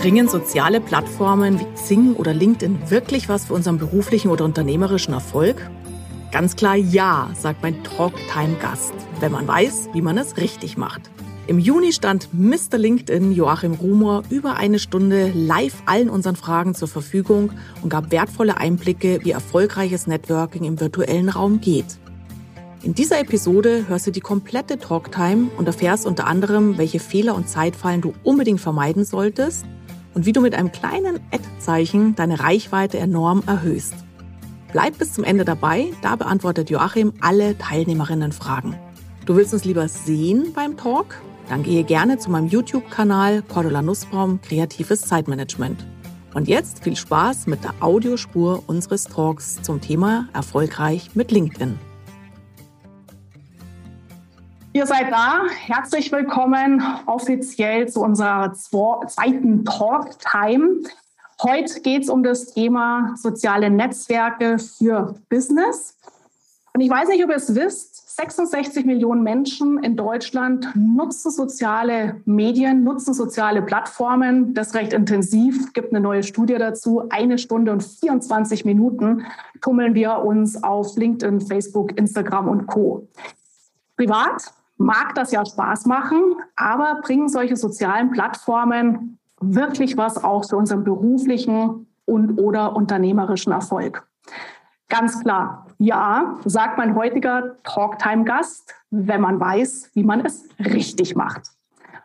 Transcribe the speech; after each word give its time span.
Bringen 0.00 0.28
soziale 0.28 0.80
Plattformen 0.80 1.60
wie 1.60 1.66
Xing 1.74 2.14
oder 2.14 2.32
LinkedIn 2.32 2.90
wirklich 2.90 3.28
was 3.28 3.44
für 3.44 3.52
unseren 3.52 3.76
beruflichen 3.76 4.30
oder 4.30 4.46
unternehmerischen 4.46 5.12
Erfolg? 5.12 5.70
Ganz 6.32 6.56
klar 6.56 6.74
ja, 6.74 7.28
sagt 7.38 7.62
mein 7.62 7.84
Talktime-Gast, 7.84 8.94
wenn 9.20 9.30
man 9.30 9.46
weiß, 9.46 9.90
wie 9.92 10.00
man 10.00 10.16
es 10.16 10.38
richtig 10.38 10.78
macht. 10.78 11.02
Im 11.48 11.58
Juni 11.58 11.92
stand 11.92 12.30
Mr. 12.32 12.78
LinkedIn 12.78 13.32
Joachim 13.32 13.74
Rumor 13.74 14.22
über 14.30 14.56
eine 14.56 14.78
Stunde 14.78 15.32
live 15.34 15.82
allen 15.84 16.08
unseren 16.08 16.36
Fragen 16.36 16.74
zur 16.74 16.88
Verfügung 16.88 17.52
und 17.82 17.90
gab 17.90 18.10
wertvolle 18.10 18.56
Einblicke, 18.56 19.18
wie 19.22 19.32
erfolgreiches 19.32 20.06
Networking 20.06 20.64
im 20.64 20.80
virtuellen 20.80 21.28
Raum 21.28 21.60
geht. 21.60 21.98
In 22.82 22.94
dieser 22.94 23.20
Episode 23.20 23.84
hörst 23.86 24.06
du 24.06 24.12
die 24.12 24.20
komplette 24.20 24.78
Talktime 24.78 25.50
und 25.58 25.66
erfährst 25.66 26.06
unter 26.06 26.26
anderem, 26.26 26.78
welche 26.78 27.00
Fehler 27.00 27.34
und 27.34 27.50
Zeitfallen 27.50 28.00
du 28.00 28.14
unbedingt 28.24 28.62
vermeiden 28.62 29.04
solltest 29.04 29.66
und 30.14 30.26
wie 30.26 30.32
du 30.32 30.40
mit 30.40 30.54
einem 30.54 30.72
kleinen 30.72 31.20
Ad-Zeichen 31.32 32.14
deine 32.14 32.40
Reichweite 32.40 32.98
enorm 32.98 33.42
erhöhst. 33.46 33.94
Bleib 34.72 34.98
bis 34.98 35.12
zum 35.12 35.24
Ende 35.24 35.44
dabei, 35.44 35.92
da 36.02 36.16
beantwortet 36.16 36.70
Joachim 36.70 37.12
alle 37.20 37.58
Teilnehmerinnen 37.58 38.32
Fragen. 38.32 38.76
Du 39.26 39.36
willst 39.36 39.52
uns 39.52 39.64
lieber 39.64 39.88
sehen 39.88 40.52
beim 40.54 40.76
Talk? 40.76 41.20
Dann 41.48 41.64
gehe 41.64 41.82
gerne 41.82 42.18
zu 42.18 42.30
meinem 42.30 42.46
YouTube-Kanal 42.46 43.42
Cordula 43.42 43.82
Nussbaum 43.82 44.40
Kreatives 44.40 45.02
Zeitmanagement. 45.02 45.84
Und 46.34 46.46
jetzt 46.46 46.84
viel 46.84 46.94
Spaß 46.94 47.48
mit 47.48 47.64
der 47.64 47.74
Audiospur 47.80 48.62
unseres 48.68 49.04
Talks 49.04 49.60
zum 49.62 49.80
Thema 49.80 50.28
Erfolgreich 50.32 51.10
mit 51.14 51.32
LinkedIn. 51.32 51.89
Ihr 54.72 54.86
seid 54.86 55.10
da. 55.10 55.46
Herzlich 55.48 56.12
willkommen 56.12 56.80
offiziell 57.06 57.88
zu 57.88 58.02
unserer 58.02 58.52
zweiten 58.52 59.64
Talk-Time. 59.64 60.82
Heute 61.42 61.80
geht 61.80 62.04
es 62.04 62.08
um 62.08 62.22
das 62.22 62.54
Thema 62.54 63.14
soziale 63.16 63.68
Netzwerke 63.68 64.60
für 64.60 65.16
Business. 65.28 65.96
Und 66.72 66.82
ich 66.82 66.88
weiß 66.88 67.08
nicht, 67.08 67.24
ob 67.24 67.30
ihr 67.30 67.36
es 67.36 67.52
wisst, 67.56 68.16
66 68.16 68.86
Millionen 68.86 69.24
Menschen 69.24 69.82
in 69.82 69.96
Deutschland 69.96 70.68
nutzen 70.76 71.32
soziale 71.32 72.20
Medien, 72.24 72.84
nutzen 72.84 73.12
soziale 73.12 73.62
Plattformen. 73.62 74.54
Das 74.54 74.74
recht 74.74 74.92
intensiv. 74.92 75.72
Gibt 75.72 75.90
eine 75.90 76.00
neue 76.00 76.22
Studie 76.22 76.54
dazu. 76.54 77.08
Eine 77.10 77.38
Stunde 77.38 77.72
und 77.72 77.82
24 77.82 78.64
Minuten 78.64 79.26
tummeln 79.60 79.96
wir 79.96 80.18
uns 80.18 80.62
auf 80.62 80.96
LinkedIn, 80.96 81.40
Facebook, 81.40 81.98
Instagram 81.98 82.46
und 82.48 82.68
Co. 82.68 83.08
Privat 83.96 84.52
mag 84.80 85.14
das 85.14 85.30
ja 85.30 85.44
Spaß 85.44 85.84
machen, 85.86 86.36
aber 86.56 87.00
bringen 87.02 87.28
solche 87.28 87.56
sozialen 87.56 88.10
Plattformen 88.10 89.18
wirklich 89.40 89.96
was 89.96 90.22
auch 90.22 90.48
für 90.48 90.56
unseren 90.56 90.84
beruflichen 90.84 91.86
und 92.06 92.38
oder 92.38 92.74
unternehmerischen 92.74 93.52
Erfolg? 93.52 94.06
Ganz 94.88 95.22
klar, 95.22 95.66
ja, 95.78 96.34
sagt 96.46 96.78
mein 96.78 96.96
heutiger 96.96 97.56
Talktime-Gast, 97.62 98.74
wenn 98.90 99.20
man 99.20 99.38
weiß, 99.38 99.90
wie 99.94 100.02
man 100.02 100.24
es 100.24 100.48
richtig 100.58 101.14
macht. 101.14 101.42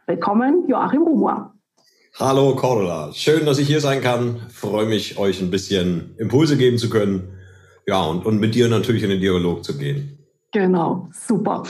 Willkommen, 0.05 0.67
Joachim 0.67 1.01
Rumor. 1.01 1.53
Hallo 2.19 2.55
Cordula, 2.55 3.11
schön, 3.13 3.45
dass 3.45 3.57
ich 3.57 3.67
hier 3.67 3.81
sein 3.81 4.01
kann. 4.01 4.41
Freue 4.49 4.85
mich, 4.85 5.17
euch 5.17 5.41
ein 5.41 5.49
bisschen 5.49 6.13
Impulse 6.17 6.57
geben 6.57 6.77
zu 6.77 6.89
können. 6.89 7.37
Ja, 7.87 8.03
und, 8.03 8.25
und 8.25 8.39
mit 8.39 8.53
dir 8.53 8.67
natürlich 8.67 9.03
in 9.03 9.09
den 9.09 9.21
Dialog 9.21 9.63
zu 9.63 9.77
gehen. 9.77 10.19
Genau, 10.51 11.09
super. 11.11 11.63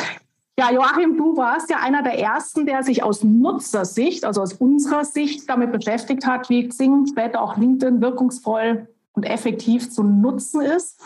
Ja, 0.57 0.71
Joachim, 0.71 1.17
du 1.17 1.35
warst 1.35 1.69
ja 1.69 1.79
einer 1.79 2.01
der 2.01 2.17
ersten, 2.17 2.65
der 2.65 2.81
sich 2.81 3.03
aus 3.03 3.25
Nutzersicht, 3.25 4.23
also 4.23 4.41
aus 4.41 4.53
unserer 4.53 5.03
Sicht, 5.03 5.49
damit 5.49 5.73
beschäftigt 5.73 6.25
hat, 6.25 6.49
wie 6.49 6.69
Xing, 6.69 7.07
später 7.07 7.41
auch 7.41 7.57
LinkedIn 7.57 7.99
wirkungsvoll 7.99 8.87
und 9.11 9.23
effektiv 9.23 9.91
zu 9.91 10.03
nutzen 10.03 10.61
ist. 10.61 11.01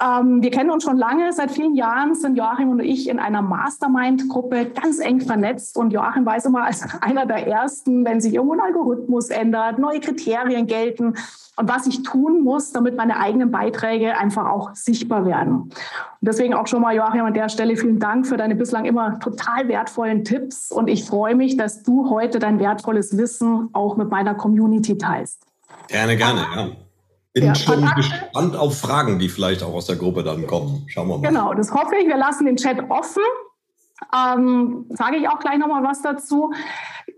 Ähm, 0.00 0.42
wir 0.42 0.50
kennen 0.50 0.70
uns 0.70 0.84
schon 0.84 0.96
lange, 0.96 1.32
seit 1.32 1.50
vielen 1.50 1.74
Jahren 1.74 2.14
sind 2.14 2.36
Joachim 2.36 2.70
und 2.70 2.80
ich 2.80 3.08
in 3.08 3.18
einer 3.18 3.42
Mastermind-Gruppe 3.42 4.70
ganz 4.70 4.98
eng 4.98 5.20
vernetzt 5.20 5.76
und 5.76 5.92
Joachim 5.92 6.24
weiß 6.24 6.46
immer 6.46 6.64
als 6.64 6.82
einer 7.02 7.26
der 7.26 7.46
Ersten, 7.46 8.04
wenn 8.04 8.20
sich 8.20 8.34
irgendwo 8.34 8.54
ein 8.54 8.60
Algorithmus 8.60 9.28
ändert, 9.28 9.78
neue 9.78 10.00
Kriterien 10.00 10.66
gelten 10.66 11.14
und 11.56 11.68
was 11.68 11.86
ich 11.86 12.02
tun 12.02 12.42
muss, 12.42 12.72
damit 12.72 12.96
meine 12.96 13.18
eigenen 13.18 13.50
Beiträge 13.50 14.16
einfach 14.16 14.46
auch 14.46 14.74
sichtbar 14.74 15.26
werden. 15.26 15.64
Und 15.64 15.72
deswegen 16.22 16.54
auch 16.54 16.66
schon 16.66 16.80
mal, 16.80 16.96
Joachim, 16.96 17.26
an 17.26 17.34
der 17.34 17.50
Stelle 17.50 17.76
vielen 17.76 17.98
Dank 17.98 18.26
für 18.26 18.38
deine 18.38 18.54
bislang 18.54 18.86
immer 18.86 19.18
total 19.20 19.68
wertvollen 19.68 20.24
Tipps 20.24 20.72
und 20.72 20.88
ich 20.88 21.04
freue 21.04 21.34
mich, 21.34 21.58
dass 21.58 21.82
du 21.82 22.08
heute 22.08 22.38
dein 22.38 22.58
wertvolles 22.58 23.18
Wissen 23.18 23.68
auch 23.74 23.98
mit 23.98 24.10
meiner 24.10 24.34
Community 24.34 24.96
teilst. 24.96 25.42
Gerne, 25.88 26.16
gerne, 26.16 26.46
ja. 26.56 26.68
Bin 27.32 27.44
ja, 27.44 27.54
schon 27.54 27.88
gespannt 27.94 28.56
auf 28.56 28.78
Fragen, 28.78 29.18
die 29.20 29.28
vielleicht 29.28 29.62
auch 29.62 29.72
aus 29.72 29.86
der 29.86 29.96
Gruppe 29.96 30.24
dann 30.24 30.46
kommen. 30.46 30.84
Schauen 30.88 31.08
wir 31.08 31.18
mal. 31.18 31.28
Genau, 31.28 31.54
das 31.54 31.72
hoffe 31.72 31.94
ich. 31.96 32.08
Wir 32.08 32.16
lassen 32.16 32.44
den 32.44 32.56
Chat 32.56 32.90
offen. 32.90 33.22
Ähm, 34.14 34.86
sage 34.90 35.16
ich 35.16 35.28
auch 35.28 35.38
gleich 35.38 35.58
nochmal 35.58 35.84
was 35.84 36.02
dazu. 36.02 36.52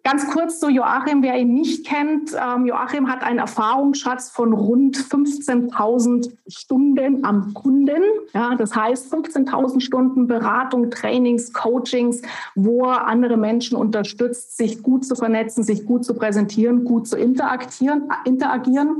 Ganz 0.04 0.28
kurz 0.32 0.58
zu 0.58 0.68
Joachim, 0.68 1.22
wer 1.22 1.38
ihn 1.38 1.54
nicht 1.54 1.86
kennt. 1.86 2.32
Ähm, 2.34 2.66
Joachim 2.66 3.08
hat 3.08 3.22
einen 3.22 3.38
Erfahrungsschatz 3.38 4.30
von 4.30 4.52
rund 4.52 4.96
15.000 4.96 6.32
Stunden 6.48 7.24
am 7.24 7.54
Kunden. 7.54 8.02
Ja, 8.34 8.56
das 8.56 8.74
heißt 8.74 9.14
15.000 9.14 9.80
Stunden 9.80 10.26
Beratung, 10.26 10.90
Trainings, 10.90 11.52
Coachings, 11.52 12.20
wo 12.54 12.86
er 12.86 13.06
andere 13.06 13.36
Menschen 13.36 13.76
unterstützt, 13.76 14.56
sich 14.56 14.82
gut 14.82 15.06
zu 15.06 15.14
vernetzen, 15.14 15.62
sich 15.62 15.86
gut 15.86 16.04
zu 16.04 16.14
präsentieren, 16.14 16.84
gut 16.84 17.06
zu 17.06 17.16
interagieren. 17.16 18.10
interagieren. 18.24 18.98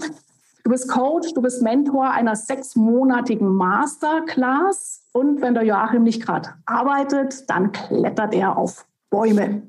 Du 0.65 0.71
bist 0.71 0.89
Coach, 0.89 1.35
du 1.35 1.43
bist 1.43 1.61
Mentor 1.63 2.11
einer 2.11 2.37
sechsmonatigen 2.37 3.49
Masterclass 3.49 5.09
und 5.13 5.41
wenn 5.41 5.55
der 5.55 5.65
Joachim 5.65 6.05
nicht 6.05 6.25
gerade 6.25 6.51
arbeitet, 6.67 7.51
dann 7.51 7.73
klettert 7.73 8.33
er 8.33 8.57
auf 8.57 8.87
Bäume, 9.11 9.63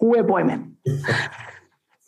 hohe 0.00 0.24
Bäume. 0.24 0.72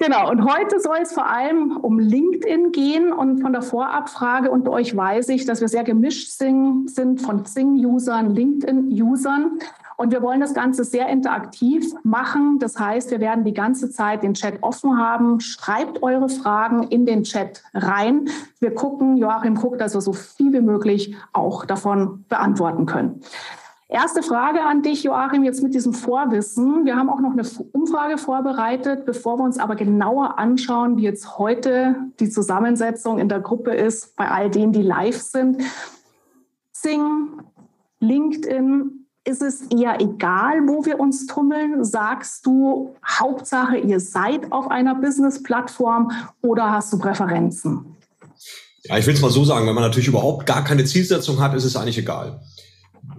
Genau, 0.03 0.31
und 0.31 0.51
heute 0.51 0.81
soll 0.81 0.97
es 1.03 1.13
vor 1.13 1.27
allem 1.27 1.77
um 1.77 1.99
LinkedIn 1.99 2.73
gehen 2.73 3.13
und 3.13 3.43
von 3.43 3.53
der 3.53 3.61
Vorabfrage 3.61 4.51
unter 4.51 4.71
euch 4.71 4.97
weiß 4.97 5.29
ich, 5.29 5.45
dass 5.45 5.61
wir 5.61 5.69
sehr 5.69 5.85
gemischt 5.85 6.31
sind 6.31 7.21
von 7.21 7.43
Xing-Usern, 7.43 8.35
LinkedIn-Usern. 8.35 9.59
Und 10.01 10.13
wir 10.13 10.23
wollen 10.23 10.41
das 10.41 10.55
Ganze 10.55 10.83
sehr 10.83 11.09
interaktiv 11.11 11.93
machen. 12.05 12.59
Das 12.59 12.79
heißt, 12.79 13.11
wir 13.11 13.21
werden 13.21 13.45
die 13.45 13.53
ganze 13.53 13.91
Zeit 13.91 14.23
den 14.23 14.33
Chat 14.33 14.63
offen 14.63 14.97
haben. 14.97 15.41
Schreibt 15.41 16.03
eure 16.03 16.31
Fragen 16.31 16.85
in 16.85 17.05
den 17.05 17.23
Chat 17.23 17.63
rein. 17.75 18.31
Wir 18.61 18.75
gucken, 18.75 19.19
Joachim 19.19 19.57
guckt, 19.57 19.79
dass 19.79 19.93
wir 19.93 20.01
so 20.01 20.15
viel 20.15 20.55
wie 20.55 20.63
möglich 20.63 21.15
auch 21.35 21.67
davon 21.67 22.25
beantworten 22.31 22.87
können. 22.87 23.21
Erste 23.89 24.23
Frage 24.23 24.63
an 24.63 24.81
dich, 24.81 25.05
Joachim, 25.05 25.45
jetzt 25.45 25.63
mit 25.63 25.75
diesem 25.75 25.93
Vorwissen. 25.93 26.87
Wir 26.87 26.97
haben 26.97 27.11
auch 27.11 27.21
noch 27.21 27.33
eine 27.33 27.43
Umfrage 27.73 28.17
vorbereitet, 28.17 29.05
bevor 29.05 29.39
wir 29.39 29.45
uns 29.45 29.59
aber 29.59 29.77
genauer 29.77 30.39
anschauen, 30.39 30.97
wie 30.97 31.03
jetzt 31.03 31.37
heute 31.37 31.97
die 32.21 32.31
Zusammensetzung 32.31 33.19
in 33.19 33.29
der 33.29 33.41
Gruppe 33.41 33.75
ist, 33.75 34.17
bei 34.17 34.31
all 34.31 34.49
denen, 34.49 34.73
die 34.73 34.81
live 34.81 35.21
sind. 35.21 35.61
Sing, 36.73 37.43
LinkedIn, 37.99 39.00
ist 39.25 39.43
es 39.43 39.63
eher 39.71 40.01
egal, 40.01 40.67
wo 40.67 40.85
wir 40.85 40.99
uns 40.99 41.27
tummeln? 41.27 41.85
Sagst 41.85 42.47
du, 42.47 42.95
Hauptsache, 43.07 43.77
ihr 43.77 44.01
seid 44.01 44.51
auf 44.51 44.71
einer 44.71 44.95
Business-Plattform 44.95 46.11
oder 46.43 46.71
hast 46.71 46.93
du 46.93 46.99
Präferenzen? 46.99 47.97
Ja, 48.85 48.97
ich 48.97 49.07
will 49.07 49.15
es 49.15 49.21
mal 49.21 49.31
so 49.31 49.45
sagen, 49.45 49.67
wenn 49.67 49.75
man 49.75 49.85
natürlich 49.85 50.09
überhaupt 50.09 50.47
gar 50.47 50.65
keine 50.65 50.85
Zielsetzung 50.85 51.39
hat, 51.39 51.55
ist 51.55 51.65
es 51.65 51.77
eigentlich 51.77 51.99
egal. 51.99 52.41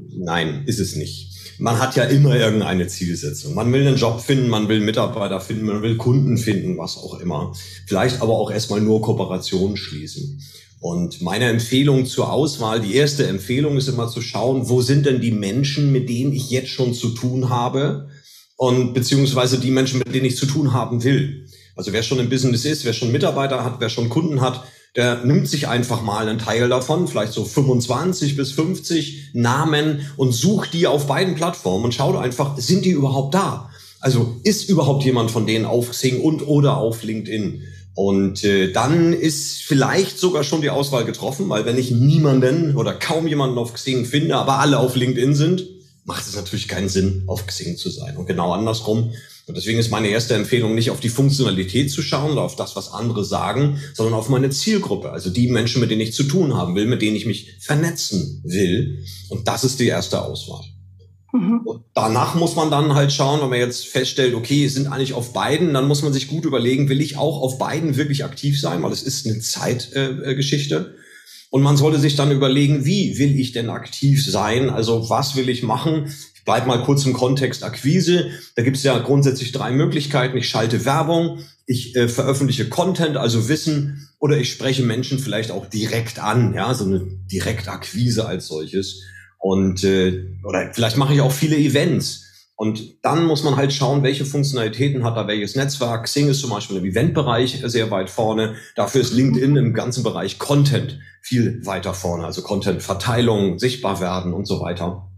Nein, 0.10 0.64
ist 0.66 0.80
es 0.80 0.96
nicht. 0.96 1.30
Man 1.60 1.78
hat 1.78 1.96
ja 1.96 2.06
immer 2.06 2.36
irgendeine 2.36 2.88
Zielsetzung. 2.88 3.54
Man 3.54 3.72
will 3.72 3.86
einen 3.86 3.98
Job 3.98 4.22
finden, 4.22 4.50
man 4.50 4.68
will 4.68 4.80
Mitarbeiter 4.80 5.40
finden, 5.40 5.68
man 5.68 5.84
will 5.84 5.98
Kunden 5.98 6.38
finden, 6.38 6.80
was 6.80 6.98
auch 6.98 7.20
immer. 7.20 7.54
Vielleicht 7.86 8.24
aber 8.24 8.34
auch 8.34 8.50
erstmal 8.50 8.82
nur 8.82 9.04
Kooperationen 9.04 9.78
schließen. 9.78 10.42
Und 10.82 11.22
meine 11.22 11.46
Empfehlung 11.46 12.08
zur 12.08 12.34
Auswahl, 12.34 12.82
die 12.82 12.96
erste 12.96 13.28
Empfehlung 13.28 13.78
ist 13.78 13.88
immer 13.88 14.08
zu 14.08 14.20
schauen, 14.20 14.68
wo 14.68 14.82
sind 14.82 15.06
denn 15.06 15.22
die 15.22 15.32
Menschen, 15.32 15.92
mit 15.92 16.10
denen 16.10 16.34
ich 16.34 16.50
jetzt 16.50 16.70
schon 16.70 16.96
zu 16.96 17.10
tun 17.10 17.50
habe 17.50 18.10
und 18.58 18.94
beziehungsweise 18.94 19.60
die 19.60 19.70
Menschen, 19.70 20.00
mit 20.00 20.14
denen 20.14 20.26
ich 20.26 20.38
zu 20.38 20.48
tun 20.48 20.74
haben 20.74 21.04
will. 21.04 21.46
Also 21.76 21.94
wer 21.94 22.02
schon 22.02 22.18
im 22.18 22.30
Business 22.30 22.66
ist, 22.66 22.84
wer 22.84 22.94
schon 22.94 23.12
Mitarbeiter 23.12 23.64
hat, 23.64 23.76
wer 23.80 23.90
schon 23.90 24.10
Kunden 24.10 24.42
hat, 24.42 24.64
der 24.96 25.24
nimmt 25.24 25.48
sich 25.48 25.68
einfach 25.68 26.02
mal 26.02 26.28
einen 26.28 26.40
Teil 26.40 26.68
davon, 26.68 27.08
vielleicht 27.08 27.34
so 27.34 27.46
25 27.46 28.36
bis 28.36 28.52
50 28.52 29.34
Namen 29.34 30.08
und 30.18 30.34
sucht 30.34 30.74
die 30.74 30.88
auf 30.88 31.06
beiden 31.06 31.36
Plattformen 31.36 31.86
und 31.86 31.94
schaut 31.94 32.16
einfach, 32.16 32.58
sind 32.58 32.86
die 32.86 32.92
überhaupt 32.92 33.36
da? 33.36 33.70
Also 34.00 34.38
ist 34.44 34.68
überhaupt 34.68 35.04
jemand 35.06 35.30
von 35.30 35.46
denen 35.46 35.66
auf 35.66 35.92
Xing 35.92 36.22
und 36.22 36.48
oder 36.48 36.78
auf 36.78 37.04
LinkedIn? 37.04 37.62
Und 37.94 38.44
äh, 38.44 38.72
dann 38.72 39.14
ist 39.14 39.64
vielleicht 39.64 40.18
sogar 40.18 40.44
schon 40.44 40.62
die 40.62 40.70
Auswahl 40.70 41.06
getroffen, 41.06 41.50
weil 41.50 41.66
wenn 41.66 41.78
ich 41.78 41.92
niemanden 41.92 42.76
oder 42.76 42.94
kaum 42.94 43.28
jemanden 43.28 43.58
auf 43.58 43.74
Xing 43.74 44.06
finde, 44.06 44.36
aber 44.38 44.60
alle 44.60 44.80
auf 44.80 44.96
LinkedIn 44.96 45.36
sind, 45.36 45.68
macht 46.06 46.26
es 46.26 46.36
natürlich 46.36 46.68
keinen 46.68 46.90
Sinn, 46.90 47.24
auf 47.28 47.46
Xing 47.46 47.78
zu 47.78 47.90
sein. 47.90 48.18
Und 48.18 48.28
genau 48.28 48.54
andersrum. 48.54 49.12
Und 49.48 49.58
deswegen 49.58 49.80
ist 49.80 49.92
meine 49.92 50.08
erste 50.08 50.36
Empfehlung, 50.36 50.76
nicht 50.76 50.92
auf 50.92 51.00
die 51.00 51.10
Funktionalität 51.10 51.92
zu 51.92 52.02
schauen 52.02 52.32
oder 52.32 52.44
auf 52.44 52.56
das, 52.56 52.76
was 52.76 52.94
andere 52.94 53.26
sagen, 53.26 53.82
sondern 53.94 54.14
auf 54.14 54.30
meine 54.30 54.50
Zielgruppe. 54.50 55.12
Also 55.12 55.30
die 55.30 55.50
Menschen, 55.50 55.82
mit 55.82 55.92
denen 55.92 56.02
ich 56.02 56.14
zu 56.14 56.24
tun 56.24 56.56
haben 56.56 56.76
will, 56.76 56.86
mit 56.86 57.02
denen 57.02 57.18
ich 57.18 57.26
mich 57.26 57.56
vernetzen 57.60 58.42
will. 58.46 59.04
Und 59.30 59.48
das 59.48 59.64
ist 59.64 59.80
die 59.80 59.88
erste 59.88 60.22
Auswahl. 60.22 60.64
Mhm. 61.34 61.62
Und 61.64 61.84
danach 61.94 62.36
muss 62.36 62.56
man 62.56 62.70
dann 62.70 62.94
halt 62.94 63.12
schauen, 63.12 63.42
wenn 63.42 63.50
man 63.50 63.60
jetzt 63.60 63.88
feststellt, 63.88 64.36
okay, 64.36 64.68
sind 64.68 64.88
eigentlich 64.88 65.14
auf 65.14 65.34
beiden, 65.34 65.74
dann 65.74 65.88
muss 65.88 66.02
man 66.02 66.14
sich 66.14 66.28
gut 66.28 66.46
überlegen, 66.46 66.90
will 66.90 67.02
ich 67.02 67.18
auch 67.18 67.42
auf 67.42 67.58
beiden 67.58 67.96
wirklich 67.98 68.26
aktiv 68.26 68.60
sein, 68.60 68.84
weil 68.84 68.92
es 68.92 69.04
ist 69.04 69.26
eine 69.26 69.40
Zeitgeschichte. 69.40 70.76
Äh, 70.76 71.02
und 71.52 71.62
man 71.64 71.78
sollte 71.78 72.00
sich 72.00 72.16
dann 72.16 72.32
überlegen, 72.32 72.86
wie 72.86 73.18
will 73.18 73.38
ich 73.38 73.52
denn 73.52 73.70
aktiv 73.70 74.26
sein? 74.26 74.70
Also 74.70 75.10
was 75.10 75.36
will 75.36 75.50
ich 75.50 75.64
machen? 75.64 76.14
Ich 76.34 76.46
bleibe 76.46 76.68
mal 76.68 76.84
kurz 76.84 77.06
im 77.06 77.14
Kontext 77.14 77.64
Akquise. 77.64 78.32
Da 78.56 78.64
gibt 78.64 78.78
es 78.78 78.84
ja 78.84 78.98
grundsätzlich 79.00 79.52
drei 79.52 79.72
Möglichkeiten. 79.72 80.38
Ich 80.38 80.50
schalte 80.50 80.86
Werbung, 80.86 81.40
ich 81.66 81.96
äh, 81.96 82.08
veröffentliche 82.08 82.70
Content, 82.70 83.18
also 83.18 83.48
Wissen, 83.48 84.10
oder 84.20 84.38
ich 84.38 84.52
spreche 84.52 84.84
Menschen 84.84 85.20
vielleicht 85.20 85.52
auch 85.52 85.66
direkt 85.66 86.20
an, 86.20 86.54
ja, 86.54 86.74
so 86.74 86.86
eine 86.86 87.02
Direktakquise 87.32 88.26
als 88.26 88.48
solches. 88.48 89.02
Und 89.42 89.84
äh, 89.84 90.38
oder 90.44 90.72
vielleicht 90.72 90.98
mache 90.98 91.14
ich 91.14 91.22
auch 91.22 91.32
viele 91.32 91.58
Events. 91.58 92.28
Und 92.56 93.04
dann 93.04 93.26
muss 93.26 93.44
man 93.44 93.56
halt 93.56 93.74
schauen, 93.74 94.04
welche 94.04 94.24
Funktionalitäten 94.24 95.04
hat 95.04 95.18
da 95.18 95.28
welches 95.28 95.56
Netzwerk. 95.56 96.04
Xing 96.04 96.30
ist 96.30 96.42
zum 96.42 96.52
Beispiel 96.52 96.78
im 96.78 96.86
Eventbereich 96.86 97.60
sehr 97.66 97.90
weit 97.90 98.12
vorne. 98.12 98.54
Dafür 98.76 99.02
ist 99.02 99.14
LinkedIn 99.14 99.56
im 99.56 99.74
ganzen 99.74 100.04
Bereich 100.04 100.38
Content 100.38 101.00
viel 101.24 101.66
weiter 101.66 101.96
vorne. 101.96 102.24
Also 102.24 102.44
Content-Verteilung, 102.44 103.58
sichtbar 103.58 104.00
werden 104.00 104.32
und 104.34 104.46
so 104.46 104.62
weiter. 104.62 105.10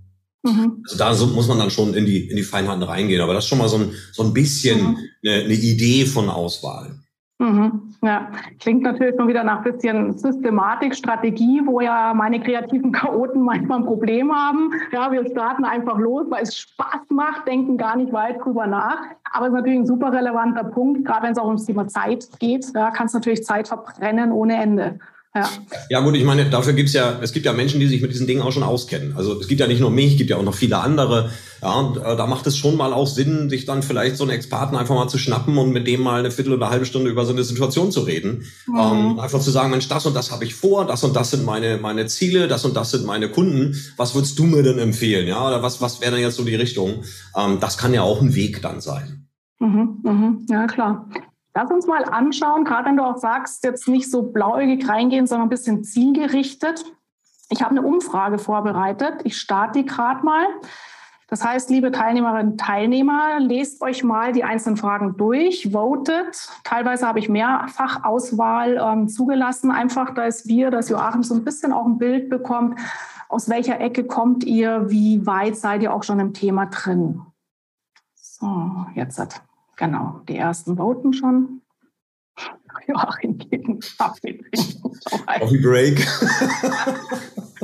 Mhm. 0.44 0.84
Also 0.86 0.98
da 0.98 1.14
so, 1.16 1.28
muss 1.28 1.50
man 1.50 1.60
dann 1.60 1.70
schon 1.70 1.94
in 1.94 2.06
die, 2.06 2.30
in 2.30 2.38
die 2.38 2.44
Feinheiten 2.44 2.84
reingehen. 2.84 3.20
Aber 3.20 3.34
das 3.34 3.44
ist 3.44 3.50
schon 3.50 3.58
mal 3.58 3.68
so 3.68 3.76
ein, 3.76 3.92
so 4.14 4.24
ein 4.24 4.32
bisschen 4.32 4.92
mhm. 4.92 4.98
eine, 5.26 5.44
eine 5.44 5.54
Idee 5.54 6.06
von 6.06 6.30
Auswahl. 6.30 7.03
Mhm. 7.44 7.94
Ja, 8.02 8.30
klingt 8.62 8.84
natürlich 8.84 9.16
schon 9.18 9.28
wieder 9.28 9.44
nach 9.44 9.66
ein 9.66 9.74
bisschen 9.74 10.18
Systematik, 10.18 10.96
Strategie, 10.96 11.62
wo 11.66 11.82
ja 11.82 12.14
meine 12.14 12.40
kreativen 12.40 12.94
Chaoten 12.94 13.42
manchmal 13.44 13.80
ein 13.80 13.86
Problem 13.86 14.34
haben. 14.34 14.72
Ja, 14.94 15.12
wir 15.12 15.30
starten 15.30 15.66
einfach 15.66 15.98
los, 15.98 16.26
weil 16.30 16.44
es 16.44 16.58
Spaß 16.58 17.10
macht, 17.10 17.46
denken 17.46 17.78
gar 17.78 17.98
nicht 17.98 18.14
weit 18.14 18.40
drüber 18.44 18.66
nach. 18.66 18.98
Aber 19.34 19.48
es 19.48 19.52
ist 19.52 19.58
natürlich 19.58 19.80
ein 19.80 19.86
super 19.86 20.14
relevanter 20.14 20.64
Punkt, 20.64 21.04
gerade 21.04 21.24
wenn 21.24 21.34
es 21.34 21.38
auch 21.38 21.48
ums 21.48 21.66
Thema 21.66 21.86
Zeit 21.88 22.30
geht. 22.40 22.66
Ja, 22.74 22.92
kann 22.92 23.08
es 23.08 23.14
natürlich 23.14 23.44
Zeit 23.44 23.68
verbrennen 23.68 24.32
ohne 24.32 24.56
Ende. 24.56 25.00
Ja. 25.36 25.50
ja 25.90 26.00
gut, 26.02 26.16
ich 26.16 26.24
meine, 26.24 26.48
dafür 26.48 26.74
gibt's 26.74 26.94
ja, 26.94 27.18
es 27.22 27.34
gibt 27.34 27.48
ja 27.48 27.54
Menschen, 27.54 27.80
die 27.80 27.88
sich 27.88 28.04
mit 28.04 28.12
diesen 28.12 28.28
Dingen 28.28 28.44
auch 28.44 28.52
schon 28.52 28.62
auskennen. 28.62 29.18
Also 29.18 29.40
es 29.40 29.48
gibt 29.48 29.60
ja 29.60 29.66
nicht 29.68 29.80
nur 29.80 29.90
mich, 29.90 30.12
es 30.12 30.18
gibt 30.18 30.30
ja 30.30 30.38
auch 30.38 30.44
noch 30.44 30.54
viele 30.54 30.78
andere. 30.78 31.32
Ja, 31.64 31.74
und, 31.74 31.98
äh, 31.98 32.16
da 32.16 32.28
macht 32.28 32.46
es 32.46 32.56
schon 32.56 32.78
mal 32.78 32.94
auch 32.94 33.08
Sinn, 33.08 33.50
sich 33.50 33.66
dann 33.66 33.82
vielleicht 33.82 34.18
so 34.18 34.26
einen 34.26 34.32
Experten 34.32 34.76
einfach 34.76 34.94
mal 34.94 35.08
zu 35.08 35.18
schnappen 35.18 35.58
und 35.58 35.72
mit 35.72 35.88
dem 35.88 36.02
mal 36.02 36.20
eine 36.20 36.30
Viertel 36.30 36.54
oder 36.54 36.68
eine 36.68 36.74
halbe 36.74 36.86
Stunde 36.86 37.10
über 37.10 37.26
so 37.26 37.34
eine 37.34 37.44
Situation 37.44 37.92
zu 37.92 38.02
reden. 38.02 38.46
Mhm. 38.68 38.78
Ähm, 38.78 39.20
einfach 39.20 39.40
zu 39.40 39.50
sagen, 39.50 39.72
Mensch, 39.72 39.88
das 39.88 40.06
und 40.06 40.16
das 40.16 40.32
habe 40.32 40.46
ich 40.46 40.54
vor, 40.54 40.86
das 40.86 41.04
und 41.04 41.16
das 41.16 41.32
sind 41.32 41.46
meine, 41.46 41.78
meine 41.78 42.06
Ziele, 42.06 42.48
das 42.48 42.64
und 42.64 42.76
das 42.76 42.92
sind 42.92 43.06
meine 43.06 43.30
Kunden. 43.30 43.76
Was 43.98 44.14
würdest 44.14 44.38
du 44.38 44.44
mir 44.44 44.62
denn 44.62 44.78
empfehlen? 44.78 45.28
Ja, 45.28 45.48
oder 45.48 45.64
was, 45.64 45.82
was 45.82 46.00
wäre 46.00 46.12
denn 46.12 46.22
jetzt 46.22 46.36
so 46.36 46.44
die 46.44 46.56
Richtung? 46.56 47.04
Ähm, 47.36 47.58
das 47.60 47.80
kann 47.80 47.94
ja 47.94 48.04
auch 48.04 48.22
ein 48.22 48.36
Weg 48.36 48.62
dann 48.62 48.82
sein. 48.82 49.30
Mhm, 49.60 49.98
mhm. 50.04 50.46
Ja, 50.48 50.68
klar. 50.68 51.10
Lass 51.56 51.70
uns 51.70 51.86
mal 51.86 52.04
anschauen, 52.06 52.64
gerade 52.66 52.86
wenn 52.86 52.98
du 52.98 53.04
auch 53.04 53.18
sagst, 53.18 53.64
jetzt 53.64 53.88
nicht 53.88 54.10
so 54.10 54.24
blauäugig 54.24 54.88
reingehen, 54.90 55.28
sondern 55.28 55.48
ein 55.48 55.52
bisschen 55.52 55.84
zielgerichtet. 55.84 56.84
Ich 57.50 57.62
habe 57.62 57.72
eine 57.72 57.84
Umfrage 57.84 58.40
vorbereitet. 58.40 59.22
Ich 59.24 59.38
starte 59.38 59.80
die 59.80 59.86
gerade 59.86 60.26
mal. 60.26 60.46
Das 61.28 61.44
heißt, 61.44 61.70
liebe 61.70 61.92
Teilnehmerinnen 61.92 62.54
und 62.54 62.60
Teilnehmer, 62.60 63.40
lest 63.40 63.82
euch 63.82 64.04
mal 64.04 64.34
die 64.34 64.44
einzelnen 64.44 64.78
Fragen 64.78 65.18
durch, 65.18 65.72
votet. 65.72 66.50
Teilweise 66.64 67.08
habe 67.08 67.20
ich 67.20 67.30
mehrfach 67.30 68.04
Auswahl 68.04 68.80
ähm, 68.80 69.08
zugelassen, 69.08 69.72
einfach, 69.72 70.14
dass 70.14 70.48
wir, 70.48 70.70
dass 70.70 70.90
Joachim 70.90 71.24
so 71.24 71.34
ein 71.34 71.44
bisschen 71.44 71.74
auch 71.74 71.86
ein 71.86 71.98
Bild 71.98 72.30
bekommt, 72.30 72.80
aus 73.30 73.50
welcher 73.50 73.80
Ecke 73.80 74.04
kommt 74.04 74.44
ihr, 74.44 74.92
wie 74.92 75.26
weit 75.26 75.56
seid 75.56 75.82
ihr 75.82 75.94
auch 75.94 76.04
schon 76.04 76.20
im 76.20 76.34
Thema 76.34 76.68
drin. 76.68 77.22
So, 78.14 78.86
jetzt 78.94 79.18
hat. 79.18 79.42
Genau, 79.84 80.22
die 80.30 80.38
ersten 80.38 80.78
voten 80.78 81.12
schon. 81.12 81.62
Joachim 82.88 83.38
geht 83.38 83.66
einen 83.66 83.82
Kaffee 83.98 84.38
trinken. 84.38 85.00
Coffee 85.40 85.58
Break. 85.58 86.08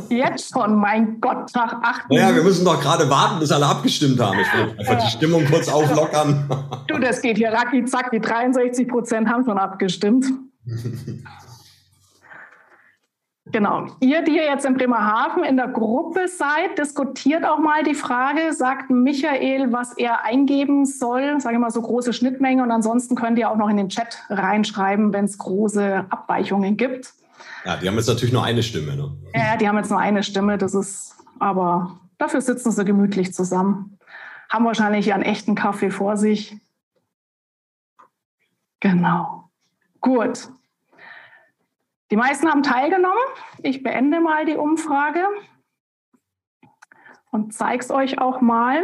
Jetzt 0.10 0.52
schon, 0.52 0.76
mein 0.76 1.22
Gott, 1.22 1.50
nach 1.56 1.82
acht 1.82 2.10
Naja, 2.10 2.36
wir 2.36 2.44
müssen 2.44 2.66
doch 2.66 2.82
gerade 2.82 3.10
warten, 3.10 3.40
bis 3.40 3.52
alle 3.52 3.68
abgestimmt 3.68 4.20
haben. 4.20 4.38
Ich 4.40 4.54
will 4.54 4.78
einfach 4.80 5.02
die 5.02 5.12
Stimmung 5.12 5.46
kurz 5.46 5.70
auflockern. 5.70 6.50
Du, 6.88 6.98
das 6.98 7.22
geht 7.22 7.38
hier 7.38 7.54
racki 7.54 7.86
zack. 7.86 8.12
Die 8.12 8.20
63 8.20 8.88
Prozent 8.88 9.30
haben 9.30 9.46
schon 9.46 9.58
abgestimmt. 9.58 10.26
Genau. 13.52 13.88
Ihr, 14.00 14.22
die 14.22 14.36
ihr 14.36 14.44
jetzt 14.44 14.66
in 14.66 14.76
Bremerhaven 14.76 15.44
in 15.44 15.58
der 15.58 15.68
Gruppe 15.68 16.28
seid, 16.28 16.78
diskutiert 16.78 17.46
auch 17.46 17.60
mal 17.60 17.84
die 17.84 17.96
Frage, 17.96 18.54
sagt 18.54 18.90
Michael, 18.92 19.72
was 19.72 19.98
er 19.98 20.24
eingeben 20.24 20.86
soll, 20.86 21.40
sage 21.40 21.56
ich 21.56 21.60
mal 21.60 21.72
so 21.72 21.82
große 21.82 22.14
Schnittmenge 22.14 22.62
und 22.62 22.72
ansonsten 22.72 23.16
könnt 23.16 23.40
ihr 23.40 23.50
auch 23.50 23.58
noch 23.58 23.70
in 23.70 23.78
den 23.78 23.90
Chat 23.90 24.20
reinschreiben, 24.30 25.14
wenn 25.14 25.26
es 25.26 25.38
große 25.38 26.06
Abweichungen 26.10 26.78
gibt. 26.78 27.14
Ja, 27.66 27.78
die 27.78 27.88
haben 27.88 27.96
jetzt 27.96 28.08
natürlich 28.08 28.34
nur 28.34 28.44
eine 28.44 28.62
Stimme. 28.62 28.96
Ne? 28.96 29.12
Ja, 29.34 29.58
die 29.58 29.68
haben 29.68 29.78
jetzt 29.78 29.90
nur 29.90 30.00
eine 30.00 30.24
Stimme, 30.24 30.58
das 30.58 30.76
ist, 30.76 31.16
aber 31.40 32.00
dafür 32.18 32.42
sitzen 32.42 32.72
sie 32.72 32.86
gemütlich 32.86 33.34
zusammen. 33.34 33.98
Haben 34.50 34.66
wahrscheinlich 34.66 35.14
einen 35.14 35.24
echten 35.24 35.56
Kaffee 35.56 35.92
vor 35.92 36.18
sich. 36.18 36.58
Genau. 38.80 39.50
Gut. 40.02 40.50
Die 42.12 42.16
meisten 42.16 42.50
haben 42.50 42.64
teilgenommen. 42.64 43.18
Ich 43.62 43.84
beende 43.84 44.20
mal 44.20 44.46
die 44.46 44.56
Umfrage 44.56 45.24
und 47.32 47.54
zeige 47.54 47.84
es 47.84 47.92
euch 47.92 48.20
auch 48.20 48.42
mal. 48.42 48.84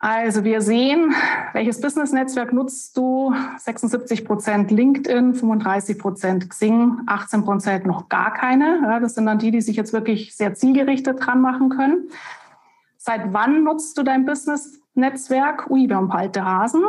Also 0.00 0.44
wir 0.44 0.60
sehen, 0.60 1.12
welches 1.54 1.80
Business-Netzwerk 1.80 2.52
nutzt 2.52 2.96
du? 2.96 3.34
76 3.56 4.24
Prozent 4.24 4.70
LinkedIn, 4.70 5.34
35 5.34 5.98
Prozent 5.98 6.48
Xing, 6.48 7.00
18 7.06 7.44
Prozent 7.44 7.86
noch 7.86 8.08
gar 8.08 8.32
keine. 8.32 8.80
Ja, 8.82 9.00
das 9.00 9.16
sind 9.16 9.26
dann 9.26 9.40
die, 9.40 9.50
die 9.50 9.60
sich 9.60 9.74
jetzt 9.74 9.92
wirklich 9.92 10.36
sehr 10.36 10.54
zielgerichtet 10.54 11.26
dran 11.26 11.40
machen 11.40 11.70
können. 11.70 12.10
Seit 12.96 13.32
wann 13.32 13.64
nutzt 13.64 13.98
du 13.98 14.04
dein 14.04 14.24
Business-Netzwerk? 14.24 15.68
Ui, 15.68 15.88
wir 15.88 15.96
haben 15.96 16.12
alte 16.12 16.44
Hasen. 16.44 16.84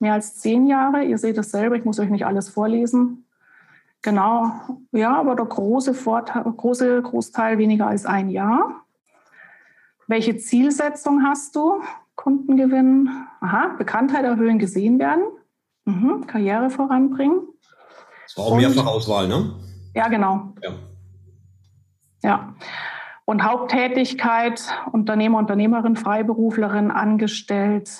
Mehr 0.00 0.14
als 0.14 0.36
zehn 0.40 0.66
Jahre. 0.66 1.04
Ihr 1.04 1.18
seht 1.18 1.38
es 1.38 1.52
selber, 1.52 1.76
ich 1.76 1.84
muss 1.84 2.00
euch 2.00 2.10
nicht 2.10 2.26
alles 2.26 2.48
vorlesen. 2.48 3.26
Genau, 4.02 4.50
ja, 4.92 5.18
aber 5.18 5.36
der 5.36 5.44
große, 5.44 5.92
Vorteil, 5.92 6.42
große 6.44 7.02
Großteil 7.02 7.58
weniger 7.58 7.86
als 7.86 8.06
ein 8.06 8.30
Jahr. 8.30 8.86
Welche 10.06 10.38
Zielsetzung 10.38 11.22
hast 11.22 11.54
du? 11.54 11.82
Kundengewinn, 12.14 13.10
aha, 13.40 13.74
Bekanntheit 13.78 14.24
erhöhen, 14.24 14.58
gesehen 14.58 14.98
werden, 14.98 15.24
mhm. 15.84 16.26
Karriere 16.26 16.70
voranbringen. 16.70 17.40
Das 18.24 18.36
war 18.36 18.44
auch 18.44 18.56
Mehrfachauswahl, 18.56 19.28
ne? 19.28 19.54
Ja, 19.94 20.08
genau. 20.08 20.54
Ja. 20.62 20.72
ja. 22.22 22.54
Und 23.24 23.44
Haupttätigkeit, 23.44 24.62
Unternehmer, 24.92 25.38
Unternehmerin, 25.38 25.96
Freiberuflerin, 25.96 26.90
angestellt. 26.90 27.90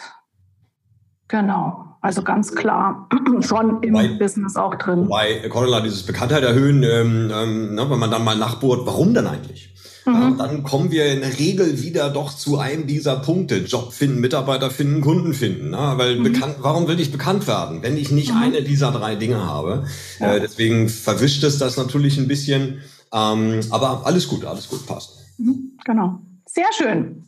Genau. 1.29 1.90
Also 2.01 2.23
ganz 2.23 2.55
klar 2.55 3.09
schon 3.41 3.83
im 3.83 3.95
wobei, 3.95 4.09
Business 4.09 4.57
auch 4.57 4.75
drin. 4.77 5.07
Wobei, 5.07 5.49
Cordula, 5.49 5.81
dieses 5.81 6.05
Bekanntheit 6.05 6.43
erhöhen, 6.43 6.83
ähm, 6.83 7.31
ähm, 7.33 7.75
ne, 7.75 7.91
wenn 7.91 7.99
man 7.99 8.11
dann 8.11 8.25
mal 8.25 8.37
nachbohrt, 8.37 8.87
warum 8.87 9.13
denn 9.13 9.27
eigentlich? 9.27 9.71
Mhm. 10.07 10.15
Ja, 10.15 10.31
dann 10.31 10.63
kommen 10.63 10.91
wir 10.91 11.13
in 11.13 11.21
der 11.21 11.39
Regel 11.39 11.83
wieder 11.83 12.09
doch 12.11 12.35
zu 12.35 12.59
einem 12.59 12.87
dieser 12.87 13.17
Punkte. 13.17 13.59
Job 13.59 13.93
finden, 13.93 14.21
Mitarbeiter 14.21 14.71
finden, 14.71 15.03
Kunden 15.03 15.35
finden. 15.35 15.71
Ne? 15.71 15.93
Weil 15.97 16.17
mhm. 16.17 16.23
bekannt, 16.23 16.57
warum 16.61 16.89
will 16.89 17.01
ich 17.01 17.13
bekannt 17.13 17.47
werden, 17.47 17.83
wenn 17.83 17.97
ich 17.97 18.11
nicht 18.11 18.33
mhm. 18.33 18.43
eine 18.43 18.63
dieser 18.63 18.93
drei 18.93 19.17
Dinge 19.17 19.45
habe? 19.45 19.85
Ja. 20.19 20.35
Äh, 20.35 20.41
deswegen 20.41 20.89
verwischt 20.89 21.45
es 21.45 21.59
das 21.59 21.77
natürlich 21.77 22.19
ein 22.19 22.29
bisschen. 22.29 22.81
Ähm, 23.13 23.61
aber 23.71 24.07
alles 24.07 24.29
gut, 24.29 24.45
alles 24.45 24.69
gut, 24.69 24.87
passt. 24.87 25.19
Mhm. 25.39 25.73
Genau. 25.85 26.21
Sehr 26.47 26.67
schön. 26.77 27.27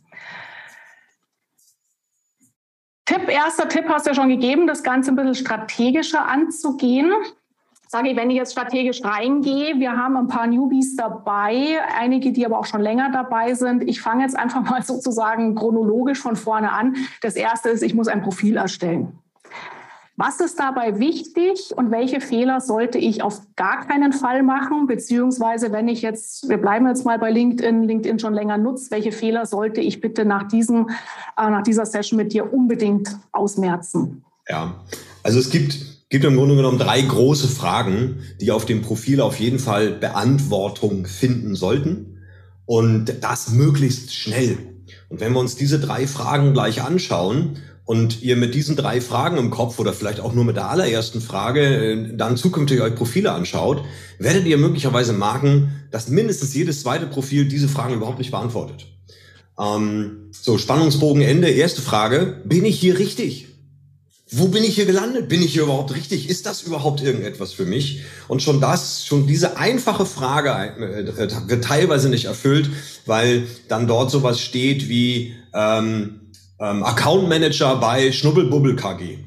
Tipp, 3.05 3.27
erster 3.27 3.67
Tipp 3.67 3.85
hast 3.89 4.05
du 4.05 4.11
ja 4.11 4.15
schon 4.15 4.29
gegeben, 4.29 4.65
das 4.65 4.83
Ganze 4.83 5.11
ein 5.11 5.15
bisschen 5.15 5.35
strategischer 5.35 6.25
anzugehen. 6.25 7.11
Sage 7.87 8.09
ich, 8.09 8.15
wenn 8.15 8.29
ich 8.31 8.37
jetzt 8.37 8.53
strategisch 8.53 9.03
reingehe, 9.03 9.79
wir 9.79 9.95
haben 9.95 10.17
ein 10.17 10.27
paar 10.27 10.47
Newbies 10.47 10.95
dabei, 10.95 11.77
einige, 11.95 12.31
die 12.31 12.45
aber 12.45 12.57
auch 12.57 12.65
schon 12.65 12.81
länger 12.81 13.11
dabei 13.11 13.53
sind. 13.53 13.83
Ich 13.87 14.01
fange 14.01 14.23
jetzt 14.23 14.35
einfach 14.35 14.63
mal 14.63 14.81
sozusagen 14.83 15.53
chronologisch 15.53 16.19
von 16.19 16.35
vorne 16.35 16.71
an. 16.71 16.95
Das 17.21 17.35
erste 17.35 17.69
ist, 17.69 17.83
ich 17.83 17.93
muss 17.93 18.07
ein 18.07 18.23
Profil 18.23 18.57
erstellen. 18.57 19.19
Was 20.25 20.39
ist 20.39 20.57
dabei 20.57 20.99
wichtig 20.99 21.75
und 21.75 21.91
welche 21.91 22.21
Fehler 22.21 22.61
sollte 22.61 22.97
ich 22.97 23.21
auf 23.21 23.41
gar 23.57 23.85
keinen 23.85 24.13
Fall 24.13 24.41
machen? 24.41 24.87
Beziehungsweise, 24.87 25.73
wenn 25.73 25.89
ich 25.89 26.01
jetzt, 26.01 26.47
wir 26.47 26.55
bleiben 26.55 26.87
jetzt 26.87 27.03
mal 27.03 27.19
bei 27.19 27.29
LinkedIn, 27.29 27.83
LinkedIn 27.83 28.19
schon 28.19 28.33
länger 28.33 28.57
nutzt, 28.57 28.89
welche 28.89 29.11
Fehler 29.11 29.45
sollte 29.45 29.81
ich 29.81 29.99
bitte 29.99 30.23
nach, 30.23 30.47
diesem, 30.47 30.87
äh, 31.37 31.49
nach 31.49 31.61
dieser 31.63 31.85
Session 31.85 32.15
mit 32.15 32.31
dir 32.31 32.53
unbedingt 32.53 33.09
ausmerzen? 33.33 34.23
Ja, 34.47 34.85
also 35.23 35.39
es 35.39 35.49
gibt, 35.49 36.07
gibt 36.07 36.23
im 36.23 36.37
Grunde 36.37 36.55
genommen 36.55 36.79
drei 36.79 37.01
große 37.01 37.49
Fragen, 37.49 38.19
die 38.39 38.53
auf 38.53 38.63
dem 38.63 38.81
Profil 38.81 39.19
auf 39.19 39.41
jeden 39.41 39.59
Fall 39.59 39.89
Beantwortung 39.91 41.05
finden 41.05 41.53
sollten 41.53 42.19
und 42.65 43.13
das 43.19 43.49
möglichst 43.49 44.15
schnell. 44.15 44.57
Und 45.09 45.19
wenn 45.19 45.33
wir 45.33 45.41
uns 45.41 45.57
diese 45.57 45.81
drei 45.81 46.07
Fragen 46.07 46.53
gleich 46.53 46.81
anschauen 46.81 47.57
und 47.85 48.21
ihr 48.21 48.35
mit 48.35 48.55
diesen 48.55 48.75
drei 48.75 49.01
Fragen 49.01 49.37
im 49.37 49.49
Kopf 49.49 49.79
oder 49.79 49.93
vielleicht 49.93 50.19
auch 50.19 50.33
nur 50.33 50.45
mit 50.45 50.55
der 50.55 50.69
allerersten 50.69 51.21
Frage 51.21 51.61
äh, 51.61 52.15
dann 52.15 52.37
zukünftig 52.37 52.81
euch 52.81 52.95
Profile 52.95 53.31
anschaut, 53.31 53.83
werdet 54.19 54.45
ihr 54.45 54.57
möglicherweise 54.57 55.13
merken, 55.13 55.83
dass 55.91 56.07
mindestens 56.07 56.53
jedes 56.53 56.81
zweite 56.81 57.07
Profil 57.07 57.47
diese 57.47 57.67
Fragen 57.67 57.95
überhaupt 57.95 58.19
nicht 58.19 58.31
beantwortet. 58.31 58.87
Ähm, 59.59 60.29
so, 60.31 60.57
Spannungsbogen 60.57 61.21
Ende. 61.21 61.49
Erste 61.49 61.81
Frage. 61.81 62.41
Bin 62.45 62.65
ich 62.65 62.79
hier 62.79 62.97
richtig? 62.97 63.47
Wo 64.31 64.47
bin 64.47 64.63
ich 64.63 64.75
hier 64.75 64.85
gelandet? 64.85 65.29
Bin 65.29 65.43
ich 65.43 65.53
hier 65.53 65.63
überhaupt 65.63 65.93
richtig? 65.93 66.27
Ist 66.27 66.47
das 66.47 66.63
überhaupt 66.63 67.03
irgendetwas 67.03 67.53
für 67.53 67.65
mich? 67.65 68.01
Und 68.27 68.41
schon 68.41 68.59
das, 68.59 69.05
schon 69.05 69.27
diese 69.27 69.57
einfache 69.57 70.07
Frage 70.07 70.49
äh, 70.49 71.49
wird 71.49 71.63
teilweise 71.63 72.09
nicht 72.09 72.25
erfüllt, 72.25 72.69
weil 73.05 73.45
dann 73.67 73.85
dort 73.87 74.09
sowas 74.09 74.39
steht 74.39 74.89
wie 74.89 75.35
ähm, 75.53 76.21
ähm, 76.63 76.83
Account 76.83 77.27
Manager 77.27 77.75
bei 77.75 78.11
Schnubbelbubbel 78.11 78.75
KG. 78.75 79.17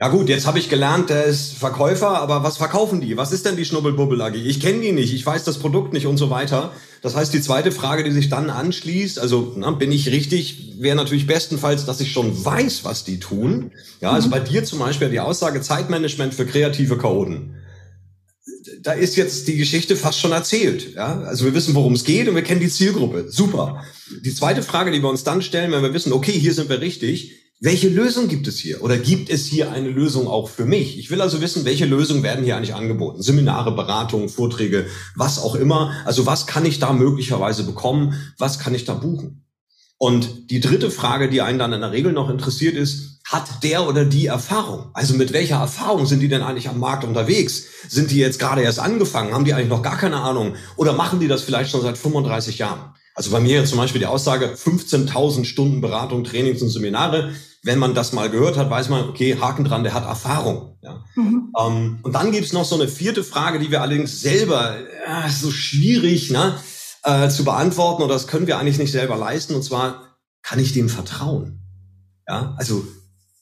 Ja 0.00 0.08
gut, 0.08 0.28
jetzt 0.28 0.46
habe 0.46 0.58
ich 0.58 0.68
gelernt, 0.68 1.08
der 1.08 1.24
ist 1.24 1.54
Verkäufer, 1.54 2.18
aber 2.20 2.42
was 2.42 2.56
verkaufen 2.56 3.00
die? 3.00 3.16
Was 3.16 3.32
ist 3.32 3.46
denn 3.46 3.56
die 3.56 3.64
Schnubbelbubbel 3.64 4.20
AG? 4.20 4.34
Ich 4.34 4.60
kenne 4.60 4.80
die 4.80 4.92
nicht, 4.92 5.14
ich 5.14 5.24
weiß 5.24 5.44
das 5.44 5.58
Produkt 5.58 5.92
nicht 5.92 6.06
und 6.06 6.16
so 6.16 6.30
weiter. 6.30 6.72
Das 7.00 7.14
heißt, 7.14 7.32
die 7.32 7.40
zweite 7.40 7.70
Frage, 7.70 8.02
die 8.02 8.10
sich 8.10 8.28
dann 8.28 8.50
anschließt, 8.50 9.18
also 9.18 9.52
na, 9.56 9.70
bin 9.70 9.92
ich 9.92 10.10
richtig, 10.10 10.80
wäre 10.80 10.96
natürlich 10.96 11.26
bestenfalls, 11.26 11.84
dass 11.84 12.00
ich 12.00 12.12
schon 12.12 12.44
weiß, 12.44 12.84
was 12.84 13.04
die 13.04 13.20
tun. 13.20 13.70
Ja, 14.00 14.10
also 14.10 14.28
mhm. 14.28 14.32
bei 14.32 14.40
dir 14.40 14.64
zum 14.64 14.80
Beispiel 14.80 15.10
die 15.10 15.20
Aussage 15.20 15.60
Zeitmanagement 15.60 16.34
für 16.34 16.44
kreative 16.44 16.98
Chaoten 16.98 17.54
da 18.80 18.92
ist 18.92 19.16
jetzt 19.16 19.48
die 19.48 19.56
Geschichte 19.56 19.96
fast 19.96 20.18
schon 20.18 20.32
erzählt. 20.32 20.94
Ja? 20.94 21.20
Also 21.20 21.44
wir 21.44 21.54
wissen, 21.54 21.74
worum 21.74 21.94
es 21.94 22.04
geht 22.04 22.28
und 22.28 22.34
wir 22.34 22.42
kennen 22.42 22.60
die 22.60 22.68
Zielgruppe. 22.68 23.26
Super. 23.28 23.84
Die 24.24 24.34
zweite 24.34 24.62
Frage, 24.62 24.90
die 24.90 25.02
wir 25.02 25.08
uns 25.08 25.24
dann 25.24 25.42
stellen, 25.42 25.72
wenn 25.72 25.82
wir 25.82 25.94
wissen, 25.94 26.12
okay, 26.12 26.32
hier 26.32 26.54
sind 26.54 26.68
wir 26.68 26.80
richtig, 26.80 27.32
welche 27.60 27.88
Lösung 27.88 28.28
gibt 28.28 28.46
es 28.46 28.58
hier? 28.58 28.82
Oder 28.82 28.98
gibt 28.98 29.30
es 29.30 29.46
hier 29.46 29.70
eine 29.72 29.88
Lösung 29.88 30.28
auch 30.28 30.48
für 30.48 30.66
mich? 30.66 30.98
Ich 30.98 31.10
will 31.10 31.20
also 31.20 31.40
wissen, 31.40 31.64
welche 31.64 31.86
Lösungen 31.86 32.22
werden 32.22 32.44
hier 32.44 32.56
eigentlich 32.56 32.74
angeboten? 32.74 33.22
Seminare, 33.22 33.74
Beratungen, 33.74 34.28
Vorträge, 34.28 34.86
was 35.14 35.38
auch 35.38 35.54
immer. 35.54 35.92
Also 36.04 36.26
was 36.26 36.46
kann 36.46 36.66
ich 36.66 36.78
da 36.78 36.92
möglicherweise 36.92 37.64
bekommen? 37.64 38.14
Was 38.38 38.58
kann 38.58 38.74
ich 38.74 38.84
da 38.84 38.94
buchen? 38.94 39.43
Und 40.04 40.50
die 40.50 40.60
dritte 40.60 40.90
Frage, 40.90 41.30
die 41.30 41.40
einen 41.40 41.58
dann 41.58 41.72
in 41.72 41.80
der 41.80 41.90
Regel 41.90 42.12
noch 42.12 42.28
interessiert, 42.28 42.76
ist, 42.76 43.20
hat 43.24 43.62
der 43.62 43.88
oder 43.88 44.04
die 44.04 44.26
Erfahrung? 44.26 44.90
Also 44.92 45.14
mit 45.14 45.32
welcher 45.32 45.56
Erfahrung 45.56 46.04
sind 46.04 46.20
die 46.20 46.28
denn 46.28 46.42
eigentlich 46.42 46.68
am 46.68 46.78
Markt 46.78 47.04
unterwegs? 47.04 47.64
Sind 47.88 48.10
die 48.10 48.18
jetzt 48.18 48.38
gerade 48.38 48.60
erst 48.60 48.80
angefangen? 48.80 49.32
Haben 49.32 49.46
die 49.46 49.54
eigentlich 49.54 49.70
noch 49.70 49.80
gar 49.80 49.96
keine 49.96 50.18
Ahnung? 50.18 50.56
Oder 50.76 50.92
machen 50.92 51.20
die 51.20 51.26
das 51.26 51.40
vielleicht 51.40 51.70
schon 51.70 51.80
seit 51.80 51.96
35 51.96 52.58
Jahren? 52.58 52.92
Also 53.14 53.30
bei 53.30 53.40
mir 53.40 53.60
jetzt 53.60 53.70
zum 53.70 53.78
Beispiel 53.78 53.98
die 53.98 54.06
Aussage 54.06 54.52
15.000 54.54 55.46
Stunden 55.46 55.80
Beratung, 55.80 56.22
Trainings 56.22 56.60
und 56.60 56.68
Seminare. 56.68 57.32
Wenn 57.62 57.78
man 57.78 57.94
das 57.94 58.12
mal 58.12 58.28
gehört 58.28 58.58
hat, 58.58 58.68
weiß 58.68 58.90
man, 58.90 59.08
okay, 59.08 59.38
Haken 59.40 59.64
dran, 59.64 59.84
der 59.84 59.94
hat 59.94 60.04
Erfahrung. 60.04 60.76
Ja. 60.82 61.02
Mhm. 61.14 61.50
Ähm, 61.58 61.98
und 62.02 62.14
dann 62.14 62.30
gibt's 62.30 62.52
noch 62.52 62.66
so 62.66 62.74
eine 62.74 62.88
vierte 62.88 63.24
Frage, 63.24 63.58
die 63.58 63.70
wir 63.70 63.80
allerdings 63.80 64.20
selber 64.20 64.76
äh, 64.76 65.30
so 65.30 65.50
schwierig 65.50 66.30
ne, 66.30 66.56
äh, 67.04 67.28
zu 67.28 67.44
beantworten 67.44 68.02
oder 68.02 68.14
das 68.14 68.26
können 68.26 68.46
wir 68.46 68.58
eigentlich 68.58 68.78
nicht 68.78 68.92
selber 68.92 69.16
leisten. 69.16 69.54
Und 69.54 69.62
zwar, 69.62 70.16
kann 70.42 70.58
ich 70.58 70.72
dem 70.72 70.88
vertrauen? 70.88 71.60
Ja, 72.26 72.54
also 72.58 72.84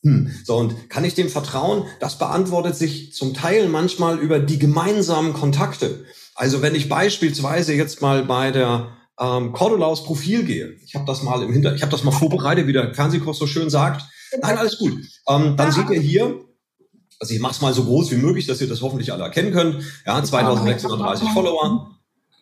hm. 0.04 0.32
So, 0.44 0.56
und 0.56 0.90
kann 0.90 1.04
ich 1.04 1.14
dem 1.14 1.28
vertrauen? 1.28 1.84
Das 2.00 2.18
beantwortet 2.18 2.76
sich 2.76 3.12
zum 3.12 3.34
Teil 3.34 3.68
manchmal 3.68 4.18
über 4.18 4.40
die 4.40 4.58
gemeinsamen 4.58 5.32
Kontakte. 5.32 6.04
Also 6.34 6.60
wenn 6.60 6.74
ich 6.74 6.88
beispielsweise 6.88 7.72
jetzt 7.74 8.02
mal 8.02 8.24
bei 8.24 8.50
der 8.50 8.96
ähm, 9.20 9.52
Cordulaus 9.52 10.04
Profil 10.04 10.44
gehe. 10.44 10.76
Ich 10.84 10.94
habe 10.94 11.04
das 11.06 11.22
mal 11.22 11.42
im 11.42 11.52
Hinter, 11.52 11.74
ich 11.74 11.82
habe 11.82 11.92
das 11.92 12.02
mal 12.02 12.10
vorbereitet, 12.10 12.66
wie 12.66 12.72
der 12.72 12.94
Fernsehkoch 12.94 13.34
so 13.34 13.46
schön 13.46 13.70
sagt. 13.70 14.02
Nein, 14.40 14.58
alles 14.58 14.78
gut. 14.78 14.94
Ähm, 15.28 15.56
dann 15.56 15.70
seht 15.70 15.88
ihr 15.90 16.00
hier, 16.00 16.40
also 17.20 17.34
ich 17.34 17.40
mache 17.40 17.52
es 17.52 17.60
mal 17.60 17.74
so 17.74 17.84
groß 17.84 18.10
wie 18.10 18.16
möglich, 18.16 18.46
dass 18.46 18.60
ihr 18.60 18.68
das 18.68 18.82
hoffentlich 18.82 19.12
alle 19.12 19.22
erkennen 19.22 19.52
könnt. 19.52 19.84
Ja, 20.06 20.22
2630 20.22 21.28
Follower. 21.28 21.90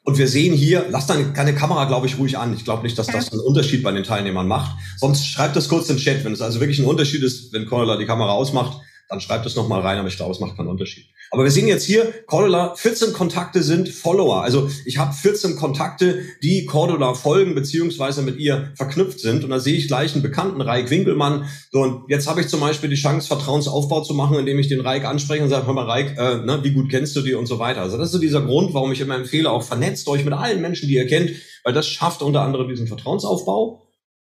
Und 0.02 0.18
wir 0.18 0.28
sehen 0.28 0.54
hier, 0.54 0.86
lasst 0.90 1.10
dann 1.10 1.34
keine 1.34 1.54
Kamera, 1.54 1.84
glaube 1.84 2.06
ich, 2.06 2.18
ruhig 2.18 2.38
an. 2.38 2.54
Ich 2.54 2.64
glaube 2.64 2.82
nicht, 2.82 2.98
dass 2.98 3.06
das 3.06 3.30
einen 3.32 3.42
Unterschied 3.42 3.82
bei 3.82 3.92
den 3.92 4.02
Teilnehmern 4.02 4.48
macht. 4.48 4.76
Sonst 4.96 5.26
schreibt 5.26 5.56
das 5.56 5.68
kurz 5.68 5.90
in 5.90 5.96
den 5.96 6.02
Chat, 6.02 6.24
wenn 6.24 6.32
es 6.32 6.40
also 6.40 6.60
wirklich 6.60 6.78
ein 6.78 6.86
Unterschied 6.86 7.22
ist, 7.22 7.52
wenn 7.52 7.66
Cordula 7.66 7.96
die 7.96 8.06
Kamera 8.06 8.32
ausmacht 8.32 8.80
dann 9.10 9.20
schreibt 9.20 9.44
es 9.44 9.56
nochmal 9.56 9.80
rein, 9.80 9.98
aber 9.98 10.06
ich 10.06 10.16
glaube, 10.16 10.30
es 10.30 10.38
macht 10.38 10.56
keinen 10.56 10.68
Unterschied. 10.68 11.06
Aber 11.32 11.42
wir 11.42 11.50
sehen 11.50 11.66
jetzt 11.66 11.84
hier, 11.84 12.12
Cordula, 12.26 12.74
14 12.76 13.12
Kontakte 13.12 13.62
sind 13.64 13.88
Follower. 13.88 14.42
Also 14.42 14.70
ich 14.84 14.98
habe 14.98 15.12
14 15.12 15.56
Kontakte, 15.56 16.22
die 16.42 16.64
Cordula 16.64 17.14
folgen 17.14 17.56
beziehungsweise 17.56 18.22
mit 18.22 18.38
ihr 18.38 18.72
verknüpft 18.76 19.18
sind. 19.18 19.42
Und 19.42 19.50
da 19.50 19.58
sehe 19.58 19.76
ich 19.76 19.88
gleich 19.88 20.14
einen 20.14 20.22
bekannten 20.22 20.60
Reik 20.60 20.90
Winkelmann. 20.90 21.48
So, 21.72 21.80
und 21.80 22.04
jetzt 22.08 22.28
habe 22.28 22.40
ich 22.40 22.48
zum 22.48 22.60
Beispiel 22.60 22.88
die 22.88 22.96
Chance, 22.96 23.26
Vertrauensaufbau 23.26 24.02
zu 24.02 24.14
machen, 24.14 24.38
indem 24.38 24.60
ich 24.60 24.68
den 24.68 24.80
Reik 24.80 25.04
anspreche 25.04 25.42
und 25.42 25.50
sage, 25.50 25.66
hör 25.66 25.74
mal, 25.74 25.86
Reik, 25.86 26.16
äh, 26.16 26.36
ne, 26.38 26.60
wie 26.62 26.72
gut 26.72 26.88
kennst 26.88 27.16
du 27.16 27.20
die 27.20 27.34
und 27.34 27.46
so 27.46 27.58
weiter. 27.58 27.80
Also 27.80 27.98
das 27.98 28.06
ist 28.06 28.12
so 28.12 28.18
dieser 28.18 28.42
Grund, 28.42 28.74
warum 28.74 28.92
ich 28.92 29.00
immer 29.00 29.16
empfehle, 29.16 29.50
auch 29.50 29.64
vernetzt 29.64 30.06
euch 30.08 30.24
mit 30.24 30.34
allen 30.34 30.60
Menschen, 30.60 30.88
die 30.88 30.94
ihr 30.94 31.06
kennt, 31.08 31.32
weil 31.64 31.74
das 31.74 31.88
schafft 31.88 32.22
unter 32.22 32.42
anderem 32.42 32.68
diesen 32.68 32.86
Vertrauensaufbau. 32.86 33.82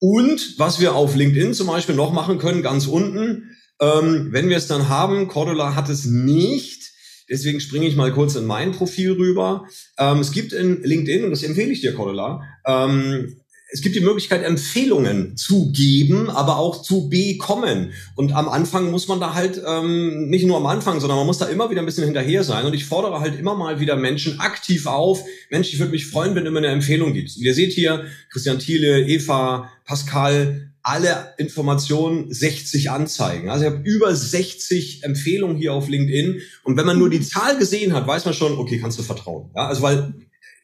Und 0.01 0.59
was 0.59 0.81
wir 0.81 0.95
auf 0.95 1.15
LinkedIn 1.15 1.55
zum 1.55 1.69
Beispiel 1.69 1.95
noch 1.95 2.13
machen 2.13 2.39
können, 2.39 2.63
ganz 2.63 2.87
unten, 2.87 3.56
ähm, 3.81 4.29
wenn 4.31 4.49
wir 4.49 4.57
es 4.57 4.67
dann 4.67 4.89
haben, 4.89 5.29
Cordula 5.29 5.75
hat 5.75 5.89
es 5.89 6.05
nicht. 6.05 6.93
Deswegen 7.29 7.61
springe 7.61 7.87
ich 7.87 7.97
mal 7.97 8.13
kurz 8.13 8.37
in 8.37 8.47
mein 8.47 8.73
Profil 8.73 9.13
rüber. 9.13 9.67
Ähm, 9.99 10.19
es 10.21 10.33
gibt 10.33 10.53
in 10.53 10.83
LinkedIn, 10.83 11.25
und 11.25 11.31
das 11.31 11.43
empfehle 11.43 11.73
ich 11.73 11.81
dir, 11.81 11.95
Cordula, 11.95 12.43
ähm, 12.67 13.37
es 13.69 13.81
gibt 13.83 13.97
die 13.97 14.01
Möglichkeit, 14.01 14.45
Empfehlungen 14.45 15.37
zu 15.37 15.73
geben, 15.73 16.31
aber 16.31 16.57
auch 16.57 16.83
zu 16.83 17.09
bekommen. 17.09 17.93
Und 18.15 18.33
am 18.33 18.49
Anfang 18.49 18.93
muss 18.93 19.09
man 19.09 19.19
da 19.19 19.35
halt, 19.35 19.61
ähm, 19.67 20.29
nicht 20.29 20.47
nur 20.47 20.57
am 20.57 20.67
Anfang, 20.67 21.01
sondern 21.01 21.19
man 21.19 21.27
muss 21.27 21.39
da 21.39 21.47
immer 21.47 21.69
wieder 21.69 21.83
ein 21.83 21.87
bisschen 21.87 22.05
hinterher 22.05 22.45
sein. 22.45 22.65
Und 22.65 22.75
ich 22.75 22.85
fordere 22.85 23.19
halt 23.21 23.39
immer 23.39 23.57
mal 23.57 23.81
wieder 23.81 23.97
Menschen 23.97 24.39
aktiv 24.39 24.87
auf. 24.87 25.21
Mensch, 25.51 25.73
ich 25.73 25.81
würde 25.81 25.91
mich 25.91 26.07
freuen, 26.07 26.37
wenn 26.37 26.45
du 26.45 26.53
mir 26.53 26.59
eine 26.59 26.69
Empfehlung 26.69 27.13
gibst. 27.13 27.39
Und 27.39 27.43
ihr 27.43 27.55
seht 27.55 27.73
hier 27.73 28.05
Christian 28.31 28.61
Thiele, 28.61 29.05
Eva, 29.09 29.69
Pascal, 29.85 30.71
alle 30.87 31.35
Informationen 31.37 32.33
60 32.33 32.93
Anzeigen. 32.93 33.51
Also 33.51 33.65
ich 33.65 33.73
habe 33.73 33.83
über 33.83 34.15
60 34.15 35.03
Empfehlungen 35.03 35.57
hier 35.57 35.75
auf 35.75 35.89
LinkedIn. 35.89 36.41
Und 36.63 36.77
wenn 36.77 36.87
man 36.87 36.97
nur 36.97 37.11
die 37.11 37.21
Zahl 37.21 37.59
gesehen 37.59 37.93
hat, 37.93 38.07
weiß 38.07 38.25
man 38.25 38.35
schon, 38.35 38.57
okay, 38.57 38.79
kannst 38.79 38.97
du 38.97 39.03
vertrauen. 39.03 39.51
Ja, 39.57 39.67
also 39.67 39.83
weil 39.83 40.15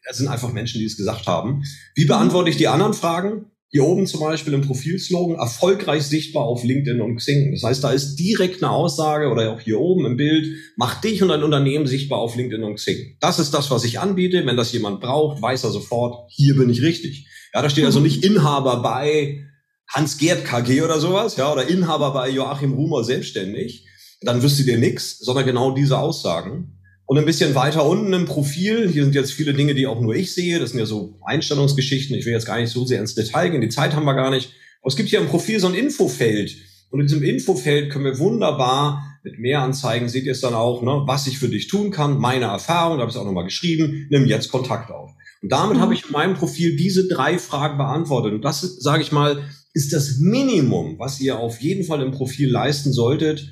das 0.07 0.19
sind 0.19 0.29
einfach 0.29 0.52
Menschen, 0.52 0.79
die 0.79 0.85
es 0.85 0.97
gesagt 0.97 1.26
haben. 1.26 1.64
Wie 1.97 2.05
beantworte 2.05 2.50
ich 2.50 2.57
die 2.57 2.69
anderen 2.69 2.95
Fragen? 2.95 3.47
Hier 3.69 3.83
oben 3.83 4.07
zum 4.07 4.21
Beispiel 4.21 4.52
im 4.52 4.61
Profilslogan, 4.61 5.38
erfolgreich 5.38 6.05
sichtbar 6.05 6.45
auf 6.45 6.62
LinkedIn 6.62 7.00
und 7.00 7.17
Xing. 7.17 7.50
Das 7.50 7.64
heißt, 7.64 7.83
da 7.83 7.91
ist 7.91 8.14
direkt 8.14 8.62
eine 8.62 8.71
Aussage 8.71 9.29
oder 9.29 9.52
auch 9.52 9.61
hier 9.61 9.81
oben 9.81 10.07
im 10.07 10.17
Bild, 10.17 10.55
mach 10.76 11.00
dich 11.00 11.21
und 11.23 11.31
dein 11.31 11.43
Unternehmen 11.43 11.88
sichtbar 11.88 12.21
auf 12.21 12.37
LinkedIn 12.37 12.62
und 12.62 12.76
Xing. 12.76 13.17
Das 13.19 13.41
ist 13.41 13.55
das, 13.55 13.73
was 13.73 13.83
ich 13.83 13.99
anbiete. 13.99 14.47
Wenn 14.47 14.57
das 14.57 14.73
jemand 14.73 15.00
braucht, 15.00 15.43
weiß 15.43 15.64
er 15.64 15.71
sofort, 15.71 16.31
hier 16.31 16.55
bin 16.55 16.71
ich 16.71 16.83
richtig. 16.83 17.26
Ja, 17.52 17.61
da 17.61 17.69
steht 17.69 17.87
also 17.87 17.99
nicht 17.99 18.25
Inhaber 18.25 18.83
bei 18.83 19.49
Hans-Gerd 19.88 20.44
KG 20.44 20.82
oder 20.82 21.00
sowas, 21.00 21.36
ja, 21.36 21.52
oder 21.52 21.68
Inhaber 21.68 22.12
bei 22.12 22.30
Joachim 22.30 22.72
Rumer 22.72 23.04
selbstständig, 23.04 23.86
dann 24.22 24.42
wüsste 24.42 24.64
dir 24.64 24.78
nichts, 24.78 25.18
sondern 25.18 25.44
genau 25.44 25.72
diese 25.72 25.98
Aussagen. 25.98 26.78
Und 27.04 27.18
ein 27.18 27.24
bisschen 27.26 27.54
weiter 27.54 27.84
unten 27.84 28.12
im 28.12 28.24
Profil, 28.24 28.88
hier 28.88 29.04
sind 29.04 29.14
jetzt 29.14 29.32
viele 29.32 29.52
Dinge, 29.52 29.74
die 29.74 29.86
auch 29.86 30.00
nur 30.00 30.14
ich 30.14 30.32
sehe, 30.32 30.58
das 30.58 30.70
sind 30.70 30.78
ja 30.78 30.86
so 30.86 31.18
Einstellungsgeschichten, 31.26 32.16
ich 32.16 32.24
will 32.24 32.32
jetzt 32.32 32.46
gar 32.46 32.58
nicht 32.58 32.70
so 32.70 32.86
sehr 32.86 33.00
ins 33.00 33.14
Detail 33.14 33.50
gehen, 33.50 33.60
die 33.60 33.68
Zeit 33.68 33.94
haben 33.94 34.04
wir 34.04 34.14
gar 34.14 34.30
nicht. 34.30 34.52
Aber 34.80 34.88
es 34.88 34.96
gibt 34.96 35.10
hier 35.10 35.20
im 35.20 35.28
Profil 35.28 35.60
so 35.60 35.66
ein 35.66 35.74
Infofeld. 35.74 36.56
Und 36.90 37.00
in 37.00 37.06
diesem 37.06 37.22
Infofeld 37.22 37.90
können 37.90 38.04
wir 38.04 38.18
wunderbar 38.18 39.18
mit 39.24 39.38
mehr 39.38 39.60
Anzeigen, 39.60 40.08
seht 40.08 40.24
ihr 40.24 40.32
es 40.32 40.40
dann 40.40 40.54
auch, 40.54 40.82
ne, 40.82 41.02
was 41.06 41.26
ich 41.26 41.38
für 41.38 41.48
dich 41.48 41.68
tun 41.68 41.90
kann, 41.90 42.18
meine 42.18 42.46
Erfahrung, 42.46 42.96
da 42.96 43.02
habe 43.02 43.10
ich 43.10 43.16
es 43.16 43.20
auch 43.20 43.26
nochmal 43.26 43.44
geschrieben, 43.44 44.06
nimm 44.10 44.26
jetzt 44.26 44.50
Kontakt 44.50 44.90
auf. 44.90 45.10
Und 45.42 45.50
damit 45.50 45.78
habe 45.78 45.94
ich 45.94 46.06
in 46.06 46.12
meinem 46.12 46.34
Profil 46.34 46.76
diese 46.76 47.08
drei 47.08 47.38
Fragen 47.38 47.78
beantwortet. 47.78 48.32
Und 48.32 48.42
das, 48.42 48.60
sage 48.60 49.02
ich 49.02 49.12
mal, 49.12 49.42
ist 49.75 49.93
das 49.93 50.19
Minimum, 50.19 50.99
was 50.99 51.21
ihr 51.21 51.38
auf 51.38 51.61
jeden 51.61 51.85
Fall 51.85 52.02
im 52.02 52.12
Profil 52.12 52.50
leisten 52.50 52.93
solltet. 52.93 53.50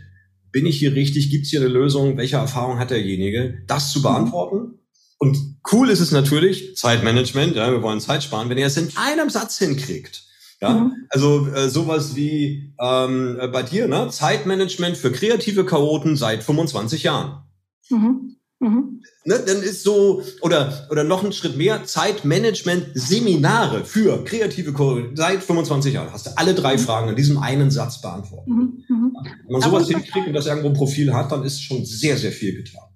Bin 0.53 0.67
ich 0.67 0.79
hier 0.79 0.95
richtig? 0.95 1.31
Gibt 1.31 1.45
es 1.45 1.51
hier 1.51 1.61
eine 1.61 1.69
Lösung? 1.69 2.17
Welche 2.17 2.37
Erfahrung 2.37 2.79
hat 2.79 2.91
derjenige? 2.91 3.63
Das 3.67 3.93
zu 3.93 4.03
beantworten. 4.03 4.81
Und 5.19 5.37
cool 5.71 5.91
ist 5.91 6.01
es 6.01 6.13
natürlich, 6.13 6.77
Zeitmanagement, 6.77 7.55
ja, 7.55 7.71
wir 7.71 7.83
wollen 7.83 8.01
Zeit 8.01 8.23
sparen, 8.23 8.49
wenn 8.49 8.57
ihr 8.57 8.67
es 8.67 8.79
in 8.79 8.89
einem 8.97 9.29
Satz 9.29 9.59
hinkriegt, 9.59 10.25
Ja, 10.63 10.71
mhm. 10.71 10.93
also 11.11 11.47
äh, 11.49 11.69
sowas 11.69 12.17
wie 12.17 12.75
ähm, 12.81 13.39
äh, 13.39 13.49
bei 13.49 13.63
dir, 13.63 13.87
ne? 13.87 14.09
Zeitmanagement 14.11 14.97
für 14.97 15.13
kreative 15.13 15.67
Chaoten 15.67 16.17
seit 16.17 16.43
25 16.43 17.03
Jahren. 17.03 17.45
Mhm. 17.91 18.37
Mhm. 18.61 19.03
Ne, 19.25 19.39
dann 19.47 19.63
ist 19.63 19.83
so, 19.83 20.23
oder, 20.41 20.87
oder 20.91 21.05
noch 21.05 21.23
ein 21.23 21.33
Schritt 21.33 21.57
mehr, 21.57 21.85
Zeitmanagement-Seminare 21.85 23.85
für 23.85 24.25
kreative 24.25 24.73
Chaoten 24.73 25.15
seit 25.15 25.43
25 25.43 25.93
Jahren. 25.93 26.11
Hast 26.11 26.27
du 26.27 26.31
alle 26.37 26.55
drei 26.55 26.77
mhm. 26.77 26.81
Fragen 26.81 27.11
in 27.11 27.17
diesem 27.17 27.37
einen 27.37 27.71
Satz 27.71 28.01
beantwortet. 28.01 28.49
Mhm. 28.49 28.85
mhm. 28.89 29.17
Wenn 29.45 29.53
man 29.53 29.61
sowas 29.61 29.89
hinkriegt 29.89 30.27
und 30.27 30.33
das 30.33 30.47
irgendwo 30.47 30.69
ein 30.69 30.75
Profil 30.75 31.13
hat, 31.13 31.31
dann 31.33 31.45
ist 31.45 31.63
schon 31.63 31.85
sehr, 31.85 32.17
sehr 32.17 32.33
viel 32.33 32.63
getan. 32.63 32.90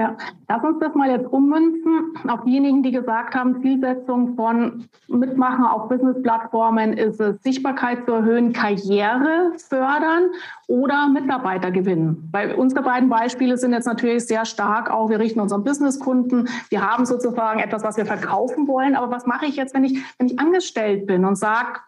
Ja, 0.00 0.16
lass 0.48 0.64
uns 0.64 0.78
das 0.78 0.94
mal 0.94 1.10
jetzt 1.10 1.30
ummünzen 1.30 2.14
auf 2.26 2.44
diejenigen, 2.44 2.82
die 2.82 2.90
gesagt 2.90 3.34
haben, 3.34 3.60
Zielsetzung 3.60 4.34
von 4.34 4.88
Mitmachen 5.08 5.66
auf 5.66 5.90
Business-Plattformen 5.90 6.94
ist 6.94 7.20
es, 7.20 7.42
Sichtbarkeit 7.42 8.06
zu 8.06 8.12
erhöhen, 8.12 8.54
Karriere 8.54 9.52
fördern 9.58 10.30
oder 10.68 11.06
Mitarbeiter 11.10 11.70
gewinnen. 11.70 12.30
Weil 12.32 12.54
unsere 12.54 12.82
beiden 12.82 13.10
Beispiele 13.10 13.58
sind 13.58 13.74
jetzt 13.74 13.84
natürlich 13.84 14.26
sehr 14.26 14.46
stark 14.46 14.90
auch, 14.90 15.10
wir 15.10 15.20
richten 15.20 15.38
unseren 15.38 15.64
Businesskunden, 15.64 16.48
wir 16.70 16.90
haben 16.90 17.04
sozusagen 17.04 17.60
etwas, 17.60 17.84
was 17.84 17.98
wir 17.98 18.06
verkaufen 18.06 18.68
wollen, 18.68 18.96
aber 18.96 19.10
was 19.10 19.26
mache 19.26 19.44
ich 19.44 19.56
jetzt, 19.56 19.74
wenn 19.74 19.84
ich, 19.84 20.02
wenn 20.16 20.28
ich 20.28 20.38
angestellt 20.38 21.06
bin 21.06 21.26
und 21.26 21.36
sage, 21.36 21.80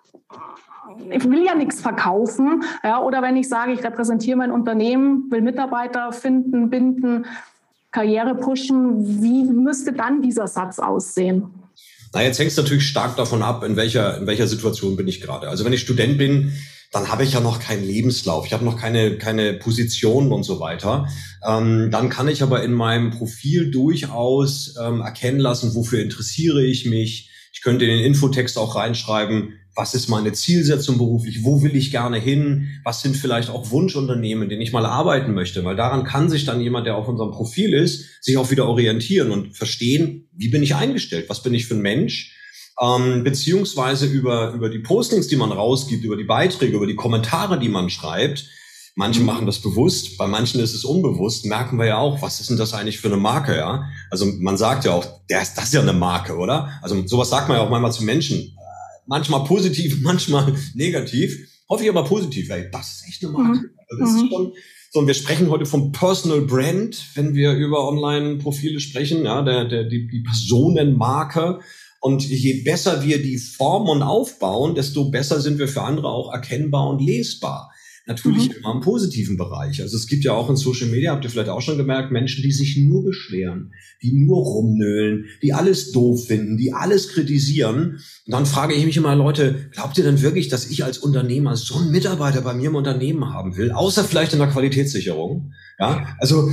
ich 1.09 1.25
will 1.31 1.47
ja 1.47 1.55
nichts 1.55 1.81
verkaufen, 1.81 2.63
ja, 2.85 3.01
oder 3.01 3.23
wenn 3.23 3.37
ich 3.37 3.49
sage, 3.49 3.73
ich 3.73 3.83
repräsentiere 3.83 4.37
mein 4.37 4.51
Unternehmen, 4.51 5.31
will 5.31 5.41
Mitarbeiter 5.41 6.13
finden, 6.13 6.69
binden, 6.69 7.25
Karriere 7.93 8.35
pushen. 8.35 9.23
Wie 9.23 9.45
müsste 9.45 9.93
dann 9.93 10.23
dieser 10.23 10.49
Satz 10.49 10.79
aussehen? 10.79 11.45
Na, 12.13 12.23
jetzt 12.23 12.39
hängt 12.39 12.51
es 12.51 12.57
natürlich 12.57 12.87
stark 12.87 13.17
davon 13.17 13.43
ab, 13.43 13.65
in 13.65 13.77
welcher, 13.77 14.19
in 14.19 14.27
welcher 14.27 14.47
Situation 14.47 14.97
bin 14.97 15.09
ich 15.09 15.21
gerade. 15.21 15.49
Also 15.49 15.65
wenn 15.65 15.73
ich 15.73 15.81
Student 15.81 16.19
bin, 16.19 16.53
dann 16.91 17.11
habe 17.11 17.25
ich 17.25 17.33
ja 17.33 17.41
noch 17.41 17.59
keinen 17.59 17.85
Lebenslauf, 17.85 18.45
ich 18.45 18.53
habe 18.53 18.67
noch 18.67 18.79
keine, 18.79 19.17
keine 19.17 19.55
Position 19.55 20.31
und 20.31 20.43
so 20.43 20.61
weiter. 20.61 21.09
Ähm, 21.43 21.91
dann 21.91 22.11
kann 22.11 22.29
ich 22.29 22.43
aber 22.43 22.63
in 22.63 22.73
meinem 22.73 23.11
Profil 23.11 23.71
durchaus 23.71 24.75
ähm, 24.79 25.01
erkennen 25.01 25.41
lassen, 25.41 25.75
wofür 25.75 26.03
interessiere 26.03 26.63
ich 26.63 26.85
mich. 26.85 27.31
Ich 27.55 27.63
könnte 27.63 27.87
in 27.87 27.91
den 27.93 28.05
Infotext 28.05 28.59
auch 28.59 28.77
reinschreiben, 28.77 29.55
was 29.75 29.95
ist 29.95 30.09
meine 30.09 30.33
Zielsetzung 30.33 30.99
beruflich, 30.99 31.45
wo 31.45 31.63
will 31.63 31.75
ich 31.77 31.91
gerne 31.91 32.19
hin, 32.19 32.69
was 32.85 33.01
sind 33.01 33.17
vielleicht 33.17 33.49
auch 33.49 33.71
Wunschunternehmen, 33.71 34.45
in 34.45 34.49
denen 34.51 34.63
ich 34.63 34.73
mal 34.73 34.85
arbeiten 34.85 35.33
möchte, 35.33 35.65
weil 35.65 35.77
daran 35.77 36.05
kann 36.05 36.29
sich 36.29 36.45
dann 36.45 36.61
jemand, 36.61 36.87
der 36.87 36.97
auf 36.97 37.09
unserem 37.09 37.31
Profil 37.31 37.73
ist, 37.73 38.23
sich 38.23 38.37
auch 38.37 38.51
wieder 38.51 38.69
orientieren 38.69 39.31
und 39.31 39.57
verstehen, 39.57 40.29
wie 40.33 40.49
bin 40.49 40.63
ich 40.63 40.75
eingestellt, 40.75 41.27
was 41.29 41.43
bin 41.43 41.55
ich 41.55 41.67
für 41.67 41.75
ein 41.75 41.81
Mensch, 41.81 42.37
ähm, 42.81 43.25
beziehungsweise 43.25 44.07
über, 44.07 44.53
über 44.53 44.69
die 44.69 44.81
Postings, 44.81 45.29
die 45.29 45.37
man 45.37 45.53
rausgibt, 45.53 46.05
über 46.05 46.17
die 46.17 46.25
Beiträge, 46.25 46.77
über 46.77 46.87
die 46.87 46.97
Kommentare, 46.97 47.59
die 47.59 47.69
man 47.69 47.89
schreibt, 47.89 48.45
Manche 48.95 49.21
mhm. 49.21 49.27
machen 49.27 49.47
das 49.47 49.59
bewusst, 49.59 50.19
bei 50.19 50.27
manchen 50.27 50.61
ist 50.61 50.75
es 50.75 50.85
unbewusst, 50.85 51.47
merken 51.47 51.79
wir 51.79 51.87
ja 51.87 51.99
auch, 51.99 52.21
was 52.21 52.41
ist 52.41 52.51
denn 52.51 52.59
das 52.59 52.75
eigentlich 52.75 52.99
für 52.99 53.09
eine 53.09 53.17
Marke, 53.17 53.57
ja? 53.57 53.85
Also 54.11 54.27
man 54.27 54.59
sagt 54.59 54.85
ja 54.85 54.93
auch, 54.93 55.07
der 55.31 55.41
ist, 55.41 55.55
das 55.55 55.65
ist 55.65 55.73
ja 55.73 55.81
eine 55.81 55.95
Marke, 55.95 56.37
oder? 56.37 56.79
Also 56.83 57.07
sowas 57.07 57.31
sagt 57.31 57.49
man 57.49 57.57
ja 57.57 57.65
auch 57.65 57.71
manchmal 57.71 57.93
zu 57.93 58.05
Menschen 58.05 58.55
manchmal 59.07 59.45
positiv, 59.45 59.99
manchmal 60.03 60.55
negativ. 60.75 61.49
Hoffe 61.69 61.85
ich 61.85 61.91
aber 61.91 62.05
positiv, 62.05 62.49
weil 62.49 62.71
das 62.71 62.93
ist 62.93 63.09
echt 63.09 63.25
eine 63.25 63.33
Marke. 63.33 63.59
Mhm. 63.59 63.71
Also 63.89 64.01
das 64.01 64.11
ist 64.11 64.23
mhm. 64.23 64.29
schon, 64.29 64.53
so, 64.93 65.01
und 65.01 65.07
wir 65.07 65.15
sprechen 65.15 65.49
heute 65.49 65.65
vom 65.65 65.91
Personal 65.93 66.43
Brand, 66.43 67.03
wenn 67.15 67.35
wir 67.35 67.53
über 67.55 67.89
Online-Profile 67.89 68.79
sprechen, 68.79 69.25
ja, 69.25 69.41
der, 69.41 69.65
der, 69.65 69.85
die, 69.85 70.07
die 70.07 70.21
Personenmarke. 70.21 71.61
Und 72.01 72.29
je 72.29 72.63
besser 72.63 73.03
wir 73.03 73.23
die 73.23 73.39
formen 73.39 73.89
und 73.89 74.03
aufbauen, 74.03 74.75
desto 74.75 75.09
besser 75.11 75.41
sind 75.41 75.59
wir 75.59 75.69
für 75.69 75.83
andere 75.83 76.09
auch 76.09 76.33
erkennbar 76.33 76.91
und 76.91 77.01
lesbar. 77.01 77.71
Natürlich 78.13 78.51
mhm. 78.51 78.57
immer 78.59 78.75
im 78.75 78.81
positiven 78.81 79.37
Bereich. 79.39 79.81
Also 79.81 79.97
es 79.97 80.07
gibt 80.07 80.25
ja 80.25 80.33
auch 80.33 80.51
in 80.51 80.57
Social 80.57 80.89
Media, 80.89 81.13
habt 81.13 81.25
ihr 81.25 81.31
vielleicht 81.31 81.49
auch 81.49 81.63
schon 81.63 81.79
gemerkt, 81.79 82.13
Menschen, 82.13 82.43
die 82.43 82.53
sich 82.53 82.77
nur 82.77 83.05
beschweren, 83.05 83.73
die 84.03 84.13
nur 84.13 84.39
rumnöhlen, 84.39 85.27
die 85.41 85.55
alles 85.55 85.93
doof 85.93 86.27
finden, 86.27 86.59
die 86.59 86.75
alles 86.75 87.09
kritisieren. 87.09 88.01
Und 88.27 88.33
dann 88.33 88.45
frage 88.45 88.75
ich 88.75 88.85
mich 88.85 88.97
immer, 88.99 89.17
Leute, 89.17 89.71
glaubt 89.73 89.97
ihr 89.97 90.05
denn 90.05 90.21
wirklich, 90.21 90.49
dass 90.49 90.71
ich 90.71 90.85
als 90.85 90.99
Unternehmer 90.99 91.57
so 91.57 91.77
einen 91.77 91.91
Mitarbeiter 91.91 92.43
bei 92.43 92.53
mir 92.53 92.69
im 92.69 92.75
Unternehmen 92.75 93.33
haben 93.33 93.57
will? 93.57 93.73
Außer 93.73 94.05
vielleicht 94.05 94.35
in 94.35 94.39
der 94.39 94.49
Qualitätssicherung. 94.49 95.53
Ja, 95.79 96.15
also 96.19 96.51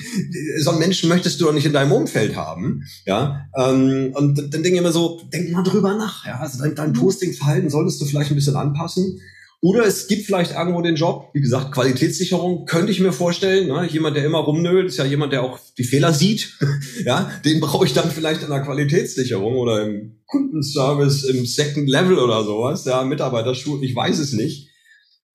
so 0.60 0.70
einen 0.70 0.78
Menschen 0.78 1.08
möchtest 1.10 1.40
du 1.40 1.44
doch 1.44 1.52
nicht 1.52 1.66
in 1.66 1.74
deinem 1.74 1.92
Umfeld 1.92 2.34
haben. 2.34 2.82
Ja, 3.04 3.46
ähm, 3.56 4.12
und 4.14 4.38
dann 4.38 4.50
denke 4.50 4.70
ich 4.70 4.78
immer 4.78 4.92
so, 4.92 5.20
denk 5.32 5.52
mal 5.52 5.62
drüber 5.62 5.96
nach. 5.96 6.24
Ja, 6.24 6.38
also 6.38 6.62
dein, 6.62 6.74
dein 6.74 6.90
mhm. 6.90 6.94
Postingverhalten 6.94 7.68
solltest 7.68 8.00
du 8.00 8.06
vielleicht 8.06 8.30
ein 8.30 8.36
bisschen 8.36 8.56
anpassen. 8.56 9.20
Oder 9.64 9.86
es 9.86 10.08
gibt 10.08 10.26
vielleicht 10.26 10.52
irgendwo 10.52 10.82
den 10.82 10.94
Job, 10.94 11.30
wie 11.32 11.40
gesagt, 11.40 11.72
Qualitätssicherung 11.72 12.66
könnte 12.66 12.92
ich 12.92 13.00
mir 13.00 13.12
vorstellen. 13.12 13.68
Ne? 13.68 13.88
Jemand, 13.90 14.14
der 14.14 14.26
immer 14.26 14.40
rumnölt, 14.40 14.88
ist 14.88 14.98
ja 14.98 15.06
jemand, 15.06 15.32
der 15.32 15.42
auch 15.42 15.58
die 15.78 15.84
Fehler 15.84 16.12
sieht. 16.12 16.58
ja, 17.06 17.30
den 17.46 17.60
brauche 17.60 17.86
ich 17.86 17.94
dann 17.94 18.10
vielleicht 18.10 18.42
in 18.42 18.50
der 18.50 18.60
Qualitätssicherung 18.60 19.56
oder 19.56 19.86
im 19.86 20.18
Kundenservice 20.26 21.24
im 21.24 21.46
Second 21.46 21.88
Level 21.88 22.18
oder 22.18 22.44
sowas. 22.44 22.84
Ja, 22.84 23.04
Mitarbeiterschule, 23.04 23.86
ich 23.86 23.96
weiß 23.96 24.18
es 24.18 24.34
nicht. 24.34 24.68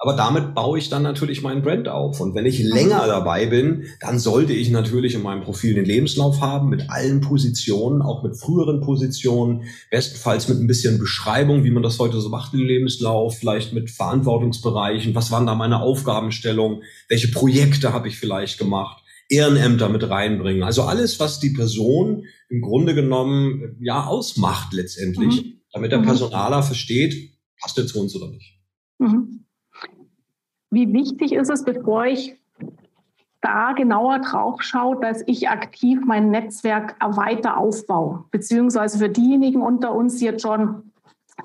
Aber 0.01 0.13
damit 0.13 0.55
baue 0.55 0.79
ich 0.79 0.87
dann 0.87 1.03
natürlich 1.03 1.41
meinen 1.41 1.61
Brand 1.61 1.89
auf. 1.89 2.21
Und 2.21 2.33
wenn 2.33 2.45
ich 2.45 2.59
länger 2.59 3.05
dabei 3.05 3.47
bin, 3.47 3.83
dann 3.99 4.17
sollte 4.17 4.53
ich 4.53 4.69
natürlich 4.69 5.13
in 5.13 5.21
meinem 5.21 5.43
Profil 5.43 5.73
den 5.73 5.83
Lebenslauf 5.83 6.39
haben 6.39 6.69
mit 6.69 6.89
allen 6.89 7.19
Positionen, 7.19 8.01
auch 8.01 8.23
mit 8.23 8.37
früheren 8.37 8.79
Positionen, 8.79 9.63
bestenfalls 9.91 10.47
mit 10.47 10.57
ein 10.57 10.67
bisschen 10.67 10.99
Beschreibung, 10.99 11.65
wie 11.65 11.71
man 11.71 11.83
das 11.83 11.99
heute 11.99 12.21
so 12.21 12.29
macht 12.29 12.53
im 12.53 12.61
Lebenslauf, 12.61 13.37
vielleicht 13.37 13.73
mit 13.73 13.91
Verantwortungsbereichen, 13.91 15.15
was 15.15 15.31
waren 15.31 15.45
da 15.45 15.53
meine 15.53 15.81
Aufgabenstellungen, 15.81 16.83
welche 17.09 17.27
Projekte 17.27 17.91
habe 17.91 18.07
ich 18.07 18.17
vielleicht 18.17 18.57
gemacht, 18.57 19.03
Ehrenämter 19.27 19.89
mit 19.89 20.09
reinbringen. 20.09 20.63
Also 20.63 20.83
alles, 20.83 21.19
was 21.19 21.41
die 21.41 21.49
Person 21.49 22.23
im 22.47 22.61
Grunde 22.61 22.95
genommen 22.95 23.75
ja 23.81 24.05
ausmacht 24.05 24.71
letztendlich, 24.71 25.43
mhm. 25.43 25.53
damit 25.73 25.91
der 25.91 25.99
mhm. 25.99 26.05
Personaler 26.05 26.63
versteht, 26.63 27.37
passt 27.59 27.77
der 27.77 27.85
zu 27.85 27.99
uns 27.99 28.15
oder 28.15 28.29
nicht. 28.29 28.57
Mhm. 28.99 29.45
Wie 30.71 30.93
wichtig 30.93 31.33
ist 31.33 31.49
es, 31.49 31.63
bevor 31.63 32.05
ich 32.05 32.37
da 33.41 33.71
genauer 33.71 34.19
drauf 34.19 34.61
schaue, 34.61 34.99
dass 34.99 35.23
ich 35.25 35.49
aktiv 35.49 36.01
mein 36.05 36.29
Netzwerk 36.29 36.95
weiter 36.99 37.57
aufbaue? 37.57 38.25
Beziehungsweise 38.31 38.99
für 38.99 39.09
diejenigen 39.09 39.61
unter 39.61 39.93
uns, 39.93 40.17
die 40.17 40.25
jetzt 40.25 40.41
schon 40.41 40.91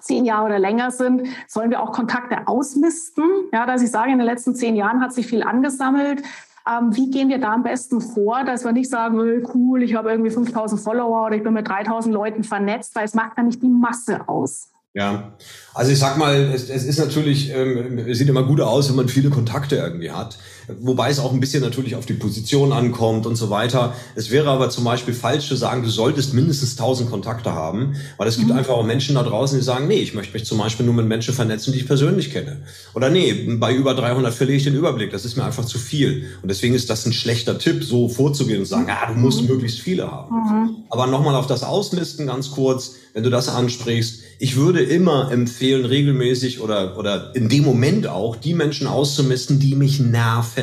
zehn 0.01 0.25
Jahre 0.25 0.47
oder 0.47 0.59
länger 0.59 0.91
sind, 0.91 1.29
sollen 1.47 1.71
wir 1.71 1.83
auch 1.83 1.93
Kontakte 1.93 2.47
ausmisten. 2.47 3.25
Ja, 3.53 3.65
dass 3.65 3.83
ich 3.83 3.91
sage, 3.91 4.11
in 4.13 4.19
den 4.19 4.27
letzten 4.27 4.55
zehn 4.55 4.77
Jahren 4.77 5.01
hat 5.01 5.13
sich 5.13 5.27
viel 5.27 5.43
angesammelt. 5.43 6.23
Ähm, 6.69 6.97
wie 6.97 7.11
gehen 7.11 7.29
wir 7.29 7.39
da 7.39 7.53
am 7.53 7.63
besten 7.63 8.01
vor, 8.01 8.43
dass 8.45 8.65
wir 8.65 8.73
nicht 8.73 8.91
sagen, 8.91 9.19
cool, 9.55 9.83
ich 9.83 9.95
habe 9.95 10.11
irgendwie 10.11 10.31
5000 10.31 10.81
Follower 10.81 11.27
oder 11.27 11.37
ich 11.37 11.43
bin 11.43 11.53
mit 11.53 11.69
3000 11.69 12.13
Leuten 12.15 12.43
vernetzt, 12.43 12.97
weil 12.97 13.05
es 13.05 13.15
macht 13.15 13.37
ja 13.37 13.43
nicht 13.43 13.63
die 13.63 13.69
Masse 13.69 14.29
aus. 14.29 14.74
Ja, 14.97 15.37
also 15.75 15.91
ich 15.91 15.99
sag 15.99 16.19
mal, 16.19 16.37
es, 16.55 16.71
es 16.71 16.85
ist 16.85 16.99
natürlich, 17.01 17.51
ähm, 17.51 17.99
es 17.99 18.19
sieht 18.19 18.29
immer 18.29 18.45
gut 18.45 18.61
aus, 18.61 18.89
wenn 18.89 18.97
man 18.97 19.09
viele 19.09 19.29
Kontakte 19.29 19.75
irgendwie 19.75 20.13
hat. 20.13 20.39
Wobei 20.81 21.11
es 21.11 21.19
auch 21.19 21.33
ein 21.33 21.41
bisschen 21.41 21.63
natürlich 21.63 21.95
auf 21.97 22.07
die 22.07 22.15
Position 22.15 22.73
ankommt 22.73 23.27
und 23.27 23.37
so 23.37 23.51
weiter. 23.51 23.95
Es 24.15 24.31
wäre 24.31 24.51
aber 24.51 24.71
zum 24.71 24.85
Beispiel 24.85 25.13
falsch 25.13 25.49
zu 25.49 25.57
sagen, 25.57 25.83
du 25.83 25.91
solltest 25.91 26.33
mindestens 26.33 26.73
1000 26.73 27.11
Kontakte 27.11 27.53
haben, 27.53 27.97
weil 28.17 28.29
es 28.29 28.37
gibt 28.37 28.51
mhm. 28.51 28.57
einfach 28.57 28.75
auch 28.75 28.85
Menschen 28.85 29.15
da 29.17 29.23
draußen, 29.23 29.59
die 29.59 29.65
sagen, 29.65 29.87
nee, 29.89 29.99
ich 29.99 30.15
möchte 30.15 30.33
mich 30.33 30.47
zum 30.47 30.59
Beispiel 30.59 30.87
nur 30.87 30.95
mit 30.95 31.07
Menschen 31.07 31.35
vernetzen, 31.35 31.73
die 31.73 31.81
ich 31.81 31.87
persönlich 31.87 32.33
kenne. 32.33 32.63
Oder 32.95 33.11
nee, 33.11 33.57
bei 33.59 33.75
über 33.75 33.95
300 33.95 34.33
verliere 34.33 34.57
ich 34.57 34.65
den 34.65 34.75
Überblick, 34.75 35.11
das 35.11 35.25
ist 35.25 35.37
mir 35.37 35.45
einfach 35.45 35.65
zu 35.65 35.79
viel. 35.79 36.25
Und 36.43 36.49
deswegen 36.51 36.75
ist 36.75 36.89
das 36.89 37.05
ein 37.07 37.13
schlechter 37.13 37.59
Tipp, 37.59 37.85
so 37.85 38.09
vorzugehen 38.09 38.61
und 38.61 38.65
zu 38.65 38.71
sagen, 38.71 38.89
ah, 38.89 39.13
du 39.13 39.19
musst 39.19 39.43
mhm. 39.43 39.49
möglichst 39.49 39.81
viele 39.81 40.11
haben. 40.11 40.35
Mhm. 40.35 40.77
Aber 40.89 41.07
nochmal 41.07 41.35
auf 41.35 41.47
das 41.47 41.63
Ausmisten 41.63 42.27
ganz 42.27 42.51
kurz, 42.51 42.97
wenn 43.13 43.23
du 43.23 43.31
das 43.31 43.49
ansprichst, 43.49 44.21
ich 44.41 44.57
würde 44.57 44.83
immer 44.83 45.31
empfehlen, 45.31 45.85
regelmäßig 45.85 46.61
oder, 46.61 46.99
oder 46.99 47.35
in 47.37 47.49
dem 47.49 47.65
Moment 47.65 48.09
auch 48.09 48.35
die 48.35 48.55
Menschen 48.55 48.89
auszumisten, 48.89 49.61
die 49.61 49.77
mich 49.77 50.01
nerven 50.01 50.54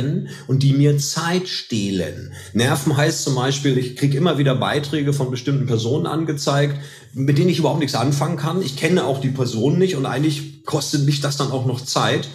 und 0.48 0.64
die 0.64 0.74
mir 0.74 0.98
Zeit 0.98 1.48
stehlen. 1.48 2.34
Nerven 2.54 2.96
heißt 2.96 3.24
zum 3.24 3.36
Beispiel, 3.36 3.78
ich 3.78 3.96
kriege 3.96 4.18
immer 4.18 4.38
wieder 4.38 4.56
Beiträge 4.56 5.14
von 5.14 5.32
bestimmten 5.32 5.66
Personen 5.66 6.08
angezeigt, 6.08 6.80
mit 7.14 7.38
denen 7.38 7.50
ich 7.50 7.60
überhaupt 7.60 7.80
nichts 7.80 7.96
anfangen 7.96 8.38
kann. 8.38 8.62
Ich 8.62 8.78
kenne 8.78 9.06
auch 9.06 9.22
die 9.22 9.30
Person 9.30 9.78
nicht 9.78 9.96
und 9.96 10.06
eigentlich 10.06 10.64
kostet 10.66 11.06
mich 11.06 11.22
das 11.22 11.38
dann 11.38 11.52
auch 11.52 11.66
noch 11.66 11.82
Zeit 11.82 12.28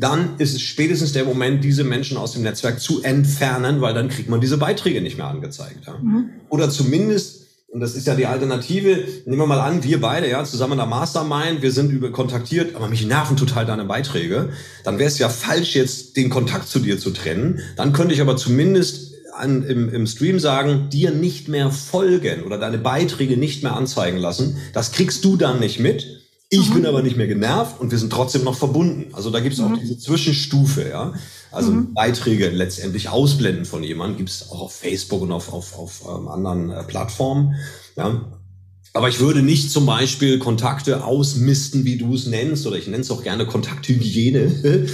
dann 0.00 0.36
ist 0.38 0.54
es 0.54 0.62
spätestens 0.62 1.12
der 1.12 1.24
Moment, 1.24 1.62
diese 1.62 1.84
Menschen 1.84 2.16
aus 2.16 2.32
dem 2.32 2.42
Netzwerk 2.42 2.80
zu 2.80 3.02
entfernen, 3.02 3.82
weil 3.82 3.92
dann 3.92 4.08
kriegt 4.08 4.30
man 4.30 4.40
diese 4.40 4.56
Beiträge 4.56 5.02
nicht 5.02 5.18
mehr 5.18 5.26
angezeigt. 5.26 5.86
Ja. 5.86 5.98
Mhm. 5.98 6.30
Oder 6.48 6.70
zumindest 6.70 7.39
und 7.70 7.78
das 7.78 7.94
ist 7.94 8.06
ja 8.06 8.16
die 8.16 8.26
Alternative. 8.26 9.04
Nehmen 9.26 9.38
wir 9.38 9.46
mal 9.46 9.60
an, 9.60 9.84
wir 9.84 10.00
beide, 10.00 10.28
ja, 10.28 10.42
zusammen 10.44 10.72
in 10.72 10.78
der 10.78 10.86
Mastermind, 10.86 11.62
wir 11.62 11.70
sind 11.70 11.92
über 11.92 12.10
kontaktiert, 12.10 12.74
aber 12.74 12.88
mich 12.88 13.06
nerven 13.06 13.36
total 13.36 13.64
deine 13.64 13.84
Beiträge. 13.84 14.48
Dann 14.82 14.98
wäre 14.98 15.08
es 15.08 15.18
ja 15.18 15.28
falsch, 15.28 15.76
jetzt 15.76 16.16
den 16.16 16.30
Kontakt 16.30 16.68
zu 16.68 16.80
dir 16.80 16.98
zu 16.98 17.10
trennen. 17.10 17.60
Dann 17.76 17.92
könnte 17.92 18.12
ich 18.12 18.20
aber 18.20 18.36
zumindest 18.36 19.14
an, 19.32 19.62
im, 19.62 19.88
im 19.88 20.06
Stream 20.08 20.40
sagen, 20.40 20.88
dir 20.90 21.12
nicht 21.12 21.46
mehr 21.46 21.70
folgen 21.70 22.42
oder 22.42 22.58
deine 22.58 22.78
Beiträge 22.78 23.36
nicht 23.36 23.62
mehr 23.62 23.76
anzeigen 23.76 24.18
lassen. 24.18 24.58
Das 24.72 24.90
kriegst 24.90 25.24
du 25.24 25.36
dann 25.36 25.60
nicht 25.60 25.78
mit. 25.78 26.19
Ich 26.52 26.68
mhm. 26.68 26.74
bin 26.74 26.86
aber 26.86 27.00
nicht 27.02 27.16
mehr 27.16 27.28
genervt 27.28 27.80
und 27.80 27.92
wir 27.92 27.98
sind 27.98 28.12
trotzdem 28.12 28.42
noch 28.42 28.56
verbunden. 28.56 29.14
Also 29.14 29.30
da 29.30 29.38
gibt 29.38 29.54
es 29.54 29.60
auch 29.60 29.68
mhm. 29.68 29.78
diese 29.78 29.96
Zwischenstufe, 29.96 30.88
ja. 30.88 31.14
Also 31.52 31.70
mhm. 31.70 31.94
Beiträge 31.94 32.48
letztendlich 32.48 33.08
ausblenden 33.08 33.64
von 33.64 33.84
jemandem 33.84 34.18
gibt 34.18 34.30
es 34.30 34.50
auch 34.50 34.60
auf 34.60 34.74
Facebook 34.74 35.22
und 35.22 35.30
auf, 35.30 35.52
auf, 35.52 35.78
auf 35.78 36.02
ähm, 36.08 36.26
anderen 36.26 36.70
äh, 36.70 36.82
Plattformen. 36.82 37.54
Ja. 37.96 38.20
Aber 38.92 39.08
ich 39.08 39.20
würde 39.20 39.40
nicht 39.40 39.70
zum 39.70 39.86
Beispiel 39.86 40.40
Kontakte 40.40 41.04
ausmisten, 41.04 41.84
wie 41.84 41.96
du 41.96 42.12
es 42.12 42.26
nennst, 42.26 42.66
oder 42.66 42.76
ich 42.76 42.88
nenne 42.88 43.02
es 43.02 43.10
auch 43.12 43.22
gerne 43.22 43.46
Kontakthygiene, 43.46 44.50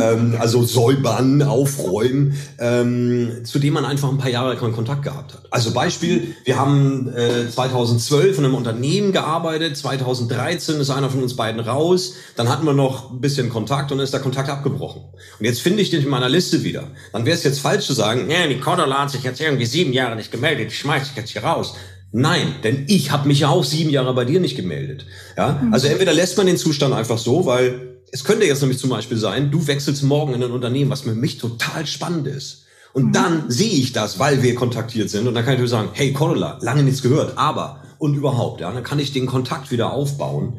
ähm, 0.00 0.36
also 0.38 0.64
säubern, 0.64 1.42
aufräumen, 1.42 2.34
ähm, 2.58 3.42
zu 3.44 3.58
dem 3.58 3.74
man 3.74 3.84
einfach 3.84 4.10
ein 4.10 4.16
paar 4.16 4.30
Jahre 4.30 4.56
keinen 4.56 4.72
Kontakt 4.72 5.02
gehabt 5.02 5.34
hat. 5.34 5.42
Also 5.50 5.72
Beispiel, 5.72 6.34
wir 6.44 6.58
haben 6.58 7.12
äh, 7.14 7.50
2012 7.50 8.38
in 8.38 8.46
einem 8.46 8.54
Unternehmen 8.54 9.12
gearbeitet, 9.12 9.76
2013 9.76 10.80
ist 10.80 10.88
einer 10.88 11.10
von 11.10 11.22
uns 11.22 11.36
beiden 11.36 11.60
raus, 11.60 12.14
dann 12.36 12.48
hatten 12.48 12.64
wir 12.64 12.72
noch 12.72 13.10
ein 13.10 13.20
bisschen 13.20 13.50
Kontakt 13.50 13.92
und 13.92 13.98
dann 13.98 14.04
ist 14.04 14.14
der 14.14 14.20
Kontakt 14.20 14.48
abgebrochen. 14.48 15.02
Und 15.38 15.44
jetzt 15.44 15.60
finde 15.60 15.82
ich 15.82 15.90
den 15.90 16.02
in 16.02 16.08
meiner 16.08 16.30
Liste 16.30 16.64
wieder. 16.64 16.84
Dann 17.12 17.26
wäre 17.26 17.36
es 17.36 17.44
jetzt 17.44 17.60
falsch 17.60 17.84
zu 17.84 17.92
sagen, 17.92 18.30
die 18.48 18.60
Cordula 18.60 19.02
hat 19.02 19.10
sich 19.10 19.24
jetzt 19.24 19.42
irgendwie 19.42 19.66
sieben 19.66 19.92
Jahre 19.92 20.16
nicht 20.16 20.32
gemeldet, 20.32 20.68
ich 20.68 20.78
schmeiß 20.78 21.08
dich 21.08 21.16
jetzt 21.16 21.30
hier 21.32 21.44
raus. 21.44 21.74
Nein, 22.12 22.56
denn 22.62 22.84
ich 22.88 23.10
habe 23.10 23.26
mich 23.26 23.40
ja 23.40 23.48
auch 23.48 23.64
sieben 23.64 23.90
Jahre 23.90 24.14
bei 24.14 24.24
dir 24.24 24.38
nicht 24.38 24.56
gemeldet. 24.56 25.06
Ja, 25.36 25.60
mhm. 25.62 25.72
also 25.72 25.86
entweder 25.88 26.12
lässt 26.12 26.36
man 26.36 26.46
den 26.46 26.58
Zustand 26.58 26.94
einfach 26.94 27.18
so, 27.18 27.46
weil 27.46 27.98
es 28.12 28.24
könnte 28.24 28.44
jetzt 28.44 28.60
nämlich 28.60 28.78
zum 28.78 28.90
Beispiel 28.90 29.16
sein, 29.16 29.50
du 29.50 29.66
wechselst 29.66 30.02
morgen 30.02 30.34
in 30.34 30.42
ein 30.42 30.50
Unternehmen, 30.50 30.90
was 30.90 31.00
für 31.00 31.14
mich 31.14 31.38
total 31.38 31.86
spannend 31.86 32.26
ist. 32.26 32.64
Und 32.92 33.06
mhm. 33.06 33.12
dann 33.12 33.50
sehe 33.50 33.70
ich 33.70 33.92
das, 33.92 34.18
weil 34.18 34.42
wir 34.42 34.54
kontaktiert 34.54 35.08
sind. 35.08 35.26
Und 35.26 35.34
dann 35.34 35.44
kann 35.44 35.54
ich 35.54 35.60
dir 35.60 35.68
sagen, 35.68 35.88
hey 35.94 36.12
Corolla, 36.12 36.58
lange 36.60 36.82
nichts 36.82 37.02
gehört, 37.02 37.38
aber 37.38 37.82
und 37.96 38.14
überhaupt, 38.14 38.60
ja, 38.60 38.70
dann 38.72 38.82
kann 38.82 38.98
ich 38.98 39.12
den 39.12 39.26
Kontakt 39.26 39.70
wieder 39.70 39.92
aufbauen. 39.92 40.58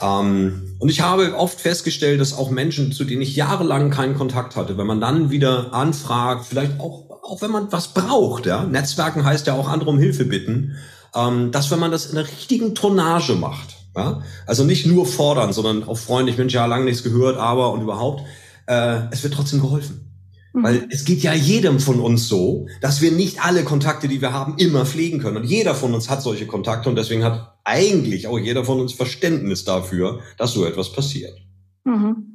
Ähm, 0.00 0.76
und 0.78 0.88
ich 0.88 1.00
habe 1.00 1.34
oft 1.36 1.60
festgestellt, 1.60 2.20
dass 2.20 2.36
auch 2.36 2.50
Menschen, 2.50 2.92
zu 2.92 3.04
denen 3.04 3.22
ich 3.22 3.36
jahrelang 3.36 3.90
keinen 3.90 4.14
Kontakt 4.14 4.56
hatte, 4.56 4.78
wenn 4.78 4.86
man 4.86 5.00
dann 5.00 5.30
wieder 5.30 5.74
anfragt, 5.74 6.46
vielleicht 6.48 6.78
auch, 6.80 7.13
auch 7.24 7.42
wenn 7.42 7.50
man 7.50 7.72
was 7.72 7.88
braucht, 7.88 8.46
ja, 8.46 8.64
Netzwerken 8.64 9.24
heißt 9.24 9.46
ja 9.46 9.54
auch 9.54 9.68
andere 9.68 9.90
um 9.90 9.98
Hilfe 9.98 10.24
bitten, 10.24 10.76
ähm, 11.14 11.50
dass 11.52 11.70
wenn 11.70 11.78
man 11.78 11.90
das 11.90 12.06
in 12.06 12.16
der 12.16 12.26
richtigen 12.26 12.74
Tonnage 12.74 13.34
macht, 13.34 13.76
ja, 13.96 14.22
also 14.46 14.64
nicht 14.64 14.86
nur 14.86 15.06
fordern, 15.06 15.52
sondern 15.52 15.84
auch 15.84 15.98
freundlich, 15.98 16.36
Mensch, 16.36 16.52
ja, 16.52 16.66
lange 16.66 16.84
nichts 16.84 17.02
gehört, 17.02 17.36
aber 17.38 17.72
und 17.72 17.82
überhaupt, 17.82 18.24
äh, 18.66 19.00
es 19.10 19.22
wird 19.22 19.34
trotzdem 19.34 19.60
geholfen. 19.60 20.10
Mhm. 20.52 20.62
Weil 20.62 20.86
es 20.90 21.04
geht 21.04 21.22
ja 21.22 21.32
jedem 21.32 21.80
von 21.80 22.00
uns 22.00 22.28
so, 22.28 22.66
dass 22.80 23.00
wir 23.00 23.12
nicht 23.12 23.44
alle 23.44 23.64
Kontakte, 23.64 24.08
die 24.08 24.20
wir 24.20 24.32
haben, 24.32 24.56
immer 24.58 24.84
pflegen 24.84 25.18
können. 25.18 25.36
Und 25.36 25.44
jeder 25.44 25.74
von 25.74 25.94
uns 25.94 26.10
hat 26.10 26.22
solche 26.22 26.46
Kontakte 26.46 26.88
und 26.88 26.96
deswegen 26.96 27.24
hat 27.24 27.56
eigentlich 27.64 28.26
auch 28.26 28.38
jeder 28.38 28.64
von 28.64 28.80
uns 28.80 28.92
Verständnis 28.92 29.64
dafür, 29.64 30.20
dass 30.36 30.52
so 30.52 30.64
etwas 30.64 30.92
passiert. 30.92 31.38
Mhm. 31.84 32.33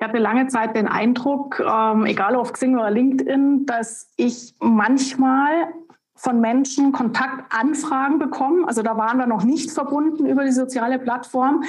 Ich 0.00 0.06
hatte 0.06 0.18
lange 0.18 0.46
Zeit 0.46 0.76
den 0.76 0.86
Eindruck, 0.86 1.58
ähm, 1.58 2.06
egal 2.06 2.36
auf 2.36 2.52
Xing 2.52 2.76
oder 2.76 2.88
LinkedIn, 2.88 3.66
dass 3.66 4.06
ich 4.16 4.54
manchmal 4.60 5.74
von 6.14 6.40
Menschen 6.40 6.92
Kontaktanfragen 6.92 8.20
bekommen. 8.20 8.64
Also 8.64 8.82
da 8.82 8.96
waren 8.96 9.18
wir 9.18 9.26
noch 9.26 9.42
nicht 9.42 9.72
verbunden 9.72 10.26
über 10.26 10.44
die 10.44 10.52
soziale 10.52 11.00
Plattform. 11.00 11.64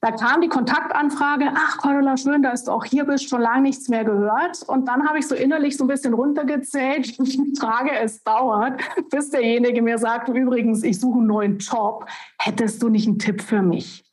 Da 0.00 0.12
kam 0.12 0.40
die 0.40 0.48
Kontaktanfrage, 0.48 1.50
ach 1.54 1.76
Cordula, 1.76 2.16
schön, 2.16 2.40
dass 2.40 2.64
du 2.64 2.70
auch 2.70 2.86
hier 2.86 3.04
bist, 3.04 3.28
schon 3.28 3.42
lange 3.42 3.62
nichts 3.62 3.90
mehr 3.90 4.04
gehört. 4.04 4.62
Und 4.66 4.88
dann 4.88 5.06
habe 5.06 5.18
ich 5.18 5.26
so 5.26 5.34
innerlich 5.34 5.76
so 5.76 5.84
ein 5.84 5.88
bisschen 5.88 6.14
runtergezählt, 6.14 7.18
wie 7.18 7.54
Frage 7.58 7.90
es 7.98 8.22
dauert, 8.22 8.80
bis 9.10 9.28
derjenige 9.28 9.82
mir 9.82 9.98
sagt, 9.98 10.30
übrigens, 10.30 10.84
ich 10.84 10.98
suche 10.98 11.18
einen 11.18 11.26
neuen 11.26 11.58
Job. 11.58 12.06
Hättest 12.38 12.82
du 12.82 12.88
nicht 12.88 13.08
einen 13.08 13.18
Tipp 13.18 13.42
für 13.42 13.60
mich? 13.60 14.04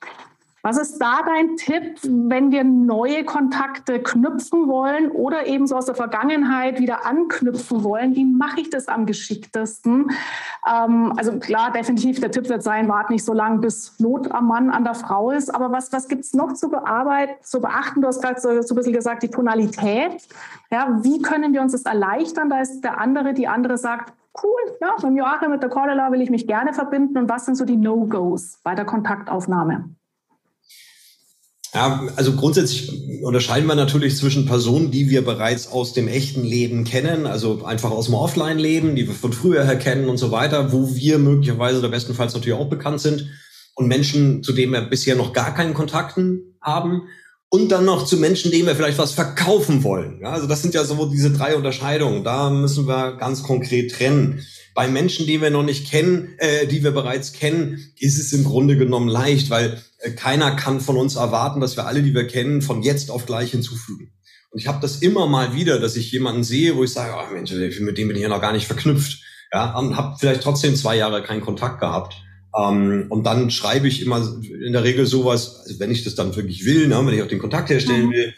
Was 0.65 0.80
ist 0.80 0.97
da 0.97 1.19
dein 1.23 1.58
Tipp, 1.58 1.99
wenn 2.01 2.51
wir 2.51 2.63
neue 2.63 3.23
Kontakte 3.23 4.01
knüpfen 4.01 4.67
wollen 4.67 5.12
oder 5.12 5.45
eben 5.45 5.67
so 5.67 5.75
aus 5.75 5.86
der 5.86 5.93
Vergangenheit 5.93 6.80
wieder 6.80 7.06
anknüpfen 7.06 7.84
wollen? 7.84 8.15
Wie 8.15 8.25
mache 8.25 8.62
ich 8.62 8.71
das 8.71 8.88
am 8.88 9.06
geschicktesten? 9.06 10.10
Ähm, 10.67 11.13
also 11.17 11.38
klar, 11.38 11.71
definitiv 11.71 12.19
der 12.19 12.32
Tipp 12.32 12.49
wird 12.49 12.63
sein, 12.63 12.89
wart 12.89 13.12
nicht 13.12 13.23
so 13.23 13.32
lange, 13.32 13.60
bis 13.60 13.99
Not 13.99 14.32
am 14.32 14.47
Mann 14.47 14.71
an 14.71 14.84
der 14.84 14.95
Frau 14.95 15.30
ist. 15.30 15.54
Aber 15.54 15.71
was, 15.71 15.93
was 15.93 16.08
gibt 16.08 16.23
es 16.23 16.34
noch 16.34 16.54
zu, 16.54 16.69
bearbeiten, 16.69 17.36
zu 17.43 17.62
beachten? 17.62 18.01
Du 18.01 18.08
hast 18.08 18.23
gerade 18.23 18.41
so, 18.41 18.63
so 18.63 18.73
ein 18.73 18.78
bisschen 18.78 18.93
gesagt, 18.93 19.21
die 19.21 19.30
Tonalität. 19.30 20.28
Ja, 20.71 20.97
wie 21.04 21.21
können 21.21 21.54
wir 21.54 21.62
uns 21.62 21.73
das 21.73 21.84
erleichtern? 21.84 22.49
Da 22.49 22.62
ist 22.62 22.82
der 22.82 22.99
andere, 22.99 23.36
die 23.36 23.47
andere 23.47 23.78
sagt, 23.78 24.15
cool, 24.43 24.78
ja, 24.82 24.93
mit 24.95 25.04
dem 25.04 25.15
Joachim, 25.15 25.51
mit 25.51 25.62
der 25.62 25.69
Cordula 25.69 26.12
will 26.12 26.21
ich 26.21 26.32
mich 26.32 26.47
gerne 26.47 26.73
verbinden. 26.73 27.19
Und 27.19 27.30
was 27.30 27.45
sind 27.45 27.54
so 27.54 27.65
die 27.65 27.78
No-Gos 27.78 28.62
bei 28.63 28.73
der 28.73 28.86
Kontaktaufnahme? 28.86 29.91
Ja, 31.75 32.07
also 32.15 32.38
grundsätzlich 32.38 33.21
unterscheiden 33.21 33.67
wir 33.67 33.75
natürlich 33.75 34.15
zwischen 34.15 34.45
Personen, 34.45 34.91
die 34.91 35.09
wir 35.09 35.25
bereits 35.25 35.67
aus 35.67 35.91
dem 35.91 36.07
echten 36.07 36.45
Leben 36.45 36.85
kennen, 36.85 37.27
also 37.27 37.65
einfach 37.65 37.91
aus 37.91 38.05
dem 38.05 38.13
Offline-Leben, 38.13 38.95
die 38.95 39.07
wir 39.09 39.13
von 39.13 39.33
früher 39.33 39.65
her 39.65 39.77
kennen 39.77 40.07
und 40.07 40.17
so 40.17 40.31
weiter, 40.31 40.71
wo 40.71 40.95
wir 40.95 41.17
möglicherweise 41.17 41.79
oder 41.79 41.89
bestenfalls 41.89 42.33
natürlich 42.33 42.57
auch 42.57 42.69
bekannt 42.69 43.01
sind 43.01 43.29
und 43.75 43.88
Menschen, 43.88 44.41
zu 44.41 44.53
denen 44.53 44.71
wir 44.71 44.81
bisher 44.83 45.17
noch 45.17 45.33
gar 45.33 45.53
keinen 45.53 45.73
Kontakten 45.73 46.55
haben 46.61 47.03
und 47.49 47.73
dann 47.73 47.83
noch 47.83 48.05
zu 48.05 48.17
Menschen, 48.17 48.51
denen 48.51 48.67
wir 48.67 48.75
vielleicht 48.75 48.97
was 48.97 49.11
verkaufen 49.11 49.83
wollen. 49.83 50.19
Ja, 50.21 50.31
also 50.31 50.47
das 50.47 50.61
sind 50.61 50.73
ja 50.73 50.85
so 50.85 51.05
diese 51.07 51.31
drei 51.31 51.57
Unterscheidungen. 51.57 52.23
Da 52.23 52.49
müssen 52.49 52.88
wir 52.88 53.17
ganz 53.17 53.43
konkret 53.43 53.91
trennen. 53.91 54.45
Bei 54.75 54.89
Menschen, 54.89 55.25
die 55.25 55.41
wir 55.41 55.49
noch 55.49 55.63
nicht 55.63 55.89
kennen, 55.89 56.35
äh, 56.38 56.67
die 56.67 56.83
wir 56.83 56.91
bereits 56.91 57.31
kennen, 57.31 57.79
ist 57.97 58.19
es 58.19 58.33
im 58.33 58.43
Grunde 58.43 58.77
genommen 58.77 59.07
leicht, 59.07 59.49
weil 59.49 59.81
äh, 59.99 60.11
keiner 60.11 60.51
kann 60.51 60.81
von 60.81 60.97
uns 60.97 61.15
erwarten, 61.15 61.61
dass 61.61 61.77
wir 61.77 61.88
alle, 61.88 62.03
die 62.03 62.13
wir 62.13 62.27
kennen, 62.27 62.61
von 62.61 62.83
jetzt 62.83 63.09
auf 63.09 63.25
gleich 63.25 63.51
hinzufügen. 63.51 64.11
Und 64.51 64.59
ich 64.59 64.67
habe 64.67 64.81
das 64.81 64.97
immer 64.97 65.27
mal 65.27 65.55
wieder, 65.55 65.79
dass 65.79 65.95
ich 65.95 66.11
jemanden 66.11 66.43
sehe, 66.43 66.75
wo 66.75 66.83
ich 66.83 66.91
sage, 66.91 67.13
oh 67.17 67.33
Mensch, 67.33 67.51
mit 67.79 67.97
dem 67.97 68.09
bin 68.09 68.17
ich 68.17 68.23
ja 68.23 68.29
noch 68.29 68.41
gar 68.41 68.51
nicht 68.51 68.67
verknüpft. 68.67 69.21
Ja, 69.53 69.77
und 69.77 69.95
habe 69.95 70.17
vielleicht 70.19 70.41
trotzdem 70.41 70.75
zwei 70.75 70.97
Jahre 70.97 71.23
keinen 71.23 71.41
Kontakt 71.41 71.79
gehabt. 71.79 72.21
Ähm, 72.57 73.05
und 73.09 73.25
dann 73.25 73.51
schreibe 73.51 73.88
ich 73.88 74.01
immer 74.01 74.25
in 74.43 74.73
der 74.73 74.83
Regel 74.83 75.05
sowas, 75.05 75.61
also 75.65 75.79
wenn 75.79 75.91
ich 75.91 76.03
das 76.03 76.15
dann 76.15 76.35
wirklich 76.35 76.65
will, 76.65 76.88
ne, 76.88 76.99
wenn 77.05 77.13
ich 77.13 77.21
auch 77.21 77.27
den 77.27 77.39
Kontakt 77.39 77.69
herstellen 77.69 78.07
mhm. 78.07 78.11
will, 78.11 78.33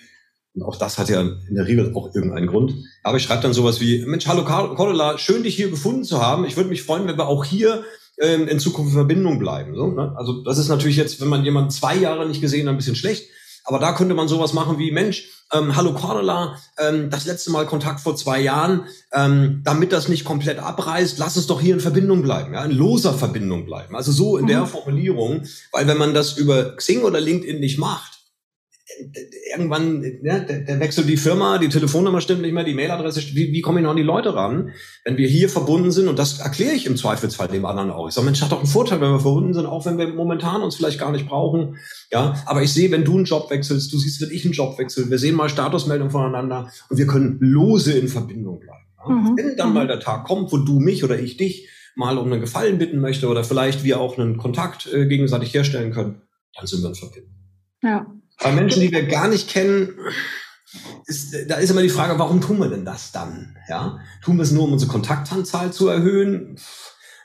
und 0.57 0.63
auch 0.63 0.75
das 0.75 0.97
hat 0.97 1.09
ja 1.09 1.21
in 1.21 1.55
der 1.55 1.67
Regel 1.67 1.93
auch 1.93 2.15
irgendeinen 2.15 2.47
Grund. 2.47 2.73
Aber 3.03 3.17
ich 3.17 3.23
schreibe 3.23 3.43
dann 3.43 3.53
sowas 3.53 3.79
wie, 3.79 4.03
Mensch, 4.05 4.25
hallo 4.25 4.43
Cordula, 4.43 5.17
schön 5.19 5.43
dich 5.43 5.55
hier 5.55 5.69
gefunden 5.69 6.03
zu 6.03 6.19
haben. 6.19 6.45
Ich 6.45 6.57
würde 6.57 6.69
mich 6.69 6.81
freuen, 6.81 7.07
wenn 7.07 7.17
wir 7.17 7.27
auch 7.27 7.45
hier 7.45 7.83
ähm, 8.19 8.47
in 8.47 8.59
Zukunft 8.59 8.89
in 8.89 8.97
Verbindung 8.97 9.37
bleiben. 9.37 9.75
So, 9.75 9.87
ne? 9.91 10.13
Also 10.17 10.41
das 10.43 10.57
ist 10.57 10.69
natürlich 10.69 10.97
jetzt, 10.97 11.21
wenn 11.21 11.27
man 11.27 11.43
jemanden 11.43 11.69
zwei 11.69 11.95
Jahre 11.95 12.27
nicht 12.27 12.41
gesehen 12.41 12.67
hat, 12.67 12.73
ein 12.73 12.77
bisschen 12.77 12.95
schlecht. 12.95 13.29
Aber 13.65 13.77
da 13.77 13.91
könnte 13.91 14.15
man 14.15 14.27
sowas 14.27 14.53
machen 14.53 14.79
wie, 14.79 14.91
Mensch, 14.91 15.29
ähm, 15.53 15.75
hallo 15.75 15.93
Cordula, 15.93 16.57
ähm, 16.79 17.11
das 17.11 17.25
letzte 17.25 17.51
Mal 17.51 17.67
Kontakt 17.67 17.99
vor 17.99 18.15
zwei 18.15 18.39
Jahren, 18.39 18.85
ähm, 19.13 19.61
damit 19.63 19.91
das 19.91 20.07
nicht 20.07 20.25
komplett 20.25 20.57
abreißt, 20.57 21.19
lass 21.19 21.35
es 21.35 21.45
doch 21.47 21.61
hier 21.61 21.75
in 21.75 21.81
Verbindung 21.81 22.23
bleiben, 22.23 22.53
ja, 22.53 22.63
in 22.65 22.71
loser 22.71 23.13
Verbindung 23.13 23.65
bleiben. 23.65 23.95
Also 23.95 24.11
so 24.11 24.37
in 24.37 24.45
mhm. 24.45 24.49
der 24.49 24.65
Formulierung, 24.65 25.43
weil 25.71 25.85
wenn 25.85 25.97
man 25.97 26.13
das 26.15 26.37
über 26.37 26.75
Xing 26.77 27.03
oder 27.03 27.19
LinkedIn 27.19 27.59
nicht 27.59 27.77
macht, 27.77 28.16
irgendwann, 29.53 30.03
ja, 30.23 30.39
der, 30.39 30.59
der 30.59 30.79
wechselt 30.79 31.07
die 31.07 31.17
Firma, 31.17 31.57
die 31.57 31.69
Telefonnummer 31.69 32.21
stimmt 32.21 32.41
nicht 32.41 32.53
mehr, 32.53 32.63
die 32.63 32.73
Mailadresse, 32.73 33.21
wie, 33.33 33.51
wie 33.51 33.61
komme 33.61 33.79
ich 33.79 33.83
noch 33.83 33.91
an 33.91 33.97
die 33.97 34.03
Leute 34.03 34.33
ran, 34.33 34.71
wenn 35.05 35.17
wir 35.17 35.27
hier 35.27 35.49
verbunden 35.49 35.91
sind 35.91 36.07
und 36.07 36.17
das 36.17 36.39
erkläre 36.39 36.73
ich 36.73 36.85
im 36.85 36.97
Zweifelsfall 36.97 37.47
dem 37.47 37.65
anderen 37.65 37.91
auch. 37.91 38.07
Ich 38.07 38.13
sage, 38.13 38.25
Mensch, 38.25 38.41
hat 38.41 38.51
doch 38.51 38.59
einen 38.59 38.67
Vorteil, 38.67 39.01
wenn 39.01 39.11
wir 39.11 39.19
verbunden 39.19 39.53
sind, 39.53 39.65
auch 39.65 39.85
wenn 39.85 39.97
wir 39.97 40.07
momentan 40.07 40.61
uns 40.61 40.75
vielleicht 40.75 40.99
gar 40.99 41.11
nicht 41.11 41.27
brauchen. 41.27 41.77
Ja, 42.11 42.41
aber 42.45 42.63
ich 42.63 42.73
sehe, 42.73 42.91
wenn 42.91 43.03
du 43.03 43.15
einen 43.15 43.25
Job 43.25 43.49
wechselst, 43.49 43.91
du 43.93 43.97
siehst, 43.97 44.21
wenn 44.21 44.31
ich 44.31 44.45
einen 44.45 44.53
Job 44.53 44.77
wechsle, 44.77 45.09
wir 45.09 45.19
sehen 45.19 45.35
mal 45.35 45.49
Statusmeldung 45.49 46.09
voneinander 46.09 46.71
und 46.89 46.97
wir 46.97 47.07
können 47.07 47.37
lose 47.39 47.93
in 47.93 48.07
Verbindung 48.07 48.59
bleiben. 48.59 48.85
Ja? 48.97 49.13
Mhm. 49.13 49.37
Wenn 49.37 49.57
dann 49.57 49.73
mal 49.73 49.83
mhm. 49.83 49.89
der 49.89 49.99
Tag 49.99 50.25
kommt, 50.25 50.51
wo 50.51 50.57
du 50.57 50.79
mich 50.79 51.03
oder 51.03 51.19
ich 51.19 51.37
dich 51.37 51.69
mal 51.95 52.17
um 52.17 52.31
einen 52.31 52.41
Gefallen 52.41 52.77
bitten 52.77 52.99
möchte 52.99 53.27
oder 53.27 53.43
vielleicht 53.43 53.83
wir 53.83 53.99
auch 53.99 54.17
einen 54.17 54.37
Kontakt 54.37 54.87
äh, 54.93 55.07
gegenseitig 55.07 55.53
herstellen 55.53 55.91
können, 55.91 56.21
dann 56.55 56.67
sind 56.67 56.81
wir 56.81 56.89
in 56.89 56.95
Verbindung. 56.95 57.33
Ja. 57.83 58.05
Bei 58.41 58.51
Menschen, 58.51 58.81
die 58.81 58.91
wir 58.91 59.05
gar 59.07 59.27
nicht 59.27 59.49
kennen, 59.49 59.93
ist, 61.05 61.33
da 61.47 61.55
ist 61.55 61.69
immer 61.69 61.81
die 61.81 61.89
Frage, 61.89 62.19
warum 62.19 62.41
tun 62.41 62.59
wir 62.59 62.69
denn 62.69 62.85
das 62.85 63.11
dann? 63.11 63.55
Ja? 63.69 63.99
Tun 64.21 64.37
wir 64.37 64.43
es 64.43 64.51
nur, 64.51 64.65
um 64.65 64.73
unsere 64.73 64.91
Kontaktanzahl 64.91 65.71
zu 65.71 65.87
erhöhen? 65.87 66.57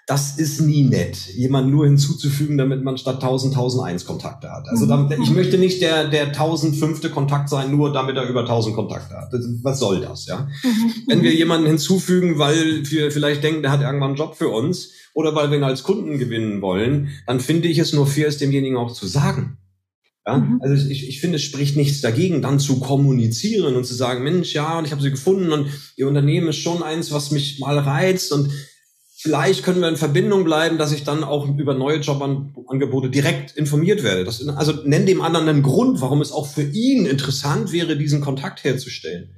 Das 0.07 0.37
ist 0.37 0.61
nie 0.61 0.83
nett, 0.83 1.17
jemanden 1.29 1.71
nur 1.71 1.87
hinzuzufügen, 1.87 2.59
damit 2.59 2.83
man 2.83 2.99
statt 2.99 3.23
1000 3.23 3.55
1001 3.55 4.05
Kontakte 4.05 4.51
hat. 4.51 4.69
Also 4.69 4.87
damit, 4.87 5.17
ich 5.17 5.31
möchte 5.31 5.59
nicht 5.59 5.81
der, 5.81 6.09
der 6.09 6.27
1005. 6.27 7.13
Kontakt 7.13 7.49
sein, 7.49 7.71
nur 7.71 7.93
damit 7.93 8.17
er 8.17 8.29
über 8.29 8.41
1000 8.41 8.75
Kontakte 8.75 9.15
hat. 9.15 9.33
Was 9.63 9.79
soll 9.79 10.01
das, 10.01 10.27
ja? 10.27 10.49
Wenn 11.07 11.23
wir 11.23 11.33
jemanden 11.33 11.69
hinzufügen, 11.69 12.39
weil 12.39 12.91
wir 12.91 13.13
vielleicht 13.13 13.45
denken, 13.45 13.63
der 13.63 13.71
hat 13.71 13.81
irgendwann 13.81 14.11
einen 14.11 14.19
Job 14.19 14.35
für 14.35 14.49
uns 14.49 14.91
oder 15.15 15.37
weil 15.37 15.51
wir 15.51 15.59
ihn 15.59 15.65
als 15.65 15.85
Kunden 15.85 16.19
gewinnen 16.19 16.63
wollen, 16.63 17.11
dann 17.29 17.39
finde 17.39 17.69
ich 17.69 17.79
es 17.79 17.93
nur 17.93 18.07
fair, 18.07 18.27
es 18.27 18.39
demjenigen 18.39 18.77
auch 18.77 18.93
zu 18.93 19.07
sagen. 19.07 19.59
Ja? 20.27 20.39
Mhm. 20.39 20.61
Also 20.63 20.89
ich, 20.89 21.09
ich 21.09 21.21
finde, 21.21 21.37
es 21.37 21.43
spricht 21.43 21.77
nichts 21.77 22.01
dagegen, 22.01 22.43
dann 22.43 22.59
zu 22.59 22.81
kommunizieren 22.81 23.77
und 23.77 23.85
zu 23.85 23.95
sagen, 23.95 24.25
Mensch, 24.25 24.55
ja, 24.55 24.79
und 24.79 24.85
ich 24.85 24.93
habe 24.93 25.03
sie 25.03 25.11
gefunden 25.11 25.53
und 25.53 25.69
ihr 25.97 26.09
Unternehmen 26.09 26.49
ist 26.49 26.57
schon 26.57 26.83
eins, 26.83 27.13
was 27.13 27.31
mich 27.31 27.59
mal 27.59 27.79
reizt 27.79 28.33
und 28.33 28.51
Vielleicht 29.23 29.63
können 29.63 29.81
wir 29.81 29.89
in 29.89 29.97
Verbindung 29.97 30.43
bleiben, 30.43 30.79
dass 30.79 30.91
ich 30.91 31.05
dann 31.05 31.23
auch 31.23 31.47
über 31.57 31.75
neue 31.75 31.99
Jobangebote 31.99 33.09
direkt 33.09 33.57
informiert 33.57 34.03
werde. 34.03 34.25
Das, 34.25 34.45
also 34.49 34.73
nenn 34.85 35.07
dem 35.07 35.21
anderen 35.21 35.49
einen 35.49 35.63
Grund, 35.63 36.01
warum 36.01 36.21
es 36.21 36.33
auch 36.33 36.49
für 36.49 36.65
ihn 36.65 37.07
interessant 37.07 37.71
wäre, 37.71 37.97
diesen 37.97 38.21
Kontakt 38.21 38.65
herzustellen. 38.65 39.31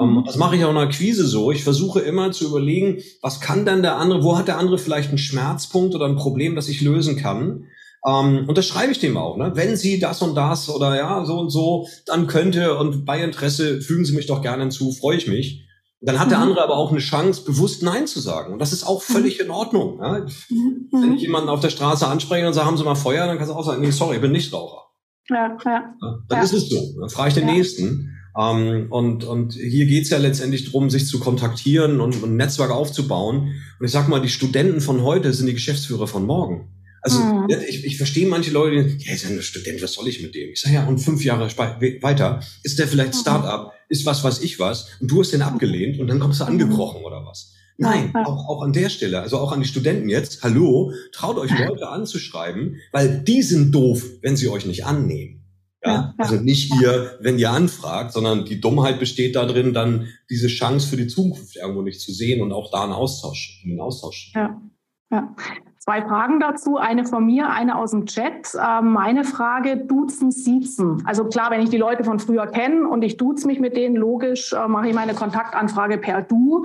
Ähm, 0.00 0.16
mhm. 0.16 0.24
Das 0.24 0.34
mache 0.34 0.56
ich 0.56 0.64
auch 0.64 0.70
in 0.70 0.74
der 0.74 0.88
Quise 0.88 1.28
so. 1.28 1.52
Ich 1.52 1.62
versuche 1.62 2.00
immer 2.00 2.32
zu 2.32 2.44
überlegen, 2.44 3.04
was 3.22 3.40
kann 3.40 3.64
denn 3.64 3.82
der 3.82 3.98
andere, 3.98 4.24
wo 4.24 4.36
hat 4.36 4.48
der 4.48 4.58
andere 4.58 4.78
vielleicht 4.78 5.10
einen 5.10 5.18
Schmerzpunkt 5.18 5.94
oder 5.94 6.06
ein 6.06 6.16
Problem, 6.16 6.56
das 6.56 6.68
ich 6.68 6.80
lösen 6.80 7.14
kann? 7.14 7.68
Ähm, 8.06 8.46
und 8.48 8.56
das 8.56 8.66
schreibe 8.66 8.92
ich 8.92 8.98
dem 8.98 9.16
auch. 9.16 9.36
Ne? 9.36 9.52
Wenn 9.54 9.76
Sie 9.76 9.98
das 9.98 10.22
und 10.22 10.34
das 10.34 10.68
oder 10.68 10.96
ja, 10.96 11.24
so 11.24 11.38
und 11.38 11.50
so, 11.50 11.86
dann 12.06 12.26
könnte 12.26 12.76
und 12.78 13.04
bei 13.04 13.22
Interesse 13.22 13.80
fügen 13.80 14.04
Sie 14.04 14.14
mich 14.14 14.26
doch 14.26 14.42
gerne 14.42 14.62
hinzu, 14.62 14.92
freue 14.92 15.16
ich 15.16 15.28
mich. 15.28 15.66
Dann 16.02 16.18
hat 16.18 16.30
der 16.30 16.38
mhm. 16.38 16.44
andere 16.44 16.62
aber 16.62 16.76
auch 16.76 16.90
eine 16.90 17.00
Chance, 17.00 17.44
bewusst 17.44 17.82
Nein 17.82 18.06
zu 18.06 18.20
sagen. 18.20 18.54
Und 18.54 18.58
das 18.58 18.72
ist 18.72 18.84
auch 18.84 19.02
völlig 19.02 19.38
mhm. 19.38 19.46
in 19.46 19.50
Ordnung. 19.50 19.98
Ja? 20.00 20.26
Mhm. 20.48 20.88
Wenn 20.92 21.14
ich 21.14 21.22
jemanden 21.22 21.50
auf 21.50 21.60
der 21.60 21.68
Straße 21.68 22.06
anspreche 22.06 22.46
und 22.46 22.54
sage, 22.54 22.66
haben 22.66 22.78
Sie 22.78 22.84
mal 22.84 22.94
Feuer, 22.94 23.26
dann 23.26 23.36
kannst 23.36 23.52
du 23.52 23.56
auch 23.56 23.64
sagen, 23.64 23.82
nee, 23.82 23.90
sorry, 23.90 24.16
ich 24.16 24.22
bin 24.22 24.32
nicht 24.32 24.52
Raucher. 24.52 24.86
Ja, 25.28 25.58
ja. 25.64 25.72
ja 25.72 25.94
dann 26.28 26.38
ja. 26.38 26.42
ist 26.42 26.54
es 26.54 26.70
so. 26.70 26.80
Dann 26.98 27.10
frage 27.10 27.28
ich 27.28 27.34
den 27.34 27.48
ja. 27.48 27.54
Nächsten. 27.54 28.16
Ähm, 28.38 28.86
und, 28.90 29.24
und 29.24 29.52
hier 29.52 29.86
geht's 29.86 30.08
ja 30.08 30.16
letztendlich 30.16 30.64
darum, 30.64 30.88
sich 30.88 31.06
zu 31.06 31.20
kontaktieren 31.20 32.00
und, 32.00 32.22
und 32.22 32.30
ein 32.30 32.36
Netzwerk 32.36 32.70
aufzubauen. 32.70 33.52
Und 33.78 33.84
ich 33.84 33.92
sag 33.92 34.08
mal, 34.08 34.22
die 34.22 34.28
Studenten 34.30 34.80
von 34.80 35.02
heute 35.02 35.34
sind 35.34 35.46
die 35.46 35.54
Geschäftsführer 35.54 36.06
von 36.06 36.24
morgen. 36.24 36.68
Also 37.02 37.18
mhm. 37.18 37.48
ich, 37.68 37.84
ich 37.84 37.96
verstehe 37.96 38.26
manche 38.26 38.50
Leute, 38.50 38.84
die, 38.84 39.04
ja, 39.04 39.14
ist 39.14 39.24
ja 39.24 39.30
ein 39.30 39.42
Student, 39.42 39.82
was 39.82 39.94
soll 39.94 40.08
ich 40.08 40.22
mit 40.22 40.34
dem? 40.34 40.50
Ich 40.50 40.60
sage 40.60 40.74
ja, 40.74 40.86
und 40.86 40.98
fünf 40.98 41.24
Jahre 41.24 41.48
weiter 41.56 42.42
ist 42.62 42.78
der 42.78 42.88
vielleicht 42.88 43.14
mhm. 43.14 43.18
Start-up, 43.18 43.72
ist 43.88 44.04
was, 44.06 44.22
was 44.22 44.42
ich 44.42 44.58
was, 44.58 44.88
und 45.00 45.10
du 45.10 45.20
hast 45.20 45.32
den 45.32 45.42
abgelehnt 45.42 45.98
und 45.98 46.08
dann 46.08 46.20
kommst 46.20 46.40
du 46.40 46.44
mhm. 46.44 46.50
angekrochen 46.50 47.02
oder 47.02 47.24
was. 47.24 47.54
Nein, 47.78 48.14
auch, 48.14 48.46
auch 48.46 48.62
an 48.62 48.74
der 48.74 48.90
Stelle, 48.90 49.22
also 49.22 49.38
auch 49.38 49.52
an 49.52 49.60
die 49.60 49.66
Studenten 49.66 50.10
jetzt, 50.10 50.42
hallo, 50.42 50.92
traut 51.12 51.38
euch 51.38 51.50
Leute 51.58 51.88
anzuschreiben, 51.88 52.76
weil 52.92 53.22
die 53.22 53.40
sind 53.40 53.72
doof, 53.74 54.04
wenn 54.20 54.36
sie 54.36 54.50
euch 54.50 54.66
nicht 54.66 54.84
annehmen. 54.84 55.40
Ja, 55.82 56.14
also 56.18 56.34
nicht 56.34 56.74
ihr, 56.82 57.16
wenn 57.22 57.38
ihr 57.38 57.50
anfragt, 57.50 58.12
sondern 58.12 58.44
die 58.44 58.60
Dummheit 58.60 58.98
besteht 59.00 59.34
darin, 59.34 59.72
dann 59.72 60.08
diese 60.28 60.48
Chance 60.48 60.86
für 60.86 60.98
die 60.98 61.06
Zukunft 61.06 61.56
irgendwo 61.56 61.80
nicht 61.80 62.02
zu 62.02 62.12
sehen 62.12 62.42
und 62.42 62.52
auch 62.52 62.70
da 62.70 62.84
einen 62.84 62.92
Austausch, 62.92 63.62
einen 63.64 63.80
Austausch. 63.80 64.30
Ja, 64.34 64.60
ja. 65.10 65.34
Zwei 65.90 66.02
Fragen 66.02 66.38
dazu, 66.38 66.76
eine 66.76 67.04
von 67.04 67.26
mir, 67.26 67.50
eine 67.50 67.76
aus 67.76 67.90
dem 67.90 68.06
Chat. 68.06 68.54
Ähm, 68.54 68.92
meine 68.92 69.24
Frage, 69.24 69.76
duzen, 69.76 70.30
siezen. 70.30 71.02
Also 71.04 71.24
klar, 71.24 71.50
wenn 71.50 71.62
ich 71.62 71.68
die 71.68 71.78
Leute 71.78 72.04
von 72.04 72.20
früher 72.20 72.46
kenne 72.46 72.86
und 72.86 73.02
ich 73.02 73.16
duze 73.16 73.44
mich 73.48 73.58
mit 73.58 73.76
denen, 73.76 73.96
logisch 73.96 74.52
äh, 74.52 74.68
mache 74.68 74.86
ich 74.86 74.94
meine 74.94 75.14
Kontaktanfrage 75.14 75.98
per 75.98 76.22
Du. 76.22 76.64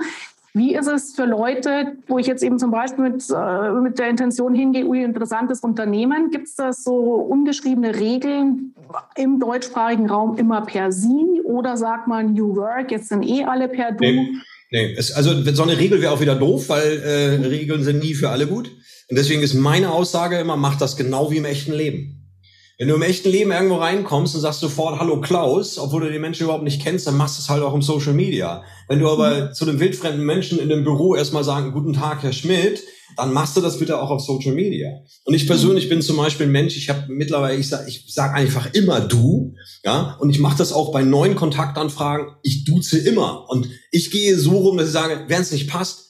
Wie 0.54 0.76
ist 0.76 0.86
es 0.86 1.16
für 1.16 1.24
Leute, 1.24 1.96
wo 2.06 2.18
ich 2.18 2.28
jetzt 2.28 2.44
eben 2.44 2.60
zum 2.60 2.70
Beispiel 2.70 3.02
mit, 3.02 3.24
äh, 3.28 3.72
mit 3.72 3.98
der 3.98 4.10
Intention 4.10 4.54
hingehe, 4.54 4.86
ui, 4.86 5.02
interessantes 5.02 5.58
Unternehmen, 5.58 6.30
gibt 6.30 6.46
es 6.46 6.54
da 6.54 6.72
so 6.72 6.94
ungeschriebene 6.94 7.96
Regeln 7.96 8.76
im 9.16 9.40
deutschsprachigen 9.40 10.08
Raum 10.08 10.36
immer 10.36 10.60
per 10.60 10.92
Sie 10.92 11.42
oder 11.42 11.76
sagt 11.76 12.06
man 12.06 12.32
New 12.34 12.54
Work, 12.54 12.92
jetzt 12.92 13.08
sind 13.08 13.24
eh 13.24 13.42
alle 13.42 13.66
per 13.66 13.90
Du? 13.90 14.04
Nee, 14.04 14.28
nee. 14.70 14.94
Es, 14.96 15.12
also 15.12 15.32
so 15.42 15.64
eine 15.64 15.76
Regel 15.76 16.00
wäre 16.00 16.12
auch 16.12 16.20
wieder 16.20 16.36
doof, 16.36 16.68
weil 16.68 17.02
äh, 17.02 17.44
Regeln 17.48 17.82
sind 17.82 17.98
nie 17.98 18.14
für 18.14 18.28
alle 18.30 18.46
gut. 18.46 18.70
Und 19.08 19.16
deswegen 19.16 19.42
ist 19.42 19.54
meine 19.54 19.92
Aussage 19.92 20.38
immer, 20.38 20.56
mach 20.56 20.76
das 20.76 20.96
genau 20.96 21.30
wie 21.30 21.36
im 21.36 21.44
echten 21.44 21.72
Leben. 21.72 22.16
Wenn 22.78 22.88
du 22.88 22.94
im 22.94 23.02
echten 23.02 23.30
Leben 23.30 23.52
irgendwo 23.52 23.76
reinkommst 23.76 24.34
und 24.34 24.42
sagst 24.42 24.60
sofort 24.60 25.00
Hallo 25.00 25.20
Klaus, 25.22 25.78
obwohl 25.78 26.02
du 26.02 26.10
den 26.10 26.20
Menschen 26.20 26.44
überhaupt 26.44 26.64
nicht 26.64 26.82
kennst, 26.82 27.06
dann 27.06 27.16
machst 27.16 27.38
du 27.38 27.42
es 27.42 27.48
halt 27.48 27.62
auch 27.62 27.72
im 27.72 27.80
Social 27.80 28.12
Media. 28.12 28.64
Wenn 28.88 28.98
du 28.98 29.08
aber 29.08 29.46
mhm. 29.46 29.54
zu 29.54 29.66
einem 29.66 29.80
wildfremden 29.80 30.26
Menschen 30.26 30.58
in 30.58 30.68
dem 30.68 30.84
Büro 30.84 31.14
erstmal 31.14 31.44
sagen, 31.44 31.72
guten 31.72 31.94
Tag, 31.94 32.22
Herr 32.22 32.34
Schmidt, 32.34 32.82
dann 33.16 33.32
machst 33.32 33.56
du 33.56 33.62
das 33.62 33.78
bitte 33.78 33.98
auch 33.98 34.10
auf 34.10 34.20
Social 34.20 34.52
Media. 34.52 34.90
Und 35.24 35.32
ich 35.32 35.46
persönlich 35.46 35.88
bin 35.88 36.02
zum 36.02 36.18
Beispiel 36.18 36.46
ein 36.46 36.52
Mensch, 36.52 36.76
ich 36.76 36.90
habe 36.90 37.04
mittlerweile, 37.08 37.56
ich 37.56 37.68
sage 37.68 37.88
ich 37.88 38.04
sag 38.12 38.34
einfach 38.34 38.74
immer 38.74 39.00
du, 39.00 39.54
ja, 39.82 40.18
und 40.20 40.28
ich 40.28 40.38
mache 40.38 40.58
das 40.58 40.72
auch 40.72 40.92
bei 40.92 41.02
neuen 41.02 41.34
Kontaktanfragen, 41.34 42.34
ich 42.42 42.64
duze 42.64 42.98
immer. 42.98 43.48
Und 43.48 43.70
ich 43.90 44.10
gehe 44.10 44.36
so 44.36 44.58
rum, 44.58 44.76
dass 44.76 44.88
ich 44.88 44.92
sage, 44.92 45.24
wenn 45.28 45.40
es 45.40 45.52
nicht 45.52 45.70
passt, 45.70 46.05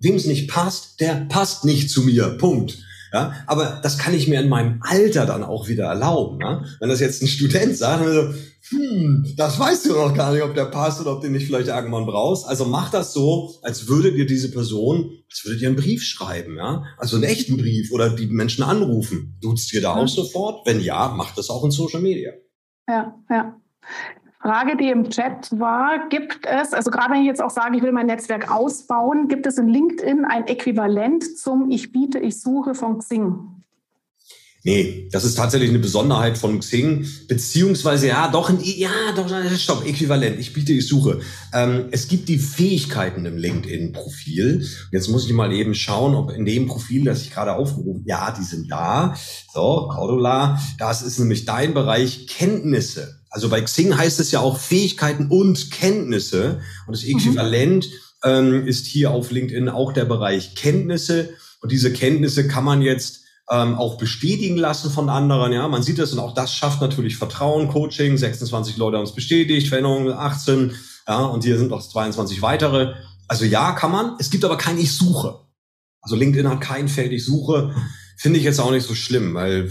wem 0.00 0.16
es 0.16 0.26
nicht 0.26 0.48
passt, 0.48 1.00
der 1.00 1.26
passt 1.28 1.64
nicht 1.64 1.90
zu 1.90 2.02
mir. 2.02 2.36
Punkt. 2.38 2.78
Ja, 3.12 3.32
aber 3.46 3.80
das 3.82 3.96
kann 3.96 4.12
ich 4.12 4.28
mir 4.28 4.40
in 4.40 4.50
meinem 4.50 4.80
Alter 4.82 5.24
dann 5.24 5.42
auch 5.42 5.68
wieder 5.68 5.86
erlauben. 5.86 6.40
Ja? 6.42 6.62
Wenn 6.78 6.90
das 6.90 7.00
jetzt 7.00 7.22
ein 7.22 7.28
Student 7.28 7.76
sagt, 7.76 8.04
dann 8.04 8.12
so, 8.12 8.34
hm, 8.70 9.34
das 9.36 9.58
weißt 9.58 9.86
du 9.86 9.94
noch 9.94 10.14
gar 10.14 10.32
nicht, 10.32 10.42
ob 10.42 10.54
der 10.54 10.66
passt 10.66 11.00
oder 11.00 11.12
ob 11.12 11.22
du 11.22 11.30
nicht 11.30 11.46
vielleicht 11.46 11.68
irgendwann 11.68 12.04
brauchst. 12.04 12.46
Also 12.46 12.66
mach 12.66 12.90
das 12.90 13.14
so, 13.14 13.54
als 13.62 13.88
würde 13.88 14.12
dir 14.12 14.26
diese 14.26 14.50
Person, 14.50 15.10
als 15.30 15.44
würde 15.44 15.58
dir 15.58 15.68
einen 15.68 15.76
Brief 15.76 16.02
schreiben, 16.02 16.56
ja. 16.56 16.84
Also 16.98 17.16
einen 17.16 17.24
echten 17.24 17.56
Brief 17.56 17.90
oder 17.92 18.10
die 18.10 18.26
Menschen 18.26 18.62
anrufen. 18.62 19.38
Duzt 19.40 19.72
dir 19.72 19.80
da 19.80 19.94
auch 19.94 20.08
sofort? 20.08 20.66
Wenn 20.66 20.80
ja, 20.80 21.14
mach 21.16 21.34
das 21.34 21.48
auch 21.48 21.64
in 21.64 21.70
Social 21.70 22.02
Media. 22.02 22.32
Ja, 22.86 23.14
ja. 23.30 23.56
Frage, 24.40 24.76
die 24.76 24.88
im 24.88 25.10
Chat 25.10 25.58
war, 25.58 26.08
gibt 26.08 26.46
es, 26.46 26.72
also 26.72 26.90
gerade 26.90 27.12
wenn 27.12 27.20
ich 27.20 27.26
jetzt 27.26 27.42
auch 27.42 27.50
sage, 27.50 27.76
ich 27.76 27.82
will 27.82 27.90
mein 27.90 28.06
Netzwerk 28.06 28.54
ausbauen, 28.54 29.26
gibt 29.26 29.46
es 29.46 29.58
in 29.58 29.68
LinkedIn 29.68 30.24
ein 30.24 30.46
Äquivalent 30.46 31.36
zum 31.36 31.70
Ich 31.70 31.90
biete, 31.90 32.20
ich 32.20 32.40
suche 32.40 32.74
von 32.74 32.98
Xing? 32.98 33.57
Nee, 34.64 35.08
das 35.12 35.24
ist 35.24 35.36
tatsächlich 35.36 35.70
eine 35.70 35.78
Besonderheit 35.78 36.36
von 36.36 36.58
Xing, 36.58 37.06
beziehungsweise 37.28 38.08
ja, 38.08 38.28
doch, 38.28 38.50
ein, 38.50 38.58
ja, 38.60 38.90
doch, 39.14 39.28
stopp, 39.56 39.86
äquivalent, 39.86 40.38
ich 40.40 40.52
biete, 40.52 40.72
ich 40.72 40.88
suche. 40.88 41.20
Ähm, 41.54 41.86
es 41.92 42.08
gibt 42.08 42.28
die 42.28 42.38
Fähigkeiten 42.38 43.24
im 43.24 43.36
LinkedIn-Profil. 43.36 44.66
Jetzt 44.90 45.08
muss 45.08 45.26
ich 45.26 45.32
mal 45.32 45.52
eben 45.52 45.74
schauen, 45.74 46.16
ob 46.16 46.32
in 46.32 46.44
dem 46.44 46.66
Profil, 46.66 47.04
das 47.04 47.22
ich 47.22 47.30
gerade 47.30 47.54
aufgerufen 47.54 48.02
ja, 48.04 48.34
die 48.36 48.42
sind 48.42 48.70
da. 48.70 49.14
So, 49.52 49.88
Cordula, 49.92 50.60
das 50.78 51.02
ist 51.02 51.18
nämlich 51.18 51.44
dein 51.44 51.74
Bereich 51.74 52.26
Kenntnisse. 52.26 53.20
Also 53.30 53.50
bei 53.50 53.60
Xing 53.60 53.96
heißt 53.96 54.18
es 54.18 54.30
ja 54.30 54.40
auch 54.40 54.58
Fähigkeiten 54.58 55.28
und 55.28 55.70
Kenntnisse. 55.70 56.60
Und 56.86 56.96
das 56.96 57.04
mhm. 57.04 57.16
Äquivalent 57.16 57.86
mhm. 57.86 58.30
ähm, 58.30 58.66
ist 58.66 58.86
hier 58.86 59.10
auf 59.10 59.30
LinkedIn 59.30 59.68
auch 59.68 59.92
der 59.92 60.06
Bereich 60.06 60.54
Kenntnisse. 60.54 61.30
Und 61.60 61.70
diese 61.70 61.92
Kenntnisse 61.92 62.48
kann 62.48 62.64
man 62.64 62.82
jetzt 62.82 63.24
ähm, 63.50 63.76
auch 63.76 63.96
bestätigen 63.96 64.56
lassen 64.56 64.90
von 64.90 65.08
anderen. 65.08 65.52
Ja, 65.52 65.68
man 65.68 65.82
sieht 65.82 65.98
das 65.98 66.12
und 66.12 66.18
auch 66.18 66.34
das 66.34 66.54
schafft 66.54 66.80
natürlich 66.80 67.16
Vertrauen. 67.16 67.68
Coaching, 67.68 68.16
26 68.16 68.76
Leute 68.76 68.96
haben 68.96 69.04
es 69.04 69.14
bestätigt, 69.14 69.68
Veränderung 69.68 70.10
18. 70.10 70.72
Ja, 71.06 71.24
und 71.24 71.44
hier 71.44 71.58
sind 71.58 71.70
noch 71.70 71.86
22 71.86 72.42
weitere. 72.42 72.94
Also 73.26 73.44
ja, 73.44 73.72
kann 73.72 73.92
man. 73.92 74.16
Es 74.18 74.30
gibt 74.30 74.44
aber 74.44 74.58
kein 74.58 74.78
Ich 74.78 74.96
suche. 74.96 75.40
Also 76.00 76.16
LinkedIn 76.16 76.48
hat 76.48 76.60
kein 76.60 76.88
Feld 76.88 77.12
Ich 77.12 77.24
suche. 77.24 77.74
Finde 78.16 78.38
ich 78.38 78.44
jetzt 78.44 78.58
auch 78.58 78.70
nicht 78.70 78.86
so 78.86 78.94
schlimm, 78.94 79.34
weil 79.34 79.70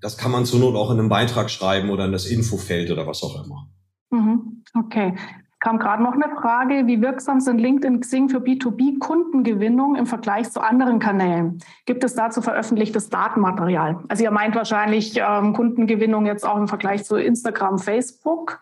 das 0.00 0.16
kann 0.16 0.30
man 0.30 0.44
zur 0.44 0.60
Not 0.60 0.76
auch 0.76 0.90
in 0.90 0.98
einem 0.98 1.08
Beitrag 1.08 1.50
schreiben 1.50 1.90
oder 1.90 2.04
in 2.04 2.12
das 2.12 2.26
Infofeld 2.26 2.90
oder 2.90 3.06
was 3.06 3.22
auch 3.22 3.44
immer. 3.44 3.70
Mhm. 4.10 4.64
Okay. 4.74 5.14
Kam 5.60 5.80
gerade 5.80 6.04
noch 6.04 6.12
eine 6.12 6.32
Frage, 6.40 6.86
wie 6.86 7.02
wirksam 7.02 7.40
sind 7.40 7.58
LinkedIn 7.58 8.00
Xing 8.00 8.28
für 8.28 8.38
B2B-Kundengewinnung 8.38 9.96
im 9.96 10.06
Vergleich 10.06 10.50
zu 10.52 10.60
anderen 10.60 11.00
Kanälen? 11.00 11.58
Gibt 11.84 12.04
es 12.04 12.14
dazu 12.14 12.42
veröffentlichtes 12.42 13.08
Datenmaterial? 13.08 13.98
Also 14.08 14.22
ihr 14.22 14.30
meint 14.30 14.54
wahrscheinlich 14.54 15.16
ähm, 15.16 15.54
Kundengewinnung 15.54 16.26
jetzt 16.26 16.46
auch 16.46 16.56
im 16.56 16.68
Vergleich 16.68 17.04
zu 17.04 17.16
Instagram, 17.16 17.78
Facebook. 17.78 18.60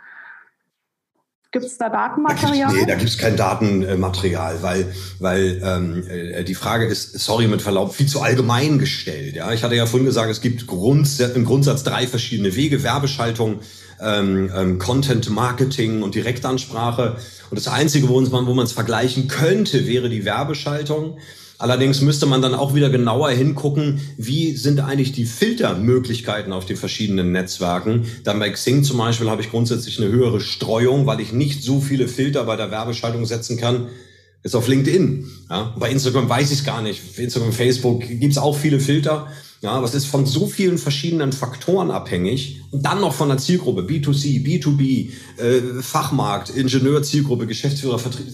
Gibt 1.53 1.67
es 1.67 1.79
da 1.79 1.91
Datenmaterial? 1.91 2.71
Da 2.71 2.75
nee, 2.75 2.87
da 2.87 2.95
gibt 2.95 3.09
es 3.09 3.19
kein 3.19 3.37
Datenmaterial, 3.37 4.63
weil, 4.63 4.93
weil 5.21 5.61
ähm, 5.63 6.03
äh, 6.09 6.45
die 6.45 6.55
Frage 6.55 6.87
ist, 6.87 7.19
sorry, 7.19 7.47
mit 7.47 7.63
Verlaub, 7.63 7.95
viel 7.95 8.07
zu 8.07 8.23
allgemein 8.23 8.79
gestellt. 8.79 9.37
Ja? 9.37 9.53
Ich 9.53 9.63
hatte 9.63 9.75
ja 9.75 9.87
vorhin 9.87 10.07
gesagt, 10.07 10.31
es 10.31 10.41
gibt 10.41 10.67
Grunds 10.67 11.21
im 11.21 11.45
Grundsatz 11.45 11.83
drei 11.83 12.07
verschiedene 12.07 12.57
Wege, 12.57 12.83
Werbeschaltung, 12.83 13.61
ähm, 14.01 14.51
ähm, 14.55 14.79
Content 14.79 15.31
Marketing 15.31 16.03
und 16.03 16.15
Direktansprache. 16.15 17.17
Und 17.51 17.59
das 17.59 17.69
Einzige, 17.69 18.09
wo 18.09 18.21
man 18.21 18.65
es 18.65 18.73
vergleichen 18.73 19.29
könnte, 19.29 19.87
wäre 19.87 20.09
die 20.09 20.25
Werbeschaltung. 20.25 21.19
Allerdings 21.59 22.03
müsste 22.03 22.27
man 22.27 22.43
dann 22.43 22.55
auch 22.55 22.75
wieder 22.75 22.91
genauer 22.91 23.31
hingucken, 23.31 24.01
wie 24.19 24.55
sind 24.57 24.81
eigentlich 24.81 25.13
die 25.13 25.25
Filtermöglichkeiten 25.25 26.53
auf 26.53 26.67
den 26.67 26.77
verschiedenen 26.77 27.33
Netzwerken. 27.33 28.05
Dann 28.25 28.39
bei 28.39 28.51
Xing 28.51 28.85
zum 28.85 28.99
Beispiel 28.99 29.31
habe 29.31 29.41
ich 29.41 29.51
grundsätzlich 29.51 29.99
eine 29.99 30.11
höhere 30.11 30.41
Streuung, 30.41 31.07
weil 31.07 31.21
ich 31.21 31.33
nicht 31.33 31.63
so 31.63 31.81
viele 31.81 32.09
Filter 32.09 32.45
bei 32.45 32.57
der 32.57 32.71
Werbeschaltung 32.71 33.25
setzen 33.25 33.57
kann, 33.57 33.89
ist 34.43 34.55
auf 34.55 34.69
LinkedIn. 34.69 35.29
Ja, 35.49 35.75
bei 35.79 35.91
Instagram 35.91 36.29
weiß 36.29 36.53
ich 36.53 36.59
es 36.59 36.65
gar 36.65 36.83
nicht. 36.83 37.19
Instagram, 37.19 37.53
Facebook 37.53 38.01
gibt 38.07 38.33
es 38.33 38.39
auch 38.39 38.57
viele 38.57 38.79
Filter. 38.79 39.29
Ja, 39.67 39.83
es 39.83 39.95
ist 39.95 40.07
von 40.07 40.27
so 40.27 40.47
vielen 40.47 40.79
verschiedenen 40.79 41.33
Faktoren 41.33 41.91
abhängig 41.91 42.61
und 42.71 42.87
dann 42.87 43.01
noch 43.01 43.13
von 43.13 43.31
der 43.31 43.39
Zielgruppe, 43.39 43.81
B2C, 43.81 44.41
B2B, 44.45 45.11
äh, 45.39 45.83
Fachmarkt, 45.83 46.51
Ingenieur, 46.51 47.03
Zielgruppe, 47.03 47.49
Geschäftsführer, 47.49 47.99
Vertrieb 47.99 48.27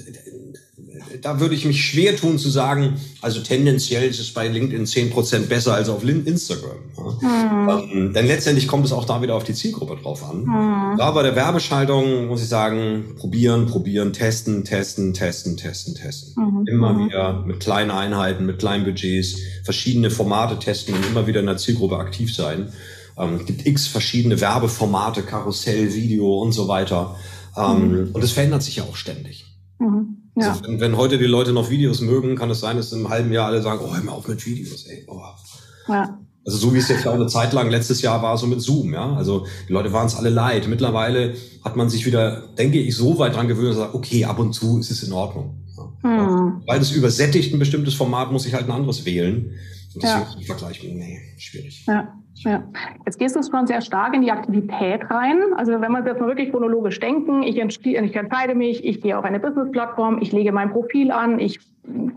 da 1.20 1.40
würde 1.40 1.54
ich 1.54 1.64
mich 1.64 1.84
schwer 1.84 2.16
tun 2.16 2.38
zu 2.38 2.48
sagen, 2.48 2.94
also 3.20 3.40
tendenziell 3.40 4.08
ist 4.08 4.20
es 4.20 4.32
bei 4.32 4.48
LinkedIn 4.48 4.86
zehn 4.86 5.10
Prozent 5.10 5.48
besser 5.48 5.74
als 5.74 5.88
auf 5.88 6.02
Instagram. 6.04 6.76
Ja. 6.96 7.28
Mhm. 7.28 7.90
Ähm, 7.92 8.12
denn 8.12 8.26
letztendlich 8.26 8.66
kommt 8.66 8.86
es 8.86 8.92
auch 8.92 9.04
da 9.04 9.22
wieder 9.22 9.34
auf 9.34 9.44
die 9.44 9.54
Zielgruppe 9.54 9.96
drauf 10.02 10.24
an. 10.24 10.44
Mhm. 10.44 10.98
Da 10.98 11.10
bei 11.10 11.22
der 11.22 11.36
Werbeschaltung 11.36 12.26
muss 12.26 12.42
ich 12.42 12.48
sagen, 12.48 13.14
probieren, 13.16 13.66
probieren, 13.66 14.12
testen, 14.12 14.64
testen, 14.64 15.14
testen, 15.14 15.56
testen, 15.56 15.94
testen. 15.94 16.34
Mhm. 16.36 16.66
Immer 16.66 16.92
mhm. 16.94 17.06
wieder 17.06 17.44
mit 17.44 17.60
kleinen 17.60 17.90
Einheiten, 17.90 18.46
mit 18.46 18.58
kleinen 18.58 18.84
Budgets, 18.84 19.36
verschiedene 19.64 20.10
Formate 20.10 20.58
testen 20.58 20.94
und 20.94 21.06
immer 21.06 21.26
wieder 21.26 21.40
in 21.40 21.46
der 21.46 21.56
Zielgruppe 21.56 21.96
aktiv 21.96 22.34
sein. 22.34 22.72
Ähm, 23.18 23.36
es 23.40 23.46
gibt 23.46 23.66
x 23.66 23.86
verschiedene 23.86 24.40
Werbeformate, 24.40 25.22
Karussell, 25.22 25.94
Video 25.94 26.40
und 26.40 26.52
so 26.52 26.68
weiter. 26.68 27.16
Ähm, 27.56 27.88
mhm. 27.88 28.10
Und 28.12 28.24
es 28.24 28.32
verändert 28.32 28.62
sich 28.62 28.76
ja 28.76 28.84
auch 28.84 28.96
ständig. 28.96 29.44
Mhm. 29.78 30.21
Ja. 30.34 30.50
Also 30.50 30.64
wenn, 30.64 30.80
wenn, 30.80 30.96
heute 30.96 31.18
die 31.18 31.26
Leute 31.26 31.52
noch 31.52 31.70
Videos 31.70 32.00
mögen, 32.00 32.36
kann 32.36 32.50
es 32.50 32.60
sein, 32.60 32.76
dass 32.76 32.92
im 32.92 33.08
halben 33.08 33.32
Jahr 33.32 33.46
alle 33.46 33.62
sagen, 33.62 33.80
oh, 33.84 33.94
hör 33.94 34.02
mal 34.02 34.12
auf 34.12 34.28
mit 34.28 34.44
Videos, 34.44 34.86
ey. 34.86 35.04
Oh. 35.06 35.20
Ja. 35.88 36.18
Also 36.44 36.58
so 36.58 36.74
wie 36.74 36.78
es 36.78 36.88
jetzt 36.88 37.06
auch 37.06 37.14
eine 37.14 37.26
Zeit 37.28 37.52
lang 37.52 37.70
letztes 37.70 38.02
Jahr 38.02 38.20
war, 38.22 38.36
so 38.36 38.46
mit 38.46 38.60
Zoom, 38.60 38.92
ja. 38.94 39.14
Also 39.14 39.46
die 39.68 39.72
Leute 39.72 39.92
waren 39.92 40.06
es 40.06 40.16
alle 40.16 40.30
leid. 40.30 40.66
Mittlerweile 40.68 41.34
hat 41.64 41.76
man 41.76 41.88
sich 41.88 42.04
wieder, 42.06 42.48
denke 42.58 42.80
ich, 42.80 42.96
so 42.96 43.18
weit 43.18 43.36
dran 43.36 43.46
gewöhnt, 43.46 43.70
dass 43.70 43.76
sagt, 43.76 43.94
okay, 43.94 44.24
ab 44.24 44.38
und 44.38 44.52
zu 44.52 44.78
ist 44.78 44.90
es 44.90 45.02
in 45.02 45.12
Ordnung. 45.12 45.62
Ja. 46.02 46.26
Mhm. 46.26 46.62
Weil 46.66 46.78
das 46.78 46.90
übersättigt 46.92 47.52
ein 47.52 47.58
bestimmtes 47.58 47.94
Format, 47.94 48.32
muss 48.32 48.46
ich 48.46 48.54
halt 48.54 48.66
ein 48.66 48.72
anderes 48.72 49.04
wählen. 49.04 49.52
Und 49.94 50.02
deswegen 50.02 50.40
ja. 50.40 50.46
Vergleich, 50.46 50.82
nee, 50.82 51.18
schwierig. 51.38 51.84
Ja. 51.86 52.14
Ja. 52.44 52.62
Jetzt 53.04 53.18
gehst 53.18 53.36
du 53.36 53.42
schon 53.42 53.66
sehr 53.66 53.80
stark 53.80 54.14
in 54.14 54.22
die 54.22 54.32
Aktivität 54.32 55.02
rein. 55.10 55.38
Also 55.56 55.72
wenn 55.72 55.92
wir 55.92 56.04
jetzt 56.04 56.20
mal 56.20 56.28
wirklich 56.28 56.50
chronologisch 56.50 56.98
denken, 56.98 57.42
ich, 57.42 57.56
ich 57.56 58.16
entscheide 58.16 58.54
mich, 58.54 58.84
ich 58.84 59.00
gehe 59.00 59.18
auf 59.18 59.24
eine 59.24 59.38
Business-Plattform, 59.38 60.18
ich 60.20 60.32
lege 60.32 60.50
mein 60.50 60.72
Profil 60.72 61.12
an, 61.12 61.38
ich 61.38 61.60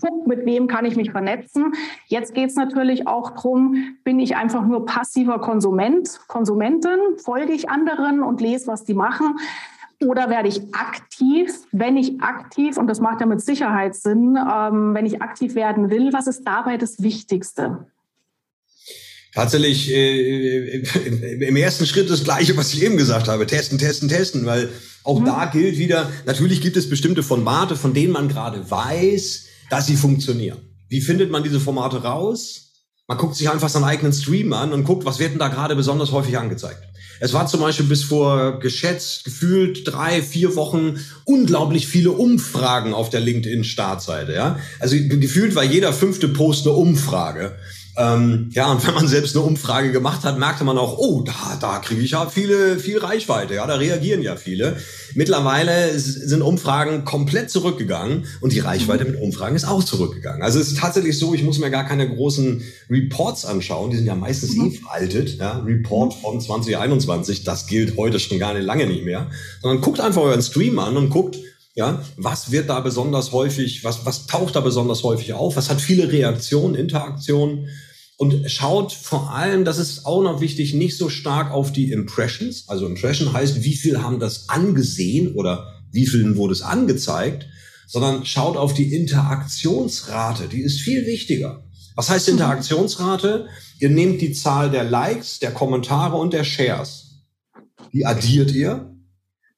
gucke, 0.02 0.28
mit 0.28 0.46
wem 0.46 0.68
kann 0.68 0.86
ich 0.86 0.96
mich 0.96 1.12
vernetzen. 1.12 1.74
Jetzt 2.08 2.34
geht 2.34 2.50
es 2.50 2.56
natürlich 2.56 3.08
auch 3.08 3.32
darum, 3.32 3.98
bin 4.04 4.20
ich 4.20 4.36
einfach 4.36 4.66
nur 4.66 4.86
passiver 4.86 5.40
Konsument, 5.40 6.20
Konsumentin, 6.28 7.00
folge 7.18 7.54
ich 7.54 7.70
anderen 7.70 8.24
und 8.24 8.42
lese, 8.42 8.68
was 8.68 8.84
die 8.86 8.94
machen. 8.94 9.38
Oder 10.06 10.30
werde 10.30 10.48
ich 10.48 10.62
aktiv? 10.74 11.52
Wenn 11.72 11.98
ich 11.98 12.22
aktiv, 12.22 12.78
und 12.78 12.88
das 12.88 13.00
macht 13.00 13.22
ja 13.22 13.26
mit 13.26 13.41
Sicherheit 13.41 13.96
Sinn, 13.96 14.38
ähm, 14.38 14.94
wenn 14.94 15.06
ich 15.06 15.22
aktiv 15.22 15.56
werden 15.56 15.89
will, 15.89 16.13
was 16.13 16.28
ist 16.28 16.44
dabei 16.46 16.78
das 16.78 17.02
Wichtigste? 17.02 17.88
tatsächlich 19.36 19.91
äh, 19.91 20.80
im 21.46 21.56
ersten 21.58 21.86
Schritt 21.86 22.10
das 22.10 22.24
Gleiche, 22.24 22.56
was 22.58 22.74
ich 22.74 22.82
eben 22.82 22.98
gesagt 22.98 23.28
habe. 23.28 23.46
Testen, 23.46 23.78
testen, 23.78 24.08
testen, 24.08 24.46
weil 24.46 24.70
auch 25.04 25.20
mhm. 25.20 25.26
da 25.26 25.46
gilt 25.46 25.78
wieder, 25.78 26.10
natürlich 26.26 26.62
gibt 26.62 26.78
es 26.78 26.89
bestimmte 26.89 27.22
Formate, 27.22 27.76
von 27.76 27.94
denen 27.94 28.13
man 28.13 28.30
gerade 28.30 28.72
weiß, 28.72 29.46
dass 29.70 29.88
sie 29.88 29.98
funktionieren. 29.98 30.58
Wie 30.88 31.02
findet 31.02 31.32
man 31.32 31.44
diese 31.44 31.60
Formate 31.60 32.02
raus? 32.02 32.64
Man 33.08 33.18
guckt 33.20 33.36
sich 33.36 33.50
einfach 33.50 33.70
seinen 33.70 33.84
eigenen 33.84 34.13
Stream 34.13 34.52
an 34.54 34.74
und 34.74 34.84
guckt, 34.84 35.06
was 35.06 35.20
wird 35.20 35.32
denn 35.32 35.39
da 35.39 35.48
gerade 35.50 35.76
besonders 35.76 36.12
häufig 36.12 36.38
angezeigt. 36.38 36.82
Es 37.20 37.34
war 37.34 37.48
zum 37.48 37.62
Beispiel 37.62 37.86
bis 37.86 38.04
vor 38.04 38.60
geschätzt, 38.60 39.24
gefühlt 39.24 39.88
drei, 39.88 40.22
vier 40.22 40.56
Wochen 40.56 41.00
unglaublich 41.24 41.88
viele 41.88 42.12
Umfragen 42.12 42.94
auf 42.94 43.10
der 43.10 43.22
LinkedIn-Startseite. 43.22 44.34
Ja? 44.34 44.60
Also 44.80 44.96
gefühlt 44.98 45.56
war 45.56 45.63
jeder 45.63 45.94
fünfte 45.94 46.28
Post 46.28 46.65
eine 46.65 46.76
Umfrage. 46.76 47.56
Ähm, 47.98 48.50
ja, 48.52 48.72
und 48.72 48.86
wenn 48.86 48.94
man 48.94 49.08
selbst 49.08 49.36
eine 49.36 49.46
Umfrage 49.46 49.92
gemacht 49.92 50.24
hat, 50.24 50.38
merkte 50.38 50.66
man 50.66 50.78
auch, 50.78 50.98
oh, 50.98 51.22
da, 51.22 51.58
da 51.62 51.80
kriege 51.80 52.02
ich 52.02 52.12
ja 52.12 52.28
viele, 52.28 52.78
viel 52.78 52.98
Reichweite, 52.98 53.56
ja, 53.56 53.66
da 53.66 53.76
reagieren 53.76 54.22
ja 54.22 54.36
viele. 54.36 54.78
Mittlerweile 55.14 55.98
sind 55.98 56.42
Umfragen 56.42 57.06
komplett 57.06 57.50
zurückgegangen 57.50 58.26
und 58.42 58.52
die 58.52 58.60
Reichweite 58.60 59.06
mit 59.06 59.22
Umfragen 59.22 59.56
ist 59.56 59.66
auch 59.66 59.84
zurückgegangen. 59.84 60.42
Also 60.42 60.60
es 60.60 60.70
ist 60.70 60.78
tatsächlich 60.78 61.18
so, 61.18 61.34
ich 61.34 61.44
muss 61.44 61.58
mir 61.58 61.72
gar 61.72 61.86
keine 61.86 62.14
großen 62.14 62.62
Reports 62.90 63.46
anschauen, 63.46 63.92
die 63.92 63.98
sind 63.98 64.08
ja 64.08 64.16
meistens 64.16 64.56
mhm. 64.56 64.66
eh 64.66 64.72
veraltet, 64.72 65.38
ja, 65.38 65.60
Report 65.60 66.14
von 66.16 66.42
2021, 66.42 67.46
das 67.46 67.66
gilt 67.66 67.96
heute 67.98 68.20
schon 68.20 68.40
gar 68.40 68.54
nicht 68.54 68.66
lange 68.66 68.88
nicht 68.88 69.06
mehr, 69.06 69.30
sondern 69.62 69.82
guckt 69.82 70.02
einfach 70.02 70.22
euren 70.22 70.42
Stream 70.42 70.80
an 70.80 70.98
und 70.98 71.10
guckt, 71.10 71.38
ja, 71.76 72.02
was 72.18 72.52
wird 72.52 72.70
da 72.70 72.80
besonders 72.80 73.34
häufig, 73.34 73.84
was, 73.84 74.06
was 74.06 74.28
taucht 74.28 74.56
da 74.56 74.62
besonders 74.62 75.04
häufig 75.04 75.34
auf? 75.34 75.58
Was 75.58 75.70
hat 75.70 75.82
viele 75.82 76.10
Reaktionen, 76.10 76.74
Interaktionen? 76.74 77.68
Und 78.17 78.49
schaut 78.49 78.93
vor 78.93 79.32
allem, 79.32 79.65
das 79.65 79.78
ist 79.78 80.06
auch 80.06 80.23
noch 80.23 80.39
wichtig, 80.39 80.73
nicht 80.73 80.97
so 80.97 81.10
stark 81.10 81.51
auf 81.51 81.71
die 81.71 81.91
Impressions. 81.91 82.69
Also 82.69 82.86
Impression 82.88 83.34
heißt, 83.34 83.63
wie 83.63 83.75
viel 83.75 84.01
haben 84.01 84.19
das 84.19 84.47
angesehen 84.47 85.36
oder 85.36 85.82
wie 85.91 86.08
vielen 86.08 86.38
wurde 86.38 86.54
es 86.54 86.62
angezeigt, 86.62 87.47
sondern 87.88 88.25
schaut 88.25 88.56
auf 88.56 88.73
die 88.73 88.93
Interaktionsrate. 88.93 90.47
Die 90.47 90.62
ist 90.62 90.80
viel 90.80 91.06
wichtiger. 91.06 91.65
Was 91.95 92.10
heißt. 92.10 92.30
Interaktionsrate? 92.30 93.47
Ihr 93.80 93.89
nehmt 93.89 94.21
die 94.21 94.34
Zahl 94.34 94.71
der 94.71 94.84
Likes, 94.84 95.39
der 95.39 95.51
Kommentare 95.51 96.17
und 96.17 96.34
der 96.34 96.43
Shares. 96.43 97.23
Die 97.93 98.06
addiert 98.06 98.51
ihr 98.51 98.91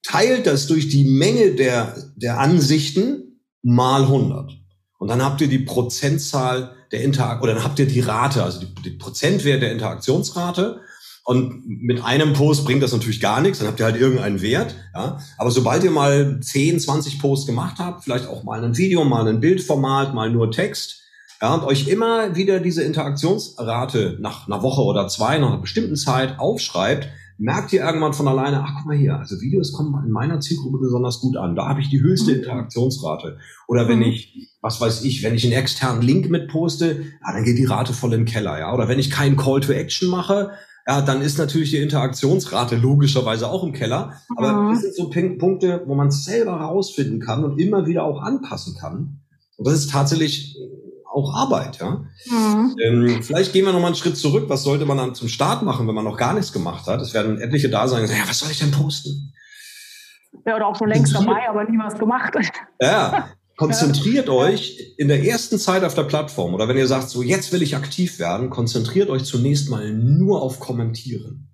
teilt 0.07 0.47
das 0.47 0.67
durch 0.67 0.87
die 0.87 1.03
Menge 1.03 1.55
der, 1.55 1.95
der 2.15 2.39
Ansichten 2.39 3.41
mal 3.61 4.03
100. 4.03 4.57
Und 4.99 5.09
dann 5.09 5.21
habt 5.21 5.41
ihr 5.41 5.47
die 5.47 5.59
Prozentzahl 5.59 6.75
der 6.91 7.01
Interaktion, 7.01 7.43
oder 7.43 7.53
dann 7.55 7.63
habt 7.63 7.79
ihr 7.79 7.87
die 7.87 7.99
Rate, 7.99 8.43
also 8.43 8.59
die, 8.59 8.73
die 8.83 8.91
Prozentwert 8.91 9.61
der 9.61 9.71
Interaktionsrate. 9.71 10.81
Und 11.23 11.67
mit 11.67 12.03
einem 12.05 12.31
Post 12.31 12.63
bringt 12.63 12.81
das 12.81 12.93
natürlich 12.93 13.19
gar 13.19 13.41
nichts, 13.41 13.59
dann 13.59 13.67
habt 13.67 13.79
ihr 13.81 13.85
halt 13.85 13.97
irgendeinen 13.97 14.41
Wert. 14.41 14.75
Ja? 14.93 15.19
Aber 15.37 15.51
sobald 15.51 15.83
ihr 15.83 15.91
mal 15.91 16.39
10, 16.39 16.79
20 16.79 17.19
Posts 17.19 17.47
gemacht 17.47 17.75
habt, 17.79 18.05
vielleicht 18.05 18.27
auch 18.27 18.43
mal 18.43 18.63
ein 18.63 18.77
Video, 18.77 19.03
mal 19.03 19.27
ein 19.27 19.41
Bildformat, 19.41 20.13
mal 20.13 20.29
nur 20.31 20.51
Text, 20.51 21.01
ja, 21.41 21.53
und 21.53 21.63
euch 21.63 21.87
immer 21.87 22.35
wieder 22.35 22.59
diese 22.59 22.83
Interaktionsrate 22.83 24.17
nach 24.19 24.47
einer 24.47 24.63
Woche 24.63 24.81
oder 24.81 25.07
zwei, 25.07 25.37
nach 25.37 25.49
einer 25.49 25.57
bestimmten 25.61 25.95
Zeit 25.95 26.39
aufschreibt, 26.39 27.09
merkt 27.37 27.71
ihr 27.73 27.83
irgendwann 27.83 28.13
von 28.13 28.27
alleine, 28.27 28.63
ach 28.63 28.73
guck 28.77 28.87
mal 28.87 28.97
hier, 28.97 29.17
also 29.17 29.39
Videos 29.39 29.71
kommen 29.71 30.03
in 30.05 30.11
meiner 30.11 30.39
Zielgruppe 30.39 30.79
besonders 30.79 31.19
gut 31.19 31.37
an. 31.37 31.55
Da 31.55 31.67
habe 31.67 31.81
ich 31.81 31.89
die 31.89 32.01
höchste 32.01 32.31
mhm. 32.31 32.37
Interaktionsrate. 32.37 33.37
Oder 33.67 33.87
wenn 33.87 33.99
mhm. 33.99 34.05
ich, 34.05 34.49
was 34.61 34.81
weiß 34.81 35.03
ich, 35.03 35.23
wenn 35.23 35.35
ich 35.35 35.43
einen 35.43 35.53
externen 35.53 36.01
Link 36.01 36.29
mitposte, 36.29 37.03
ja, 37.21 37.33
dann 37.33 37.43
geht 37.43 37.57
die 37.57 37.65
Rate 37.65 37.93
voll 37.93 38.13
in 38.13 38.21
den 38.21 38.25
Keller. 38.25 38.57
Ja? 38.59 38.73
Oder 38.73 38.87
wenn 38.87 38.99
ich 38.99 39.11
keinen 39.11 39.37
Call 39.37 39.61
to 39.61 39.71
Action 39.71 40.09
mache, 40.09 40.51
ja, 40.87 41.01
dann 41.01 41.21
ist 41.21 41.37
natürlich 41.37 41.71
die 41.71 41.77
Interaktionsrate 41.77 42.77
logischerweise 42.77 43.49
auch 43.49 43.63
im 43.63 43.73
Keller. 43.73 44.13
Aber 44.35 44.53
mhm. 44.53 44.69
das 44.71 44.81
sind 44.81 44.95
so 44.95 45.09
Punkte, 45.09 45.83
wo 45.85 45.95
man 45.95 46.07
es 46.07 46.23
selber 46.23 46.59
herausfinden 46.59 47.19
kann 47.19 47.43
und 47.43 47.59
immer 47.59 47.85
wieder 47.85 48.03
auch 48.03 48.21
anpassen 48.21 48.75
kann. 48.79 49.19
Und 49.57 49.67
das 49.67 49.75
ist 49.75 49.91
tatsächlich 49.91 50.57
auch 51.17 51.33
Arbeit. 51.33 51.79
Ja? 51.79 52.05
Mhm. 52.29 52.75
Ähm, 52.81 53.23
vielleicht 53.23 53.53
gehen 53.53 53.65
wir 53.65 53.73
noch 53.73 53.79
mal 53.79 53.87
einen 53.87 53.95
Schritt 53.95 54.17
zurück. 54.17 54.45
Was 54.47 54.63
sollte 54.63 54.85
man 54.85 54.97
dann 54.97 55.15
zum 55.15 55.27
Start 55.27 55.63
machen, 55.63 55.87
wenn 55.87 55.95
man 55.95 56.05
noch 56.05 56.17
gar 56.17 56.33
nichts 56.33 56.53
gemacht 56.53 56.85
hat? 56.87 57.01
Es 57.01 57.13
werden 57.13 57.41
etliche 57.41 57.69
da 57.69 57.87
sein, 57.87 58.07
ja, 58.07 58.27
was 58.27 58.39
soll 58.39 58.51
ich 58.51 58.59
denn 58.59 58.71
posten? 58.71 59.33
Ja, 60.45 60.55
oder 60.55 60.67
auch 60.67 60.75
schon 60.77 60.89
längst 60.89 61.15
dabei, 61.15 61.49
aber 61.49 61.63
nie 61.63 61.77
was 61.77 61.97
gemacht. 61.97 62.35
Ja, 62.79 63.29
konzentriert 63.57 64.27
ja. 64.27 64.33
euch 64.33 64.93
in 64.97 65.07
der 65.07 65.25
ersten 65.25 65.57
Zeit 65.57 65.83
auf 65.83 65.95
der 65.95 66.03
Plattform 66.03 66.53
oder 66.53 66.67
wenn 66.67 66.77
ihr 66.77 66.87
sagt, 66.87 67.09
so 67.09 67.23
jetzt 67.23 67.51
will 67.51 67.63
ich 67.63 67.75
aktiv 67.75 68.19
werden, 68.19 68.49
konzentriert 68.49 69.09
euch 69.09 69.25
zunächst 69.25 69.69
mal 69.69 69.91
nur 69.91 70.41
auf 70.41 70.59
Kommentieren. 70.59 71.49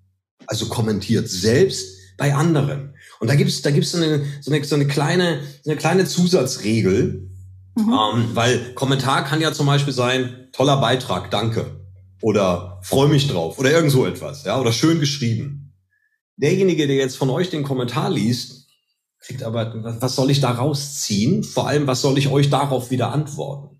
Also 0.46 0.66
kommentiert 0.66 1.28
selbst 1.28 2.16
bei 2.18 2.34
anderen. 2.34 2.94
Und 3.20 3.30
da 3.30 3.34
gibt's 3.34 3.62
da 3.62 3.70
gibt's 3.70 3.92
so 3.92 3.98
eine, 3.98 4.24
so 4.42 4.52
eine, 4.52 4.62
so 4.64 4.74
eine 4.74 4.86
kleine, 4.86 5.40
so 5.62 5.70
eine 5.70 5.78
kleine 5.78 6.04
Zusatzregel, 6.04 7.30
Mhm. 7.74 7.92
Ähm, 7.92 8.30
weil 8.34 8.74
Kommentar 8.74 9.24
kann 9.24 9.40
ja 9.40 9.52
zum 9.52 9.66
Beispiel 9.66 9.92
sein, 9.92 10.48
toller 10.52 10.76
Beitrag, 10.80 11.30
danke. 11.30 11.80
Oder 12.22 12.80
freu 12.82 13.08
mich 13.08 13.28
drauf. 13.28 13.58
Oder 13.58 13.72
irgend 13.72 13.90
so 13.90 14.06
etwas. 14.06 14.44
Ja, 14.44 14.60
oder 14.60 14.72
schön 14.72 15.00
geschrieben. 15.00 15.74
Derjenige, 16.36 16.86
der 16.86 16.96
jetzt 16.96 17.16
von 17.16 17.30
euch 17.30 17.50
den 17.50 17.62
Kommentar 17.62 18.10
liest, 18.10 18.68
kriegt 19.20 19.42
aber, 19.42 19.72
was 20.00 20.16
soll 20.16 20.30
ich 20.30 20.40
da 20.40 20.50
rausziehen? 20.52 21.44
Vor 21.44 21.68
allem, 21.68 21.86
was 21.86 22.00
soll 22.00 22.18
ich 22.18 22.28
euch 22.28 22.50
darauf 22.50 22.90
wieder 22.90 23.12
antworten? 23.12 23.73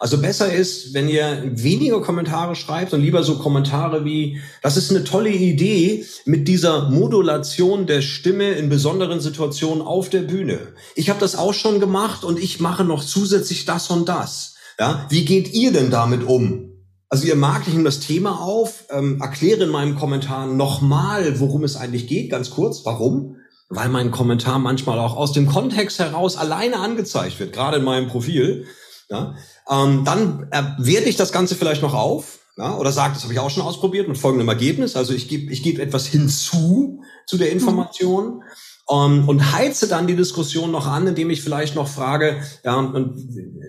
Also 0.00 0.18
besser 0.18 0.50
ist, 0.50 0.94
wenn 0.94 1.10
ihr 1.10 1.42
weniger 1.44 2.00
Kommentare 2.00 2.56
schreibt 2.56 2.94
und 2.94 3.02
lieber 3.02 3.22
so 3.22 3.36
Kommentare 3.36 4.02
wie, 4.06 4.40
das 4.62 4.78
ist 4.78 4.90
eine 4.90 5.04
tolle 5.04 5.28
Idee 5.28 6.06
mit 6.24 6.48
dieser 6.48 6.88
Modulation 6.88 7.86
der 7.86 8.00
Stimme 8.00 8.52
in 8.52 8.70
besonderen 8.70 9.20
Situationen 9.20 9.82
auf 9.82 10.08
der 10.08 10.22
Bühne. 10.22 10.58
Ich 10.94 11.10
habe 11.10 11.20
das 11.20 11.36
auch 11.36 11.52
schon 11.52 11.80
gemacht 11.80 12.24
und 12.24 12.38
ich 12.38 12.60
mache 12.60 12.82
noch 12.82 13.04
zusätzlich 13.04 13.66
das 13.66 13.90
und 13.90 14.08
das. 14.08 14.54
Ja, 14.78 15.04
wie 15.10 15.26
geht 15.26 15.52
ihr 15.52 15.70
denn 15.70 15.90
damit 15.90 16.26
um? 16.26 16.70
Also 17.10 17.26
ihr 17.26 17.36
mag 17.36 17.64
ich 17.68 17.84
das 17.84 18.00
Thema 18.00 18.40
auf, 18.40 18.84
ähm, 18.90 19.20
erkläre 19.20 19.64
in 19.64 19.70
meinem 19.70 19.96
Kommentar 19.96 20.46
nochmal, 20.46 21.40
worum 21.40 21.62
es 21.62 21.76
eigentlich 21.76 22.06
geht, 22.06 22.30
ganz 22.30 22.48
kurz. 22.48 22.86
Warum? 22.86 23.36
Weil 23.68 23.90
mein 23.90 24.12
Kommentar 24.12 24.60
manchmal 24.60 24.98
auch 24.98 25.14
aus 25.14 25.32
dem 25.32 25.46
Kontext 25.46 25.98
heraus 25.98 26.38
alleine 26.38 26.78
angezeigt 26.78 27.38
wird, 27.38 27.52
gerade 27.52 27.76
in 27.76 27.84
meinem 27.84 28.08
Profil. 28.08 28.66
Ja? 29.10 29.34
Ähm, 29.68 30.04
dann 30.04 30.48
äh, 30.50 30.62
werte 30.78 31.08
ich 31.08 31.16
das 31.16 31.32
Ganze 31.32 31.54
vielleicht 31.54 31.82
noch 31.82 31.94
auf. 31.94 32.38
Ja, 32.56 32.76
oder 32.76 32.92
sagt, 32.92 33.16
das 33.16 33.22
habe 33.22 33.32
ich 33.32 33.38
auch 33.38 33.48
schon 33.48 33.62
ausprobiert 33.62 34.06
mit 34.06 34.18
folgendem 34.18 34.48
Ergebnis. 34.48 34.94
Also 34.94 35.14
ich 35.14 35.28
gebe 35.28 35.50
ich 35.50 35.62
geb 35.62 35.78
etwas 35.78 36.06
hinzu 36.06 37.00
zu 37.26 37.38
der 37.38 37.52
Information. 37.52 38.36
Mhm. 38.36 38.42
Um, 38.86 39.20
ähm, 39.20 39.28
und 39.28 39.52
heize 39.52 39.86
dann 39.86 40.08
die 40.08 40.16
Diskussion 40.16 40.72
noch 40.72 40.88
an, 40.88 41.06
indem 41.06 41.30
ich 41.30 41.42
vielleicht 41.42 41.76
noch 41.76 41.86
frage, 41.86 42.42
ja, 42.64 42.76
und, 42.76 43.16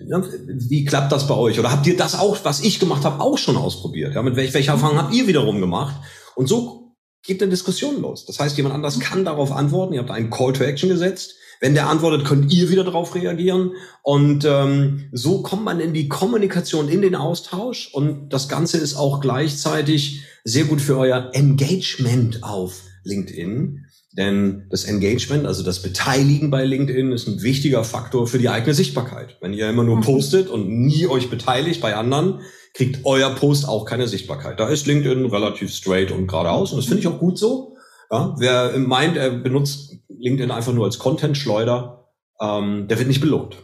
ja, 0.08 0.20
wie 0.48 0.84
klappt 0.84 1.12
das 1.12 1.28
bei 1.28 1.36
euch? 1.36 1.60
Oder 1.60 1.70
habt 1.70 1.86
ihr 1.86 1.96
das 1.96 2.18
auch, 2.18 2.38
was 2.42 2.58
ich 2.58 2.80
gemacht 2.80 3.04
habe, 3.04 3.22
auch 3.22 3.38
schon 3.38 3.56
ausprobiert? 3.56 4.16
Ja, 4.16 4.22
mit 4.22 4.34
welch, 4.34 4.52
welcher 4.52 4.72
Erfahrung 4.72 4.98
habt 4.98 5.14
ihr 5.14 5.28
wiederum 5.28 5.60
gemacht? 5.60 5.94
Und 6.34 6.48
so 6.48 6.96
geht 7.22 7.40
eine 7.40 7.50
Diskussion 7.50 8.02
los. 8.02 8.26
Das 8.26 8.40
heißt, 8.40 8.56
jemand 8.56 8.74
anders 8.74 8.98
kann 8.98 9.24
darauf 9.24 9.52
antworten. 9.52 9.94
Ihr 9.94 10.00
habt 10.00 10.10
einen 10.10 10.30
Call 10.30 10.54
to 10.54 10.64
Action 10.64 10.88
gesetzt. 10.88 11.36
Wenn 11.62 11.74
der 11.74 11.88
antwortet, 11.88 12.26
könnt 12.26 12.52
ihr 12.52 12.70
wieder 12.70 12.82
darauf 12.82 13.14
reagieren. 13.14 13.76
Und 14.02 14.44
ähm, 14.44 15.04
so 15.12 15.42
kommt 15.42 15.62
man 15.62 15.78
in 15.78 15.94
die 15.94 16.08
Kommunikation, 16.08 16.88
in 16.88 17.02
den 17.02 17.14
Austausch. 17.14 17.88
Und 17.92 18.30
das 18.30 18.48
Ganze 18.48 18.78
ist 18.78 18.96
auch 18.96 19.20
gleichzeitig 19.20 20.24
sehr 20.42 20.64
gut 20.64 20.80
für 20.80 20.98
euer 20.98 21.30
Engagement 21.34 22.42
auf 22.42 22.82
LinkedIn. 23.04 23.86
Denn 24.18 24.66
das 24.70 24.86
Engagement, 24.86 25.46
also 25.46 25.62
das 25.62 25.82
Beteiligen 25.82 26.50
bei 26.50 26.64
LinkedIn, 26.64 27.12
ist 27.12 27.28
ein 27.28 27.42
wichtiger 27.42 27.84
Faktor 27.84 28.26
für 28.26 28.40
die 28.40 28.48
eigene 28.48 28.74
Sichtbarkeit. 28.74 29.36
Wenn 29.40 29.54
ihr 29.54 29.70
immer 29.70 29.84
nur 29.84 29.98
mhm. 29.98 30.02
postet 30.02 30.48
und 30.48 30.68
nie 30.68 31.06
euch 31.06 31.30
beteiligt 31.30 31.80
bei 31.80 31.94
anderen, 31.94 32.40
kriegt 32.74 33.06
euer 33.06 33.30
Post 33.36 33.68
auch 33.68 33.84
keine 33.84 34.08
Sichtbarkeit. 34.08 34.58
Da 34.58 34.68
ist 34.68 34.88
LinkedIn 34.88 35.26
relativ 35.26 35.72
straight 35.72 36.10
und 36.10 36.26
geradeaus 36.26 36.72
und 36.72 36.78
das 36.78 36.86
finde 36.86 37.02
ich 37.02 37.06
auch 37.06 37.20
gut 37.20 37.38
so. 37.38 37.76
Ja, 38.10 38.34
wer 38.38 38.76
meint, 38.78 39.16
er 39.16 39.30
benutzt 39.30 39.91
LinkedIn 40.22 40.50
einfach 40.50 40.72
nur 40.72 40.84
als 40.84 40.98
Content-Schleuder, 40.98 42.08
ähm, 42.40 42.86
der 42.88 42.98
wird 42.98 43.08
nicht 43.08 43.20
belohnt. 43.20 43.56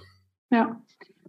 Ja. 0.50 0.76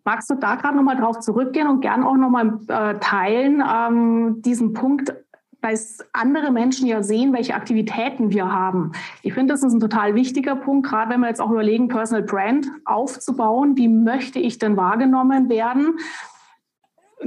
Magst 0.06 0.30
du 0.30 0.36
da 0.36 0.56
gerade 0.56 0.76
nochmal 0.76 0.98
drauf 0.98 1.20
zurückgehen 1.20 1.68
und 1.68 1.82
gern 1.82 2.04
auch 2.04 2.16
nochmal 2.16 2.60
äh, 2.68 2.96
teilen, 3.00 3.62
ähm, 3.62 4.42
diesen 4.42 4.74
Punkt, 4.74 5.14
weil 5.62 5.78
andere 6.14 6.52
Menschen 6.52 6.88
ja 6.88 7.04
sehen, 7.04 7.34
welche 7.34 7.54
Aktivitäten 7.54 8.32
wir 8.32 8.52
haben. 8.52 8.94
Ich 9.24 9.34
finde, 9.34 9.54
das 9.54 9.62
ist 9.62 9.74
ein 9.74 9.80
total 9.80 10.16
wichtiger 10.16 10.56
Punkt, 10.56 10.88
gerade 10.88 11.12
wenn 11.12 11.20
wir 11.20 11.28
jetzt 11.28 11.42
auch 11.42 11.52
überlegen, 11.52 11.90
Personal 11.90 12.24
Brand 12.24 12.68
aufzubauen. 12.86 13.78
Wie 13.78 13.90
möchte 13.90 14.40
ich 14.40 14.58
denn 14.58 14.78
wahrgenommen 14.78 15.50
werden? 15.50 16.00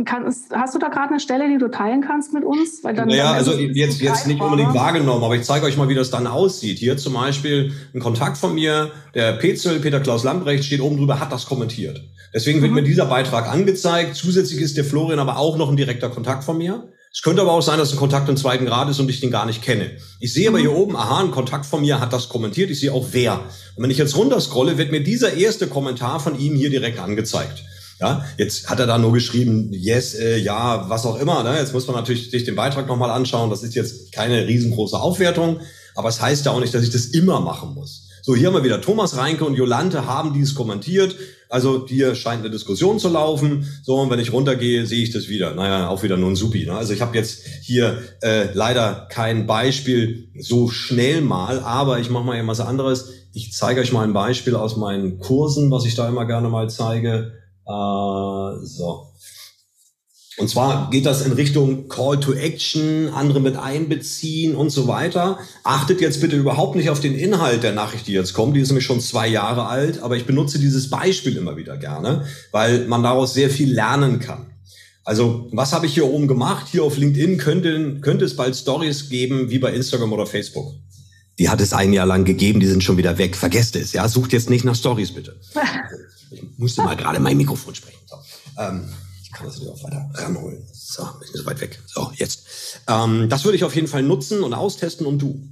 Kann, 0.07 0.25
hast 0.25 0.75
du 0.75 0.79
da 0.79 0.89
gerade 0.89 1.11
eine 1.11 1.21
Stelle, 1.21 1.49
die 1.49 1.59
du 1.59 1.69
teilen 1.69 2.01
kannst 2.01 2.33
mit 2.33 2.45
uns? 2.45 2.83
Weil 2.83 2.95
dann, 2.95 3.09
naja, 3.09 3.33
also 3.33 3.53
jetzt, 3.53 4.01
jetzt 4.01 4.27
nicht 4.27 4.41
unbedingt 4.41 4.73
wahrgenommen, 4.73 5.23
aber 5.23 5.37
ich 5.37 5.43
zeige 5.43 5.67
euch 5.67 5.77
mal, 5.77 5.89
wie 5.91 5.95
das 5.95 6.11
dann 6.11 6.27
aussieht. 6.27 6.79
Hier 6.79 6.97
zum 6.97 7.13
Beispiel 7.13 7.73
ein 7.95 8.01
Kontakt 8.01 8.39
von 8.39 8.55
mir, 8.55 8.91
der 9.15 9.35
Petzel, 9.35 9.81
Peter 9.81 10.01
Klaus 10.01 10.25
Lambrecht, 10.25 10.65
steht 10.65 10.81
oben 10.81 10.97
drüber, 10.97 11.21
hat 11.21 11.31
das 11.31 11.45
kommentiert. 11.45 12.01
Deswegen 12.35 12.63
wird 12.63 12.71
mhm. 12.71 12.77
mir 12.77 12.83
dieser 12.83 13.05
Beitrag 13.05 13.53
angezeigt. 13.53 14.17
Zusätzlich 14.17 14.63
ist 14.63 14.79
der 14.79 14.85
Florian 14.85 15.19
aber 15.19 15.37
auch 15.37 15.59
noch 15.59 15.69
ein 15.69 15.77
direkter 15.77 16.09
Kontakt 16.09 16.45
von 16.45 16.57
mir. 16.57 16.89
Es 17.13 17.21
könnte 17.21 17.43
aber 17.43 17.53
auch 17.53 17.61
sein, 17.61 17.79
dass 17.79 17.93
ein 17.93 17.99
Kontakt 17.99 18.31
im 18.31 18.39
zweiten 18.39 18.65
Grad 18.65 18.89
ist 18.89 18.99
und 18.99 19.11
ich 19.11 19.21
den 19.21 19.31
gar 19.31 19.45
nicht 19.45 19.61
kenne. 19.61 19.91
Ich 20.19 20.33
sehe 20.33 20.49
aber 20.49 20.57
mhm. 20.57 20.63
hier 20.63 20.73
oben, 20.73 20.97
aha, 20.97 21.21
ein 21.21 21.31
Kontakt 21.31 21.67
von 21.67 21.83
mir 21.83 22.01
hat 22.01 22.15
das 22.15 22.31
kommentiert. 22.31 22.71
Ich 22.71 22.81
sehe 22.81 22.95
auch 22.95 23.09
wer. 23.13 23.41
Und 23.77 23.83
wenn 23.83 23.91
ich 23.91 23.99
jetzt 23.99 24.17
runterscrolle, 24.17 24.79
wird 24.79 24.91
mir 24.91 25.03
dieser 25.03 25.35
erste 25.35 25.67
Kommentar 25.67 26.19
von 26.21 26.39
ihm 26.39 26.55
hier 26.55 26.71
direkt 26.71 26.99
angezeigt. 26.99 27.63
Ja, 28.03 28.25
jetzt 28.37 28.69
hat 28.69 28.81
er 28.81 28.87
da 28.89 28.99
nur 28.99 29.13
geschrieben, 29.13 29.69
yes, 29.73 30.15
äh, 30.15 30.37
ja, 30.39 30.91
was 30.91 31.07
auch 31.07 31.21
immer. 31.21 31.45
Ne? 31.45 31.57
Jetzt 31.57 31.73
muss 31.73 31.87
man 31.87 31.95
natürlich 31.95 32.33
sich 32.33 32.43
den 32.43 32.57
Beitrag 32.57 32.89
nochmal 32.89 33.13
anschauen. 33.13 33.49
Das 33.49 33.63
ist 33.63 33.77
jetzt 33.77 34.11
keine 34.11 34.45
riesengroße 34.49 35.01
Aufwertung, 35.01 35.61
aber 35.95 36.09
es 36.09 36.21
heißt 36.21 36.45
ja 36.45 36.51
auch 36.51 36.59
nicht, 36.59 36.75
dass 36.75 36.83
ich 36.83 36.91
das 36.91 37.07
immer 37.07 37.39
machen 37.39 37.75
muss. 37.75 38.09
So, 38.25 38.35
hier 38.35 38.49
haben 38.49 38.55
wir 38.55 38.65
wieder 38.65 38.81
Thomas 38.81 39.17
Reinke 39.17 39.45
und 39.45 39.55
Jolante 39.55 40.07
haben 40.07 40.33
dies 40.33 40.57
kommentiert. 40.57 41.15
Also 41.49 41.87
hier 41.87 42.17
scheint 42.17 42.41
eine 42.41 42.51
Diskussion 42.51 42.99
zu 42.99 43.09
laufen. 43.09 43.69
So, 43.85 43.97
und 44.01 44.11
wenn 44.11 44.19
ich 44.19 44.33
runtergehe, 44.33 44.85
sehe 44.85 45.05
ich 45.05 45.13
das 45.13 45.29
wieder. 45.29 45.55
Naja, 45.55 45.89
auch 45.89 46.03
wieder 46.03 46.17
nur 46.17 46.31
ein 46.31 46.37
Supi. 46.37 46.67
Ne? 46.67 46.75
Also 46.75 46.93
ich 46.93 47.01
habe 47.01 47.17
jetzt 47.17 47.47
hier 47.63 47.99
äh, 48.21 48.49
leider 48.53 49.07
kein 49.11 49.47
Beispiel 49.47 50.29
so 50.39 50.71
schnell 50.71 51.21
mal, 51.21 51.61
aber 51.61 52.01
ich 52.01 52.11
mache 52.11 52.25
mal 52.25 52.37
etwas 52.37 52.61
anderes. 52.61 53.11
Ich 53.33 53.53
zeige 53.53 53.81
euch 53.81 53.93
mal 53.93 54.03
ein 54.03 54.13
Beispiel 54.13 54.57
aus 54.57 54.77
meinen 54.77 55.19
Kursen, 55.21 55.71
was 55.71 55.85
ich 55.85 55.95
da 55.95 56.09
immer 56.09 56.27
gerne 56.27 56.49
mal 56.49 56.69
zeige. 56.69 57.42
Äh, 57.67 58.67
so. 58.67 59.13
Und 60.39 60.49
zwar 60.49 60.89
geht 60.91 61.05
das 61.05 61.27
in 61.27 61.33
Richtung 61.33 61.89
Call 61.89 62.19
to 62.19 62.33
Action, 62.33 63.11
andere 63.11 63.41
mit 63.41 63.57
einbeziehen 63.57 64.55
und 64.55 64.71
so 64.71 64.89
weiter. 64.89 65.39
Achtet 65.63 66.01
jetzt 66.01 66.23
bitte 66.23 66.37
überhaupt 66.37 66.75
nicht 66.75 66.89
auf 66.89 67.01
den 67.01 67.15
Inhalt 67.15 67.63
der 67.63 67.73
Nachricht, 67.73 68.07
die 68.07 68.13
jetzt 68.13 68.33
kommt. 68.33 68.57
Die 68.57 68.61
ist 68.61 68.71
nämlich 68.71 68.87
schon 68.87 69.01
zwei 69.01 69.29
Jahre 69.29 69.67
alt, 69.67 70.03
aber 70.03 70.17
ich 70.17 70.25
benutze 70.25 70.59
dieses 70.59 70.89
Beispiel 70.89 71.37
immer 71.37 71.57
wieder 71.57 71.77
gerne, 71.77 72.25
weil 72.51 72.87
man 72.87 73.03
daraus 73.03 73.35
sehr 73.35 73.51
viel 73.51 73.73
lernen 73.73 74.21
kann. 74.21 74.47
Also, 75.05 75.49
was 75.53 75.73
habe 75.73 75.87
ich 75.87 75.95
hier 75.95 76.07
oben 76.07 76.29
gemacht? 76.29 76.67
Hier 76.71 76.85
auf 76.85 76.97
LinkedIn 76.97 77.37
könnte, 77.37 78.01
könnte 78.01 78.25
es 78.25 78.37
bald 78.37 78.57
Stories 78.57 79.11
geben, 79.11 79.51
wie 79.51 79.59
bei 79.59 79.73
Instagram 79.73 80.13
oder 80.13 80.27
Facebook. 80.27 80.73
Die 81.39 81.49
hat 81.49 81.61
es 81.61 81.73
ein 81.73 81.93
Jahr 81.93 82.07
lang 82.07 82.25
gegeben, 82.25 82.61
die 82.61 82.67
sind 82.67 82.85
schon 82.85 82.97
wieder 82.97 83.19
weg. 83.19 83.37
Vergesst 83.37 83.75
es, 83.75 83.93
ja. 83.93 84.07
Sucht 84.09 84.33
jetzt 84.33 84.49
nicht 84.49 84.65
nach 84.65 84.77
Stories, 84.77 85.13
bitte. 85.13 85.41
Ich 86.53 86.59
musste 86.59 86.83
mal 86.83 86.97
gerade 86.97 87.21
mein 87.21 87.37
Mikrofon 87.37 87.75
sprechen. 87.75 88.01
So. 88.07 88.17
Ähm, 88.59 88.89
ich 89.23 89.33
kann 89.33 89.47
das 89.47 89.61
wieder 89.61 89.73
auch 89.73 89.83
weiter 89.83 90.11
ranholen. 90.15 90.67
So, 90.73 91.03
bin 91.03 91.29
so 91.33 91.47
weit 91.47 91.61
weg. 91.61 91.81
So, 91.87 92.13
jetzt. 92.17 92.45
Ähm, 92.89 93.29
das 93.29 93.45
würde 93.45 93.57
ich 93.57 93.65
auf 93.65 93.75
jeden 93.75 93.89
Fall 93.89 94.03
nutzen 94.03 94.43
und 94.43 94.55
austesten 94.55 95.07
und 95.07 95.21
du. 95.21 95.49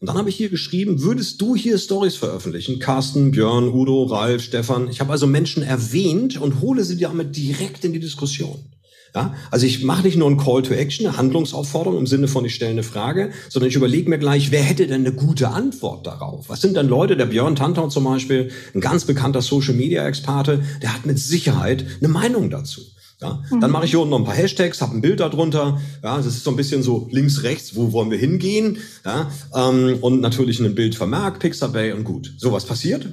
Und 0.00 0.08
dann 0.08 0.18
habe 0.18 0.28
ich 0.28 0.36
hier 0.36 0.50
geschrieben, 0.50 1.00
würdest 1.00 1.40
du 1.40 1.56
hier 1.56 1.78
Stories 1.78 2.16
veröffentlichen? 2.16 2.78
Carsten, 2.78 3.30
Björn, 3.30 3.68
Udo, 3.68 4.04
Ralf, 4.04 4.42
Stefan. 4.42 4.88
Ich 4.88 5.00
habe 5.00 5.10
also 5.10 5.26
Menschen 5.26 5.62
erwähnt 5.62 6.40
und 6.40 6.60
hole 6.60 6.84
sie 6.84 6.98
damit 6.98 7.36
direkt 7.36 7.84
in 7.84 7.92
die 7.92 8.00
Diskussion. 8.00 8.73
Ja? 9.14 9.34
Also 9.50 9.66
ich 9.66 9.84
mache 9.84 10.02
nicht 10.02 10.16
nur 10.16 10.28
ein 10.28 10.36
Call 10.36 10.62
to 10.62 10.74
Action, 10.74 11.06
eine 11.06 11.16
Handlungsaufforderung 11.16 11.98
im 11.98 12.06
Sinne 12.06 12.28
von 12.28 12.44
ich 12.44 12.54
stelle 12.54 12.72
eine 12.72 12.82
Frage, 12.82 13.30
sondern 13.48 13.68
ich 13.68 13.76
überlege 13.76 14.10
mir 14.10 14.18
gleich, 14.18 14.50
wer 14.50 14.62
hätte 14.62 14.86
denn 14.86 15.06
eine 15.06 15.12
gute 15.14 15.48
Antwort 15.48 16.06
darauf? 16.06 16.48
Was 16.48 16.60
sind 16.60 16.76
denn 16.76 16.88
Leute, 16.88 17.16
der 17.16 17.26
Björn 17.26 17.56
Tantau 17.56 17.88
zum 17.88 18.04
Beispiel, 18.04 18.50
ein 18.74 18.80
ganz 18.80 19.04
bekannter 19.04 19.42
Social 19.42 19.74
Media 19.74 20.06
Experte, 20.06 20.62
der 20.82 20.94
hat 20.94 21.06
mit 21.06 21.18
Sicherheit 21.18 21.84
eine 22.00 22.08
Meinung 22.08 22.50
dazu. 22.50 22.80
Ja, 23.20 23.42
mhm. 23.50 23.60
Dann 23.60 23.70
mache 23.70 23.84
ich 23.84 23.92
hier 23.92 24.00
unten 24.00 24.10
noch 24.10 24.18
ein 24.18 24.24
paar 24.24 24.34
Hashtags, 24.34 24.82
habe 24.82 24.96
ein 24.96 25.00
Bild 25.00 25.20
darunter. 25.20 25.80
Ja, 26.02 26.16
das 26.16 26.26
ist 26.26 26.44
so 26.44 26.50
ein 26.50 26.56
bisschen 26.56 26.82
so 26.82 27.08
links, 27.10 27.44
rechts, 27.44 27.76
wo 27.76 27.92
wollen 27.92 28.10
wir 28.10 28.18
hingehen? 28.18 28.78
Ja, 29.04 29.30
ähm, 29.54 29.98
und 30.00 30.20
natürlich 30.20 30.58
ein 30.60 30.74
Bild 30.74 30.96
vermerkt, 30.96 31.38
Pixabay 31.38 31.92
und 31.92 32.04
gut. 32.04 32.34
So, 32.38 32.52
was 32.52 32.66
passiert? 32.66 33.08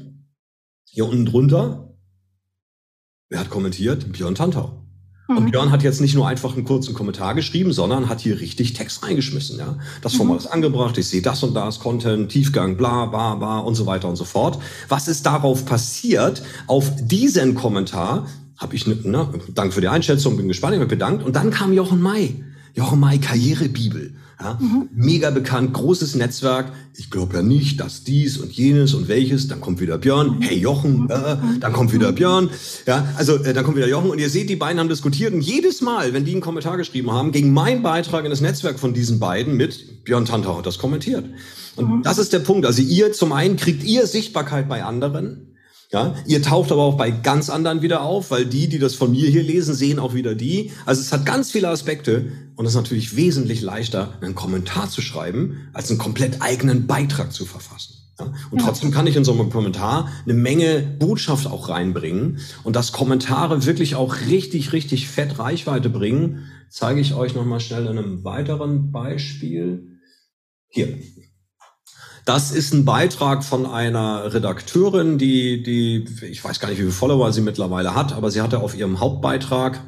Hier 0.85 1.05
unten 1.05 1.25
drunter, 1.25 1.95
wer 3.29 3.39
hat 3.39 3.49
kommentiert? 3.49 4.11
Björn 4.11 4.35
Tantau. 4.35 4.80
Und 5.37 5.45
mhm. 5.45 5.51
Björn 5.51 5.71
hat 5.71 5.83
jetzt 5.83 6.01
nicht 6.01 6.15
nur 6.15 6.27
einfach 6.27 6.53
einen 6.55 6.65
kurzen 6.65 6.93
Kommentar 6.93 7.35
geschrieben, 7.35 7.73
sondern 7.73 8.09
hat 8.09 8.21
hier 8.21 8.39
richtig 8.39 8.73
Text 8.73 9.03
reingeschmissen. 9.03 9.57
Ja, 9.57 9.77
das 10.01 10.13
Format 10.13 10.39
mhm. 10.39 10.39
ist 10.39 10.47
angebracht. 10.47 10.97
Ich 10.97 11.07
sehe 11.07 11.21
das 11.21 11.43
und 11.43 11.53
das, 11.53 11.79
Content, 11.79 12.29
Tiefgang, 12.29 12.77
bla, 12.77 13.05
bla, 13.05 13.35
bla 13.35 13.59
und 13.59 13.75
so 13.75 13.85
weiter 13.85 14.09
und 14.09 14.15
so 14.15 14.25
fort. 14.25 14.59
Was 14.89 15.07
ist 15.07 15.25
darauf 15.25 15.65
passiert? 15.65 16.43
Auf 16.67 16.91
diesen 17.01 17.55
Kommentar 17.55 18.27
habe 18.57 18.75
ich, 18.75 18.85
ne, 18.85 18.97
ne, 19.03 19.27
Dank 19.53 19.73
für 19.73 19.81
die 19.81 19.87
Einschätzung, 19.87 20.37
bin 20.37 20.47
gespannt, 20.47 20.73
ich 20.73 20.79
bin 20.79 20.87
bedankt. 20.87 21.23
Und 21.23 21.35
dann 21.35 21.49
kam 21.49 21.73
Jochen 21.73 22.01
May. 22.01 22.43
Jochen 22.73 22.99
May, 22.99 23.19
Karrierebibel. 23.19 24.13
Ja, 24.41 24.57
mhm. 24.59 24.89
Mega 24.95 25.29
bekannt, 25.29 25.73
großes 25.73 26.15
Netzwerk. 26.15 26.71
Ich 26.97 27.11
glaube 27.11 27.35
ja 27.35 27.41
nicht, 27.43 27.79
dass 27.79 28.03
dies 28.03 28.37
und 28.37 28.51
jenes 28.51 28.95
und 28.95 29.07
welches. 29.07 29.47
Dann 29.47 29.61
kommt 29.61 29.79
wieder 29.79 29.99
Björn. 29.99 30.41
Hey 30.41 30.57
Jochen, 30.57 31.07
äh, 31.09 31.37
dann 31.59 31.73
kommt 31.73 31.93
wieder 31.93 32.11
Björn. 32.11 32.49
Ja, 32.87 33.07
also 33.17 33.35
äh, 33.35 33.53
dann 33.53 33.63
kommt 33.63 33.77
wieder 33.77 33.87
Jochen. 33.87 34.09
Und 34.09 34.19
ihr 34.19 34.29
seht, 34.29 34.49
die 34.49 34.55
beiden 34.55 34.79
haben 34.79 34.89
diskutiert. 34.89 35.33
Und 35.33 35.41
jedes 35.41 35.81
Mal, 35.81 36.13
wenn 36.13 36.25
die 36.25 36.31
einen 36.31 36.41
Kommentar 36.41 36.77
geschrieben 36.77 37.11
haben, 37.11 37.31
ging 37.31 37.53
mein 37.53 37.83
Beitrag 37.83 38.23
in 38.23 38.31
das 38.31 38.41
Netzwerk 38.41 38.79
von 38.79 38.95
diesen 38.95 39.19
beiden 39.19 39.57
mit 39.57 40.03
Björn 40.05 40.25
Tantau 40.25 40.57
hat 40.57 40.65
das 40.65 40.79
kommentiert. 40.79 41.25
Und 41.75 41.97
mhm. 41.97 42.03
das 42.03 42.17
ist 42.17 42.33
der 42.33 42.39
Punkt. 42.39 42.65
Also 42.65 42.81
ihr 42.81 43.13
zum 43.13 43.33
einen 43.33 43.57
kriegt 43.57 43.83
ihr 43.83 44.07
Sichtbarkeit 44.07 44.67
bei 44.67 44.83
anderen. 44.83 45.50
Ja, 45.91 46.15
ihr 46.25 46.41
taucht 46.41 46.71
aber 46.71 46.83
auch 46.83 46.95
bei 46.95 47.11
ganz 47.11 47.49
anderen 47.49 47.81
wieder 47.81 48.01
auf, 48.01 48.31
weil 48.31 48.45
die, 48.45 48.69
die 48.69 48.79
das 48.79 48.95
von 48.95 49.11
mir 49.11 49.29
hier 49.29 49.43
lesen, 49.43 49.75
sehen 49.75 49.99
auch 49.99 50.13
wieder 50.13 50.35
die. 50.35 50.71
Also 50.85 51.01
es 51.01 51.11
hat 51.11 51.25
ganz 51.25 51.51
viele 51.51 51.67
Aspekte 51.67 52.31
und 52.55 52.65
es 52.65 52.71
ist 52.71 52.77
natürlich 52.77 53.17
wesentlich 53.17 53.61
leichter, 53.61 54.13
einen 54.21 54.33
Kommentar 54.33 54.89
zu 54.89 55.01
schreiben, 55.01 55.69
als 55.73 55.89
einen 55.89 55.99
komplett 55.99 56.41
eigenen 56.41 56.87
Beitrag 56.87 57.33
zu 57.33 57.45
verfassen. 57.45 57.95
Ja? 58.17 58.33
Und 58.51 58.61
trotzdem 58.61 58.91
kann 58.91 59.05
ich 59.05 59.17
in 59.17 59.25
so 59.25 59.33
einem 59.33 59.49
Kommentar 59.49 60.09
eine 60.23 60.33
Menge 60.33 60.79
Botschaft 60.97 61.45
auch 61.47 61.67
reinbringen 61.67 62.39
und 62.63 62.77
dass 62.77 62.93
Kommentare 62.93 63.65
wirklich 63.65 63.95
auch 63.95 64.15
richtig, 64.29 64.71
richtig 64.71 65.09
fett 65.09 65.39
Reichweite 65.39 65.89
bringen, 65.89 66.45
zeige 66.69 67.01
ich 67.01 67.15
euch 67.15 67.35
nochmal 67.35 67.59
schnell 67.59 67.87
in 67.87 67.97
einem 67.97 68.23
weiteren 68.23 68.93
Beispiel. 68.93 69.99
Hier, 70.69 70.97
das 72.25 72.51
ist 72.51 72.73
ein 72.73 72.85
Beitrag 72.85 73.43
von 73.43 73.65
einer 73.65 74.33
Redakteurin, 74.33 75.17
die, 75.17 75.63
die, 75.63 76.05
ich 76.25 76.43
weiß 76.43 76.59
gar 76.59 76.69
nicht, 76.69 76.77
wie 76.77 76.83
viele 76.83 76.93
Follower 76.93 77.31
sie 77.31 77.41
mittlerweile 77.41 77.95
hat, 77.95 78.13
aber 78.13 78.31
sie 78.31 78.41
hatte 78.41 78.59
auf 78.59 78.75
ihrem 78.75 78.99
Hauptbeitrag, 78.99 79.79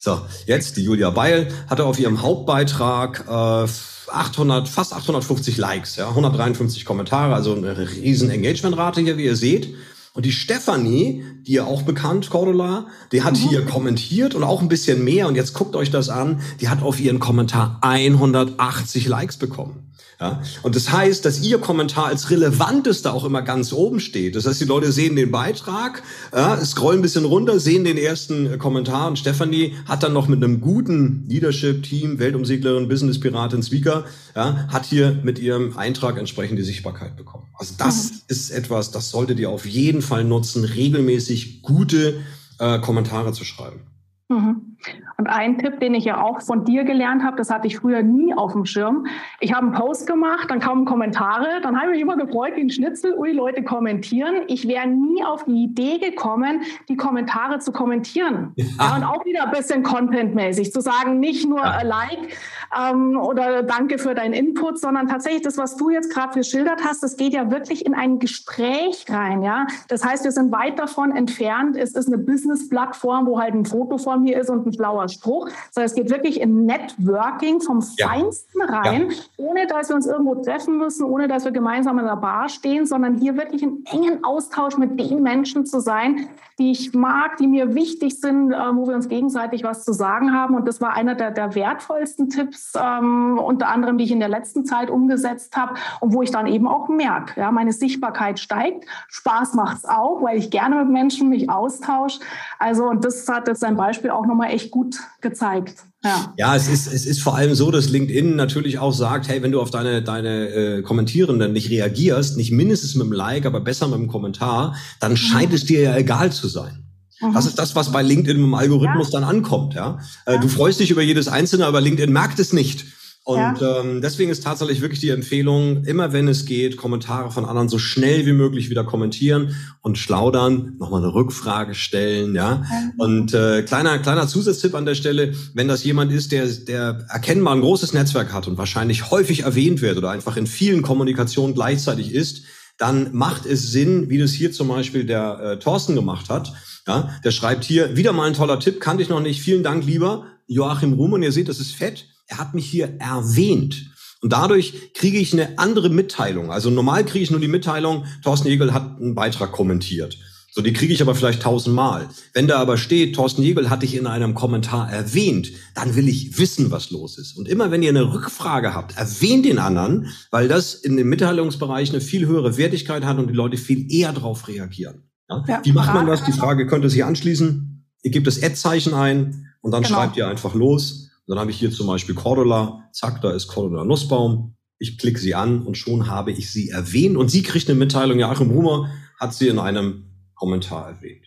so, 0.00 0.20
jetzt 0.46 0.76
die 0.76 0.82
Julia 0.82 1.10
Beil, 1.10 1.48
hatte 1.68 1.84
auf 1.84 1.98
ihrem 1.98 2.22
Hauptbeitrag 2.22 3.24
äh, 3.28 3.68
800, 4.10 4.68
fast 4.68 4.92
850 4.94 5.56
Likes, 5.56 5.96
ja, 5.96 6.08
153 6.08 6.84
Kommentare, 6.84 7.34
also 7.34 7.54
eine 7.54 7.76
riesen 7.78 8.30
Engagementrate 8.30 9.00
hier, 9.00 9.18
wie 9.18 9.24
ihr 9.24 9.36
seht. 9.36 9.74
Und 10.14 10.24
die 10.24 10.32
Stefanie, 10.32 11.24
die 11.46 11.52
ja 11.52 11.64
auch 11.64 11.82
bekannt, 11.82 12.28
Cordula, 12.30 12.86
die 13.12 13.22
hat 13.22 13.34
mhm. 13.34 13.48
hier 13.48 13.64
kommentiert 13.64 14.34
und 14.34 14.42
auch 14.42 14.60
ein 14.60 14.68
bisschen 14.68 15.04
mehr. 15.04 15.28
Und 15.28 15.36
jetzt 15.36 15.52
guckt 15.52 15.76
euch 15.76 15.92
das 15.92 16.08
an. 16.08 16.40
Die 16.60 16.68
hat 16.68 16.82
auf 16.82 16.98
ihren 16.98 17.20
Kommentar 17.20 17.78
180 17.82 19.06
Likes 19.06 19.36
bekommen. 19.36 19.87
Ja? 20.20 20.42
Und 20.62 20.74
das 20.74 20.90
heißt, 20.90 21.24
dass 21.24 21.40
Ihr 21.42 21.58
Kommentar 21.58 22.06
als 22.06 22.30
relevantester 22.30 23.14
auch 23.14 23.24
immer 23.24 23.42
ganz 23.42 23.72
oben 23.72 24.00
steht. 24.00 24.34
Das 24.34 24.46
heißt, 24.46 24.60
die 24.60 24.64
Leute 24.64 24.90
sehen 24.90 25.14
den 25.14 25.30
Beitrag, 25.30 26.02
ja, 26.34 26.56
scrollen 26.64 26.98
ein 26.98 27.02
bisschen 27.02 27.24
runter, 27.24 27.60
sehen 27.60 27.84
den 27.84 27.96
ersten 27.96 28.54
äh, 28.54 28.56
Kommentar 28.56 29.08
und 29.08 29.18
Stefanie 29.18 29.76
hat 29.86 30.02
dann 30.02 30.12
noch 30.12 30.26
mit 30.26 30.42
einem 30.42 30.60
guten 30.60 31.24
Leadership-Team, 31.28 32.18
Weltumseglerin, 32.18 32.88
Business-Piratin, 32.88 33.62
Speaker, 33.62 34.04
ja, 34.34 34.66
hat 34.68 34.86
hier 34.86 35.20
mit 35.22 35.38
ihrem 35.38 35.76
Eintrag 35.78 36.18
entsprechend 36.18 36.58
die 36.58 36.64
Sichtbarkeit 36.64 37.16
bekommen. 37.16 37.46
Also 37.54 37.74
das 37.78 38.10
mhm. 38.10 38.16
ist 38.28 38.50
etwas, 38.50 38.90
das 38.90 39.10
solltet 39.10 39.38
ihr 39.38 39.50
auf 39.50 39.66
jeden 39.66 40.02
Fall 40.02 40.24
nutzen, 40.24 40.64
regelmäßig 40.64 41.62
gute 41.62 42.20
äh, 42.58 42.80
Kommentare 42.80 43.32
zu 43.32 43.44
schreiben. 43.44 43.82
Mhm. 44.28 44.76
Und 45.16 45.26
ein 45.26 45.58
Tipp, 45.58 45.80
den 45.80 45.94
ich 45.94 46.04
ja 46.04 46.22
auch 46.22 46.40
von 46.40 46.64
dir 46.64 46.84
gelernt 46.84 47.24
habe, 47.24 47.36
das 47.36 47.50
hatte 47.50 47.66
ich 47.66 47.76
früher 47.76 48.02
nie 48.02 48.32
auf 48.34 48.52
dem 48.52 48.64
Schirm. 48.64 49.06
Ich 49.40 49.52
habe 49.52 49.66
einen 49.66 49.74
Post 49.74 50.06
gemacht, 50.06 50.50
dann 50.50 50.60
kamen 50.60 50.84
Kommentare, 50.84 51.60
dann 51.62 51.76
habe 51.76 51.86
ich 51.86 51.92
mich 51.94 52.02
immer 52.02 52.16
gefreut 52.16 52.52
wie 52.54 52.60
ein 52.60 52.70
Schnitzel, 52.70 53.14
ui, 53.18 53.32
Leute 53.32 53.64
kommentieren. 53.64 54.42
Ich 54.46 54.68
wäre 54.68 54.86
nie 54.86 55.24
auf 55.24 55.44
die 55.44 55.64
Idee 55.64 55.98
gekommen, 55.98 56.62
die 56.88 56.96
Kommentare 56.96 57.58
zu 57.58 57.72
kommentieren. 57.72 58.52
Ja. 58.56 58.96
Und 58.96 59.04
auch 59.04 59.24
wieder 59.24 59.44
ein 59.44 59.50
bisschen 59.50 59.82
contentmäßig, 59.82 60.72
zu 60.72 60.80
sagen, 60.80 61.18
nicht 61.18 61.48
nur 61.48 61.60
ja. 61.60 61.82
Like 61.82 62.36
ähm, 62.78 63.18
oder 63.18 63.62
Danke 63.64 63.98
für 63.98 64.14
deinen 64.14 64.34
Input, 64.34 64.78
sondern 64.78 65.08
tatsächlich 65.08 65.42
das, 65.42 65.58
was 65.58 65.76
du 65.76 65.90
jetzt 65.90 66.12
gerade 66.12 66.34
geschildert 66.34 66.82
hast, 66.84 67.02
das 67.02 67.16
geht 67.16 67.34
ja 67.34 67.50
wirklich 67.50 67.84
in 67.84 67.94
ein 67.94 68.18
Gespräch 68.20 69.06
rein. 69.08 69.42
Ja, 69.42 69.66
Das 69.88 70.04
heißt, 70.04 70.24
wir 70.24 70.32
sind 70.32 70.52
weit 70.52 70.78
davon 70.78 71.14
entfernt, 71.14 71.76
es 71.76 71.94
ist 71.94 72.06
eine 72.06 72.18
Business-Plattform, 72.18 73.26
wo 73.26 73.40
halt 73.40 73.54
ein 73.54 73.64
Foto 73.64 73.98
von 73.98 74.22
mir 74.22 74.38
ist 74.38 74.50
und 74.50 74.67
ein 74.68 74.72
schlauer 74.72 75.08
Spruch, 75.08 75.48
sondern 75.70 75.86
es 75.86 75.94
geht 75.94 76.10
wirklich 76.10 76.40
in 76.40 76.66
Networking 76.66 77.60
vom 77.60 77.84
ja. 77.96 78.08
Feinsten 78.08 78.62
rein, 78.62 79.10
ja. 79.10 79.16
ohne 79.36 79.66
dass 79.66 79.88
wir 79.88 79.96
uns 79.96 80.06
irgendwo 80.06 80.36
treffen 80.36 80.78
müssen, 80.78 81.04
ohne 81.04 81.28
dass 81.28 81.44
wir 81.44 81.52
gemeinsam 81.52 81.98
in 81.98 82.06
der 82.06 82.16
Bar 82.16 82.48
stehen, 82.48 82.86
sondern 82.86 83.16
hier 83.16 83.36
wirklich 83.36 83.62
in 83.62 83.84
engen 83.86 84.24
Austausch 84.24 84.76
mit 84.76 84.98
den 84.98 85.22
Menschen 85.22 85.66
zu 85.66 85.80
sein, 85.80 86.28
die 86.58 86.72
ich 86.72 86.92
mag, 86.92 87.36
die 87.36 87.46
mir 87.46 87.74
wichtig 87.74 88.20
sind, 88.20 88.52
äh, 88.52 88.56
wo 88.74 88.88
wir 88.88 88.94
uns 88.94 89.08
gegenseitig 89.08 89.62
was 89.62 89.84
zu 89.84 89.92
sagen 89.92 90.32
haben. 90.32 90.56
Und 90.56 90.66
das 90.66 90.80
war 90.80 90.92
einer 90.92 91.14
der, 91.14 91.30
der 91.30 91.54
wertvollsten 91.54 92.30
Tipps, 92.30 92.72
ähm, 92.76 93.38
unter 93.38 93.68
anderem, 93.68 93.96
die 93.96 94.04
ich 94.04 94.10
in 94.10 94.18
der 94.18 94.28
letzten 94.28 94.64
Zeit 94.64 94.90
umgesetzt 94.90 95.56
habe 95.56 95.74
und 96.00 96.12
wo 96.12 96.22
ich 96.22 96.30
dann 96.30 96.46
eben 96.46 96.66
auch 96.66 96.88
merke, 96.88 97.40
ja, 97.40 97.52
meine 97.52 97.72
Sichtbarkeit 97.72 98.40
steigt, 98.40 98.86
Spaß 99.08 99.54
macht 99.54 99.78
es 99.78 99.84
auch, 99.84 100.20
weil 100.22 100.36
ich 100.36 100.50
gerne 100.50 100.76
mit 100.76 100.88
Menschen 100.88 101.28
mich 101.28 101.48
austausche. 101.48 102.20
Also 102.58 102.84
und 102.86 103.04
das 103.04 103.28
hat 103.28 103.46
jetzt 103.46 103.60
sein 103.60 103.76
Beispiel 103.76 104.10
auch 104.10 104.26
nochmal 104.26 104.52
echt 104.58 104.70
gut 104.70 104.96
gezeigt. 105.20 105.84
Ja. 106.04 106.32
ja, 106.36 106.54
es 106.54 106.68
ist, 106.68 106.92
es 106.92 107.06
ist 107.06 107.22
vor 107.22 107.36
allem 107.36 107.54
so, 107.54 107.70
dass 107.70 107.88
LinkedIn 107.88 108.36
natürlich 108.36 108.78
auch 108.78 108.92
sagt, 108.92 109.28
hey, 109.28 109.42
wenn 109.42 109.50
du 109.50 109.60
auf 109.60 109.70
deine, 109.70 110.02
deine 110.02 110.48
äh, 110.48 110.82
Kommentierenden 110.82 111.52
nicht 111.52 111.70
reagierst, 111.70 112.36
nicht 112.36 112.52
mindestens 112.52 112.94
mit 112.94 113.04
einem 113.04 113.12
Like, 113.12 113.46
aber 113.46 113.60
besser 113.60 113.86
mit 113.88 113.96
einem 113.96 114.08
Kommentar, 114.08 114.76
dann 115.00 115.12
mhm. 115.12 115.16
scheint 115.16 115.52
es 115.52 115.64
dir 115.64 115.82
ja 115.82 115.96
egal 115.96 116.30
zu 116.30 116.46
sein. 116.46 116.84
Mhm. 117.20 117.34
Das 117.34 117.46
ist 117.46 117.58
das, 117.58 117.74
was 117.74 117.90
bei 117.90 118.02
LinkedIn 118.02 118.36
im 118.42 118.54
Algorithmus 118.54 119.12
ja. 119.12 119.20
dann 119.20 119.28
ankommt. 119.28 119.74
Ja? 119.74 119.98
Äh, 120.24 120.34
ja? 120.34 120.40
Du 120.40 120.48
freust 120.48 120.78
dich 120.80 120.90
über 120.90 121.02
jedes 121.02 121.28
Einzelne, 121.28 121.66
aber 121.66 121.80
LinkedIn 121.80 122.12
merkt 122.12 122.38
es 122.38 122.52
nicht. 122.52 122.84
Und 123.28 123.60
ja. 123.60 123.80
ähm, 123.80 124.00
deswegen 124.00 124.30
ist 124.30 124.42
tatsächlich 124.42 124.80
wirklich 124.80 125.00
die 125.00 125.10
Empfehlung, 125.10 125.84
immer 125.84 126.14
wenn 126.14 126.28
es 126.28 126.46
geht, 126.46 126.78
Kommentare 126.78 127.30
von 127.30 127.44
anderen 127.44 127.68
so 127.68 127.78
schnell 127.78 128.24
wie 128.24 128.32
möglich 128.32 128.70
wieder 128.70 128.84
kommentieren 128.84 129.54
und 129.82 129.98
schlaudern, 129.98 130.76
nochmal 130.78 131.02
eine 131.02 131.12
Rückfrage 131.12 131.74
stellen, 131.74 132.34
ja. 132.34 132.64
Mhm. 132.64 132.92
Und 132.96 133.34
äh, 133.34 133.64
kleiner 133.64 133.98
kleiner 133.98 134.26
Zusatztipp 134.28 134.74
an 134.74 134.86
der 134.86 134.94
Stelle, 134.94 135.34
wenn 135.52 135.68
das 135.68 135.84
jemand 135.84 136.10
ist, 136.10 136.32
der 136.32 136.46
der 136.46 137.04
erkennbar 137.10 137.54
ein 137.54 137.60
großes 137.60 137.92
Netzwerk 137.92 138.32
hat 138.32 138.48
und 138.48 138.56
wahrscheinlich 138.56 139.10
häufig 139.10 139.42
erwähnt 139.42 139.82
wird 139.82 139.98
oder 139.98 140.08
einfach 140.08 140.38
in 140.38 140.46
vielen 140.46 140.80
Kommunikationen 140.80 141.54
gleichzeitig 141.54 142.14
ist, 142.14 142.44
dann 142.78 143.14
macht 143.14 143.44
es 143.44 143.70
Sinn, 143.70 144.08
wie 144.08 144.16
das 144.16 144.30
hier 144.30 144.52
zum 144.52 144.68
Beispiel 144.68 145.04
der 145.04 145.38
äh, 145.38 145.58
Thorsten 145.58 145.94
gemacht 145.94 146.30
hat. 146.30 146.54
Ja, 146.86 147.10
der 147.22 147.30
schreibt 147.30 147.64
hier 147.64 147.94
wieder 147.94 148.14
mal 148.14 148.26
ein 148.26 148.32
toller 148.32 148.58
Tipp, 148.58 148.80
kannte 148.80 149.02
ich 149.02 149.10
noch 149.10 149.20
nicht. 149.20 149.42
Vielen 149.42 149.62
Dank, 149.62 149.84
lieber 149.84 150.24
Joachim 150.46 150.94
Ruhm. 150.94 151.12
Und 151.12 151.22
ihr 151.22 151.32
seht, 151.32 151.50
das 151.50 151.60
ist 151.60 151.74
fett 151.74 152.06
er 152.28 152.38
hat 152.38 152.54
mich 152.54 152.66
hier 152.66 152.96
erwähnt. 153.00 153.90
Und 154.20 154.32
dadurch 154.32 154.92
kriege 154.94 155.18
ich 155.18 155.32
eine 155.32 155.58
andere 155.58 155.90
Mitteilung. 155.90 156.50
Also 156.50 156.70
normal 156.70 157.04
kriege 157.04 157.22
ich 157.22 157.30
nur 157.30 157.40
die 157.40 157.48
Mitteilung, 157.48 158.04
Thorsten 158.22 158.48
Jägel 158.48 158.72
hat 158.72 159.00
einen 159.00 159.14
Beitrag 159.14 159.52
kommentiert. 159.52 160.16
So, 160.50 160.62
die 160.62 160.72
kriege 160.72 160.92
ich 160.92 161.02
aber 161.02 161.14
vielleicht 161.14 161.42
tausendmal. 161.42 162.08
Wenn 162.32 162.48
da 162.48 162.58
aber 162.58 162.78
steht, 162.78 163.14
Thorsten 163.14 163.42
Jägel 163.42 163.70
hat 163.70 163.82
dich 163.82 163.94
in 163.94 164.06
einem 164.06 164.34
Kommentar 164.34 164.90
erwähnt, 164.90 165.52
dann 165.74 165.94
will 165.94 166.08
ich 166.08 166.38
wissen, 166.38 166.70
was 166.70 166.90
los 166.90 167.16
ist. 167.18 167.36
Und 167.36 167.46
immer 167.46 167.70
wenn 167.70 167.82
ihr 167.82 167.90
eine 167.90 168.12
Rückfrage 168.12 168.74
habt, 168.74 168.96
erwähnt 168.96 169.44
den 169.44 169.58
anderen, 169.58 170.08
weil 170.30 170.48
das 170.48 170.74
in 170.74 170.96
dem 170.96 171.08
Mitteilungsbereich 171.10 171.90
eine 171.90 172.00
viel 172.00 172.26
höhere 172.26 172.56
Wertigkeit 172.56 173.04
hat 173.04 173.18
und 173.18 173.28
die 173.28 173.34
Leute 173.34 173.56
viel 173.56 173.92
eher 173.92 174.12
darauf 174.12 174.48
reagieren. 174.48 175.04
Ja? 175.28 175.44
Ja, 175.46 175.60
Wie 175.62 175.72
macht 175.72 175.94
man 175.94 176.06
das? 176.06 176.24
Die 176.24 176.32
Frage 176.32 176.66
könnte 176.66 176.90
sich 176.90 177.04
anschließen. 177.04 177.86
Ihr 178.02 178.10
gebt 178.10 178.26
das 178.26 178.42
Ad-Zeichen 178.42 178.94
ein 178.94 179.52
und 179.60 179.70
dann 179.70 179.82
genau. 179.82 179.96
schreibt 179.96 180.16
ihr 180.16 180.26
einfach 180.26 180.54
los. 180.54 181.07
Dann 181.28 181.38
habe 181.38 181.50
ich 181.50 181.58
hier 181.58 181.70
zum 181.70 181.86
Beispiel 181.86 182.14
Cordula, 182.14 182.88
zack, 182.92 183.20
da 183.20 183.30
ist 183.30 183.48
Cordula 183.48 183.84
Nussbaum. 183.84 184.56
Ich 184.78 184.98
klicke 184.98 185.18
sie 185.18 185.34
an 185.34 185.62
und 185.62 185.76
schon 185.76 186.08
habe 186.08 186.32
ich 186.32 186.50
sie 186.50 186.70
erwähnt. 186.70 187.16
Und 187.16 187.28
sie 187.28 187.42
kriegt 187.42 187.68
eine 187.68 187.78
Mitteilung, 187.78 188.18
ja, 188.18 188.30
Achim 188.30 188.50
Rumer 188.50 188.90
hat 189.20 189.34
sie 189.34 189.48
in 189.48 189.58
einem 189.58 190.10
Kommentar 190.34 190.88
erwähnt. 190.88 191.26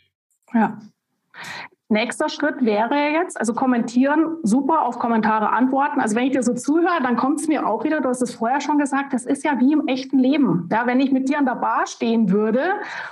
Ja. 0.53 0.79
Nächster 1.91 2.29
Schritt 2.29 2.63
wäre 2.63 2.95
jetzt, 3.11 3.37
also 3.37 3.53
kommentieren, 3.53 4.37
super, 4.43 4.83
auf 4.83 4.97
Kommentare 4.97 5.49
antworten. 5.49 5.99
Also 5.99 6.15
wenn 6.15 6.23
ich 6.23 6.31
dir 6.31 6.41
so 6.41 6.53
zuhöre, 6.53 7.03
dann 7.03 7.17
kommt 7.17 7.41
es 7.41 7.49
mir 7.49 7.67
auch 7.67 7.83
wieder, 7.83 7.99
du 7.99 8.07
hast 8.07 8.21
es 8.21 8.33
vorher 8.33 8.61
schon 8.61 8.77
gesagt, 8.77 9.11
das 9.11 9.25
ist 9.25 9.43
ja 9.43 9.59
wie 9.59 9.73
im 9.73 9.87
echten 9.87 10.17
Leben. 10.17 10.69
Ja, 10.71 10.87
wenn 10.87 11.01
ich 11.01 11.11
mit 11.11 11.27
dir 11.27 11.37
an 11.37 11.45
der 11.45 11.55
Bar 11.55 11.87
stehen 11.87 12.31
würde 12.31 12.61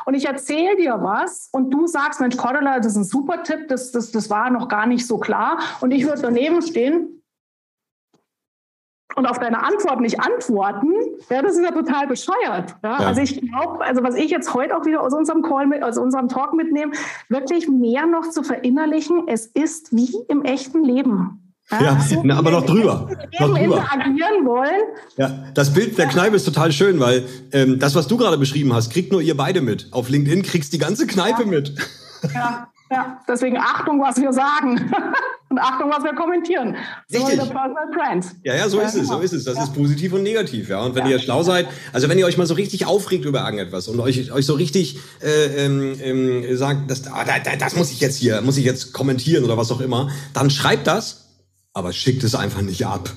und 0.05 0.13
ich 0.13 0.27
erzähle 0.27 0.77
dir 0.77 0.97
was 1.01 1.49
und 1.51 1.71
du 1.71 1.87
sagst, 1.87 2.21
Mensch, 2.21 2.37
Cordula, 2.37 2.77
das 2.77 2.93
ist 2.93 2.95
ein 2.95 3.03
super 3.03 3.43
Tipp, 3.43 3.67
das, 3.67 3.91
das, 3.91 4.11
das 4.11 4.29
war 4.29 4.49
noch 4.49 4.69
gar 4.69 4.85
nicht 4.85 5.05
so 5.05 5.17
klar 5.17 5.59
und 5.81 5.91
ich 5.91 6.05
würde 6.05 6.21
daneben 6.21 6.61
stehen, 6.61 7.18
und 9.19 9.25
auf 9.25 9.37
deine 9.37 9.61
Antwort 9.61 9.99
nicht 9.99 10.17
antworten, 10.19 10.93
ja, 11.29 11.41
das 11.41 11.57
ist 11.57 11.63
ja 11.63 11.71
total 11.71 12.07
bescheuert. 12.07 12.75
Ja? 12.81 13.01
Ja. 13.01 13.07
Also 13.07 13.21
ich 13.21 13.41
glaube, 13.41 13.83
also 13.83 14.01
was 14.01 14.15
ich 14.15 14.31
jetzt 14.31 14.53
heute 14.53 14.75
auch 14.77 14.85
wieder 14.85 15.01
aus 15.01 15.13
unserem 15.13 15.41
Call 15.41 15.67
mit, 15.67 15.83
aus 15.83 15.97
unserem 15.97 16.29
Talk 16.29 16.53
mitnehme, 16.53 16.93
wirklich 17.27 17.67
mehr 17.67 18.05
noch 18.07 18.29
zu 18.29 18.43
verinnerlichen, 18.43 19.27
es 19.27 19.45
ist 19.45 19.93
wie 19.93 20.09
im 20.29 20.43
echten 20.43 20.85
Leben. 20.85 21.53
Ja, 21.69 21.81
ja 21.81 21.99
so 21.99 22.21
na, 22.23 22.37
aber 22.37 22.51
noch 22.51 22.65
drüber. 22.65 23.09
Noch 23.39 23.49
drüber. 23.49 23.59
interagieren 23.59 24.45
wollen. 24.45 24.81
Ja, 25.17 25.43
das 25.53 25.73
Bild 25.73 25.97
der 25.97 26.07
Kneipe 26.07 26.37
ist 26.37 26.45
total 26.45 26.71
schön, 26.71 27.01
weil 27.01 27.25
ähm, 27.51 27.77
das, 27.77 27.95
was 27.95 28.07
du 28.07 28.15
gerade 28.15 28.37
beschrieben 28.37 28.73
hast, 28.73 28.89
kriegt 28.89 29.11
nur 29.11 29.21
ihr 29.21 29.35
beide 29.35 29.59
mit. 29.59 29.89
Auf 29.91 30.09
LinkedIn 30.09 30.43
kriegst 30.43 30.71
die 30.71 30.79
ganze 30.79 31.07
Kneipe 31.07 31.45
mit. 31.45 31.75
Ja, 32.33 32.69
ja, 32.91 33.21
deswegen 33.27 33.57
Achtung, 33.57 34.01
was 34.01 34.17
wir 34.17 34.33
sagen. 34.33 34.91
Und 35.49 35.57
Achtung, 35.57 35.89
was 35.89 36.03
wir 36.03 36.13
kommentieren. 36.13 36.75
Richtig. 37.11 37.39
Ja, 38.43 38.55
ja, 38.55 38.69
so 38.69 38.79
ist 38.79 38.93
es, 38.93 39.07
so 39.07 39.13
genau. 39.13 39.19
ist 39.19 39.33
es. 39.33 39.45
Das 39.45 39.57
ja. 39.57 39.63
ist 39.63 39.73
positiv 39.73 40.13
und 40.13 40.21
negativ, 40.21 40.69
ja. 40.69 40.83
Und 40.83 40.93
wenn 40.93 41.05
ja. 41.05 41.13
ihr 41.13 41.19
schlau 41.19 41.41
seid, 41.41 41.67
also 41.91 42.07
wenn 42.07 42.19
ihr 42.19 42.27
euch 42.27 42.37
mal 42.37 42.45
so 42.45 42.53
richtig 42.53 42.85
aufregt 42.85 43.25
über 43.25 43.43
irgendetwas 43.43 43.87
und 43.87 43.99
euch, 43.99 44.31
euch 44.31 44.45
so 44.45 44.53
richtig 44.53 44.99
äh, 45.23 45.65
ähm, 45.65 45.95
ähm, 46.03 46.55
sagt, 46.55 46.91
das, 46.91 47.07
ah, 47.07 47.25
das, 47.25 47.57
das 47.57 47.75
muss 47.75 47.91
ich 47.91 47.99
jetzt 47.99 48.17
hier, 48.17 48.41
muss 48.41 48.57
ich 48.57 48.65
jetzt 48.65 48.93
kommentieren 48.93 49.43
oder 49.43 49.57
was 49.57 49.71
auch 49.71 49.81
immer, 49.81 50.11
dann 50.35 50.51
schreibt 50.51 50.85
das, 50.85 51.29
aber 51.73 51.93
schickt 51.93 52.23
es 52.23 52.35
einfach 52.35 52.61
nicht 52.61 52.85
ab. 52.85 53.09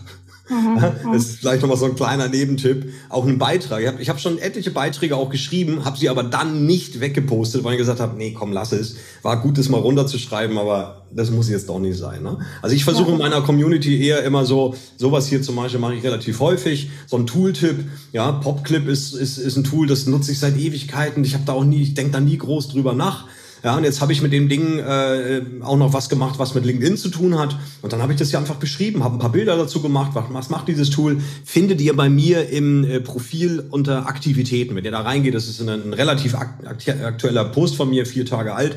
Mhm. 0.49 1.13
Das 1.13 1.25
ist 1.25 1.39
vielleicht 1.39 1.63
nochmal 1.63 1.79
so 1.79 1.87
ein 1.87 1.95
kleiner 1.95 2.29
Nebentipp. 2.29 2.93
Auch 3.09 3.27
ein 3.27 3.39
Beitrag. 3.39 3.81
Ich 3.81 3.89
habe 3.89 4.05
hab 4.05 4.21
schon 4.21 4.39
etliche 4.39 4.71
Beiträge 4.71 5.17
auch 5.17 5.31
geschrieben, 5.31 5.85
habe 5.85 5.99
sie 5.99 6.09
aber 6.09 6.23
dann 6.23 6.67
nicht 6.67 7.01
weggepostet, 7.01 7.65
weil 7.65 7.73
ich 7.73 7.79
gesagt 7.79 8.01
habe, 8.01 8.17
nee, 8.17 8.33
komm, 8.33 8.53
lass 8.53 8.73
es. 8.73 8.97
War 9.23 9.41
gut, 9.41 9.59
das 9.59 9.69
mal 9.69 9.81
runterzuschreiben, 9.81 10.59
aber 10.59 11.07
das 11.15 11.31
muss 11.31 11.49
jetzt 11.49 11.69
doch 11.69 11.79
nicht 11.79 11.99
sein. 11.99 12.23
Ne? 12.23 12.39
Also 12.61 12.75
ich 12.75 12.85
versuche 12.85 13.13
in 13.13 13.19
meiner 13.19 13.43
Community 13.43 14.05
eher 14.05 14.25
immer 14.25 14.45
so, 14.45 14.75
sowas 14.97 15.29
hier 15.29 15.43
zum 15.43 15.57
Beispiel 15.57 15.81
mache 15.81 15.95
ich 15.95 16.03
relativ 16.03 16.41
häufig. 16.41 16.91
So 17.07 17.17
ein 17.17 17.27
Tooltip, 17.27 17.85
ja, 18.13 18.33
Popclip 18.33 18.89
ist, 18.89 19.15
ist, 19.15 19.39
ist 19.39 19.57
ein 19.57 19.65
Tool, 19.65 19.87
das 19.87 20.07
nutze 20.07 20.33
ich 20.33 20.39
seit 20.39 20.57
Ewigkeiten. 20.57 21.25
Ich 21.25 21.35
habe 21.35 21.45
da 21.47 21.53
auch 21.53 21.65
nie, 21.65 21.83
ich 21.83 21.95
denke 21.95 22.13
da 22.13 22.21
nie 22.21 22.39
groß 22.39 22.69
drüber 22.69 22.95
nach. 22.95 23.27
Ja, 23.65 23.77
und 23.77 23.85
jetzt 23.85 24.01
habe 24.01 24.13
ich 24.13 24.23
mit 24.23 24.33
dem 24.33 24.49
Ding 24.49 24.79
äh, 24.79 25.43
auch 25.61 25.77
noch 25.77 25.93
was 25.93 26.09
gemacht, 26.09 26.39
was 26.39 26.55
mit 26.55 26.65
LinkedIn 26.65 26.97
zu 26.97 27.11
tun 27.11 27.39
hat. 27.39 27.57
Und 27.81 27.93
dann 27.93 28.03
habe 28.03 28.13
ich 28.13 28.19
das 28.19 28.33
ja 28.33 28.41
einfach 28.41 28.57
beschrieben, 28.57 29.05
habe 29.05 29.17
ein 29.17 29.19
paar 29.21 29.31
Bilder 29.31 29.57
dazu 29.57 29.81
gemacht. 29.81 30.13
Was, 30.15 30.25
was 30.31 30.51
macht 30.51 30.67
dieses 30.67 30.91
Tool? 30.91 31.21
Findet 31.45 31.81
ihr 31.81 31.95
bei 31.95 32.09
mir 32.09 32.49
im 32.49 32.85
äh, 32.85 33.01
Profil 33.01 33.65
unter 33.71 34.07
Aktivitäten. 34.07 34.75
Wenn 34.75 34.85
ihr 34.85 34.91
da 34.91 35.03
reingeht, 35.03 35.35
das 35.35 35.49
ist 35.49 35.61
ein, 35.61 35.69
ein 35.69 35.93
relativ 35.93 36.35
aktueller 36.35 37.45
Post 37.45 37.77
von 37.77 37.89
mir, 37.89 38.05
vier 38.05 38.27
Tage 38.27 38.55
alt. 38.55 38.77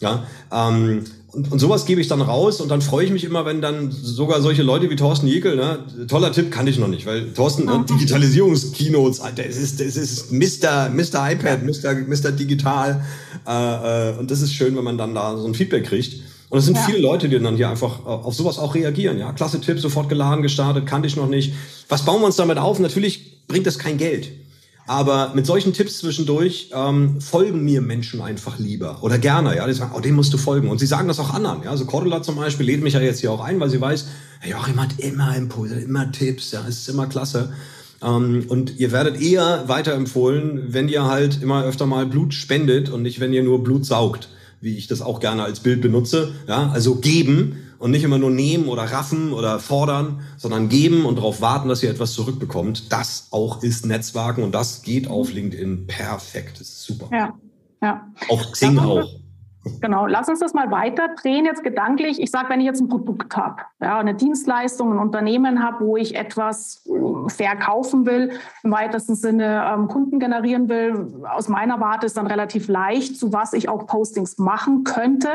Ja, 0.00 0.26
ähm, 0.52 1.04
und, 1.36 1.52
und 1.52 1.58
sowas 1.58 1.84
gebe 1.84 2.00
ich 2.00 2.08
dann 2.08 2.22
raus 2.22 2.62
und 2.62 2.70
dann 2.70 2.80
freue 2.80 3.04
ich 3.04 3.10
mich 3.10 3.22
immer, 3.22 3.44
wenn 3.44 3.60
dann 3.60 3.90
sogar 3.90 4.40
solche 4.40 4.62
Leute 4.62 4.88
wie 4.88 4.96
Thorsten 4.96 5.26
Jekyll, 5.26 5.56
ne, 5.56 5.80
toller 6.08 6.32
Tipp, 6.32 6.50
kann 6.50 6.66
ich 6.66 6.78
noch 6.78 6.88
nicht, 6.88 7.04
weil 7.04 7.34
Thorsten, 7.34 7.66
ne, 7.66 7.84
Digitalisierungskeynotes, 7.88 9.20
das 9.36 9.56
ist, 9.56 9.78
das 9.80 9.96
ist 9.96 10.32
Mr. 10.32 10.88
Mr. 10.88 11.32
iPad, 11.32 11.62
Mr. 11.62 11.94
Mr. 12.06 12.32
Digital 12.32 13.04
äh, 13.46 14.12
äh, 14.12 14.18
und 14.18 14.30
das 14.30 14.40
ist 14.40 14.54
schön, 14.54 14.74
wenn 14.76 14.84
man 14.84 14.96
dann 14.96 15.14
da 15.14 15.36
so 15.36 15.46
ein 15.46 15.54
Feedback 15.54 15.84
kriegt. 15.84 16.22
Und 16.48 16.58
es 16.60 16.64
sind 16.64 16.76
ja. 16.76 16.82
viele 16.86 17.00
Leute, 17.00 17.28
die 17.28 17.38
dann 17.38 17.56
hier 17.56 17.68
einfach 17.68 18.00
äh, 18.00 18.08
auf 18.08 18.34
sowas 18.34 18.58
auch 18.58 18.74
reagieren. 18.74 19.18
Ja, 19.18 19.32
klasse 19.32 19.60
Tipp, 19.60 19.78
sofort 19.78 20.08
geladen, 20.08 20.42
gestartet, 20.42 20.86
kannte 20.86 21.06
ich 21.06 21.16
noch 21.16 21.28
nicht. 21.28 21.52
Was 21.90 22.04
bauen 22.04 22.22
wir 22.22 22.26
uns 22.26 22.36
damit 22.36 22.56
auf? 22.56 22.78
Natürlich 22.78 23.46
bringt 23.46 23.66
das 23.66 23.78
kein 23.78 23.98
Geld. 23.98 24.30
Aber 24.86 25.32
mit 25.34 25.46
solchen 25.46 25.72
Tipps 25.72 25.98
zwischendurch 25.98 26.70
ähm, 26.72 27.20
folgen 27.20 27.64
mir 27.64 27.80
Menschen 27.80 28.20
einfach 28.20 28.58
lieber 28.58 29.02
oder 29.02 29.18
gerne. 29.18 29.56
Ja, 29.56 29.66
die 29.66 29.72
sagen, 29.72 29.92
oh, 29.96 30.00
dem 30.00 30.14
musst 30.14 30.32
du 30.32 30.38
folgen. 30.38 30.68
Und 30.68 30.78
sie 30.78 30.86
sagen 30.86 31.08
das 31.08 31.18
auch 31.18 31.34
anderen. 31.34 31.64
Ja, 31.64 31.70
also 31.70 31.86
Cordula 31.86 32.22
zum 32.22 32.36
Beispiel 32.36 32.66
lädt 32.66 32.82
mich 32.82 32.94
ja 32.94 33.00
jetzt 33.00 33.20
hier 33.20 33.32
auch 33.32 33.40
ein, 33.40 33.58
weil 33.58 33.68
sie 33.68 33.80
weiß, 33.80 34.06
hey, 34.40 34.52
Joachim 34.52 34.80
hat 34.80 34.98
immer 34.98 35.36
Impulse, 35.36 35.80
immer 35.80 36.12
Tipps. 36.12 36.52
Ja, 36.52 36.60
es 36.68 36.78
ist 36.78 36.88
immer 36.88 37.06
klasse. 37.08 37.52
Ähm, 38.00 38.44
und 38.48 38.78
ihr 38.78 38.92
werdet 38.92 39.20
eher 39.20 39.64
weiterempfohlen, 39.66 40.72
wenn 40.72 40.88
ihr 40.88 41.04
halt 41.04 41.42
immer 41.42 41.64
öfter 41.64 41.86
mal 41.86 42.06
Blut 42.06 42.32
spendet 42.32 42.88
und 42.88 43.02
nicht, 43.02 43.18
wenn 43.18 43.32
ihr 43.32 43.42
nur 43.42 43.64
Blut 43.64 43.84
saugt, 43.84 44.28
wie 44.60 44.76
ich 44.76 44.86
das 44.86 45.02
auch 45.02 45.18
gerne 45.18 45.42
als 45.42 45.60
Bild 45.60 45.80
benutze. 45.80 46.32
Ja, 46.46 46.70
also 46.70 46.96
geben 46.96 47.65
und 47.78 47.90
nicht 47.90 48.04
immer 48.04 48.18
nur 48.18 48.30
nehmen 48.30 48.68
oder 48.68 48.84
raffen 48.84 49.32
oder 49.32 49.58
fordern, 49.58 50.20
sondern 50.36 50.68
geben 50.68 51.04
und 51.04 51.16
darauf 51.16 51.40
warten, 51.40 51.68
dass 51.68 51.82
ihr 51.82 51.90
etwas 51.90 52.12
zurückbekommt. 52.12 52.92
Das 52.92 53.28
auch 53.30 53.62
ist 53.62 53.86
Netzwerken 53.86 54.42
und 54.42 54.52
das 54.52 54.82
geht 54.82 55.08
auf 55.08 55.32
LinkedIn 55.32 55.86
perfekt. 55.86 56.60
Das 56.60 56.68
ist 56.68 56.82
super. 56.82 57.08
Ja, 57.12 57.34
ja. 57.82 58.06
Auch 58.28 58.52
Xing 58.52 58.78
auch. 58.78 59.08
Genau, 59.80 60.06
lass 60.06 60.28
uns 60.28 60.40
das 60.40 60.54
mal 60.54 60.70
weiter 60.70 61.08
drehen 61.20 61.44
jetzt 61.44 61.62
gedanklich. 61.62 62.20
Ich 62.20 62.30
sage, 62.30 62.48
wenn 62.50 62.60
ich 62.60 62.66
jetzt 62.66 62.80
ein 62.80 62.88
Produkt 62.88 63.36
habe, 63.36 63.62
ja, 63.80 63.98
eine 63.98 64.14
Dienstleistung, 64.14 64.92
ein 64.92 64.98
Unternehmen 64.98 65.62
habe, 65.62 65.84
wo 65.84 65.96
ich 65.96 66.14
etwas 66.14 66.86
äh, 66.86 67.28
verkaufen 67.28 68.06
will, 68.06 68.32
im 68.62 68.70
weitesten 68.70 69.14
Sinne 69.14 69.64
ähm, 69.72 69.88
Kunden 69.88 70.18
generieren 70.18 70.68
will, 70.68 71.24
aus 71.28 71.48
meiner 71.48 71.80
Warte 71.80 72.06
ist 72.06 72.16
dann 72.16 72.26
relativ 72.26 72.68
leicht, 72.68 73.16
zu 73.18 73.32
was 73.32 73.52
ich 73.52 73.68
auch 73.68 73.86
Postings 73.86 74.38
machen 74.38 74.84
könnte. 74.84 75.28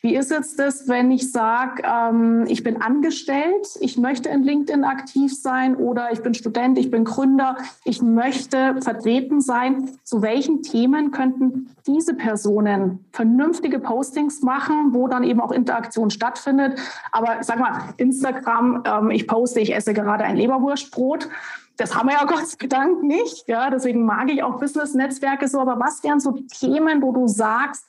Wie 0.00 0.14
ist 0.14 0.30
jetzt 0.30 0.58
das, 0.58 0.88
wenn 0.88 1.10
ich 1.10 1.32
sage, 1.32 1.82
ähm, 1.84 2.44
ich 2.48 2.62
bin 2.62 2.80
angestellt, 2.82 3.68
ich 3.80 3.96
möchte 3.98 4.28
in 4.28 4.42
LinkedIn 4.42 4.84
aktiv 4.84 5.34
sein 5.34 5.76
oder 5.76 6.12
ich 6.12 6.22
bin 6.22 6.34
Student, 6.34 6.78
ich 6.78 6.90
bin 6.90 7.04
Gründer, 7.04 7.56
ich 7.84 8.02
möchte 8.02 8.80
vertreten 8.80 9.40
sein? 9.40 9.90
Zu 10.04 10.22
welchen 10.22 10.62
Themen 10.62 11.10
könnten 11.10 11.70
diese 11.86 12.14
Personen 12.14 13.04
vernünftige 13.12 13.77
lustige 13.78 13.80
Postings 13.80 14.42
machen, 14.42 14.92
wo 14.92 15.08
dann 15.08 15.24
eben 15.24 15.40
auch 15.40 15.52
Interaktion 15.52 16.10
stattfindet. 16.10 16.78
Aber 17.12 17.42
sag 17.42 17.58
mal, 17.58 17.94
Instagram, 17.96 18.82
ähm, 18.84 19.10
ich 19.10 19.26
poste, 19.26 19.60
ich 19.60 19.74
esse 19.74 19.94
gerade 19.94 20.24
ein 20.24 20.36
Leberwurstbrot. 20.36 21.28
Das 21.76 21.94
haben 21.94 22.08
wir 22.08 22.14
ja 22.14 22.24
Gott 22.26 22.46
sei 22.46 22.66
Dank 22.66 23.02
nicht. 23.02 23.48
Ja, 23.48 23.70
deswegen 23.70 24.04
mag 24.04 24.30
ich 24.30 24.42
auch 24.42 24.58
Business-Netzwerke 24.58 25.48
so. 25.48 25.60
Aber 25.60 25.78
was 25.78 26.02
wären 26.02 26.20
so 26.20 26.32
Themen, 26.32 27.02
wo 27.02 27.12
du 27.12 27.26
sagst, 27.28 27.84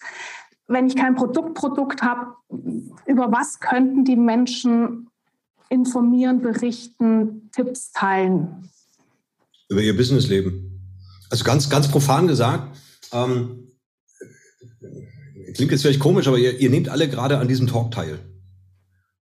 wenn 0.68 0.86
ich 0.86 0.96
kein 0.96 1.16
Produktprodukt 1.16 2.04
habe, 2.04 2.36
über 3.06 3.32
was 3.32 3.60
könnten 3.60 4.06
die 4.06 4.16
Menschen 4.16 5.10
informieren, 5.70 6.42
berichten, 6.42 7.50
Tipps 7.52 7.92
teilen? 7.92 8.70
Über 9.68 9.82
ihr 9.82 9.96
Businessleben. 9.96 10.66
Also 11.32 11.44
ganz, 11.44 11.70
ganz 11.70 11.88
profan 11.88 12.28
gesagt, 12.28 12.76
ähm, 13.14 13.69
klingt 15.54 15.72
jetzt 15.72 15.82
vielleicht 15.82 16.00
komisch, 16.00 16.28
aber 16.28 16.38
ihr, 16.38 16.60
ihr 16.60 16.70
nehmt 16.70 16.90
alle 16.90 17.08
gerade 17.08 17.38
an 17.38 17.48
diesem 17.48 17.68
Talk 17.68 17.92
teil. 17.92 18.20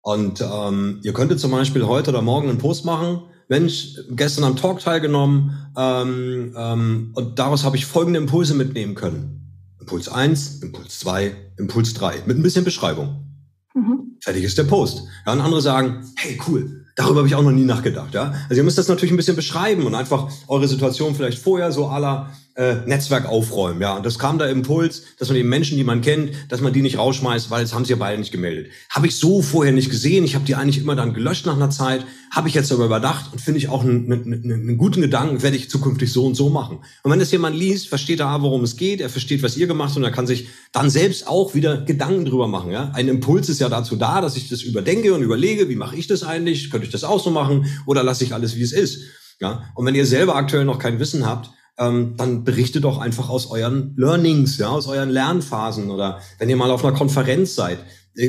Und 0.03 0.43
ähm, 0.43 1.01
ihr 1.03 1.12
könntet 1.12 1.41
zum 1.41 1.51
Beispiel 1.51 1.87
heute 1.87 2.11
oder 2.11 2.22
morgen 2.22 2.49
einen 2.49 2.59
Post 2.59 2.85
machen. 2.85 3.22
Mensch, 3.49 3.99
gestern 4.11 4.45
am 4.45 4.57
Talk 4.57 4.81
teilgenommen 4.81 5.68
ähm, 5.77 6.55
ähm, 6.57 7.12
und 7.14 7.39
daraus 7.39 7.64
habe 7.64 7.77
ich 7.77 7.87
folgende 7.87 8.18
Impulse 8.18 8.55
mitnehmen 8.55 8.95
können. 8.95 9.53
Impuls 9.81 10.09
eins, 10.09 10.62
Impuls 10.62 10.99
zwei, 10.99 11.33
Impuls 11.59 11.93
drei 11.95 12.22
mit 12.27 12.39
ein 12.39 12.43
bisschen 12.43 12.64
Beschreibung. 12.64 13.27
Mhm. 13.75 14.16
Fertig 14.20 14.45
ist 14.45 14.57
der 14.57 14.64
Post. 14.64 15.03
Ja, 15.27 15.33
und 15.33 15.41
andere 15.41 15.61
sagen, 15.61 16.05
hey, 16.16 16.39
cool, 16.49 16.85
Darüber 16.97 17.18
habe 17.18 17.29
ich 17.29 17.35
auch 17.35 17.43
noch 17.43 17.51
nie 17.51 17.64
nachgedacht. 17.64 18.14
Ja? 18.14 18.33
Also 18.49 18.55
ihr 18.55 18.62
müsst 18.62 18.79
das 18.79 18.89
natürlich 18.89 19.12
ein 19.12 19.16
bisschen 19.16 19.37
beschreiben 19.37 19.85
und 19.85 19.95
einfach 19.95 20.31
eure 20.47 20.68
Situation 20.68 21.14
vielleicht 21.14 21.39
vorher 21.39 21.72
so 21.72 21.89
aller 21.89 22.31
äh, 22.57 22.76
Netzwerk 22.86 23.26
aufräumen. 23.26 23.80
Ja, 23.80 23.96
und 23.96 24.07
das 24.07 24.18
kam 24.18 24.38
da 24.38 24.46
Impuls, 24.46 25.02
dass 25.18 25.28
man 25.28 25.36
die 25.36 25.42
Menschen, 25.42 25.76
die 25.76 25.84
man 25.84 26.00
kennt, 26.02 26.30
dass 26.48 26.61
man 26.61 26.72
die 26.72 26.82
nicht 26.82 26.98
rausschmeißt, 26.98 27.50
weil 27.50 27.64
es 27.64 27.74
haben 27.74 27.84
sie 27.84 27.92
ja 27.92 27.96
beide 27.96 28.18
nicht 28.18 28.30
gemeldet. 28.30 28.68
Habe 28.90 29.09
ich 29.09 29.16
so 29.16 29.42
vorher 29.42 29.72
nicht 29.72 29.90
gesehen. 29.90 30.24
Ich 30.24 30.34
habe 30.34 30.44
die 30.44 30.55
eigentlich 30.55 30.78
immer 30.78 30.94
dann 30.94 31.14
gelöscht 31.14 31.46
nach 31.46 31.57
einer 31.57 31.70
Zeit. 31.70 32.05
Habe 32.30 32.48
ich 32.48 32.55
jetzt 32.55 32.70
aber 32.70 32.84
überdacht 32.84 33.32
und 33.32 33.40
finde 33.40 33.59
ich 33.59 33.68
auch 33.68 33.82
einen, 33.82 34.11
einen, 34.12 34.52
einen 34.52 34.78
guten 34.78 35.00
Gedanken, 35.00 35.42
werde 35.42 35.57
ich 35.57 35.68
zukünftig 35.68 36.12
so 36.12 36.26
und 36.26 36.36
so 36.36 36.48
machen. 36.48 36.78
Und 37.02 37.11
wenn 37.11 37.18
das 37.18 37.32
jemand 37.32 37.57
liest, 37.57 37.88
versteht 37.88 38.20
er, 38.20 38.42
worum 38.42 38.62
es 38.62 38.76
geht. 38.76 39.00
Er 39.00 39.09
versteht, 39.09 39.42
was 39.42 39.57
ihr 39.57 39.66
gemacht 39.66 39.90
habt 39.90 39.98
und 39.98 40.05
er 40.05 40.12
kann 40.12 40.26
sich 40.26 40.48
dann 40.72 40.90
selbst 40.90 41.26
auch 41.26 41.55
wieder 41.55 41.78
Gedanken 41.78 42.24
drüber 42.24 42.46
machen. 42.46 42.70
Ja, 42.70 42.92
ein 42.94 43.09
Impuls 43.09 43.48
ist 43.48 43.61
ja 43.61 43.68
dazu 43.68 43.96
da, 43.96 44.20
dass 44.20 44.36
ich 44.36 44.48
das 44.48 44.62
überdenke 44.62 45.12
und 45.12 45.22
überlege, 45.22 45.68
wie 45.68 45.76
mache 45.76 45.96
ich 45.96 46.07
das 46.07 46.22
eigentlich? 46.22 46.70
Könnte 46.70 46.86
ich 46.86 46.92
das 46.92 47.05
auch 47.05 47.22
so 47.22 47.30
machen 47.30 47.66
oder 47.86 48.02
lasse 48.02 48.22
ich 48.22 48.32
alles, 48.32 48.57
wie 48.57 48.62
es 48.62 48.72
ist? 48.72 49.02
Ja, 49.40 49.64
und 49.74 49.84
wenn 49.86 49.96
ihr 49.96 50.07
selber 50.07 50.36
aktuell 50.36 50.64
noch 50.64 50.78
kein 50.78 51.00
Wissen 51.00 51.26
habt, 51.26 51.50
ähm, 51.79 52.14
dann 52.16 52.45
berichtet 52.45 52.85
doch 52.85 52.99
einfach 52.99 53.29
aus 53.29 53.51
euren 53.51 53.95
Learnings, 53.97 54.59
ja, 54.59 54.68
aus 54.68 54.87
euren 54.87 55.11
Lernphasen 55.11 55.91
oder 55.91 56.20
wenn 56.39 56.49
ihr 56.49 56.57
mal 56.57 56.70
auf 56.70 56.85
einer 56.85 56.97
Konferenz 56.97 57.55
seid, 57.55 57.79
äh, 58.16 58.29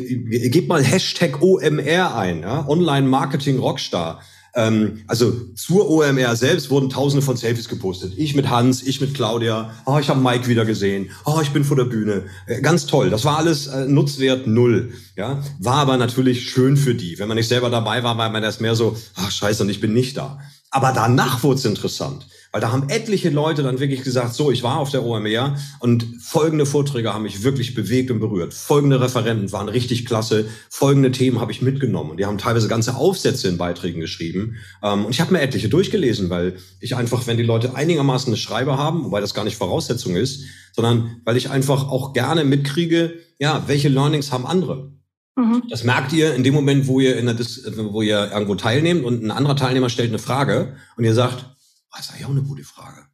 gebt 0.49 0.67
mal 0.67 0.83
Hashtag 0.83 1.41
OMR 1.41 2.15
ein, 2.15 2.41
ja, 2.41 2.67
Online 2.67 3.07
Marketing 3.07 3.59
Rockstar. 3.59 4.21
Ähm, 4.55 5.01
also 5.07 5.33
zur 5.53 5.89
OMR 5.89 6.35
selbst 6.37 6.69
wurden 6.69 6.89
Tausende 6.89 7.23
von 7.23 7.35
Selfies 7.35 7.67
gepostet. 7.67 8.13
Ich 8.15 8.35
mit 8.35 8.49
Hans, 8.49 8.83
ich 8.83 9.01
mit 9.01 9.13
Claudia. 9.13 9.71
Oh, 9.85 9.97
ich 9.99 10.09
habe 10.09 10.21
Mike 10.21 10.47
wieder 10.47 10.65
gesehen. 10.65 11.11
Oh, 11.25 11.39
ich 11.41 11.51
bin 11.51 11.65
vor 11.65 11.75
der 11.75 11.83
Bühne. 11.83 12.23
Äh, 12.47 12.61
ganz 12.61 12.87
toll. 12.87 13.09
Das 13.09 13.25
war 13.25 13.37
alles 13.37 13.67
äh, 13.67 13.85
Nutzwert 13.85 14.47
null. 14.47 14.93
Ja, 15.17 15.43
war 15.59 15.75
aber 15.75 15.97
natürlich 15.97 16.49
schön 16.49 16.77
für 16.77 16.95
die. 16.95 17.19
Wenn 17.19 17.27
man 17.27 17.35
nicht 17.35 17.49
selber 17.49 17.69
dabei 17.69 18.01
war, 18.03 18.17
war 18.17 18.29
man 18.29 18.43
erst 18.43 18.61
mehr 18.61 18.75
so, 18.75 18.95
ach 19.15 19.29
scheiße, 19.29 19.61
und 19.63 19.69
ich 19.69 19.81
bin 19.81 19.93
nicht 19.93 20.15
da. 20.15 20.39
Aber 20.71 20.93
danach 20.93 21.43
wurde 21.43 21.59
es 21.59 21.65
interessant. 21.65 22.25
Weil 22.55 22.61
da 22.61 22.71
haben 22.71 22.87
etliche 22.87 23.31
Leute 23.31 23.63
dann 23.63 23.81
wirklich 23.81 24.01
gesagt, 24.01 24.33
so, 24.33 24.49
ich 24.49 24.63
war 24.63 24.77
auf 24.77 24.89
der 24.89 25.03
OMR 25.03 25.57
und 25.81 26.07
folgende 26.21 26.65
Vorträge 26.65 27.13
haben 27.13 27.23
mich 27.23 27.43
wirklich 27.43 27.75
bewegt 27.75 28.11
und 28.11 28.21
berührt. 28.21 28.53
Folgende 28.53 29.01
Referenten 29.01 29.51
waren 29.51 29.67
richtig 29.67 30.05
klasse. 30.05 30.45
Folgende 30.69 31.11
Themen 31.11 31.41
habe 31.41 31.51
ich 31.51 31.61
mitgenommen. 31.61 32.11
Und 32.11 32.17
die 32.17 32.25
haben 32.25 32.37
teilweise 32.37 32.69
ganze 32.69 32.95
Aufsätze 32.95 33.49
in 33.49 33.57
Beiträgen 33.57 33.99
geschrieben. 33.99 34.55
Ähm, 34.81 35.03
und 35.03 35.11
ich 35.11 35.19
habe 35.19 35.33
mir 35.33 35.41
etliche 35.41 35.67
durchgelesen, 35.67 36.29
weil 36.29 36.55
ich 36.79 36.95
einfach, 36.95 37.27
wenn 37.27 37.35
die 37.35 37.43
Leute 37.43 37.75
einigermaßen 37.75 38.29
eine 38.29 38.37
Schreiber 38.37 38.77
haben, 38.77 39.03
wobei 39.03 39.19
das 39.19 39.33
gar 39.33 39.43
nicht 39.43 39.57
Voraussetzung 39.57 40.15
ist, 40.15 40.45
sondern 40.71 41.19
weil 41.25 41.35
ich 41.35 41.49
einfach 41.49 41.89
auch 41.89 42.13
gerne 42.13 42.45
mitkriege, 42.45 43.15
ja, 43.37 43.65
welche 43.67 43.89
Learnings 43.89 44.31
haben 44.31 44.45
andere. 44.45 44.93
Mhm. 45.35 45.63
Das 45.69 45.83
merkt 45.83 46.13
ihr 46.13 46.33
in 46.33 46.45
dem 46.45 46.53
Moment, 46.53 46.87
wo 46.87 47.01
ihr, 47.01 47.17
in 47.17 47.25
der 47.25 47.35
Dis 47.35 47.69
wo 47.75 48.01
ihr 48.01 48.31
irgendwo 48.31 48.55
teilnehmt 48.55 49.03
und 49.03 49.25
ein 49.25 49.31
anderer 49.31 49.57
Teilnehmer 49.57 49.89
stellt 49.89 50.07
eine 50.07 50.19
Frage 50.19 50.77
und 50.95 51.03
ihr 51.03 51.13
sagt, 51.13 51.54
das 51.95 52.07
ist 52.07 52.11
eigentlich 52.11 52.25
auch 52.25 52.31
eine 52.31 52.43
gute 52.43 52.63
Frage. 52.63 53.05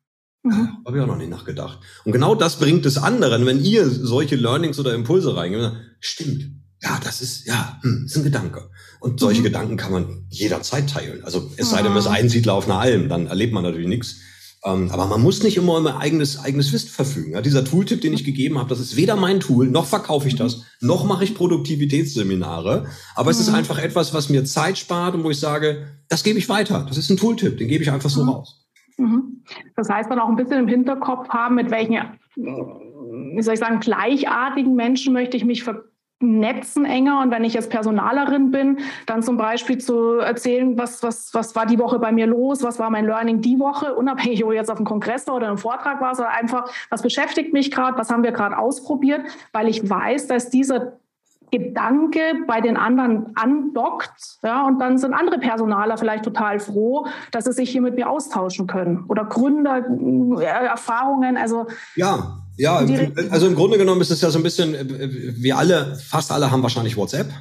Mhm. 0.43 0.77
Habe 0.85 0.97
ich 0.97 1.03
auch 1.03 1.07
noch 1.07 1.17
nicht 1.17 1.29
nachgedacht. 1.29 1.79
Und 2.03 2.11
genau 2.11 2.35
das 2.35 2.57
bringt 2.57 2.85
es 2.85 2.97
anderen, 2.97 3.45
wenn 3.45 3.63
ihr 3.63 3.87
solche 3.89 4.35
Learnings 4.35 4.79
oder 4.79 4.93
Impulse 4.93 5.35
reingebt. 5.35 5.75
Stimmt. 5.99 6.51
Ja, 6.81 6.99
das 7.03 7.21
ist, 7.21 7.45
ja, 7.45 7.79
hm, 7.83 8.05
ist 8.05 8.17
ein 8.17 8.23
Gedanke. 8.23 8.69
Und 8.99 9.19
solche 9.19 9.41
mhm. 9.41 9.45
Gedanken 9.45 9.77
kann 9.77 9.91
man 9.91 10.25
jederzeit 10.29 10.89
teilen. 10.89 11.23
Also 11.23 11.51
es 11.57 11.69
sei 11.69 11.83
denn, 11.83 11.91
man 11.91 11.99
ist 11.99 12.07
Einsiedler 12.07 12.53
auf 12.53 12.65
einer 12.65 12.79
Alm, 12.79 13.07
dann 13.07 13.27
erlebt 13.27 13.53
man 13.53 13.63
natürlich 13.63 13.87
nichts. 13.87 14.15
Ähm, 14.63 14.89
aber 14.91 15.05
man 15.07 15.21
muss 15.21 15.41
nicht 15.43 15.57
immer 15.57 15.79
über 15.79 15.99
eigenes, 15.99 16.39
eigenes 16.39 16.71
Wissen 16.71 16.89
verfügen. 16.89 17.33
Ja, 17.33 17.41
dieser 17.41 17.65
Tooltip, 17.65 18.01
den 18.01 18.13
ich 18.13 18.23
gegeben 18.23 18.57
habe, 18.57 18.69
das 18.69 18.79
ist 18.79 18.95
weder 18.95 19.15
mein 19.15 19.39
Tool, 19.39 19.67
noch 19.67 19.85
verkaufe 19.85 20.27
ich 20.27 20.35
das, 20.35 20.63
noch 20.79 21.03
mache 21.03 21.23
ich 21.23 21.35
Produktivitätsseminare. 21.35 22.87
Aber 23.15 23.31
es 23.31 23.39
ist 23.39 23.49
mhm. 23.49 23.55
einfach 23.55 23.79
etwas, 23.79 24.13
was 24.13 24.29
mir 24.29 24.45
Zeit 24.45 24.77
spart 24.77 25.13
und 25.13 25.23
wo 25.23 25.31
ich 25.31 25.39
sage, 25.39 25.87
das 26.09 26.23
gebe 26.23 26.37
ich 26.37 26.49
weiter. 26.49 26.85
Das 26.87 26.97
ist 26.97 27.09
ein 27.09 27.17
Tooltip, 27.17 27.57
den 27.57 27.67
gebe 27.67 27.83
ich 27.83 27.91
einfach 27.91 28.09
so 28.09 28.23
mhm. 28.23 28.29
raus. 28.29 28.60
Mhm. 29.01 29.43
Das 29.75 29.89
heißt, 29.89 30.09
man 30.09 30.19
auch 30.19 30.29
ein 30.29 30.35
bisschen 30.35 30.59
im 30.59 30.67
Hinterkopf 30.67 31.29
haben, 31.29 31.55
mit 31.55 31.71
welchen, 31.71 31.97
wie 32.35 33.41
soll 33.41 33.55
ich 33.55 33.59
sagen, 33.59 33.79
gleichartigen 33.79 34.75
Menschen 34.75 35.13
möchte 35.13 35.37
ich 35.37 35.45
mich 35.45 35.63
vernetzen 35.63 36.85
enger. 36.85 37.21
Und 37.21 37.31
wenn 37.31 37.43
ich 37.43 37.53
jetzt 37.53 37.71
Personalerin 37.71 38.51
bin, 38.51 38.77
dann 39.07 39.23
zum 39.23 39.37
Beispiel 39.37 39.79
zu 39.79 40.19
erzählen, 40.19 40.77
was, 40.77 41.01
was, 41.03 41.33
was 41.33 41.55
war 41.55 41.65
die 41.65 41.79
Woche 41.79 41.99
bei 41.99 42.11
mir 42.11 42.27
los, 42.27 42.63
was 42.63 42.79
war 42.79 42.89
mein 42.89 43.05
Learning 43.05 43.41
die 43.41 43.59
Woche, 43.59 43.95
unabhängig, 43.95 44.43
ob 44.43 44.51
ich 44.51 44.57
jetzt 44.57 44.69
auf 44.69 44.77
einem 44.77 44.85
Kongress 44.85 45.27
oder 45.27 45.47
einem 45.47 45.57
Vortrag 45.57 45.99
war, 45.99 46.13
sondern 46.15 46.35
einfach, 46.35 46.71
was 46.89 47.01
beschäftigt 47.01 47.53
mich 47.53 47.71
gerade, 47.71 47.97
was 47.97 48.11
haben 48.11 48.23
wir 48.23 48.31
gerade 48.31 48.57
ausprobiert, 48.57 49.21
weil 49.51 49.67
ich 49.67 49.89
weiß, 49.89 50.27
dass 50.27 50.49
dieser 50.49 50.93
Gedanke 51.51 52.21
bei 52.47 52.61
den 52.61 52.77
anderen 52.77 53.35
andockt, 53.35 54.39
ja, 54.41 54.65
und 54.65 54.79
dann 54.79 54.97
sind 54.97 55.13
andere 55.13 55.37
Personaler 55.37 55.97
vielleicht 55.97 56.23
total 56.23 56.59
froh, 56.59 57.05
dass 57.31 57.43
sie 57.43 57.51
sich 57.51 57.69
hier 57.69 57.81
mit 57.81 57.95
mir 57.95 58.09
austauschen 58.09 58.67
können 58.67 59.05
oder 59.09 59.25
Gründer, 59.25 59.85
äh, 60.39 60.45
Erfahrungen, 60.45 61.37
also 61.37 61.67
ja. 61.95 62.37
Ja, 62.57 62.85
also 63.31 63.47
im 63.47 63.55
Grunde 63.55 63.77
genommen 63.77 64.01
ist 64.01 64.11
es 64.11 64.21
ja 64.21 64.29
so 64.29 64.37
ein 64.37 64.43
bisschen, 64.43 64.75
wir 65.41 65.57
alle, 65.57 65.95
fast 65.95 66.31
alle 66.31 66.51
haben 66.51 66.61
wahrscheinlich 66.61 66.95
WhatsApp 66.95 67.31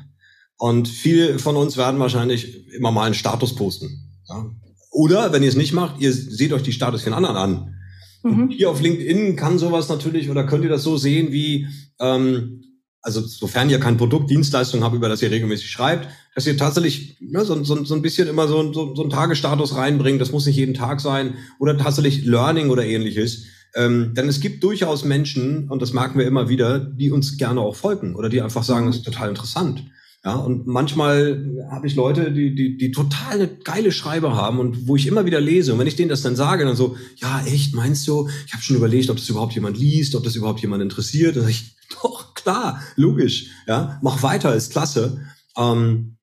und 0.57 0.89
viele 0.89 1.39
von 1.39 1.57
uns 1.57 1.77
werden 1.77 2.01
wahrscheinlich 2.01 2.73
immer 2.73 2.91
mal 2.91 3.05
einen 3.05 3.15
Status 3.15 3.55
posten. 3.55 3.91
Ja? 4.29 4.47
Oder 4.91 5.33
wenn 5.33 5.43
ihr 5.43 5.49
es 5.49 5.57
nicht 5.57 5.75
macht, 5.75 6.01
ihr 6.01 6.13
seht 6.13 6.53
euch 6.53 6.63
die 6.63 6.73
Status 6.73 7.03
von 7.03 7.13
anderen 7.13 7.37
an. 7.37 7.75
Mhm. 8.23 8.49
Hier 8.51 8.71
auf 8.71 8.81
LinkedIn 8.81 9.37
kann 9.37 9.59
sowas 9.59 9.89
natürlich 9.89 10.31
oder 10.31 10.45
könnt 10.45 10.65
ihr 10.65 10.71
das 10.71 10.85
so 10.85 10.97
sehen 10.97 11.33
wie, 11.33 11.67
ähm, 11.99 12.60
also 13.03 13.21
sofern 13.23 13.71
ihr 13.71 13.81
kein 13.81 13.97
Produkt, 13.97 14.31
Dienstleistung 14.31 14.85
habt, 14.85 14.95
über 14.95 15.09
das 15.09 15.23
ihr 15.23 15.31
regelmäßig 15.31 15.71
schreibt, 15.71 16.09
dass 16.35 16.47
ihr 16.47 16.57
tatsächlich 16.57 17.17
ne, 17.21 17.45
so, 17.45 17.63
so, 17.65 17.85
so 17.85 17.95
ein 17.95 18.03
bisschen 18.03 18.29
immer 18.29 18.47
so, 18.47 18.73
so, 18.73 18.95
so 18.95 19.03
einen 19.03 19.11
Tagesstatus 19.11 19.75
reinbringt. 19.75 20.21
Das 20.21 20.33
muss 20.33 20.47
nicht 20.47 20.57
jeden 20.57 20.75
Tag 20.75 21.01
sein 21.01 21.35
oder 21.59 21.79
tatsächlich 21.79 22.25
Learning 22.25 22.71
oder 22.71 22.85
ähnliches. 22.85 23.45
Ähm, 23.75 24.15
denn 24.15 24.29
es 24.29 24.41
gibt 24.41 24.63
durchaus 24.65 25.05
Menschen, 25.05 25.71
und 25.71 25.81
das 25.81 25.93
merken 25.93 26.19
wir 26.19 26.27
immer 26.27 26.49
wieder, 26.49 26.79
die 26.79 27.11
uns 27.11 27.39
gerne 27.39 27.61
auch 27.61 27.77
folgen 27.77 28.17
oder 28.17 28.29
die 28.29 28.43
einfach 28.43 28.65
sagen, 28.65 28.87
das 28.87 28.97
ist 28.97 29.05
total 29.05 29.29
interessant. 29.29 29.85
Ja, 30.23 30.35
und 30.35 30.67
manchmal 30.67 31.47
habe 31.71 31.87
ich 31.87 31.95
Leute, 31.95 32.31
die, 32.31 32.55
die, 32.55 32.77
die 32.77 32.91
total 32.91 33.35
eine 33.37 33.49
geile 33.49 33.91
Schreiber 33.91 34.37
haben 34.37 34.59
und 34.59 34.87
wo 34.87 34.95
ich 34.95 35.07
immer 35.07 35.25
wieder 35.25 35.41
lese. 35.41 35.73
Und 35.73 35.79
wenn 35.79 35.87
ich 35.87 35.97
denen 35.97 36.11
das 36.11 36.21
dann 36.21 36.37
sage, 36.37 36.67
dann 36.67 36.77
so, 36.77 36.97
ja, 37.17 37.43
echt, 37.47 37.75
meinst 37.75 38.07
du? 38.07 38.29
Ich 38.47 38.53
habe 38.53 38.63
schon 38.63 38.77
überlegt, 38.77 39.09
ob 39.09 39.17
das 39.17 39.31
überhaupt 39.31 39.55
jemand 39.55 39.79
liest, 39.79 40.15
ob 40.15 40.25
das 40.25 40.37
überhaupt 40.37 40.61
jemand 40.61 40.83
interessiert. 40.83 41.37
Sag 41.37 41.49
ich, 41.49 41.75
doch, 42.03 42.35
klar, 42.35 42.83
logisch. 42.97 43.47
Ja, 43.67 43.99
mach 44.03 44.23
weiter, 44.23 44.55
ist 44.55 44.73
klasse. 44.73 45.21
Ähm, 45.57 46.17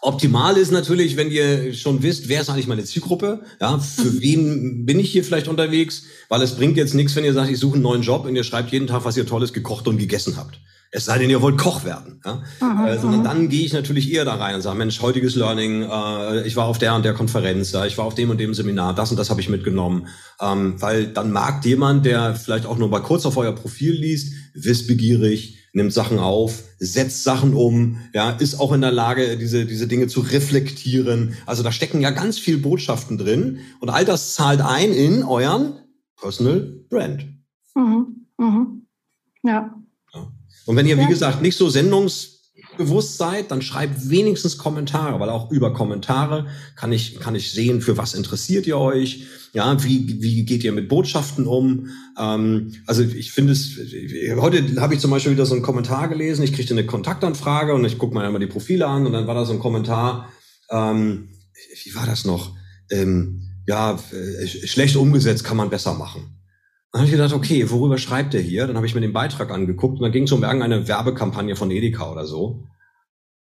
Optimal 0.00 0.56
ist 0.56 0.70
natürlich, 0.70 1.16
wenn 1.16 1.30
ihr 1.30 1.74
schon 1.74 2.02
wisst, 2.02 2.28
wer 2.28 2.40
ist 2.40 2.50
eigentlich 2.50 2.68
meine 2.68 2.84
Zielgruppe, 2.84 3.40
ja, 3.60 3.78
für 3.78 4.10
mhm. 4.10 4.20
wen 4.20 4.86
bin 4.86 5.00
ich 5.00 5.10
hier 5.10 5.24
vielleicht 5.24 5.48
unterwegs, 5.48 6.04
weil 6.28 6.40
es 6.42 6.54
bringt 6.54 6.76
jetzt 6.76 6.94
nichts, 6.94 7.16
wenn 7.16 7.24
ihr 7.24 7.32
sagt, 7.32 7.50
ich 7.50 7.58
suche 7.58 7.74
einen 7.74 7.82
neuen 7.82 8.02
Job 8.02 8.24
und 8.24 8.36
ihr 8.36 8.44
schreibt 8.44 8.70
jeden 8.70 8.86
Tag, 8.86 9.04
was 9.04 9.16
ihr 9.16 9.26
Tolles 9.26 9.52
gekocht 9.52 9.88
und 9.88 9.98
gegessen 9.98 10.36
habt. 10.36 10.60
Es 10.90 11.04
sei 11.04 11.18
denn, 11.18 11.28
ihr 11.28 11.42
wollt 11.42 11.58
Koch 11.58 11.84
werden. 11.84 12.20
Ja? 12.24 12.42
Aha, 12.60 12.88
äh, 12.88 12.98
sondern 12.98 13.22
dann 13.22 13.48
gehe 13.50 13.66
ich 13.66 13.74
natürlich 13.74 14.10
eher 14.10 14.24
da 14.24 14.36
rein 14.36 14.54
und 14.54 14.62
sage, 14.62 14.78
Mensch, 14.78 15.02
heutiges 15.02 15.34
Learning, 15.34 15.82
äh, 15.82 16.46
ich 16.46 16.56
war 16.56 16.64
auf 16.64 16.78
der 16.78 16.94
und 16.94 17.04
der 17.04 17.12
Konferenz, 17.12 17.72
ja, 17.72 17.84
ich 17.84 17.98
war 17.98 18.06
auf 18.06 18.14
dem 18.14 18.30
und 18.30 18.38
dem 18.38 18.54
Seminar, 18.54 18.94
das 18.94 19.10
und 19.10 19.18
das 19.18 19.28
habe 19.28 19.40
ich 19.40 19.50
mitgenommen. 19.50 20.06
Ähm, 20.40 20.80
weil 20.80 21.08
dann 21.08 21.30
mag 21.30 21.62
jemand, 21.66 22.06
der 22.06 22.34
vielleicht 22.36 22.64
auch 22.64 22.78
nur 22.78 22.88
mal 22.88 23.02
kurz 23.02 23.26
auf 23.26 23.36
euer 23.36 23.52
Profil 23.52 23.92
liest, 23.92 24.32
wissbegierig, 24.64 25.58
nimmt 25.72 25.92
Sachen 25.92 26.18
auf, 26.18 26.62
setzt 26.78 27.24
Sachen 27.24 27.54
um, 27.54 27.98
ja, 28.14 28.30
ist 28.30 28.58
auch 28.58 28.72
in 28.72 28.80
der 28.80 28.92
Lage, 28.92 29.36
diese, 29.36 29.66
diese 29.66 29.86
Dinge 29.86 30.06
zu 30.08 30.20
reflektieren. 30.20 31.34
Also 31.46 31.62
da 31.62 31.72
stecken 31.72 32.00
ja 32.00 32.10
ganz 32.10 32.38
viel 32.38 32.58
Botschaften 32.58 33.18
drin 33.18 33.60
und 33.80 33.90
all 33.90 34.04
das 34.04 34.34
zahlt 34.34 34.60
ein 34.60 34.92
in 34.92 35.22
euren 35.22 35.78
Personal 36.20 36.60
Brand. 36.88 37.26
Mhm. 37.74 38.26
Mhm. 38.38 38.86
Ja. 39.42 39.74
Und 40.66 40.76
wenn 40.76 40.86
ihr, 40.86 40.98
wie 40.98 41.06
gesagt, 41.06 41.40
nicht 41.40 41.56
so 41.56 41.70
sendungsbewusst 42.78 43.18
seid, 43.18 43.50
dann 43.50 43.62
schreibt 43.62 44.08
wenigstens 44.08 44.58
Kommentare, 44.58 45.18
weil 45.20 45.28
auch 45.28 45.50
über 45.50 45.72
Kommentare 45.72 46.46
kann 46.76 46.92
ich, 46.92 47.20
kann 47.20 47.34
ich 47.34 47.52
sehen, 47.52 47.80
für 47.80 47.96
was 47.96 48.14
interessiert 48.14 48.66
ihr 48.66 48.78
euch, 48.78 49.26
ja, 49.52 49.82
wie, 49.84 50.22
wie 50.22 50.44
geht 50.44 50.64
ihr 50.64 50.72
mit 50.72 50.88
Botschaften 50.88 51.46
um? 51.46 51.88
Ähm, 52.18 52.74
also 52.86 53.02
ich 53.02 53.32
finde 53.32 53.52
es, 53.52 53.78
heute 54.36 54.80
habe 54.80 54.94
ich 54.94 55.00
zum 55.00 55.10
Beispiel 55.10 55.32
wieder 55.32 55.46
so 55.46 55.54
einen 55.54 55.62
Kommentar 55.62 56.08
gelesen, 56.08 56.42
ich 56.42 56.52
kriegte 56.52 56.74
eine 56.74 56.86
Kontaktanfrage 56.86 57.74
und 57.74 57.84
ich 57.84 57.98
gucke 57.98 58.14
mir 58.14 58.22
einmal 58.22 58.40
die 58.40 58.46
Profile 58.46 58.86
an 58.86 59.06
und 59.06 59.12
dann 59.12 59.26
war 59.26 59.34
da 59.34 59.44
so 59.44 59.52
ein 59.52 59.60
Kommentar, 59.60 60.28
ähm, 60.70 61.28
wie 61.84 61.94
war 61.94 62.06
das 62.06 62.24
noch? 62.24 62.54
Ähm, 62.90 63.42
ja, 63.66 63.98
äh, 64.12 64.46
schlecht 64.46 64.96
umgesetzt 64.96 65.44
kann 65.44 65.56
man 65.56 65.70
besser 65.70 65.94
machen. 65.94 66.37
Dann 66.92 67.00
habe 67.00 67.06
ich 67.06 67.16
gedacht, 67.16 67.34
okay, 67.34 67.70
worüber 67.70 67.98
schreibt 67.98 68.34
er 68.34 68.40
hier? 68.40 68.66
Dann 68.66 68.76
habe 68.76 68.86
ich 68.86 68.94
mir 68.94 69.00
den 69.00 69.12
Beitrag 69.12 69.50
angeguckt 69.50 69.98
und 69.98 70.02
dann 70.02 70.12
ging 70.12 70.24
es 70.24 70.32
um 70.32 70.42
irgendeine 70.42 70.88
Werbekampagne 70.88 71.54
von 71.54 71.70
Edeka 71.70 72.10
oder 72.10 72.26
so. 72.26 72.66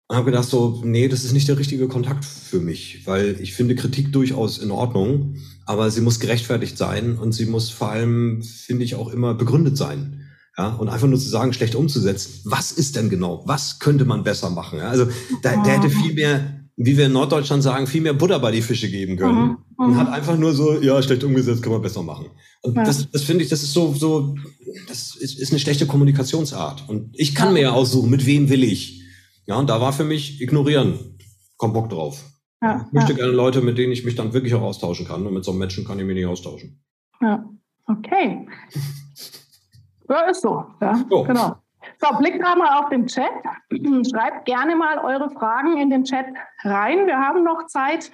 Und 0.08 0.16
habe 0.16 0.30
gedacht 0.30 0.48
so, 0.48 0.80
nee, 0.84 1.08
das 1.08 1.24
ist 1.24 1.34
nicht 1.34 1.48
der 1.48 1.58
richtige 1.58 1.86
Kontakt 1.86 2.24
für 2.24 2.60
mich, 2.60 3.06
weil 3.06 3.38
ich 3.40 3.52
finde 3.52 3.74
Kritik 3.74 4.10
durchaus 4.10 4.56
in 4.56 4.70
Ordnung, 4.70 5.36
aber 5.66 5.90
sie 5.90 6.00
muss 6.00 6.18
gerechtfertigt 6.18 6.78
sein 6.78 7.18
und 7.18 7.32
sie 7.32 7.44
muss 7.44 7.68
vor 7.68 7.90
allem, 7.90 8.42
finde 8.42 8.84
ich, 8.84 8.94
auch 8.94 9.08
immer 9.12 9.34
begründet 9.34 9.76
sein. 9.76 10.24
Ja, 10.56 10.70
und 10.70 10.88
einfach 10.88 11.06
nur 11.06 11.20
zu 11.20 11.28
sagen, 11.28 11.52
schlecht 11.52 11.74
umzusetzen. 11.74 12.40
Was 12.44 12.72
ist 12.72 12.96
denn 12.96 13.10
genau? 13.10 13.42
Was 13.46 13.78
könnte 13.78 14.06
man 14.06 14.24
besser 14.24 14.48
machen? 14.50 14.78
Ja, 14.78 14.88
also 14.88 15.06
da, 15.42 15.62
der 15.62 15.74
hätte 15.74 15.90
viel 15.90 16.14
mehr 16.14 16.57
wie 16.80 16.96
wir 16.96 17.06
in 17.06 17.12
Norddeutschland 17.12 17.62
sagen, 17.62 17.88
viel 17.88 18.00
mehr 18.00 18.14
Butter 18.14 18.38
bei 18.38 18.52
die 18.52 18.62
Fische 18.62 18.88
geben 18.88 19.16
können. 19.16 19.36
Mhm. 19.36 19.58
Und 19.76 19.96
hat 19.96 20.08
einfach 20.08 20.38
nur 20.38 20.52
so, 20.52 20.80
ja, 20.80 21.02
schlecht 21.02 21.24
umgesetzt, 21.24 21.60
kann 21.60 21.72
man 21.72 21.82
besser 21.82 22.04
machen. 22.04 22.26
Und 22.62 22.76
ja. 22.76 22.84
das, 22.84 23.10
das 23.10 23.24
finde 23.24 23.42
ich, 23.42 23.50
das 23.50 23.64
ist 23.64 23.72
so, 23.72 23.92
so, 23.94 24.36
das 24.86 25.16
ist, 25.16 25.40
ist 25.40 25.50
eine 25.50 25.58
schlechte 25.58 25.86
Kommunikationsart. 25.86 26.88
Und 26.88 27.10
ich 27.14 27.34
kann 27.34 27.52
mir 27.52 27.62
ja 27.62 27.72
aussuchen, 27.72 28.10
mit 28.10 28.26
wem 28.26 28.48
will 28.48 28.62
ich. 28.62 29.02
Ja, 29.46 29.56
und 29.56 29.68
da 29.68 29.80
war 29.80 29.92
für 29.92 30.04
mich 30.04 30.40
ignorieren. 30.40 31.18
Komm 31.56 31.72
Bock 31.72 31.90
drauf. 31.90 32.24
Ja, 32.62 32.86
ich 32.86 32.92
möchte 32.92 33.14
gerne 33.14 33.32
Leute, 33.32 33.60
mit 33.60 33.76
denen 33.76 33.92
ich 33.92 34.04
mich 34.04 34.14
dann 34.14 34.32
wirklich 34.32 34.54
auch 34.54 34.62
austauschen 34.62 35.06
kann. 35.06 35.26
Und 35.26 35.34
mit 35.34 35.44
so 35.44 35.50
einem 35.50 35.58
Menschen 35.58 35.84
kann 35.84 35.98
ich 35.98 36.06
mich 36.06 36.14
nicht 36.14 36.26
austauschen. 36.26 36.80
Ja, 37.20 37.44
okay. 37.86 38.46
ja, 40.08 40.30
ist 40.30 40.42
so. 40.42 40.64
Ja, 40.80 41.04
so. 41.10 41.24
genau. 41.24 41.56
So, 42.00 42.16
blickt 42.16 42.40
gerade 42.40 42.58
mal 42.58 42.78
auf 42.78 42.90
den 42.90 43.06
Chat. 43.06 43.30
Schreibt 44.10 44.44
gerne 44.44 44.76
mal 44.76 44.98
eure 44.98 45.30
Fragen 45.30 45.78
in 45.78 45.90
den 45.90 46.04
Chat 46.04 46.26
rein. 46.62 47.06
Wir 47.06 47.18
haben 47.18 47.42
noch 47.42 47.66
Zeit. 47.66 48.12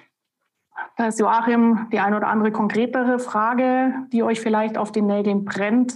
Da 0.97 1.07
ist 1.07 1.19
Joachim 1.19 1.87
die 1.91 1.99
eine 1.99 2.17
oder 2.17 2.27
andere 2.27 2.51
konkretere 2.51 3.19
Frage, 3.19 3.93
die 4.11 4.23
euch 4.23 4.41
vielleicht 4.41 4.77
auf 4.77 4.91
den 4.91 5.05
Nägeln 5.05 5.45
brennt, 5.45 5.95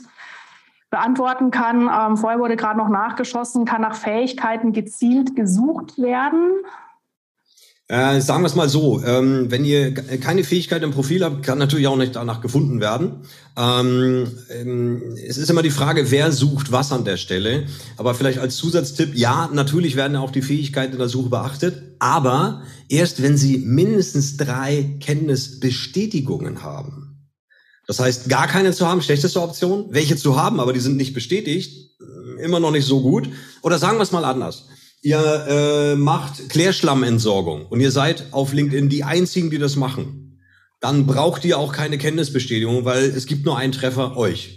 beantworten 0.89 1.51
kann. 1.51 1.89
Ähm, 1.91 2.15
vorher 2.15 2.39
wurde 2.39 2.55
gerade 2.55 2.77
noch 2.77 2.89
nachgeschossen, 2.89 3.65
kann 3.65 3.81
nach 3.81 3.95
Fähigkeiten 3.95 4.71
gezielt 4.71 5.35
gesucht 5.35 5.97
werden. 5.97 6.61
Äh, 7.91 8.21
sagen 8.21 8.43
wir 8.43 8.47
es 8.47 8.53
mal 8.53 8.69
so, 8.69 9.03
ähm, 9.03 9.49
wenn 9.49 9.65
ihr 9.65 9.91
keine 9.95 10.43
Fähigkeit 10.43 10.83
im 10.83 10.91
Profil 10.91 11.23
habt, 11.23 11.41
kann 11.41 11.57
natürlich 11.57 11.87
auch 11.87 11.97
nicht 11.97 12.15
danach 12.15 12.39
gefunden 12.39 12.79
werden. 12.81 13.23
Ähm, 13.57 14.27
ähm, 14.51 15.15
es 15.27 15.39
ist 15.39 15.49
immer 15.49 15.63
die 15.63 15.71
Frage, 15.71 16.11
wer 16.11 16.31
sucht 16.31 16.71
was 16.71 16.91
an 16.91 17.03
der 17.03 17.17
Stelle. 17.17 17.65
Aber 17.97 18.13
vielleicht 18.13 18.37
als 18.37 18.57
Zusatztipp, 18.57 19.15
ja, 19.15 19.49
natürlich 19.51 19.95
werden 19.95 20.17
auch 20.17 20.29
die 20.29 20.43
Fähigkeiten 20.43 20.93
in 20.93 20.99
der 20.99 21.09
Suche 21.09 21.29
beachtet, 21.29 21.81
aber 21.97 22.61
erst 22.89 23.23
wenn 23.23 23.37
sie 23.37 23.57
mindestens 23.57 24.37
drei 24.37 24.97
Kenntnisbestätigungen 24.99 26.61
haben. 26.61 27.27
Das 27.87 27.99
heißt, 27.99 28.29
gar 28.29 28.45
keine 28.45 28.71
zu 28.71 28.87
haben, 28.87 29.01
schlechteste 29.01 29.41
Option. 29.41 29.87
Welche 29.89 30.15
zu 30.15 30.39
haben, 30.39 30.59
aber 30.59 30.73
die 30.73 30.79
sind 30.79 30.95
nicht 30.95 31.15
bestätigt, 31.15 31.99
äh, 31.99 32.43
immer 32.43 32.59
noch 32.59 32.69
nicht 32.69 32.85
so 32.85 33.01
gut. 33.01 33.29
Oder 33.63 33.79
sagen 33.79 33.97
wir 33.97 34.03
es 34.03 34.11
mal 34.11 34.25
anders 34.25 34.65
ihr 35.01 35.45
äh, 35.47 35.95
macht 35.95 36.49
Klärschlammentsorgung 36.49 37.65
und 37.67 37.79
ihr 37.79 37.91
seid 37.91 38.27
auf 38.31 38.53
LinkedIn 38.53 38.89
die 38.89 39.03
einzigen, 39.03 39.49
die 39.49 39.57
das 39.57 39.75
machen, 39.75 40.39
dann 40.79 41.05
braucht 41.05 41.45
ihr 41.45 41.57
auch 41.57 41.73
keine 41.73 41.97
Kenntnisbestätigung, 41.97 42.85
weil 42.85 43.03
es 43.03 43.25
gibt 43.25 43.45
nur 43.45 43.57
einen 43.57 43.71
Treffer 43.71 44.17
euch. 44.17 44.55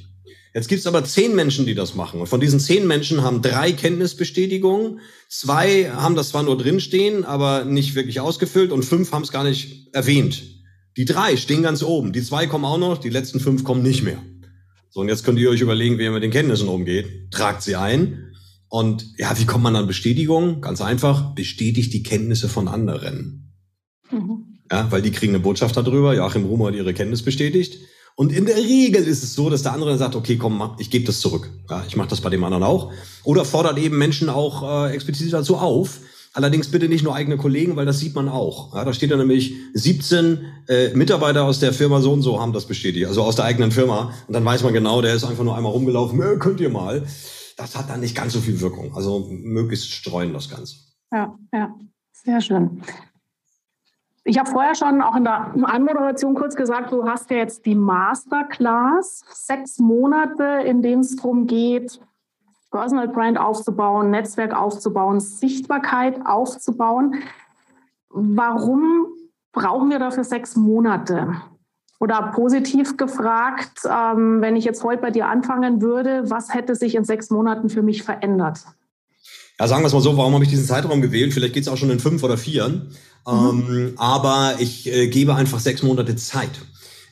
Jetzt 0.54 0.68
gibt 0.68 0.80
es 0.80 0.86
aber 0.86 1.02
zehn 1.04 1.34
Menschen, 1.34 1.64
die 1.64 1.74
das 1.74 1.94
machen. 1.94 2.20
Und 2.20 2.26
von 2.26 2.40
diesen 2.40 2.60
zehn 2.60 2.86
Menschen 2.86 3.22
haben 3.22 3.40
drei 3.40 3.72
Kenntnisbestätigungen, 3.72 5.00
zwei 5.28 5.90
haben 5.90 6.14
das 6.14 6.28
zwar 6.28 6.42
nur 6.42 6.58
drinstehen, 6.58 7.24
aber 7.24 7.64
nicht 7.64 7.94
wirklich 7.94 8.20
ausgefüllt 8.20 8.70
und 8.70 8.84
fünf 8.84 9.12
haben 9.12 9.22
es 9.22 9.32
gar 9.32 9.44
nicht 9.44 9.94
erwähnt. 9.94 10.42
Die 10.98 11.06
drei 11.06 11.38
stehen 11.38 11.62
ganz 11.62 11.82
oben, 11.82 12.12
die 12.12 12.22
zwei 12.22 12.46
kommen 12.46 12.66
auch 12.66 12.76
noch, 12.76 12.98
die 12.98 13.08
letzten 13.08 13.40
fünf 13.40 13.64
kommen 13.64 13.82
nicht 13.82 14.02
mehr. 14.02 14.18
So, 14.90 15.00
und 15.00 15.08
jetzt 15.08 15.24
könnt 15.24 15.38
ihr 15.38 15.48
euch 15.48 15.62
überlegen, 15.62 15.98
wie 15.98 16.02
ihr 16.02 16.10
mit 16.10 16.22
den 16.22 16.30
Kenntnissen 16.30 16.68
umgeht. 16.68 17.30
Tragt 17.30 17.62
sie 17.62 17.76
ein 17.76 18.31
und 18.72 19.04
ja, 19.18 19.38
wie 19.38 19.44
kommt 19.44 19.64
man 19.64 19.76
an 19.76 19.86
Bestätigung? 19.86 20.62
Ganz 20.62 20.80
einfach, 20.80 21.34
bestätigt 21.34 21.92
die 21.92 22.02
Kenntnisse 22.02 22.48
von 22.48 22.68
anderen. 22.68 23.52
Mhm. 24.10 24.60
Ja, 24.70 24.90
weil 24.90 25.02
die 25.02 25.10
kriegen 25.10 25.34
eine 25.34 25.42
Botschaft 25.42 25.76
darüber, 25.76 26.14
Joachim 26.14 26.46
Rumer 26.46 26.68
hat 26.68 26.74
ihre 26.74 26.94
Kenntnis 26.94 27.20
bestätigt. 27.20 27.80
Und 28.16 28.32
in 28.32 28.46
der 28.46 28.56
Regel 28.56 29.04
ist 29.04 29.22
es 29.22 29.34
so, 29.34 29.50
dass 29.50 29.62
der 29.62 29.74
andere 29.74 29.90
dann 29.90 29.98
sagt, 29.98 30.16
okay, 30.16 30.38
komm, 30.38 30.74
ich 30.78 30.88
gebe 30.88 31.04
das 31.04 31.20
zurück. 31.20 31.50
Ja, 31.68 31.84
ich 31.86 31.96
mache 31.96 32.08
das 32.08 32.22
bei 32.22 32.30
dem 32.30 32.42
anderen 32.44 32.62
auch. 32.62 32.90
Oder 33.24 33.44
fordert 33.44 33.76
eben 33.76 33.98
Menschen 33.98 34.30
auch 34.30 34.86
äh, 34.86 34.94
explizit 34.94 35.34
dazu 35.34 35.58
auf. 35.58 36.00
Allerdings 36.32 36.68
bitte 36.68 36.88
nicht 36.88 37.04
nur 37.04 37.14
eigene 37.14 37.36
Kollegen, 37.36 37.76
weil 37.76 37.84
das 37.84 37.98
sieht 37.98 38.14
man 38.14 38.30
auch. 38.30 38.74
Ja, 38.74 38.86
da 38.86 38.94
steht 38.94 39.10
dann 39.10 39.18
nämlich 39.18 39.52
17 39.74 40.46
äh, 40.68 40.94
Mitarbeiter 40.94 41.44
aus 41.44 41.60
der 41.60 41.74
Firma 41.74 42.00
so 42.00 42.10
und 42.10 42.22
so 42.22 42.40
haben 42.40 42.54
das 42.54 42.64
bestätigt, 42.64 43.06
also 43.06 43.22
aus 43.22 43.36
der 43.36 43.44
eigenen 43.44 43.70
Firma. 43.70 44.14
Und 44.28 44.32
dann 44.32 44.46
weiß 44.46 44.62
man 44.62 44.72
genau, 44.72 45.02
der 45.02 45.14
ist 45.14 45.24
einfach 45.24 45.44
nur 45.44 45.58
einmal 45.58 45.72
rumgelaufen, 45.72 46.22
äh, 46.22 46.38
könnt 46.38 46.58
ihr 46.62 46.70
mal 46.70 47.06
das 47.62 47.76
hat 47.76 47.88
dann 47.88 48.00
nicht 48.00 48.16
ganz 48.16 48.32
so 48.32 48.40
viel 48.40 48.60
Wirkung. 48.60 48.94
Also 48.94 49.28
möglichst 49.30 49.90
streuen 49.90 50.32
das 50.32 50.50
Ganze. 50.50 50.76
Ja, 51.12 51.38
ja, 51.52 51.74
sehr 52.12 52.40
schön. 52.40 52.82
Ich 54.24 54.38
habe 54.38 54.50
vorher 54.50 54.74
schon 54.74 55.00
auch 55.00 55.16
in 55.16 55.24
der 55.24 55.52
Anmoderation 55.64 56.34
kurz 56.34 56.54
gesagt, 56.56 56.92
du 56.92 57.04
hast 57.04 57.30
ja 57.30 57.38
jetzt 57.38 57.66
die 57.66 57.74
Masterclass, 57.74 59.24
sechs 59.32 59.78
Monate, 59.78 60.62
in 60.64 60.82
denen 60.82 61.02
es 61.02 61.16
darum 61.16 61.46
geht, 61.46 62.00
Personal 62.70 63.08
Brand 63.08 63.38
aufzubauen, 63.38 64.10
Netzwerk 64.10 64.54
aufzubauen, 64.54 65.20
Sichtbarkeit 65.20 66.24
aufzubauen. 66.24 67.22
Warum 68.08 69.06
brauchen 69.52 69.90
wir 69.90 69.98
dafür 69.98 70.24
sechs 70.24 70.56
Monate? 70.56 71.36
Oder 72.02 72.32
positiv 72.34 72.96
gefragt, 72.96 73.78
ähm, 73.84 74.40
wenn 74.40 74.56
ich 74.56 74.64
jetzt 74.64 74.82
heute 74.82 75.00
bei 75.00 75.12
dir 75.12 75.28
anfangen 75.28 75.80
würde, 75.80 76.24
was 76.24 76.52
hätte 76.52 76.74
sich 76.74 76.96
in 76.96 77.04
sechs 77.04 77.30
Monaten 77.30 77.68
für 77.68 77.82
mich 77.82 78.02
verändert? 78.02 78.58
Ja, 79.60 79.68
sagen 79.68 79.84
wir 79.84 79.86
es 79.86 79.92
mal 79.92 80.00
so, 80.00 80.16
warum 80.16 80.34
habe 80.34 80.42
ich 80.42 80.50
diesen 80.50 80.66
Zeitraum 80.66 81.00
gewählt? 81.00 81.32
Vielleicht 81.32 81.54
geht 81.54 81.62
es 81.62 81.68
auch 81.68 81.76
schon 81.76 81.90
in 81.90 82.00
fünf 82.00 82.24
oder 82.24 82.36
vier. 82.36 82.66
Mhm. 82.68 82.88
Ähm, 83.28 83.92
aber 83.98 84.54
ich 84.58 84.92
äh, 84.92 85.06
gebe 85.06 85.36
einfach 85.36 85.60
sechs 85.60 85.84
Monate 85.84 86.16
Zeit. 86.16 86.50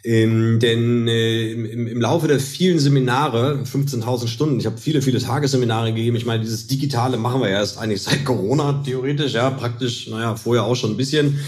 Ähm, 0.02 0.58
denn 0.58 1.06
äh, 1.06 1.52
im, 1.52 1.86
im, 1.86 2.00
Laufe 2.00 2.26
der 2.26 2.40
vielen 2.40 2.80
Seminare, 2.80 3.62
15.000 3.62 4.26
Stunden, 4.26 4.58
ich 4.58 4.66
habe 4.66 4.76
viele, 4.76 5.02
viele 5.02 5.20
Tagesseminare 5.20 5.92
gegeben. 5.92 6.16
Ich 6.16 6.26
meine, 6.26 6.42
dieses 6.42 6.66
Digitale 6.66 7.16
machen 7.16 7.42
wir 7.42 7.48
ja 7.48 7.58
erst 7.58 7.78
eigentlich 7.78 8.02
seit 8.02 8.24
Corona 8.24 8.82
theoretisch, 8.84 9.34
ja, 9.34 9.50
praktisch, 9.50 10.08
naja, 10.08 10.34
vorher 10.34 10.64
auch 10.64 10.74
schon 10.74 10.90
ein 10.90 10.96
bisschen. 10.96 11.38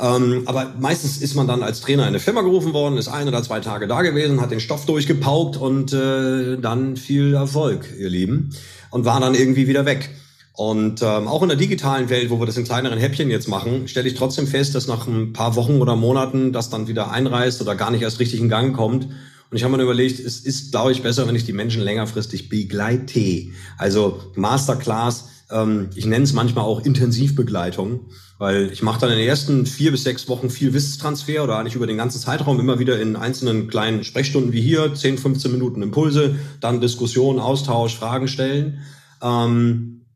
Ähm, 0.00 0.42
aber 0.46 0.74
meistens 0.78 1.18
ist 1.18 1.34
man 1.34 1.46
dann 1.46 1.62
als 1.62 1.80
Trainer 1.80 2.02
in 2.02 2.08
eine 2.08 2.20
Firma 2.20 2.40
gerufen 2.40 2.72
worden, 2.72 2.96
ist 2.96 3.08
ein 3.08 3.28
oder 3.28 3.42
zwei 3.42 3.60
Tage 3.60 3.86
da 3.86 4.02
gewesen, 4.02 4.40
hat 4.40 4.50
den 4.50 4.60
Stoff 4.60 4.86
durchgepaukt 4.86 5.56
und 5.56 5.92
äh, 5.92 6.56
dann 6.58 6.96
viel 6.96 7.34
Erfolg, 7.34 7.86
ihr 7.98 8.08
Lieben, 8.08 8.50
und 8.90 9.04
war 9.04 9.20
dann 9.20 9.34
irgendwie 9.34 9.68
wieder 9.68 9.84
weg. 9.84 10.10
Und 10.54 11.02
ähm, 11.02 11.28
auch 11.28 11.42
in 11.42 11.48
der 11.48 11.56
digitalen 11.56 12.10
Welt, 12.10 12.30
wo 12.30 12.38
wir 12.38 12.46
das 12.46 12.56
in 12.56 12.64
kleineren 12.64 12.98
Häppchen 12.98 13.30
jetzt 13.30 13.48
machen, 13.48 13.88
stelle 13.88 14.08
ich 14.08 14.14
trotzdem 14.14 14.46
fest, 14.46 14.74
dass 14.74 14.86
nach 14.86 15.06
ein 15.06 15.32
paar 15.32 15.56
Wochen 15.56 15.80
oder 15.80 15.96
Monaten 15.96 16.52
das 16.52 16.68
dann 16.68 16.88
wieder 16.88 17.10
einreißt 17.10 17.62
oder 17.62 17.74
gar 17.74 17.90
nicht 17.90 18.02
erst 18.02 18.20
richtig 18.20 18.40
in 18.40 18.50
Gang 18.50 18.76
kommt. 18.76 19.04
Und 19.04 19.56
ich 19.56 19.64
habe 19.64 19.76
mir 19.76 19.82
überlegt, 19.82 20.18
es 20.20 20.40
ist, 20.40 20.70
glaube 20.70 20.92
ich, 20.92 21.02
besser, 21.02 21.26
wenn 21.26 21.36
ich 21.36 21.44
die 21.44 21.52
Menschen 21.52 21.82
längerfristig 21.82 22.48
begleite. 22.48 23.48
Also 23.78 24.20
Masterclass, 24.34 25.28
ähm, 25.50 25.88
ich 25.94 26.06
nenne 26.06 26.24
es 26.24 26.32
manchmal 26.32 26.64
auch 26.64 26.84
Intensivbegleitung, 26.84 28.00
weil 28.42 28.72
ich 28.72 28.82
mache 28.82 28.98
dann 28.98 29.12
in 29.12 29.18
den 29.18 29.28
ersten 29.28 29.66
vier 29.66 29.92
bis 29.92 30.02
sechs 30.02 30.28
Wochen 30.28 30.50
viel 30.50 30.74
Wissenstransfer 30.74 31.44
oder 31.44 31.58
eigentlich 31.58 31.76
über 31.76 31.86
den 31.86 31.96
ganzen 31.96 32.18
Zeitraum 32.18 32.58
immer 32.58 32.80
wieder 32.80 33.00
in 33.00 33.14
einzelnen 33.14 33.68
kleinen 33.68 34.02
Sprechstunden 34.02 34.52
wie 34.52 34.60
hier, 34.60 34.92
10, 34.92 35.18
15 35.18 35.52
Minuten 35.52 35.80
Impulse, 35.80 36.34
dann 36.58 36.80
Diskussion, 36.80 37.38
Austausch, 37.38 37.94
Fragen 37.94 38.26
stellen. 38.26 38.80
Ähm, 39.22 40.06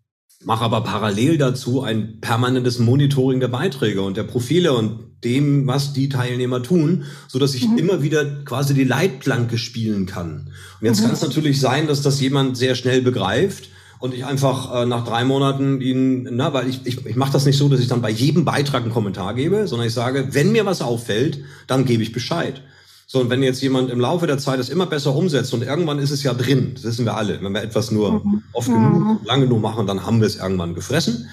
mache 0.42 0.64
aber 0.64 0.80
parallel 0.80 1.38
dazu 1.38 1.84
ein 1.84 2.20
permanentes 2.20 2.80
Monitoring 2.80 3.38
der 3.38 3.46
Beiträge 3.46 4.02
und 4.02 4.16
der 4.16 4.24
Profile 4.24 4.72
und 4.72 5.22
dem, 5.22 5.68
was 5.68 5.92
die 5.92 6.08
Teilnehmer 6.08 6.64
tun, 6.64 7.04
so 7.28 7.38
dass 7.38 7.54
ich 7.54 7.68
mhm. 7.68 7.78
immer 7.78 8.02
wieder 8.02 8.24
quasi 8.44 8.74
die 8.74 8.82
Leitplanke 8.82 9.56
spielen 9.56 10.06
kann. 10.06 10.50
Und 10.80 10.86
jetzt 10.88 10.98
mhm. 10.98 11.04
kann 11.04 11.12
es 11.12 11.22
natürlich 11.22 11.60
sein, 11.60 11.86
dass 11.86 12.02
das 12.02 12.20
jemand 12.20 12.56
sehr 12.56 12.74
schnell 12.74 13.02
begreift 13.02 13.68
und 13.98 14.14
ich 14.14 14.24
einfach 14.24 14.82
äh, 14.82 14.86
nach 14.86 15.04
drei 15.04 15.24
Monaten 15.24 15.80
ihn, 15.80 16.28
na, 16.30 16.52
weil 16.52 16.68
ich, 16.68 16.80
ich, 16.84 17.04
ich 17.06 17.16
mache 17.16 17.32
das 17.32 17.46
nicht 17.46 17.56
so, 17.56 17.68
dass 17.68 17.80
ich 17.80 17.88
dann 17.88 18.02
bei 18.02 18.10
jedem 18.10 18.44
Beitrag 18.44 18.82
einen 18.82 18.92
Kommentar 18.92 19.34
gebe, 19.34 19.66
sondern 19.66 19.88
ich 19.88 19.94
sage, 19.94 20.28
wenn 20.32 20.52
mir 20.52 20.66
was 20.66 20.82
auffällt, 20.82 21.38
dann 21.66 21.84
gebe 21.84 22.02
ich 22.02 22.12
Bescheid. 22.12 22.62
So, 23.08 23.20
und 23.20 23.30
wenn 23.30 23.42
jetzt 23.42 23.62
jemand 23.62 23.90
im 23.90 24.00
Laufe 24.00 24.26
der 24.26 24.38
Zeit 24.38 24.58
es 24.58 24.68
immer 24.68 24.86
besser 24.86 25.14
umsetzt 25.14 25.54
und 25.54 25.62
irgendwann 25.62 26.00
ist 26.00 26.10
es 26.10 26.24
ja 26.24 26.34
drin, 26.34 26.72
das 26.74 26.82
wissen 26.82 27.04
wir 27.04 27.16
alle, 27.16 27.40
wenn 27.40 27.52
wir 27.52 27.62
etwas 27.62 27.92
nur 27.92 28.24
mhm. 28.24 28.42
oft 28.52 28.66
genug, 28.66 28.92
mhm. 28.92 29.18
lange 29.24 29.44
genug 29.44 29.62
machen, 29.62 29.86
dann 29.86 30.04
haben 30.04 30.20
wir 30.20 30.26
es 30.26 30.36
irgendwann 30.36 30.74
gefressen. 30.74 31.28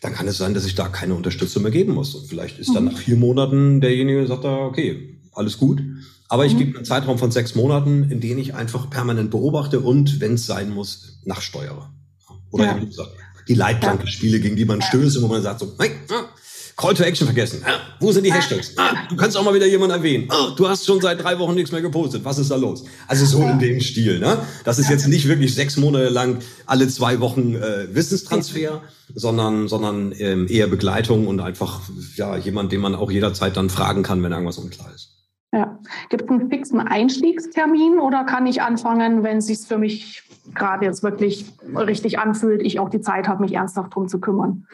Dann 0.00 0.14
kann 0.14 0.28
es 0.28 0.38
sein, 0.38 0.54
dass 0.54 0.64
ich 0.64 0.74
da 0.74 0.88
keine 0.88 1.14
Unterstützung 1.14 1.62
mehr 1.62 1.72
geben 1.72 1.94
muss. 1.94 2.14
Und 2.14 2.26
vielleicht 2.26 2.58
ist 2.58 2.74
dann 2.74 2.84
mhm. 2.84 2.92
nach 2.92 2.98
vier 2.98 3.16
Monaten 3.16 3.80
derjenige, 3.80 4.26
sagt 4.26 4.44
er, 4.44 4.60
okay, 4.60 5.18
alles 5.34 5.58
gut. 5.58 5.82
Aber 6.32 6.46
ich 6.46 6.54
mhm. 6.54 6.58
gebe 6.58 6.76
einen 6.78 6.86
Zeitraum 6.86 7.18
von 7.18 7.30
sechs 7.30 7.54
Monaten, 7.54 8.10
in 8.10 8.22
denen 8.22 8.38
ich 8.38 8.54
einfach 8.54 8.88
permanent 8.88 9.30
beobachte 9.30 9.80
und, 9.80 10.18
wenn 10.18 10.32
es 10.32 10.46
sein 10.46 10.70
muss, 10.70 11.18
nachsteuere. 11.26 11.90
Oder 12.50 12.64
ja. 12.64 12.80
die 13.48 13.52
Leitplanke 13.52 14.06
spiele, 14.06 14.40
gegen 14.40 14.56
die 14.56 14.64
man 14.64 14.80
stößt 14.80 15.18
und 15.18 15.24
wo 15.24 15.28
man 15.28 15.42
sagt 15.42 15.60
so, 15.60 15.74
nein, 15.78 15.90
Call 16.74 16.94
to 16.94 17.02
Action 17.02 17.26
vergessen. 17.26 17.60
Ah, 17.66 17.80
wo 18.00 18.12
sind 18.12 18.24
die 18.24 18.32
Hashtags? 18.32 18.72
Ah, 18.78 19.06
du 19.10 19.16
kannst 19.16 19.36
auch 19.36 19.44
mal 19.44 19.52
wieder 19.52 19.66
jemanden 19.66 19.94
erwähnen. 19.94 20.24
Ah, 20.30 20.54
du 20.56 20.66
hast 20.66 20.86
schon 20.86 21.02
seit 21.02 21.22
drei 21.22 21.38
Wochen 21.38 21.54
nichts 21.54 21.70
mehr 21.70 21.82
gepostet. 21.82 22.24
Was 22.24 22.38
ist 22.38 22.50
da 22.50 22.56
los? 22.56 22.82
Also 23.08 23.26
so 23.26 23.42
in 23.42 23.58
dem 23.58 23.82
Stil. 23.82 24.18
Ne? 24.18 24.38
Das 24.64 24.78
ist 24.78 24.88
jetzt 24.88 25.06
nicht 25.08 25.28
wirklich 25.28 25.54
sechs 25.54 25.76
Monate 25.76 26.08
lang 26.08 26.38
alle 26.64 26.88
zwei 26.88 27.20
Wochen 27.20 27.56
äh, 27.56 27.94
Wissenstransfer, 27.94 28.80
sondern, 29.14 29.68
sondern 29.68 30.14
ähm, 30.16 30.46
eher 30.48 30.66
Begleitung 30.66 31.26
und 31.26 31.40
einfach 31.40 31.82
ja 32.16 32.38
jemand, 32.38 32.72
den 32.72 32.80
man 32.80 32.94
auch 32.94 33.10
jederzeit 33.10 33.54
dann 33.54 33.68
fragen 33.68 34.02
kann, 34.02 34.22
wenn 34.22 34.32
irgendwas 34.32 34.56
unklar 34.56 34.90
ist. 34.94 35.11
Ja. 35.52 35.78
Gibt 36.08 36.22
es 36.22 36.28
einen 36.28 36.48
fixen 36.48 36.80
Einstiegstermin 36.80 37.98
oder 37.98 38.24
kann 38.24 38.46
ich 38.46 38.62
anfangen, 38.62 39.22
wenn 39.22 39.38
es 39.38 39.46
sich 39.46 39.58
für 39.58 39.76
mich 39.76 40.22
gerade 40.54 40.86
jetzt 40.86 41.02
wirklich 41.02 41.44
richtig 41.76 42.18
anfühlt, 42.18 42.62
ich 42.62 42.78
auch 42.78 42.88
die 42.88 43.00
Zeit 43.00 43.28
habe, 43.28 43.42
mich 43.42 43.54
ernsthaft 43.54 43.94
drum 43.94 44.08
zu 44.08 44.18
kümmern? 44.18 44.66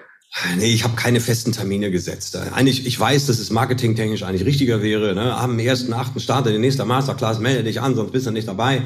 Nee, 0.58 0.72
ich 0.72 0.84
habe 0.84 0.94
keine 0.94 1.20
festen 1.20 1.52
Termine 1.52 1.90
gesetzt. 1.90 2.36
Eigentlich, 2.54 2.86
ich 2.86 3.00
weiß, 3.00 3.26
dass 3.26 3.38
es 3.38 3.50
marketingtechnisch 3.50 4.22
eigentlich 4.22 4.44
richtiger 4.44 4.82
wäre. 4.82 5.14
Ne? 5.14 5.34
Am 5.34 5.56
1.8. 5.56 6.20
startet 6.20 6.54
die 6.54 6.58
nächste 6.58 6.84
Masterclass, 6.84 7.40
melde 7.40 7.64
dich 7.64 7.80
an, 7.80 7.94
sonst 7.94 8.12
bist 8.12 8.26
du 8.26 8.30
nicht 8.30 8.46
dabei. 8.46 8.82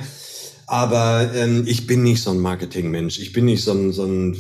Aber 0.67 1.31
ähm, 1.35 1.65
ich 1.67 1.87
bin 1.87 2.03
nicht 2.03 2.23
so 2.23 2.31
ein 2.31 2.39
Marketingmensch. 2.39 3.19
Ich 3.19 3.33
bin 3.33 3.45
nicht 3.45 3.65
so 3.65 3.73
ein, 3.73 3.93
so 3.93 4.05
ein, 4.05 4.37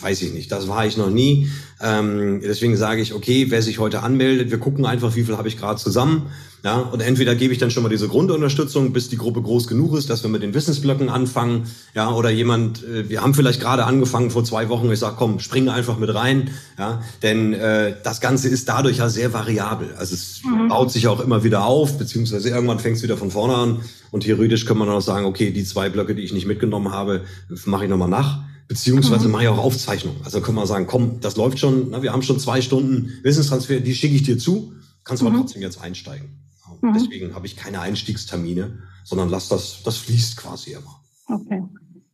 weiß 0.00 0.22
ich 0.22 0.32
nicht, 0.32 0.52
das 0.52 0.68
war 0.68 0.86
ich 0.86 0.96
noch 0.96 1.10
nie. 1.10 1.48
Ähm, 1.80 2.40
deswegen 2.42 2.76
sage 2.76 3.02
ich, 3.02 3.14
okay, 3.14 3.46
wer 3.48 3.62
sich 3.62 3.78
heute 3.78 4.02
anmeldet, 4.02 4.50
wir 4.50 4.58
gucken 4.58 4.86
einfach, 4.86 5.14
wie 5.16 5.24
viel 5.24 5.36
habe 5.36 5.48
ich 5.48 5.58
gerade 5.58 5.80
zusammen. 5.80 6.26
Ja, 6.64 6.78
und 6.78 7.00
entweder 7.00 7.36
gebe 7.36 7.52
ich 7.52 7.60
dann 7.60 7.70
schon 7.70 7.84
mal 7.84 7.90
diese 7.90 8.08
Grundunterstützung, 8.08 8.92
bis 8.92 9.08
die 9.08 9.16
Gruppe 9.16 9.40
groß 9.40 9.68
genug 9.68 9.96
ist, 9.96 10.10
dass 10.10 10.24
wir 10.24 10.30
mit 10.30 10.42
den 10.42 10.52
Wissensblöcken 10.52 11.08
anfangen. 11.08 11.66
Ja, 11.94 12.10
oder 12.10 12.30
jemand, 12.30 12.82
äh, 12.82 13.08
wir 13.08 13.22
haben 13.22 13.34
vielleicht 13.34 13.60
gerade 13.60 13.84
angefangen 13.84 14.30
vor 14.30 14.42
zwei 14.42 14.68
Wochen, 14.68 14.90
ich 14.90 14.98
sage, 14.98 15.14
komm, 15.16 15.38
spring 15.38 15.68
einfach 15.68 15.98
mit 15.98 16.12
rein. 16.12 16.50
Ja, 16.76 17.02
denn 17.22 17.52
äh, 17.52 17.94
das 18.02 18.20
Ganze 18.20 18.48
ist 18.48 18.68
dadurch 18.68 18.98
ja 18.98 19.08
sehr 19.08 19.32
variabel. 19.32 19.94
Also 19.96 20.14
es 20.14 20.40
mhm. 20.42 20.68
baut 20.68 20.90
sich 20.90 21.06
auch 21.06 21.20
immer 21.20 21.44
wieder 21.44 21.64
auf, 21.64 21.98
beziehungsweise 21.98 22.48
irgendwann 22.48 22.80
fängt 22.80 22.96
es 22.96 23.02
wieder 23.02 23.16
von 23.16 23.30
vorne 23.30 23.54
an. 23.54 23.80
Und 24.10 24.22
theoretisch 24.22 24.66
kann 24.66 24.78
man 24.78 24.88
dann 24.88 24.96
auch 24.96 25.02
sagen, 25.02 25.26
okay, 25.26 25.52
die 25.52 25.64
zwei 25.64 25.88
Blöcke, 25.88 26.14
die 26.14 26.22
ich 26.22 26.32
nicht 26.32 26.46
mitgenommen 26.46 26.90
habe, 26.90 27.22
mache 27.66 27.84
ich 27.84 27.90
nochmal 27.90 28.08
nach. 28.08 28.40
Beziehungsweise 28.68 29.26
mhm. 29.26 29.32
mache 29.32 29.42
ich 29.44 29.48
auch 29.48 29.58
Aufzeichnungen. 29.58 30.20
Also 30.24 30.40
können 30.40 30.56
wir 30.56 30.66
sagen, 30.66 30.86
komm, 30.86 31.20
das 31.20 31.36
läuft 31.36 31.58
schon, 31.58 31.90
ne, 31.90 32.02
wir 32.02 32.12
haben 32.12 32.22
schon 32.22 32.38
zwei 32.38 32.60
Stunden 32.60 33.10
Wissenstransfer, 33.22 33.80
die 33.80 33.94
schicke 33.94 34.14
ich 34.14 34.22
dir 34.22 34.38
zu, 34.38 34.72
kannst 35.04 35.22
du 35.22 35.26
mhm. 35.26 35.32
aber 35.32 35.42
trotzdem 35.42 35.62
jetzt 35.62 35.80
einsteigen. 35.80 36.46
Mhm. 36.80 36.94
Deswegen 36.94 37.34
habe 37.34 37.46
ich 37.46 37.56
keine 37.56 37.80
Einstiegstermine, 37.80 38.78
sondern 39.04 39.28
lass 39.28 39.48
das, 39.48 39.82
das 39.84 39.98
fließt 39.98 40.36
quasi 40.36 40.72
immer. 40.72 41.00
Okay. 41.28 41.62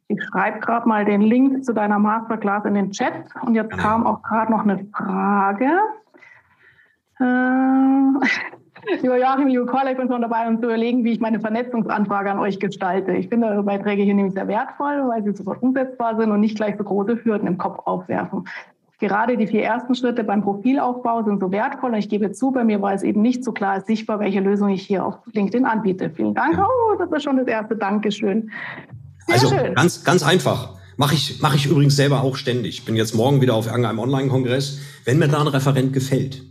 Ich 0.08 0.22
schreibe 0.24 0.60
gerade 0.60 0.86
mal 0.88 1.04
den 1.04 1.22
Link 1.22 1.64
zu 1.64 1.72
deiner 1.72 1.98
Masterclass 1.98 2.64
in 2.66 2.74
den 2.74 2.90
Chat. 2.90 3.14
Und 3.46 3.54
jetzt 3.54 3.70
genau. 3.70 3.82
kam 3.82 4.06
auch 4.06 4.22
gerade 4.22 4.52
noch 4.52 4.62
eine 4.62 4.86
Frage. 4.92 5.70
Äh, 7.18 8.26
lieber 9.02 9.18
Joachim, 9.18 9.48
liebe 9.48 9.66
Caller, 9.66 9.92
ich 9.92 9.96
bin 9.96 10.08
schon 10.08 10.22
dabei, 10.22 10.48
um 10.48 10.58
zu 10.58 10.64
überlegen, 10.64 11.04
wie 11.04 11.12
ich 11.12 11.20
meine 11.20 11.40
Vernetzungsanfrage 11.40 12.30
an 12.30 12.38
euch 12.38 12.58
gestalte. 12.58 13.12
Ich 13.12 13.28
finde 13.28 13.46
eure 13.48 13.62
Beiträge 13.62 14.02
hier 14.02 14.14
nämlich 14.14 14.34
sehr 14.34 14.48
wertvoll, 14.48 15.08
weil 15.08 15.22
sie 15.22 15.32
sofort 15.32 15.62
umsetzbar 15.62 16.16
sind 16.18 16.30
und 16.30 16.40
nicht 16.40 16.56
gleich 16.56 16.76
so 16.76 16.84
große 16.84 17.24
Hürden 17.24 17.46
im 17.46 17.58
Kopf 17.58 17.78
aufwerfen. 17.84 18.44
Gerade 18.98 19.36
die 19.36 19.48
vier 19.48 19.62
ersten 19.64 19.96
Schritte 19.96 20.22
beim 20.22 20.42
Profilaufbau 20.42 21.24
sind 21.24 21.40
so 21.40 21.50
wertvoll 21.50 21.90
und 21.90 21.98
ich 21.98 22.08
gebe 22.08 22.30
zu, 22.32 22.52
bei 22.52 22.62
mir 22.62 22.80
war 22.80 22.94
es 22.94 23.02
eben 23.02 23.20
nicht 23.20 23.42
so 23.42 23.52
klar 23.52 23.80
sichtbar, 23.80 24.20
welche 24.20 24.40
Lösung 24.40 24.68
ich 24.68 24.82
hier 24.82 25.04
auf 25.04 25.16
LinkedIn 25.32 25.64
anbiete. 25.64 26.10
Vielen 26.10 26.34
Dank. 26.34 26.56
Oh, 26.58 26.96
das 26.96 27.10
ist 27.10 27.24
schon 27.24 27.36
das 27.36 27.48
erste 27.48 27.74
Dankeschön. 27.74 28.50
Sehr 29.26 29.34
also 29.34 29.48
schön. 29.48 29.74
ganz, 29.74 30.04
ganz 30.04 30.24
einfach. 30.24 30.74
Mache 30.96 31.14
ich, 31.14 31.40
mache 31.40 31.56
ich 31.56 31.66
übrigens 31.66 31.96
selber 31.96 32.22
auch 32.22 32.36
ständig. 32.36 32.84
Bin 32.84 32.94
jetzt 32.94 33.14
morgen 33.14 33.40
wieder 33.40 33.54
auf 33.54 33.66
irgendeinem 33.66 33.98
Online-Kongress. 33.98 34.78
Wenn 35.04 35.18
mir 35.18 35.26
da 35.26 35.40
ein 35.40 35.48
Referent 35.48 35.92
gefällt, 35.92 36.42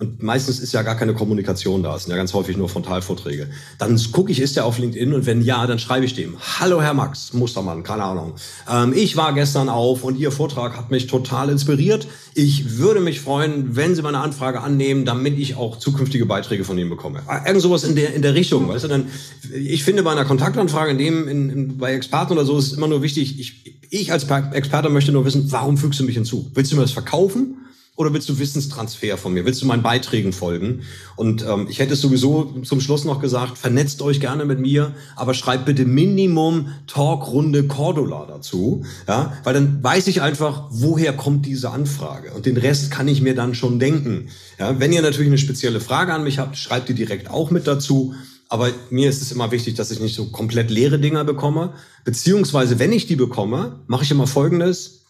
und 0.00 0.22
meistens 0.22 0.60
ist 0.60 0.72
ja 0.72 0.82
gar 0.82 0.94
keine 0.94 1.12
Kommunikation 1.12 1.82
da, 1.82 1.96
es 1.96 2.04
sind 2.04 2.12
ja 2.12 2.16
ganz 2.16 2.32
häufig 2.32 2.56
nur 2.56 2.68
Frontalvorträge. 2.68 3.48
Dann 3.78 4.00
gucke 4.12 4.30
ich, 4.30 4.40
ist 4.40 4.54
der 4.54 4.64
auf 4.64 4.78
LinkedIn 4.78 5.12
und 5.12 5.26
wenn 5.26 5.42
ja, 5.42 5.66
dann 5.66 5.80
schreibe 5.80 6.06
ich 6.06 6.14
dem, 6.14 6.36
hallo 6.38 6.80
Herr 6.80 6.94
Max 6.94 7.32
Mustermann, 7.32 7.82
keine 7.82 8.04
Ahnung. 8.04 8.34
Ähm, 8.70 8.92
ich 8.94 9.16
war 9.16 9.32
gestern 9.32 9.68
auf 9.68 10.04
und 10.04 10.16
Ihr 10.16 10.30
Vortrag 10.30 10.76
hat 10.76 10.92
mich 10.92 11.08
total 11.08 11.50
inspiriert. 11.50 12.06
Ich 12.34 12.78
würde 12.78 13.00
mich 13.00 13.20
freuen, 13.20 13.74
wenn 13.74 13.96
Sie 13.96 14.02
meine 14.02 14.20
Anfrage 14.20 14.60
annehmen, 14.60 15.04
damit 15.04 15.36
ich 15.36 15.56
auch 15.56 15.78
zukünftige 15.80 16.26
Beiträge 16.26 16.62
von 16.62 16.78
Ihnen 16.78 16.90
bekomme. 16.90 17.22
Äh, 17.28 17.48
irgend 17.48 17.62
sowas 17.62 17.82
in 17.82 17.96
der, 17.96 18.14
in 18.14 18.22
der 18.22 18.34
Richtung, 18.34 18.68
weißt 18.68 18.84
du, 18.84 18.88
dann, 18.88 19.08
ich 19.52 19.82
finde 19.82 20.04
bei 20.04 20.12
einer 20.12 20.24
Kontaktanfrage, 20.24 20.92
in 20.92 20.98
dem, 20.98 21.26
in, 21.26 21.50
in, 21.50 21.78
bei 21.78 21.94
Experten 21.94 22.34
oder 22.34 22.44
so, 22.44 22.56
ist 22.56 22.66
es 22.66 22.72
immer 22.74 22.86
nur 22.86 23.02
wichtig, 23.02 23.40
ich, 23.40 23.82
ich 23.90 24.12
als 24.12 24.28
Experte 24.52 24.90
möchte 24.90 25.10
nur 25.10 25.24
wissen, 25.24 25.50
warum 25.50 25.76
fügst 25.76 25.98
du 25.98 26.04
mich 26.04 26.14
hinzu? 26.14 26.52
Willst 26.54 26.70
du 26.70 26.76
mir 26.76 26.82
das 26.82 26.92
verkaufen? 26.92 27.57
Oder 27.98 28.14
willst 28.14 28.28
du 28.28 28.38
Wissenstransfer 28.38 29.18
von 29.18 29.34
mir? 29.34 29.44
Willst 29.44 29.60
du 29.60 29.66
meinen 29.66 29.82
Beiträgen 29.82 30.32
folgen? 30.32 30.82
Und 31.16 31.44
ähm, 31.44 31.66
ich 31.68 31.80
hätte 31.80 31.96
sowieso 31.96 32.44
zum 32.62 32.80
Schluss 32.80 33.04
noch 33.04 33.20
gesagt, 33.20 33.58
vernetzt 33.58 34.02
euch 34.02 34.20
gerne 34.20 34.44
mit 34.44 34.60
mir, 34.60 34.94
aber 35.16 35.34
schreibt 35.34 35.64
bitte 35.64 35.84
Minimum 35.84 36.68
Talkrunde 36.86 37.66
Cordula 37.66 38.24
dazu, 38.26 38.84
ja, 39.08 39.36
weil 39.42 39.52
dann 39.52 39.82
weiß 39.82 40.06
ich 40.06 40.22
einfach, 40.22 40.68
woher 40.70 41.12
kommt 41.12 41.44
diese 41.44 41.70
Anfrage 41.70 42.30
und 42.34 42.46
den 42.46 42.56
Rest 42.56 42.92
kann 42.92 43.08
ich 43.08 43.20
mir 43.20 43.34
dann 43.34 43.56
schon 43.56 43.80
denken. 43.80 44.28
Ja, 44.60 44.78
wenn 44.78 44.92
ihr 44.92 45.02
natürlich 45.02 45.28
eine 45.28 45.38
spezielle 45.38 45.80
Frage 45.80 46.14
an 46.14 46.22
mich 46.22 46.38
habt, 46.38 46.56
schreibt 46.56 46.88
die 46.88 46.94
direkt 46.94 47.28
auch 47.28 47.50
mit 47.50 47.66
dazu. 47.66 48.14
aber 48.48 48.70
mir 48.90 49.10
ist 49.10 49.22
es 49.22 49.32
immer 49.32 49.50
wichtig, 49.50 49.74
dass 49.74 49.90
ich 49.90 49.98
nicht 49.98 50.14
so 50.14 50.26
komplett 50.26 50.70
leere 50.70 51.00
Dinger 51.00 51.24
bekomme. 51.24 51.74
Beziehungsweise, 52.04 52.78
wenn 52.78 52.92
ich 52.92 53.08
die 53.08 53.16
bekomme, 53.16 53.80
mache 53.88 54.04
ich 54.04 54.10
immer 54.12 54.28
Folgendes. 54.28 55.02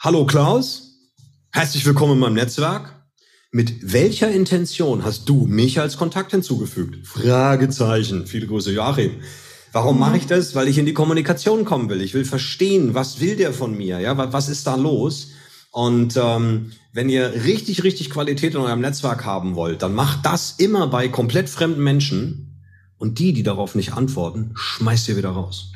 Hallo 0.00 0.26
Klaus, 0.26 0.91
herzlich 1.52 1.84
willkommen 1.84 2.14
in 2.14 2.18
meinem 2.18 2.34
Netzwerk. 2.34 3.04
Mit 3.50 3.92
welcher 3.92 4.30
Intention 4.30 5.04
hast 5.04 5.28
du 5.28 5.46
mich 5.46 5.78
als 5.78 5.98
Kontakt 5.98 6.30
hinzugefügt? 6.30 7.06
Fragezeichen. 7.06 8.26
Viele 8.26 8.46
Grüße, 8.46 8.72
Joachim. 8.72 9.16
Warum 9.70 9.98
mache 9.98 10.16
ich 10.16 10.26
das? 10.26 10.54
Weil 10.54 10.68
ich 10.68 10.78
in 10.78 10.86
die 10.86 10.94
Kommunikation 10.94 11.66
kommen 11.66 11.90
will. 11.90 12.00
Ich 12.00 12.14
will 12.14 12.24
verstehen, 12.24 12.94
was 12.94 13.20
will 13.20 13.36
der 13.36 13.52
von 13.52 13.76
mir? 13.76 14.00
Ja, 14.00 14.32
was 14.32 14.48
ist 14.48 14.66
da 14.66 14.76
los? 14.76 15.28
Und 15.70 16.16
ähm, 16.16 16.72
wenn 16.94 17.10
ihr 17.10 17.44
richtig, 17.44 17.84
richtig 17.84 18.08
Qualität 18.08 18.54
in 18.54 18.60
eurem 18.60 18.80
Netzwerk 18.80 19.26
haben 19.26 19.54
wollt, 19.54 19.82
dann 19.82 19.94
macht 19.94 20.24
das 20.24 20.54
immer 20.56 20.86
bei 20.86 21.08
komplett 21.08 21.50
fremden 21.50 21.82
Menschen. 21.82 22.62
Und 22.96 23.18
die, 23.18 23.34
die 23.34 23.42
darauf 23.42 23.74
nicht 23.74 23.92
antworten, 23.92 24.52
schmeißt 24.54 25.08
ihr 25.08 25.16
wieder 25.18 25.30
raus. 25.30 25.72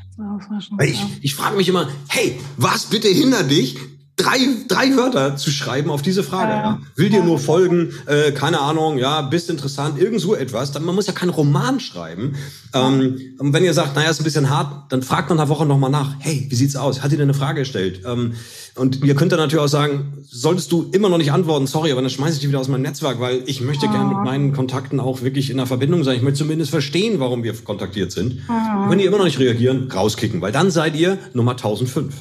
Ich, 0.80 1.02
ich 1.20 1.34
frage 1.34 1.56
mich 1.56 1.68
immer, 1.68 1.88
hey, 2.08 2.38
was 2.56 2.86
bitte 2.86 3.08
hindert 3.08 3.50
dich, 3.50 3.76
drei, 4.16 4.38
drei 4.66 4.96
Wörter 4.96 5.36
zu 5.36 5.50
schreiben 5.50 5.90
auf 5.90 6.02
diese 6.02 6.22
Frage. 6.22 6.52
Ja. 6.52 6.62
ja. 6.62 6.80
Will 6.96 7.10
dir 7.10 7.22
nur 7.22 7.38
folgen, 7.38 7.92
äh, 8.06 8.32
keine 8.32 8.60
Ahnung, 8.60 8.98
ja, 8.98 9.20
bist 9.20 9.50
interessant, 9.50 10.00
irgend 10.00 10.20
so 10.20 10.34
etwas. 10.34 10.72
Dann, 10.72 10.84
man 10.84 10.94
muss 10.94 11.06
ja 11.06 11.12
keinen 11.12 11.30
Roman 11.30 11.80
schreiben. 11.80 12.34
Ähm, 12.72 13.18
und 13.38 13.52
wenn 13.52 13.64
ihr 13.64 13.74
sagt, 13.74 13.94
naja, 13.94 14.10
ist 14.10 14.20
ein 14.20 14.24
bisschen 14.24 14.48
hart, 14.48 14.90
dann 14.90 15.02
fragt 15.02 15.28
man 15.28 15.38
nach 15.38 15.48
Woche 15.48 15.66
nochmal 15.66 15.90
nach. 15.90 16.14
Hey, 16.18 16.46
wie 16.48 16.54
sieht's 16.54 16.76
aus? 16.76 17.02
Hat 17.02 17.12
dir 17.12 17.20
eine 17.20 17.34
Frage 17.34 17.60
gestellt? 17.60 18.00
Ähm, 18.06 18.34
und 18.74 19.04
ihr 19.04 19.14
könnt 19.14 19.32
dann 19.32 19.38
natürlich 19.38 19.64
auch 19.64 19.68
sagen, 19.68 20.24
solltest 20.28 20.72
du 20.72 20.88
immer 20.92 21.08
noch 21.08 21.18
nicht 21.18 21.32
antworten, 21.32 21.66
sorry, 21.66 21.92
aber 21.92 22.00
dann 22.00 22.10
schmeiße 22.10 22.34
ich 22.34 22.40
dich 22.40 22.48
wieder 22.48 22.60
aus 22.60 22.68
meinem 22.68 22.82
Netzwerk, 22.82 23.20
weil 23.20 23.42
ich 23.46 23.60
möchte 23.60 23.88
gerne 23.88 24.08
mit 24.08 24.18
meinen 24.24 24.52
Kontakten 24.52 25.00
auch 25.00 25.22
wirklich 25.22 25.50
in 25.50 25.58
der 25.58 25.66
Verbindung 25.66 26.04
sein. 26.04 26.16
Ich 26.16 26.22
möchte 26.22 26.38
zumindest 26.38 26.70
verstehen, 26.70 27.20
warum 27.20 27.42
wir 27.42 27.54
kontaktiert 27.54 28.12
sind. 28.12 28.40
Und 28.48 28.90
wenn 28.90 28.98
die 28.98 29.04
immer 29.04 29.18
noch 29.18 29.24
nicht 29.24 29.38
reagieren, 29.38 29.90
rauskicken, 29.90 30.40
weil 30.40 30.52
dann 30.52 30.70
seid 30.70 30.94
ihr 30.96 31.18
Nummer 31.32 31.52
1005. 31.52 32.14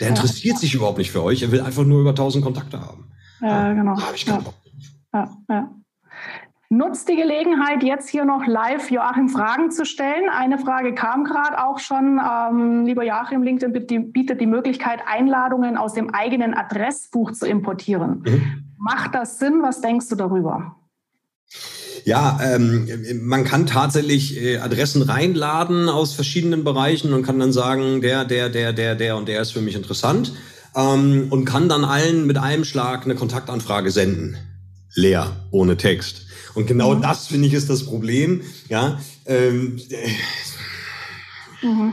Der 0.00 0.08
interessiert 0.08 0.54
ja. 0.54 0.60
sich 0.60 0.74
überhaupt 0.74 0.98
nicht 0.98 1.10
für 1.10 1.22
euch. 1.22 1.42
Er 1.42 1.52
will 1.52 1.60
einfach 1.60 1.84
nur 1.84 2.00
über 2.00 2.10
1000 2.10 2.44
Kontakte 2.44 2.80
haben. 2.80 3.08
Ja, 3.40 3.72
genau. 3.72 3.96
Da 3.96 4.06
habe 4.06 4.16
ich 4.16 4.26
keinen 4.26 4.44
Bock. 4.44 4.54
Ja, 5.12 5.30
ja. 5.48 5.70
Nutzt 6.70 7.06
die 7.10 7.16
Gelegenheit, 7.16 7.82
jetzt 7.82 8.08
hier 8.08 8.24
noch 8.24 8.46
live 8.46 8.90
Joachim 8.90 9.28
Fragen 9.28 9.70
zu 9.70 9.84
stellen. 9.84 10.30
Eine 10.30 10.58
Frage 10.58 10.94
kam 10.94 11.24
gerade 11.24 11.62
auch 11.62 11.78
schon. 11.78 12.18
Ähm, 12.18 12.86
lieber 12.86 13.04
Joachim, 13.04 13.42
LinkedIn 13.42 14.10
bietet 14.10 14.40
die 14.40 14.46
Möglichkeit, 14.46 15.00
Einladungen 15.06 15.76
aus 15.76 15.92
dem 15.92 16.14
eigenen 16.14 16.54
Adressbuch 16.54 17.32
zu 17.32 17.46
importieren. 17.46 18.22
Mhm. 18.24 18.64
Macht 18.78 19.14
das 19.14 19.38
Sinn? 19.38 19.60
Was 19.60 19.82
denkst 19.82 20.08
du 20.08 20.16
darüber? 20.16 20.76
Ja, 22.04 22.40
ähm, 22.42 22.88
man 23.22 23.44
kann 23.44 23.66
tatsächlich 23.66 24.40
äh, 24.40 24.58
Adressen 24.58 25.02
reinladen 25.02 25.88
aus 25.88 26.14
verschiedenen 26.14 26.64
Bereichen 26.64 27.12
und 27.12 27.22
kann 27.22 27.38
dann 27.38 27.52
sagen, 27.52 28.00
der, 28.00 28.24
der, 28.24 28.48
der, 28.48 28.72
der, 28.72 28.94
der 28.94 29.16
und 29.16 29.28
der 29.28 29.42
ist 29.42 29.52
für 29.52 29.60
mich 29.60 29.76
interessant 29.76 30.32
ähm, 30.74 31.26
und 31.30 31.44
kann 31.44 31.68
dann 31.68 31.84
allen 31.84 32.26
mit 32.26 32.38
einem 32.38 32.64
Schlag 32.64 33.04
eine 33.04 33.14
Kontaktanfrage 33.14 33.90
senden. 33.90 34.36
Leer, 34.94 35.36
ohne 35.50 35.76
Text. 35.76 36.26
Und 36.54 36.66
genau 36.66 36.94
mhm. 36.94 37.02
das, 37.02 37.28
finde 37.28 37.48
ich, 37.48 37.54
ist 37.54 37.70
das 37.70 37.84
Problem. 37.84 38.42
Ja, 38.68 39.00
ähm, 39.26 39.80
mhm. 41.62 41.92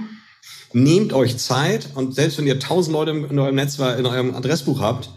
Nehmt 0.73 1.13
euch 1.13 1.37
Zeit 1.37 1.89
und 1.95 2.13
selbst 2.13 2.37
wenn 2.37 2.45
ihr 2.45 2.59
tausend 2.59 2.93
Leute 2.93 3.11
in 3.11 3.39
eurem 3.39 3.55
Netzwerk, 3.55 3.97
in 3.97 4.05
eurem 4.05 4.35
Adressbuch 4.35 4.81
habt, 4.81 5.09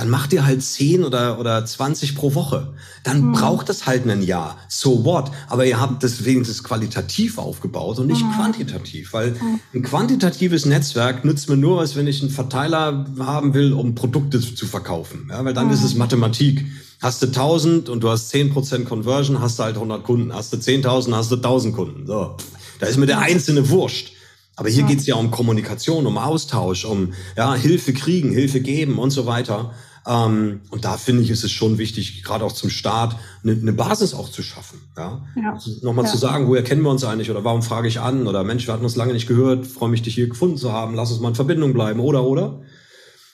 dann 0.00 0.08
macht 0.08 0.32
ihr 0.32 0.46
halt 0.46 0.62
10 0.62 1.04
oder, 1.04 1.38
oder 1.38 1.62
20 1.62 2.14
pro 2.14 2.34
Woche. 2.34 2.72
Dann 3.04 3.20
mhm. 3.20 3.32
braucht 3.32 3.68
das 3.68 3.84
halt 3.84 4.08
ein 4.08 4.22
Jahr. 4.22 4.56
So 4.66 5.04
what? 5.04 5.30
Aber 5.46 5.66
ihr 5.66 5.78
habt 5.78 6.02
das 6.02 6.24
wenigstens 6.24 6.64
qualitativ 6.64 7.36
aufgebaut 7.36 7.98
und 7.98 8.06
nicht 8.06 8.24
mhm. 8.24 8.32
quantitativ. 8.32 9.12
Weil 9.12 9.32
mhm. 9.32 9.60
ein 9.74 9.82
quantitatives 9.82 10.64
Netzwerk 10.64 11.26
nützt 11.26 11.50
mir 11.50 11.58
nur 11.58 11.76
was, 11.76 11.96
wenn 11.96 12.06
ich 12.06 12.22
einen 12.22 12.30
Verteiler 12.30 13.04
haben 13.18 13.52
will, 13.52 13.74
um 13.74 13.94
Produkte 13.94 14.40
zu 14.40 14.64
verkaufen. 14.64 15.28
Ja, 15.30 15.44
weil 15.44 15.52
dann 15.52 15.68
ist 15.70 15.84
es 15.84 15.92
mhm. 15.92 15.98
Mathematik. 15.98 16.64
Hast 17.02 17.20
du 17.20 17.26
1000 17.26 17.90
und 17.90 18.02
du 18.02 18.08
hast 18.08 18.32
10% 18.32 18.84
Conversion, 18.84 19.42
hast 19.42 19.58
du 19.58 19.64
halt 19.64 19.74
100 19.74 20.02
Kunden. 20.02 20.32
Hast 20.32 20.50
du 20.54 20.56
10.000, 20.56 21.14
hast 21.14 21.30
du 21.30 21.36
1000 21.36 21.76
Kunden. 21.76 22.06
So. 22.06 22.36
Da 22.78 22.86
ist 22.86 22.96
mir 22.96 23.04
der 23.04 23.18
einzelne 23.18 23.68
wurscht. 23.68 24.14
Aber 24.56 24.70
hier 24.70 24.82
ja. 24.82 24.88
geht's 24.88 25.06
ja 25.06 25.16
um 25.16 25.30
Kommunikation, 25.30 26.06
um 26.06 26.16
Austausch, 26.16 26.86
um 26.86 27.12
ja, 27.36 27.54
Hilfe 27.54 27.92
kriegen, 27.92 28.30
Hilfe 28.30 28.60
geben 28.60 28.98
und 28.98 29.10
so 29.10 29.26
weiter. 29.26 29.74
Ähm, 30.06 30.62
und 30.70 30.84
da 30.84 30.96
finde 30.96 31.22
ich, 31.22 31.30
ist 31.30 31.44
es 31.44 31.52
schon 31.52 31.78
wichtig, 31.78 32.22
gerade 32.24 32.44
auch 32.44 32.52
zum 32.52 32.70
Start, 32.70 33.16
eine, 33.42 33.52
eine 33.52 33.72
Basis 33.72 34.14
auch 34.14 34.30
zu 34.30 34.42
schaffen. 34.42 34.80
Ja? 34.96 35.26
ja. 35.36 35.52
Also 35.52 35.72
Nochmal 35.82 36.06
ja. 36.06 36.10
zu 36.10 36.16
sagen, 36.16 36.48
woher 36.48 36.64
kennen 36.64 36.82
wir 36.82 36.90
uns 36.90 37.04
eigentlich 37.04 37.30
oder 37.30 37.44
warum 37.44 37.62
frage 37.62 37.88
ich 37.88 38.00
an 38.00 38.26
oder 38.26 38.42
Mensch, 38.44 38.66
wir 38.66 38.72
hatten 38.74 38.84
uns 38.84 38.96
lange 38.96 39.12
nicht 39.12 39.28
gehört, 39.28 39.66
freue 39.66 39.90
mich, 39.90 40.02
dich 40.02 40.14
hier 40.14 40.28
gefunden 40.28 40.56
zu 40.56 40.72
haben, 40.72 40.94
lass 40.94 41.10
uns 41.10 41.20
mal 41.20 41.28
in 41.28 41.34
Verbindung 41.34 41.72
bleiben 41.72 42.00
oder 42.00 42.24
oder. 42.24 42.60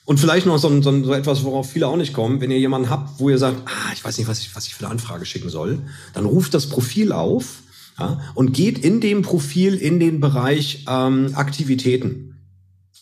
Und 0.04 0.20
vielleicht 0.20 0.46
noch 0.46 0.58
so, 0.58 0.82
so, 0.82 1.04
so 1.04 1.12
etwas, 1.12 1.42
worauf 1.44 1.70
viele 1.70 1.88
auch 1.88 1.96
nicht 1.96 2.14
kommen, 2.14 2.40
wenn 2.40 2.50
ihr 2.52 2.60
jemanden 2.60 2.90
habt, 2.90 3.18
wo 3.18 3.28
ihr 3.28 3.38
sagt, 3.38 3.62
ah, 3.66 3.92
ich 3.92 4.04
weiß 4.04 4.18
nicht, 4.18 4.28
was 4.28 4.38
ich, 4.38 4.54
was 4.54 4.66
ich 4.66 4.74
für 4.74 4.84
eine 4.84 4.92
Anfrage 4.92 5.26
schicken 5.26 5.50
soll, 5.50 5.80
dann 6.14 6.24
ruft 6.24 6.54
das 6.54 6.68
Profil 6.68 7.12
auf 7.12 7.62
ja, 7.98 8.20
und 8.34 8.52
geht 8.52 8.78
in 8.78 9.00
dem 9.00 9.22
Profil 9.22 9.74
in 9.74 9.98
den 9.98 10.20
Bereich 10.20 10.84
ähm, 10.88 11.32
Aktivitäten. 11.34 12.25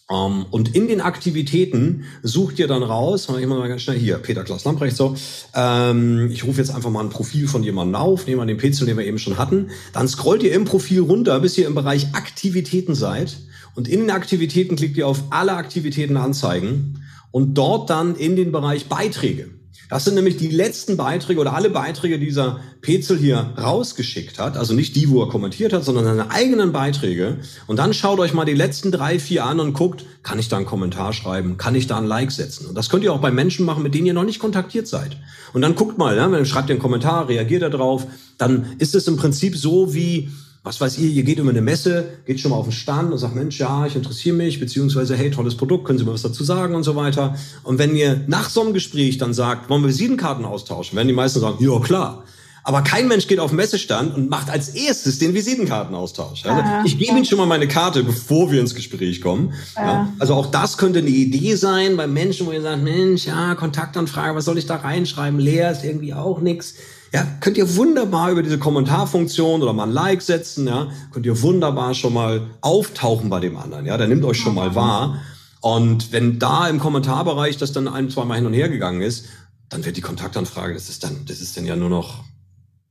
Um, 0.07 0.17
ähm, 0.17 0.47
und 0.51 0.75
in 0.75 0.87
den 0.87 1.01
Aktivitäten 1.01 2.05
sucht 2.23 2.59
ihr 2.59 2.69
dann 2.69 2.83
raus, 2.83 3.27
ich 3.41 3.47
mal 3.47 3.69
ganz 3.69 3.83
schnell 3.83 3.99
hier, 3.99 4.19
Peter 4.19 4.45
Klaus 4.45 4.65
Lamprecht, 4.65 4.97
so, 4.97 5.17
ähm, 5.55 6.29
ich 6.31 6.45
rufe 6.45 6.61
jetzt 6.61 6.75
einfach 6.75 6.91
mal 6.91 7.03
ein 7.03 7.09
Profil 7.09 7.49
von 7.49 7.63
jemandem 7.63 7.95
auf, 7.95 8.27
nehme 8.27 8.43
an 8.43 8.49
den 8.49 8.59
Pezel, 8.59 8.87
den 8.87 8.99
wir 8.99 9.07
eben 9.07 9.19
schon 9.19 9.39
hatten, 9.39 9.71
dann 9.95 10.07
scrollt 10.07 10.43
ihr 10.43 10.53
im 10.53 10.67
Profil 10.67 11.01
runter, 11.01 11.41
bis 11.41 11.57
ihr 11.57 11.67
im 11.67 11.75
Bereich 11.75 12.09
Aktivitäten 12.15 12.95
seid. 12.95 13.39
Und 13.75 13.89
in 13.89 14.01
den 14.01 14.11
Aktivitäten 14.11 14.77
klickt 14.77 14.97
ihr 14.99 15.09
auf 15.09 15.25
alle 15.31 15.55
Aktivitäten 15.55 16.17
anzeigen. 16.17 17.03
Und 17.31 17.55
dort 17.55 17.91
dann 17.91 18.15
in 18.15 18.37
den 18.37 18.53
Bereich 18.53 18.87
Beiträge. 18.87 19.49
Das 19.95 20.05
sind 20.05 20.16
nämlich 20.16 20.36
die 20.36 20.49
letzten 20.49 20.97
Beiträge 20.97 21.40
oder 21.40 21.55
alle 21.55 21.70
Beiträge, 21.70 22.18
die 22.18 22.26
dieser 22.26 22.59
Petzel 22.80 23.16
hier 23.16 23.55
rausgeschickt 23.57 24.40
hat. 24.40 24.57
Also 24.57 24.74
nicht 24.74 24.97
die, 24.97 25.09
wo 25.09 25.22
er 25.22 25.28
kommentiert 25.28 25.72
hat, 25.72 25.84
sondern 25.84 26.05
seine 26.05 26.32
eigenen 26.32 26.72
Beiträge. 26.72 27.36
Und 27.68 27.78
dann 27.78 27.95
schaut 27.95 28.18
euch 28.18 28.34
mal 28.34 28.45
die 28.45 28.55
letzten 28.55 28.90
drei, 28.90 29.20
vier 29.20 29.45
an 29.45 29.61
und 29.61 29.72
guckt, 29.72 30.05
kann 30.24 30.40
ich 30.40 30.49
da 30.49 30.57
einen 30.57 30.66
Kommentar 30.66 31.12
schreiben? 31.12 31.59
Kann 31.59 31.76
ich 31.76 31.86
da 31.86 31.97
ein 31.97 32.07
Like 32.07 32.32
setzen? 32.32 32.66
Und 32.66 32.74
das 32.74 32.90
könnt 32.90 33.05
ihr 33.05 33.12
auch 33.12 33.20
bei 33.20 33.30
Menschen 33.30 33.64
machen, 33.64 33.84
mit 33.84 33.95
denen 33.95 34.07
ihr 34.07 34.14
noch 34.14 34.24
nicht 34.24 34.40
kontaktiert 34.40 34.88
seid. 34.88 35.16
Und 35.53 35.62
dann 35.62 35.76
guckt 35.76 35.97
mal, 35.97 36.16
wenn 36.32 36.45
schreibt 36.45 36.70
ihr 36.70 36.74
einen 36.74 36.82
Kommentar, 36.82 37.28
reagiert 37.28 37.62
er 37.62 37.70
drauf, 37.70 38.05
dann 38.36 38.74
ist 38.78 38.97
es 38.97 39.07
im 39.07 39.16
Prinzip 39.16 39.57
so 39.57 39.95
wie, 39.95 40.28
was 40.65 40.81
weiß 40.81 40.97
ihr, 40.99 41.11
ihr 41.11 41.25
geht 41.25 41.39
über 41.39 41.51
eine 41.51 41.61
Messe, 41.61 42.07
geht 42.25 42.41
schon 42.41 42.51
mal 42.51 42.57
auf 42.57 42.65
den 42.65 42.73
Stand 42.73 43.12
und 43.12 43.19
sagt, 43.19 43.35
Mensch, 43.35 43.61
ja, 43.61 43.87
ich 43.87 43.95
interessiere 43.95 44.35
mich, 44.35 44.59
beziehungsweise, 44.59 45.15
hey, 45.15 45.31
tolles 45.31 45.57
Produkt, 45.57 45.85
können 45.85 45.99
Sie 45.99 46.07
mir 46.07 46.15
was 46.15 46.23
dazu 46.23 46.43
sagen 46.43 46.75
und 46.75 46.85
so 46.85 46.97
weiter. 46.97 47.37
Und 47.62 47.79
wenn 47.79 47.95
ihr 47.95 48.23
nach 48.29 48.49
so 48.49 48.62
einem 48.62 48.73
Gespräch 48.73 49.19
dann 49.19 49.35
sagt, 49.35 49.69
wollen 49.69 49.83
wir 49.83 49.89
Visitenkarten 49.89 50.47
austauschen, 50.47 50.97
werden 50.97 51.09
die 51.09 51.15
meisten 51.15 51.39
sagen, 51.39 51.62
ja, 51.62 51.79
klar. 51.81 52.25
Aber 52.67 52.81
kein 52.81 53.09
Mensch 53.09 53.27
geht 53.27 53.41
auf 53.41 53.51
den 53.51 53.57
Messestand 53.57 54.15
und 54.17 54.31
macht 54.31 54.49
als 54.49 54.71
erstes 54.71 55.19
den 55.19 55.35
Visitenkartenaustausch. 55.35 56.47
Also 56.47 56.62
ich 56.87 56.97
gebe 56.97 57.15
Ihnen 57.15 57.27
schon 57.27 57.37
mal 57.37 57.45
meine 57.45 57.69
Karte, 57.69 58.03
bevor 58.03 58.51
wir 58.51 58.59
ins 58.59 58.75
Gespräch 58.75 59.21
kommen. 59.21 59.53
Ja. 59.77 60.11
Also 60.19 60.33
auch 60.33 60.47
das 60.47 60.79
könnte 60.79 61.01
eine 61.01 61.11
Idee 61.11 61.57
sein 61.57 61.99
bei 61.99 62.07
Menschen, 62.07 62.47
wo 62.47 62.53
ihr 62.53 62.62
sagt, 62.62 62.83
Mensch, 62.83 63.27
ja, 63.27 63.55
Kontaktanfrage, 63.55 64.35
was 64.35 64.47
soll 64.47 64.57
ich 64.57 64.65
da 64.65 64.77
reinschreiben? 64.77 65.39
Leer 65.39 65.73
ist 65.73 65.85
irgendwie 65.85 66.15
auch 66.15 66.41
nichts. 66.41 66.77
Ja, 67.15 67.25
könnt 67.39 67.57
ihr 67.57 67.77
wunderbar 67.77 68.33
über 68.33 68.43
diese 68.43 68.59
Kommentarfunktion 68.59 69.62
oder 69.62 69.73
mal 69.73 69.85
ein 69.85 69.93
Like 69.93 70.21
setzen, 70.21 70.67
ja, 70.67 70.89
könnt 71.12 71.25
ihr 71.27 71.41
wunderbar 71.43 71.95
schon 71.95 72.12
mal 72.12 72.49
auftauchen 72.61 73.31
bei 73.31 73.39
dem 73.39 73.57
anderen, 73.57 73.87
ja, 73.87 73.97
der 73.97 74.09
nimmt 74.09 74.25
euch 74.25 74.39
schon 74.39 74.57
mal 74.57 74.75
wahr. 74.75 75.23
Und 75.61 76.11
wenn 76.11 76.41
da 76.41 76.69
im 76.69 76.81
Kommentarbereich 76.81 77.57
das 77.57 77.71
dann 77.71 77.87
ein, 77.87 78.11
zwei 78.11 78.25
Mal 78.25 78.35
hin 78.35 78.47
und 78.47 78.53
her 78.53 78.69
gegangen 78.69 79.01
ist, 79.01 79.27
dann 79.69 79.85
wird 79.85 79.97
die 79.97 80.01
Kontaktanfrage, 80.01 80.75
das 80.75 80.89
ist 80.89 81.05
dann, 81.05 81.25
das 81.25 81.41
ist 81.41 81.57
dann 81.57 81.67
ja 81.67 81.77
nur 81.77 81.89
noch, 81.89 82.25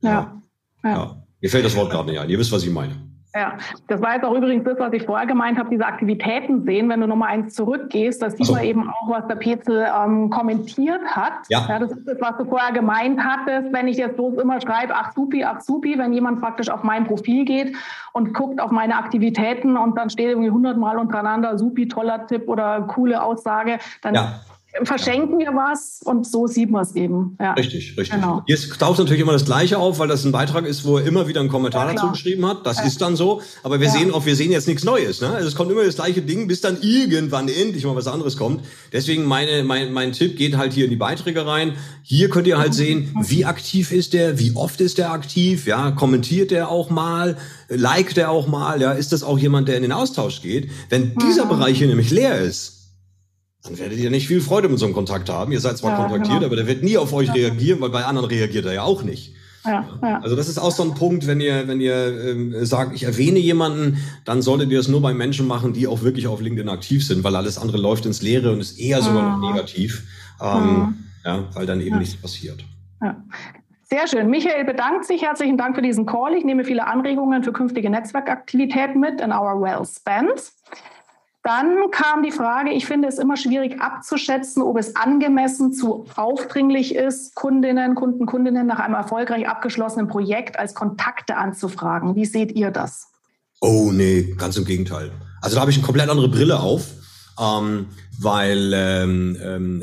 ja, 0.00 0.40
ja. 0.82 0.90
ja. 0.90 1.26
Mir 1.42 1.50
fällt 1.50 1.66
das 1.66 1.76
Wort 1.76 1.90
gerade 1.90 2.08
nicht 2.08 2.18
ein. 2.18 2.30
Ihr 2.30 2.38
wisst, 2.38 2.50
was 2.50 2.62
ich 2.62 2.70
meine. 2.70 2.96
Ja, 3.34 3.58
das 3.88 4.00
war 4.00 4.14
jetzt 4.14 4.24
auch 4.24 4.34
übrigens 4.34 4.62
das, 4.62 4.78
was 4.78 4.92
ich 4.92 5.02
vorher 5.02 5.26
gemeint 5.26 5.58
habe, 5.58 5.68
diese 5.68 5.84
Aktivitäten 5.84 6.64
sehen. 6.64 6.88
Wenn 6.88 7.00
du 7.00 7.08
nochmal 7.08 7.30
eins 7.30 7.54
zurückgehst, 7.54 8.22
da 8.22 8.30
sieht 8.30 8.46
so. 8.46 8.52
man 8.52 8.62
eben 8.62 8.88
auch, 8.88 9.10
was 9.10 9.26
der 9.26 9.34
Petzel 9.34 9.88
ähm, 9.92 10.30
kommentiert 10.30 11.04
hat. 11.04 11.32
Ja. 11.48 11.66
ja. 11.68 11.80
Das 11.80 11.90
ist 11.90 12.06
das, 12.06 12.20
was 12.20 12.36
du 12.38 12.44
vorher 12.44 12.72
gemeint 12.72 13.20
hattest. 13.20 13.72
Wenn 13.72 13.88
ich 13.88 13.96
jetzt 13.96 14.16
bloß 14.16 14.34
immer 14.34 14.60
schreibe, 14.60 14.94
ach 14.94 15.12
supi, 15.14 15.42
ach 15.42 15.60
supi, 15.60 15.98
wenn 15.98 16.12
jemand 16.12 16.40
praktisch 16.40 16.70
auf 16.70 16.84
mein 16.84 17.06
Profil 17.06 17.44
geht 17.44 17.74
und 18.12 18.34
guckt 18.34 18.60
auf 18.60 18.70
meine 18.70 18.96
Aktivitäten 18.96 19.76
und 19.76 19.98
dann 19.98 20.10
steht 20.10 20.28
irgendwie 20.28 20.50
hundertmal 20.50 20.96
untereinander, 20.96 21.58
supi, 21.58 21.88
toller 21.88 22.28
Tipp 22.28 22.48
oder 22.48 22.82
coole 22.82 23.20
Aussage, 23.20 23.78
dann 24.02 24.14
ja 24.14 24.28
verschenken 24.82 25.38
wir 25.38 25.52
was 25.54 26.00
und 26.04 26.26
so 26.26 26.46
sieht 26.46 26.70
man 26.70 26.82
es 26.82 26.96
eben. 26.96 27.36
Ja. 27.40 27.52
Richtig, 27.52 27.96
richtig. 27.96 28.10
Genau. 28.10 28.42
Jetzt 28.46 28.76
taucht 28.78 28.98
natürlich 28.98 29.22
immer 29.22 29.32
das 29.32 29.44
Gleiche 29.44 29.78
auf, 29.78 29.98
weil 29.98 30.08
das 30.08 30.24
ein 30.24 30.32
Beitrag 30.32 30.66
ist, 30.66 30.84
wo 30.84 30.98
er 30.98 31.06
immer 31.06 31.28
wieder 31.28 31.40
einen 31.40 31.48
Kommentar 31.48 31.86
ja, 31.86 31.94
dazu 31.94 32.10
geschrieben 32.10 32.44
hat. 32.46 32.66
Das 32.66 32.78
ja. 32.78 32.84
ist 32.84 33.00
dann 33.00 33.14
so. 33.14 33.40
Aber 33.62 33.80
wir 33.80 33.88
sehen 33.90 34.12
auch, 34.12 34.26
wir 34.26 34.34
sehen 34.34 34.50
jetzt 34.50 34.66
nichts 34.66 34.84
Neues. 34.84 35.20
Ne? 35.20 35.28
Also 35.28 35.46
es 35.46 35.54
kommt 35.54 35.70
immer 35.70 35.84
das 35.84 35.94
gleiche 35.94 36.22
Ding, 36.22 36.48
bis 36.48 36.60
dann 36.60 36.78
irgendwann 36.80 37.48
endlich 37.48 37.84
mal 37.84 37.94
was 37.94 38.08
anderes 38.08 38.36
kommt. 38.36 38.64
Deswegen 38.92 39.24
meine, 39.24 39.62
mein, 39.62 39.92
mein 39.92 40.12
Tipp 40.12 40.36
geht 40.36 40.56
halt 40.56 40.72
hier 40.72 40.84
in 40.84 40.90
die 40.90 40.96
Beiträge 40.96 41.46
rein. 41.46 41.74
Hier 42.02 42.28
könnt 42.28 42.46
ihr 42.46 42.58
halt 42.58 42.74
sehen, 42.74 43.14
wie 43.22 43.44
aktiv 43.44 43.92
ist 43.92 44.12
der, 44.12 44.38
wie 44.40 44.56
oft 44.56 44.80
ist 44.80 44.98
der 44.98 45.12
aktiv, 45.12 45.66
ja, 45.66 45.92
kommentiert 45.92 46.50
der 46.50 46.68
auch 46.68 46.90
mal, 46.90 47.36
liked 47.68 48.16
der 48.16 48.30
auch 48.30 48.46
mal, 48.46 48.80
ja, 48.80 48.92
ist 48.92 49.12
das 49.12 49.22
auch 49.22 49.38
jemand, 49.38 49.68
der 49.68 49.76
in 49.76 49.82
den 49.82 49.92
Austausch 49.92 50.42
geht? 50.42 50.70
Wenn 50.90 51.14
dieser 51.16 51.46
Bereich 51.46 51.78
hier 51.78 51.86
nämlich 51.86 52.10
leer 52.10 52.40
ist, 52.40 52.83
dann 53.64 53.78
werdet 53.78 53.98
ihr 53.98 54.10
nicht 54.10 54.28
viel 54.28 54.42
Freude 54.42 54.68
mit 54.68 54.78
so 54.78 54.84
einem 54.84 54.94
Kontakt 54.94 55.30
haben. 55.30 55.50
Ihr 55.50 55.60
seid 55.60 55.78
zwar 55.78 55.92
ja, 55.92 55.96
kontaktiert, 55.96 56.40
genau. 56.40 56.46
aber 56.46 56.56
der 56.56 56.66
wird 56.66 56.82
nie 56.82 56.98
auf 56.98 57.12
euch 57.14 57.28
ja. 57.28 57.32
reagieren, 57.32 57.80
weil 57.80 57.88
bei 57.88 58.04
anderen 58.04 58.28
reagiert 58.28 58.66
er 58.66 58.74
ja 58.74 58.82
auch 58.82 59.02
nicht. 59.02 59.34
Ja, 59.64 59.88
ja. 60.02 60.20
Also 60.20 60.36
das 60.36 60.50
ist 60.50 60.58
auch 60.58 60.70
so 60.70 60.82
ein 60.82 60.94
Punkt, 60.94 61.26
wenn 61.26 61.40
ihr, 61.40 61.66
wenn 61.66 61.80
ihr 61.80 62.28
ähm, 62.28 62.66
sagt, 62.66 62.94
ich 62.94 63.04
erwähne 63.04 63.38
jemanden, 63.38 63.96
dann 64.26 64.42
solltet 64.42 64.70
ihr 64.70 64.78
es 64.78 64.88
nur 64.88 65.00
bei 65.00 65.14
Menschen 65.14 65.46
machen, 65.46 65.72
die 65.72 65.86
auch 65.86 66.02
wirklich 66.02 66.26
auf 66.26 66.42
LinkedIn 66.42 66.68
aktiv 66.68 67.06
sind, 67.06 67.24
weil 67.24 67.34
alles 67.34 67.56
andere 67.56 67.78
läuft 67.78 68.04
ins 68.04 68.20
Leere 68.20 68.52
und 68.52 68.60
ist 68.60 68.78
eher 68.78 69.00
sogar 69.00 69.38
noch 69.38 69.50
negativ, 69.50 70.02
ähm, 70.42 71.06
ja, 71.24 71.44
weil 71.54 71.64
dann 71.64 71.80
eben 71.80 71.98
nichts 71.98 72.16
passiert. 72.16 72.62
Sehr 73.84 74.06
schön. 74.06 74.28
Michael 74.28 74.64
bedankt 74.64 75.06
sich. 75.06 75.22
Herzlichen 75.22 75.56
Dank 75.56 75.76
für 75.76 75.82
diesen 75.82 76.04
Call. 76.04 76.34
Ich 76.34 76.44
nehme 76.44 76.64
viele 76.64 76.86
Anregungen 76.86 77.42
für 77.42 77.52
künftige 77.52 77.88
Netzwerkaktivitäten 77.88 79.00
mit 79.00 79.22
in 79.22 79.32
our 79.32 79.58
well 79.60 79.86
spent. 79.86 80.52
Dann 81.44 81.90
kam 81.90 82.22
die 82.22 82.32
Frage, 82.32 82.72
ich 82.72 82.86
finde 82.86 83.06
es 83.06 83.18
immer 83.18 83.36
schwierig 83.36 83.78
abzuschätzen, 83.78 84.62
ob 84.62 84.78
es 84.78 84.96
angemessen 84.96 85.74
zu 85.74 86.06
aufdringlich 86.16 86.94
ist, 86.94 87.34
Kundinnen, 87.34 87.94
Kunden, 87.94 88.24
Kundinnen 88.24 88.66
nach 88.66 88.78
einem 88.78 88.94
erfolgreich 88.94 89.46
abgeschlossenen 89.46 90.08
Projekt 90.08 90.58
als 90.58 90.74
Kontakte 90.74 91.36
anzufragen. 91.36 92.16
Wie 92.16 92.24
seht 92.24 92.52
ihr 92.52 92.70
das? 92.70 93.08
Oh 93.60 93.90
nee, 93.92 94.34
ganz 94.38 94.56
im 94.56 94.64
Gegenteil. 94.64 95.12
Also 95.42 95.56
da 95.56 95.60
habe 95.60 95.70
ich 95.70 95.76
eine 95.76 95.84
komplett 95.84 96.08
andere 96.08 96.30
Brille 96.30 96.58
auf, 96.58 96.86
ähm, 97.38 97.88
weil 98.18 98.72
ähm, 98.74 99.36
ähm, 99.42 99.82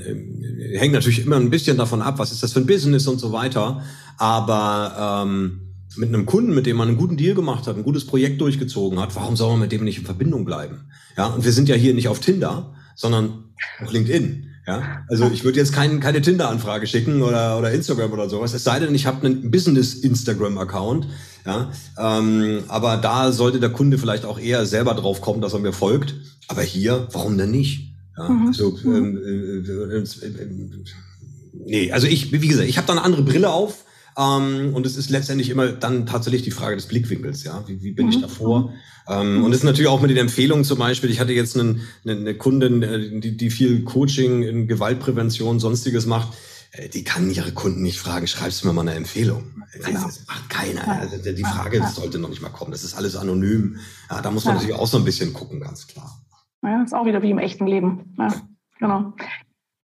hängt 0.80 0.94
natürlich 0.94 1.24
immer 1.24 1.36
ein 1.36 1.52
bisschen 1.52 1.78
davon 1.78 2.02
ab, 2.02 2.18
was 2.18 2.32
ist 2.32 2.42
das 2.42 2.54
für 2.54 2.60
ein 2.62 2.66
Business 2.66 3.08
und 3.08 3.20
so 3.20 3.32
weiter. 3.34 3.84
Aber 4.18 5.24
ähm, 5.28 5.71
mit 5.98 6.10
einem 6.10 6.26
Kunden, 6.26 6.54
mit 6.54 6.66
dem 6.66 6.78
man 6.78 6.88
einen 6.88 6.98
guten 6.98 7.18
Deal 7.18 7.36
gemacht 7.36 7.68
hat, 7.68 7.76
ein 7.76 7.84
gutes 7.84 8.06
Projekt 8.06 8.40
durchgezogen 8.42 9.00
hat, 9.00 9.16
warum 9.16 9.36
soll 9.36 9.52
man 9.52 9.62
mit 9.62 9.72
dem 9.72 9.84
nicht 9.84 9.98
in 10.00 10.06
Verbindung 10.06 10.46
bleiben? 10.46 10.86
Ja, 11.18 11.28
und 11.28 11.44
wir 11.44 11.52
sind 11.52 11.70
ja 11.70 11.76
hier 11.76 11.94
nicht 11.94 12.08
auf 12.08 12.20
Tinder, 12.20 12.74
sondern 12.96 13.46
auf 13.82 13.92
LinkedIn. 13.92 14.48
Ja, 14.68 15.04
also 15.10 15.30
ich 15.34 15.44
würde 15.44 15.58
jetzt 15.58 15.74
kein, 15.74 16.00
keine 16.00 16.22
Tinder-Anfrage 16.22 16.86
schicken 16.86 17.24
oder, 17.24 17.58
oder 17.58 17.72
Instagram 17.72 18.12
oder 18.14 18.30
sowas. 18.30 18.54
Es 18.54 18.64
sei 18.64 18.80
denn, 18.80 18.94
ich 18.94 19.08
habe 19.08 19.26
einen 19.26 19.50
Business-Instagram-Account. 19.50 21.08
Ja, 21.46 21.72
ähm, 21.98 22.60
aber 22.68 22.98
da 22.98 23.32
sollte 23.32 23.60
der 23.60 23.72
Kunde 23.72 23.98
vielleicht 23.98 24.24
auch 24.24 24.40
eher 24.40 24.68
selber 24.68 24.94
drauf 24.94 25.22
kommen, 25.22 25.42
dass 25.42 25.54
er 25.54 25.60
mir 25.60 25.74
folgt. 25.74 26.14
Aber 26.48 26.62
hier, 26.62 27.08
warum 27.12 27.38
denn 27.38 27.50
nicht? 27.50 27.96
Ja, 28.16 28.30
mhm. 28.30 28.48
also, 28.48 28.78
ähm, 28.86 29.18
äh, 29.18 29.30
äh, 29.30 30.44
äh, 30.44 30.50
nee, 31.66 31.92
also 31.92 32.06
ich, 32.06 32.32
wie 32.32 32.48
gesagt, 32.48 32.70
ich 32.70 32.78
habe 32.78 32.86
da 32.86 32.94
eine 32.94 33.02
andere 33.02 33.24
Brille 33.24 33.50
auf. 33.50 33.86
Ähm, 34.22 34.74
und 34.74 34.86
es 34.86 34.98
ist 34.98 35.10
letztendlich 35.10 35.50
immer 35.50 35.70
dann 35.70 36.06
tatsächlich 36.06 36.44
die 36.44 36.52
Frage 36.52 36.76
des 36.76 36.86
Blickwinkels, 36.86 37.44
ja. 37.44 37.64
Wie, 37.68 37.82
wie 37.82 37.92
bin 37.92 38.08
mhm. 38.08 38.12
ich 38.12 38.22
davor? 38.22 38.74
Ähm, 39.08 39.44
und 39.44 39.52
es 39.52 39.60
ist 39.60 39.64
natürlich 39.64 39.90
auch 39.90 40.02
mit 40.02 40.12
den 40.12 40.18
Empfehlungen 40.18 40.64
zum 40.64 40.78
Beispiel. 40.78 41.10
Ich 41.10 41.20
hatte 41.20 41.34
jetzt 41.34 41.58
einen, 41.58 41.82
eine, 42.06 42.18
eine 42.18 42.36
Kundin, 42.36 42.84
äh, 42.84 43.20
die, 43.20 43.36
die 43.36 43.50
viel 43.50 43.84
Coaching 43.84 44.44
in 44.44 44.68
Gewaltprävention, 44.68 45.60
sonstiges 45.60 46.06
macht. 46.06 46.34
Äh, 46.72 46.90
die 46.90 47.04
kann 47.04 47.32
ihre 47.32 47.52
Kunden 47.52 47.82
nicht 47.82 48.00
fragen, 48.00 48.28
schreibst 48.28 48.64
du 48.64 48.68
mir 48.68 48.74
mal 48.74 48.82
eine 48.82 48.94
Empfehlung. 48.94 49.44
Genau. 49.74 50.04
Das 50.04 50.26
macht 50.28 50.50
keiner. 50.50 50.88
Also 50.88 51.18
die 51.18 51.44
Frage 51.44 51.84
sollte 51.94 52.20
noch 52.20 52.30
nicht 52.30 52.42
mal 52.42 52.50
kommen. 52.50 52.72
Das 52.72 52.84
ist 52.84 52.94
alles 52.94 53.16
anonym. 53.16 53.78
Ja, 54.10 54.22
da 54.22 54.30
muss 54.30 54.46
man 54.46 54.56
ja. 54.56 54.62
natürlich 54.62 54.80
auch 54.80 54.88
so 54.88 54.98
ein 54.98 55.06
bisschen 55.06 55.34
gucken, 55.34 55.60
ganz 55.60 55.88
klar. 55.88 56.22
Ja, 56.64 56.84
ist 56.84 56.94
auch 56.94 57.06
wieder 57.06 57.24
wie 57.24 57.32
im 57.32 57.40
echten 57.40 57.66
Leben. 57.66 58.14
Ja, 58.20 58.28
genau. 58.80 59.14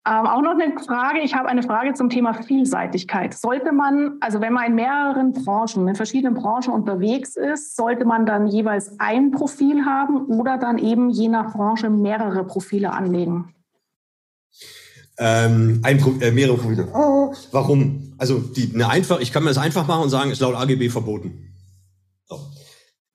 Ähm, 0.07 0.25
auch 0.27 0.41
noch 0.41 0.51
eine 0.51 0.79
Frage. 0.79 1.19
Ich 1.19 1.35
habe 1.35 1.49
eine 1.49 1.61
Frage 1.61 1.93
zum 1.93 2.09
Thema 2.09 2.33
Vielseitigkeit. 2.33 3.33
Sollte 3.33 3.73
man, 3.73 4.17
also 4.21 4.39
wenn 4.39 4.53
man 4.53 4.67
in 4.67 4.75
mehreren 4.75 5.33
Branchen, 5.33 5.87
in 5.87 5.95
verschiedenen 5.95 6.35
Branchen 6.35 6.73
unterwegs 6.73 7.35
ist, 7.35 7.75
sollte 7.75 8.05
man 8.05 8.25
dann 8.25 8.47
jeweils 8.47 8.97
ein 8.99 9.31
Profil 9.31 9.85
haben 9.85 10.25
oder 10.27 10.57
dann 10.57 10.77
eben 10.77 11.09
je 11.09 11.27
nach 11.27 11.51
Branche 11.51 11.89
mehrere 11.89 12.45
Profile 12.45 12.93
anlegen? 12.93 13.53
Ähm, 15.17 15.81
ein, 15.83 16.21
äh, 16.21 16.31
mehrere 16.31 16.57
Profile. 16.57 16.87
Oh, 16.93 17.33
warum? 17.51 18.13
Also 18.17 18.39
die, 18.39 18.71
eine 18.73 18.89
einfach, 18.89 19.19
ich 19.19 19.33
kann 19.33 19.43
mir 19.43 19.49
das 19.49 19.57
einfach 19.57 19.85
machen 19.85 20.03
und 20.03 20.09
sagen, 20.09 20.31
ist 20.31 20.39
laut 20.39 20.55
AGB 20.55 20.89
verboten. 20.89 21.53
So. 22.25 22.39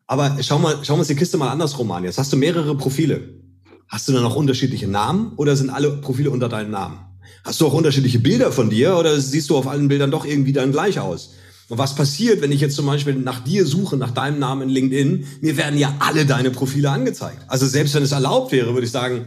Aber 0.06 0.36
schau 0.42 0.58
mal, 0.58 0.76
schau 0.82 0.94
mal 0.94 0.98
uns 1.00 1.08
die 1.08 1.16
Kiste 1.16 1.38
mal 1.38 1.50
andersrum 1.50 1.90
an. 1.92 2.04
Jetzt 2.04 2.18
hast 2.18 2.30
du 2.30 2.36
mehrere 2.36 2.76
Profile. 2.76 3.43
Hast 3.88 4.08
du 4.08 4.12
dann 4.12 4.24
auch 4.24 4.36
unterschiedliche 4.36 4.88
Namen 4.88 5.32
oder 5.36 5.56
sind 5.56 5.70
alle 5.70 5.90
Profile 5.90 6.30
unter 6.30 6.48
deinem 6.48 6.70
Namen? 6.70 6.98
Hast 7.44 7.60
du 7.60 7.66
auch 7.66 7.74
unterschiedliche 7.74 8.18
Bilder 8.18 8.52
von 8.52 8.70
dir 8.70 8.96
oder 8.96 9.20
siehst 9.20 9.50
du 9.50 9.56
auf 9.56 9.66
allen 9.66 9.88
Bildern 9.88 10.10
doch 10.10 10.24
irgendwie 10.24 10.52
dann 10.52 10.72
gleich 10.72 10.98
aus? 10.98 11.34
Und 11.68 11.78
was 11.78 11.94
passiert, 11.94 12.42
wenn 12.42 12.52
ich 12.52 12.60
jetzt 12.60 12.76
zum 12.76 12.86
Beispiel 12.86 13.14
nach 13.14 13.42
dir 13.42 13.66
suche, 13.66 13.96
nach 13.96 14.10
deinem 14.10 14.38
Namen 14.38 14.62
in 14.62 14.68
LinkedIn? 14.68 15.26
Mir 15.40 15.56
werden 15.56 15.78
ja 15.78 15.94
alle 15.98 16.26
deine 16.26 16.50
Profile 16.50 16.90
angezeigt. 16.90 17.38
Also 17.48 17.66
selbst 17.66 17.94
wenn 17.94 18.02
es 18.02 18.12
erlaubt 18.12 18.52
wäre, 18.52 18.74
würde 18.74 18.86
ich 18.86 18.92
sagen, 18.92 19.26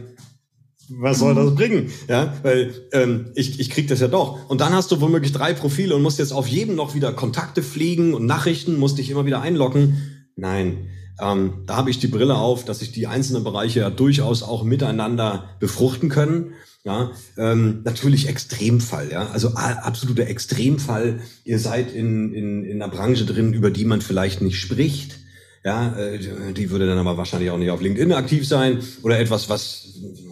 was 0.90 1.18
soll 1.18 1.34
das 1.34 1.54
bringen? 1.54 1.90
Ja, 2.08 2.34
weil 2.42 2.72
ähm, 2.92 3.26
ich, 3.34 3.60
ich 3.60 3.68
krieg 3.70 3.88
das 3.88 4.00
ja 4.00 4.08
doch. 4.08 4.48
Und 4.48 4.60
dann 4.60 4.72
hast 4.72 4.90
du 4.90 5.00
womöglich 5.00 5.32
drei 5.32 5.52
Profile 5.52 5.94
und 5.94 6.02
musst 6.02 6.18
jetzt 6.18 6.32
auf 6.32 6.46
jedem 6.46 6.76
noch 6.76 6.94
wieder 6.94 7.12
Kontakte 7.12 7.62
pflegen 7.62 8.14
und 8.14 8.24
Nachrichten, 8.24 8.78
musst 8.78 8.98
dich 8.98 9.10
immer 9.10 9.26
wieder 9.26 9.42
einloggen. 9.42 9.98
Nein, 10.36 10.88
ähm, 11.20 11.64
da 11.66 11.76
habe 11.76 11.90
ich 11.90 11.98
die 11.98 12.06
Brille 12.06 12.36
auf, 12.36 12.64
dass 12.64 12.78
sich 12.78 12.92
die 12.92 13.06
einzelnen 13.06 13.44
Bereiche 13.44 13.80
ja 13.80 13.90
durchaus 13.90 14.42
auch 14.42 14.62
miteinander 14.64 15.50
befruchten 15.60 16.08
können. 16.08 16.52
Ja, 16.84 17.10
ähm, 17.36 17.80
natürlich 17.84 18.28
Extremfall, 18.28 19.10
ja, 19.10 19.28
also 19.30 19.54
absoluter 19.54 20.26
Extremfall. 20.28 21.20
Ihr 21.44 21.58
seid 21.58 21.92
in, 21.92 22.32
in, 22.32 22.64
in 22.64 22.80
einer 22.80 22.90
Branche 22.90 23.26
drin, 23.26 23.52
über 23.52 23.70
die 23.70 23.84
man 23.84 24.00
vielleicht 24.00 24.40
nicht 24.40 24.58
spricht. 24.58 25.18
Ja, 25.64 25.98
äh, 25.98 26.52
die 26.54 26.70
würde 26.70 26.86
dann 26.86 26.96
aber 26.96 27.16
wahrscheinlich 27.16 27.50
auch 27.50 27.58
nicht 27.58 27.70
auf 27.70 27.82
LinkedIn 27.82 28.12
aktiv 28.12 28.46
sein 28.46 28.78
oder 29.02 29.18
etwas, 29.18 29.48
was, 29.48 29.88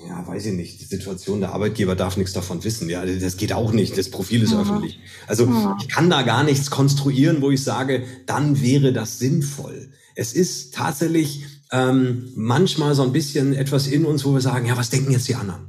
ja, 0.09 0.27
weiß 0.27 0.47
ich 0.47 0.53
nicht, 0.53 0.81
die 0.81 0.85
Situation 0.85 1.41
der 1.41 1.53
Arbeitgeber 1.53 1.97
darf 1.97 2.17
nichts 2.17 2.33
davon 2.33 2.63
wissen. 2.63 2.89
Ja, 2.89 3.05
das 3.05 3.37
geht 3.37 3.53
auch 3.53 3.73
nicht. 3.73 3.99
Das 3.99 4.09
Profil 4.11 4.43
ist 4.43 4.53
ja. 4.53 4.63
öffentlich. 4.63 5.01
Also 5.27 5.47
ja. 5.47 5.77
ich 5.83 5.89
kann 5.89 6.09
da 6.09 6.23
gar 6.23 6.45
nichts 6.45 6.71
konstruieren, 6.71 7.43
wo 7.43 7.51
ich 7.51 7.63
sage, 7.63 8.05
dann 8.25 8.63
wäre 8.63 8.93
das 8.93 9.19
sinnvoll 9.19 9.89
es 10.17 10.33
ist 10.33 10.75
tatsächlich 10.75 11.45
ähm, 11.71 12.33
manchmal 12.35 12.95
so 12.95 13.03
ein 13.03 13.13
bisschen 13.13 13.55
etwas 13.55 13.87
in 13.87 14.05
uns, 14.05 14.25
wo 14.25 14.33
wir 14.33 14.41
sagen, 14.41 14.67
ja, 14.67 14.77
was 14.77 14.91
denken 14.91 15.13
jetzt 15.13 15.29
die 15.29 15.35
anderen? 15.35 15.69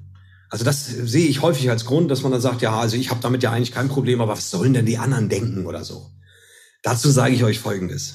Also 0.50 0.64
das 0.64 0.88
sehe 0.88 1.28
ich 1.28 1.42
häufig 1.42 1.70
als 1.70 1.86
Grund, 1.86 2.10
dass 2.10 2.24
man 2.24 2.32
dann 2.32 2.42
sagt, 2.42 2.62
ja, 2.62 2.80
also 2.80 2.96
ich 2.96 3.10
habe 3.10 3.20
damit 3.22 3.44
ja 3.44 3.52
eigentlich 3.52 3.74
kein 3.74 3.90
Problem, 3.90 4.22
aber 4.22 4.34
was 4.34 4.50
sollen 4.50 4.74
denn 4.74 4.86
die 4.86 4.98
anderen 4.98 5.28
denken 5.28 5.66
oder 5.66 5.84
so? 5.84 6.10
Dazu 6.82 7.10
sage 7.10 7.36
ich 7.36 7.44
euch 7.44 7.60
Folgendes. 7.60 8.14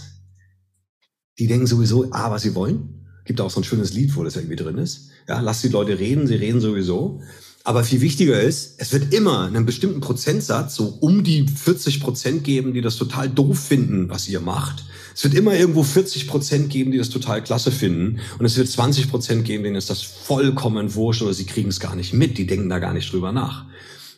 Die 1.39 1.47
denken 1.47 1.67
sowieso, 1.67 2.11
ah, 2.13 2.31
was 2.31 2.43
sie 2.43 2.55
wollen. 2.55 3.07
Gibt 3.27 3.41
auch 3.41 3.51
so 3.51 3.61
ein 3.61 3.65
schönes 3.65 3.93
Lied, 3.93 4.17
wo 4.17 4.25
das 4.25 4.37
irgendwie 4.37 4.57
drin 4.57 4.79
ist. 4.79 5.11
Ja, 5.29 5.41
lasst 5.41 5.63
die 5.63 5.69
Leute 5.69 5.99
reden, 5.99 6.27
sie 6.27 6.35
reden 6.35 6.61
sowieso. 6.61 7.21
Aber 7.65 7.85
viel 7.85 8.01
wichtiger 8.01 8.41
ist, 8.41 8.75
es 8.79 8.93
wird 8.93 9.13
immer 9.13 9.47
einen 9.47 9.67
bestimmten 9.67 10.01
Prozentsatz, 10.01 10.75
so 10.75 10.87
um 11.01 11.23
die 11.23 11.47
40 11.47 12.01
Prozent 12.01 12.45
geben, 12.45 12.73
die 12.73 12.81
das 12.81 12.97
total 12.97 13.29
doof 13.29 13.59
finden, 13.59 14.09
was 14.09 14.29
ihr 14.29 14.41
macht. 14.41 14.85
Es 15.15 15.25
wird 15.25 15.35
immer 15.35 15.55
irgendwo 15.55 15.83
40 15.83 16.29
Prozent 16.29 16.71
geben, 16.71 16.93
die 16.93 16.99
das 16.99 17.11
total 17.11 17.43
klasse 17.43 17.71
finden. 17.73 18.21
Und 18.39 18.45
es 18.45 18.57
wird 18.57 18.69
20 18.69 19.11
Prozent 19.11 19.45
geben, 19.45 19.65
denen 19.65 19.77
ist 19.77 19.91
das 19.91 20.03
vollkommen 20.03 20.95
wurscht 20.95 21.23
oder 21.23 21.35
sie 21.35 21.47
kriegen 21.47 21.69
es 21.69 21.81
gar 21.81 21.97
nicht 21.97 22.13
mit. 22.13 22.39
Die 22.39 22.47
denken 22.47 22.69
da 22.69 22.79
gar 22.79 22.95
nicht 22.95 23.13
drüber 23.13 23.33
nach. 23.33 23.67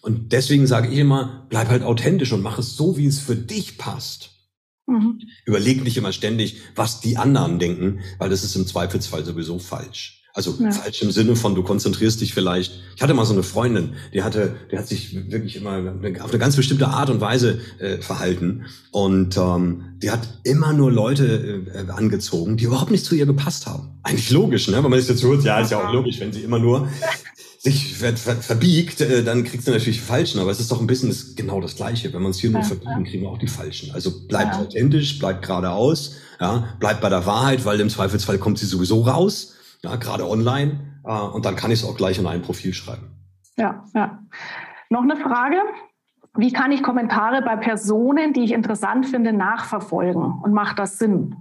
Und 0.03 0.33
deswegen 0.33 0.67
sage 0.67 0.89
ich 0.89 0.99
immer, 0.99 1.47
bleib 1.49 1.69
halt 1.69 1.83
authentisch 1.83 2.33
und 2.33 2.43
mach 2.43 2.59
es 2.59 2.77
so, 2.77 2.97
wie 2.97 3.07
es 3.07 3.21
für 3.21 3.37
dich 3.37 3.79
passt. 3.79 4.31
Mhm. 4.87 5.21
Überleg 5.47 5.83
nicht 5.83 5.97
immer 5.97 6.13
ständig, 6.13 6.59
was 6.75 7.01
die 7.01 7.17
anderen 7.17 7.59
denken, 7.59 8.01
weil 8.19 8.29
das 8.29 8.45
ist 8.45 8.55
im 8.55 8.67
Zweifelsfall 8.67 9.25
sowieso 9.25 9.59
falsch. 9.59 10.24
Also 10.37 10.57
ja. 10.59 10.73
falsch 10.73 11.01
im 11.03 11.13
Sinne 11.13 11.37
von, 11.37 11.55
du 11.55 11.63
konzentrierst 11.63 12.21
dich 12.21 12.35
vielleicht. 12.35 12.73
Ich 12.97 13.03
hatte 13.03 13.15
mal 13.15 13.25
so 13.25 13.33
eine 13.33 13.45
Freundin, 13.45 13.91
die 14.13 14.25
hatte, 14.25 14.57
die 14.73 14.77
hat 14.77 14.89
sich 14.89 15.31
wirklich 15.31 15.55
immer 15.55 15.79
auf 15.79 16.31
eine 16.31 16.39
ganz 16.41 16.57
bestimmte 16.57 16.89
Art 16.89 17.09
und 17.09 17.21
Weise 17.21 17.61
äh, 17.79 17.99
verhalten. 17.99 18.65
Und 18.91 19.37
ähm, 19.37 19.95
die 20.03 20.11
hat 20.11 20.41
immer 20.43 20.73
nur 20.73 20.91
Leute 20.91 21.63
äh, 21.73 21.91
angezogen, 21.93 22.57
die 22.57 22.65
überhaupt 22.65 22.91
nicht 22.91 23.05
zu 23.05 23.15
ihr 23.15 23.27
gepasst 23.27 23.67
haben. 23.67 23.91
Eigentlich 24.03 24.31
logisch, 24.31 24.67
ne? 24.67 24.83
Wenn 24.83 24.91
man 24.91 24.99
sich 24.99 25.09
jetzt 25.09 25.23
hört, 25.23 25.45
ja, 25.45 25.61
ist 25.61 25.71
ja 25.71 25.87
auch 25.87 25.93
logisch, 25.93 26.19
wenn 26.19 26.33
sie 26.33 26.41
immer 26.41 26.59
nur 26.59 26.89
sich 27.61 27.95
ver 27.95 28.17
ver 28.17 28.35
verbiegt, 28.35 29.03
äh, 29.03 29.23
dann 29.23 29.45
kriegst 29.45 29.69
du 29.69 29.71
natürlich 29.71 29.99
die 29.99 30.05
Falschen. 30.05 30.41
Aber 30.41 30.51
es 30.51 30.59
ist 30.59 30.73
doch 30.73 30.81
ein 30.81 30.89
bisschen 30.89 31.11
das, 31.11 31.37
genau 31.37 31.61
das 31.61 31.77
Gleiche. 31.77 32.13
Wenn 32.13 32.23
man 32.23 32.33
es 32.33 32.41
hier 32.41 32.51
ja, 32.51 32.59
nur 32.59 32.67
verbiegen, 32.67 33.05
kriegen 33.05 33.23
wir 33.23 33.31
auch 33.31 33.39
die 33.39 33.47
Falschen. 33.47 33.93
Also 33.93 34.27
bleibt 34.27 34.57
ja. 34.57 34.63
authentisch, 34.63 35.17
bleibt 35.21 35.47
geradeaus, 35.47 36.17
ja, 36.41 36.75
bleibt 36.81 37.01
bei 37.01 37.09
der 37.09 37.25
Wahrheit, 37.25 37.65
weil 37.65 37.79
im 37.79 37.89
Zweifelsfall 37.89 38.39
kommt 38.39 38.59
sie 38.59 38.67
sowieso 38.67 39.03
raus 39.03 39.54
ja, 39.85 39.97
gerade 39.97 40.29
online. 40.29 41.01
Äh, 41.05 41.21
und 41.21 41.45
dann 41.45 41.57
kann 41.57 41.71
ich 41.71 41.83
es 41.83 41.89
auch 41.89 41.97
gleich 41.97 42.19
in 42.19 42.27
ein 42.27 42.43
Profil 42.43 42.75
schreiben. 42.75 43.17
Ja, 43.57 43.85
ja. 43.95 44.19
Noch 44.91 45.03
eine 45.03 45.17
Frage. 45.17 45.57
Wie 46.37 46.53
kann 46.53 46.73
ich 46.73 46.83
Kommentare 46.83 47.43
bei 47.43 47.57
Personen, 47.57 48.33
die 48.33 48.43
ich 48.43 48.53
interessant 48.53 49.07
finde, 49.07 49.33
nachverfolgen? 49.33 50.41
Und 50.43 50.53
macht 50.53 50.79
das 50.81 50.99
Sinn? 50.99 51.37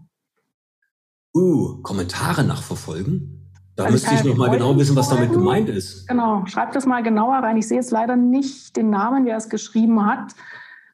Uh, 1.35 1.81
Kommentare 1.81 2.43
nachverfolgen? 2.43 3.51
Da 3.75 3.85
also 3.85 3.93
müsste 3.93 4.13
ich 4.13 4.23
noch 4.23 4.37
mal 4.37 4.51
genau 4.51 4.77
wissen, 4.77 4.95
was 4.95 5.09
damit 5.09 5.31
gemeint 5.31 5.67
ist. 5.67 6.07
Genau, 6.07 6.45
schreib 6.45 6.73
das 6.73 6.85
mal 6.85 7.01
genauer 7.01 7.37
rein. 7.37 7.57
Ich 7.57 7.67
sehe 7.67 7.77
jetzt 7.77 7.89
leider 7.89 8.15
nicht 8.15 8.77
den 8.77 8.91
Namen, 8.91 9.25
wer 9.25 9.35
es 9.35 9.49
geschrieben 9.49 10.05
hat. 10.05 10.35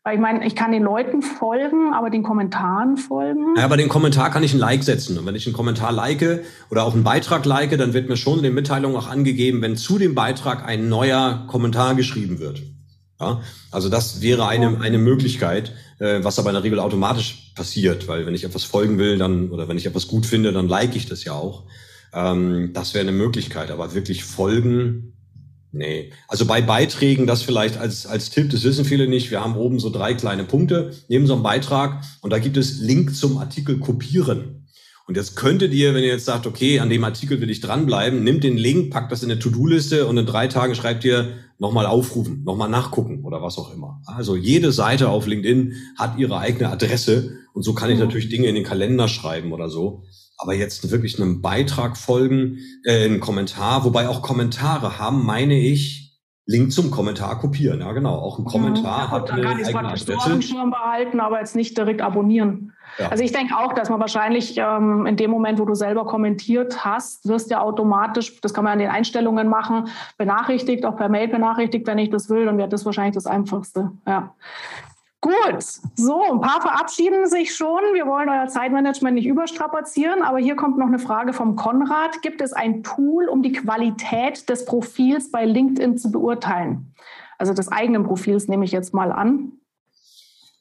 Weil 0.03 0.15
ich 0.15 0.21
meine, 0.21 0.47
ich 0.47 0.55
kann 0.55 0.71
den 0.71 0.83
Leuten 0.83 1.21
folgen, 1.21 1.93
aber 1.93 2.09
den 2.09 2.23
Kommentaren 2.23 2.95
folgen. 2.95 3.55
Ja, 3.57 3.65
aber 3.65 3.75
den 3.75 3.89
Kommentar 3.89 4.31
kann 4.31 4.43
ich 4.43 4.53
ein 4.53 4.59
Like 4.59 4.83
setzen. 4.83 5.17
Und 5.17 5.25
wenn 5.25 5.35
ich 5.35 5.45
einen 5.45 5.55
Kommentar 5.55 5.91
like 5.91 6.43
oder 6.71 6.83
auch 6.83 6.93
einen 6.93 7.03
Beitrag 7.03 7.45
like, 7.45 7.77
dann 7.77 7.93
wird 7.93 8.07
mir 8.07 8.15
schon 8.15 8.37
in 8.37 8.43
den 8.43 8.53
Mitteilungen 8.53 8.95
auch 8.95 9.09
angegeben, 9.09 9.61
wenn 9.61 9.75
zu 9.75 9.97
dem 9.97 10.15
Beitrag 10.15 10.65
ein 10.65 10.87
neuer 10.87 11.45
Kommentar 11.47 11.95
geschrieben 11.95 12.39
wird. 12.39 12.61
Ja, 13.19 13.41
also 13.71 13.89
das 13.89 14.21
wäre 14.21 14.47
eine, 14.47 14.79
eine 14.79 14.97
Möglichkeit, 14.97 15.73
äh, 15.99 16.23
was 16.23 16.39
aber 16.39 16.51
in 16.51 16.53
der 16.53 16.63
Regel 16.63 16.79
automatisch 16.79 17.51
passiert, 17.53 18.07
weil 18.07 18.25
wenn 18.25 18.33
ich 18.33 18.45
etwas 18.45 18.63
folgen 18.63 18.97
will, 18.97 19.17
dann 19.17 19.49
oder 19.49 19.67
wenn 19.67 19.77
ich 19.77 19.85
etwas 19.85 20.07
gut 20.07 20.25
finde, 20.25 20.53
dann 20.53 20.69
like 20.69 20.95
ich 20.95 21.07
das 21.07 21.25
ja 21.25 21.33
auch. 21.33 21.65
Ähm, 22.13 22.71
das 22.73 22.93
wäre 22.93 23.01
eine 23.01 23.11
Möglichkeit, 23.11 23.71
aber 23.71 23.93
wirklich 23.93 24.23
folgen, 24.23 25.18
nee. 25.71 26.11
Also 26.27 26.45
bei 26.45 26.61
Beiträgen, 26.61 27.27
das 27.27 27.43
vielleicht 27.43 27.77
als, 27.77 28.05
als 28.05 28.29
Tipp, 28.29 28.49
das 28.49 28.63
wissen 28.63 28.85
viele 28.85 29.07
nicht, 29.07 29.31
wir 29.31 29.43
haben 29.43 29.55
oben 29.55 29.79
so 29.79 29.89
drei 29.89 30.13
kleine 30.13 30.43
Punkte 30.43 30.93
neben 31.07 31.27
so 31.27 31.33
einem 31.33 31.43
Beitrag 31.43 32.03
und 32.21 32.31
da 32.31 32.39
gibt 32.39 32.57
es 32.57 32.79
Link 32.79 33.15
zum 33.15 33.37
Artikel 33.37 33.79
kopieren. 33.79 34.67
Und 35.09 35.15
jetzt 35.15 35.35
könntet 35.35 35.73
ihr, 35.73 35.95
wenn 35.95 36.03
ihr 36.03 36.09
jetzt 36.09 36.25
sagt, 36.25 36.45
okay, 36.45 36.79
an 36.79 36.91
dem 36.91 37.03
Artikel 37.03 37.41
will 37.41 37.49
ich 37.49 37.61
dranbleiben, 37.61 38.23
nimmt 38.23 38.43
den 38.43 38.57
Link, 38.57 38.91
packt 38.91 39.11
das 39.11 39.23
in 39.23 39.31
eine 39.31 39.39
To-Do-Liste 39.39 40.05
und 40.05 40.15
in 40.17 40.27
drei 40.27 40.45
Tagen 40.47 40.75
schreibt 40.75 41.03
ihr 41.03 41.33
nochmal 41.57 41.87
aufrufen, 41.87 42.43
nochmal 42.43 42.69
nachgucken 42.69 43.23
oder 43.25 43.41
was 43.41 43.57
auch 43.57 43.73
immer. 43.73 44.03
Also 44.05 44.35
jede 44.35 44.71
Seite 44.71 45.09
auf 45.09 45.25
LinkedIn 45.25 45.73
hat 45.97 46.19
ihre 46.19 46.37
eigene 46.37 46.69
Adresse 46.69 47.39
und 47.53 47.63
so 47.63 47.73
kann 47.73 47.89
ich 47.89 47.95
mhm. 47.97 48.03
natürlich 48.03 48.29
Dinge 48.29 48.47
in 48.49 48.55
den 48.55 48.63
Kalender 48.63 49.07
schreiben 49.07 49.51
oder 49.51 49.69
so. 49.69 50.03
Aber 50.39 50.53
jetzt 50.53 50.89
wirklich 50.89 51.21
einem 51.21 51.41
Beitrag 51.41 51.97
folgen, 51.97 52.59
äh, 52.85 53.05
einen 53.05 53.19
Kommentar, 53.19 53.83
wobei 53.83 54.07
auch 54.07 54.21
Kommentare 54.21 54.97
haben, 54.97 55.25
meine 55.25 55.59
ich, 55.59 56.09
Link 56.49 56.71
zum 56.71 56.89
Kommentar 56.89 57.37
kopieren. 57.37 57.81
Ja, 57.81 57.91
genau. 57.91 58.15
Auch 58.15 58.39
ein 58.39 58.45
Kommentar 58.45 59.05
ja, 59.05 59.11
hat 59.11 59.29
eine 59.29 59.43
kann 59.43 59.59
ich 59.59 59.67
eigene 59.67 59.89
Adresse. 59.89 60.41
Schirm 60.41 60.71
behalten, 60.71 61.19
aber 61.19 61.39
jetzt 61.39 61.55
nicht 61.55 61.77
direkt 61.77 62.01
abonnieren. 62.01 62.73
Ja. 62.97 63.09
Also 63.09 63.23
ich 63.23 63.31
denke 63.31 63.55
auch, 63.55 63.73
dass 63.73 63.89
man 63.91 63.99
wahrscheinlich 63.99 64.57
ähm, 64.57 65.05
in 65.05 65.15
dem 65.15 65.29
Moment, 65.29 65.59
wo 65.59 65.65
du 65.65 65.75
selber 65.75 66.07
kommentiert 66.07 66.83
hast, 66.83 67.27
wirst 67.27 67.51
ja 67.51 67.61
automatisch, 67.61 68.41
das 68.41 68.55
kann 68.55 68.63
man 68.63 68.73
an 68.73 68.79
den 68.79 68.89
Einstellungen 68.89 69.47
machen, 69.47 69.89
benachrichtigt, 70.17 70.85
auch 70.85 70.95
per 70.95 71.07
Mail 71.07 71.27
benachrichtigt, 71.27 71.85
wenn 71.85 71.99
ich 71.99 72.09
das 72.09 72.31
will, 72.31 72.45
dann 72.45 72.57
wäre 72.57 72.67
das 72.69 72.83
wahrscheinlich 72.83 73.13
das 73.13 73.27
Einfachste. 73.27 73.91
Ja. 74.07 74.33
Gut, 75.21 75.63
so, 75.97 76.21
ein 76.31 76.39
paar 76.39 76.61
verabschieden 76.61 77.27
sich 77.27 77.53
schon. 77.53 77.81
Wir 77.93 78.05
wollen 78.05 78.29
euer 78.29 78.47
Zeitmanagement 78.47 79.15
nicht 79.15 79.27
überstrapazieren, 79.27 80.21
aber 80.21 80.37
hier 80.37 80.55
kommt 80.55 80.77
noch 80.77 80.87
eine 80.87 80.99
Frage 80.99 81.33
vom 81.33 81.57
Konrad. 81.57 82.21
Gibt 82.21 82.41
es 82.41 82.53
ein 82.53 82.83
Tool, 82.83 83.27
um 83.27 83.43
die 83.43 83.51
Qualität 83.51 84.47
des 84.47 84.63
Profils 84.63 85.29
bei 85.29 85.43
LinkedIn 85.43 85.97
zu 85.97 86.11
beurteilen? 86.11 86.93
Also 87.37 87.53
des 87.53 87.69
eigenen 87.69 88.03
Profils 88.03 88.47
nehme 88.47 88.63
ich 88.63 88.71
jetzt 88.71 88.93
mal 88.93 89.11
an. 89.11 89.51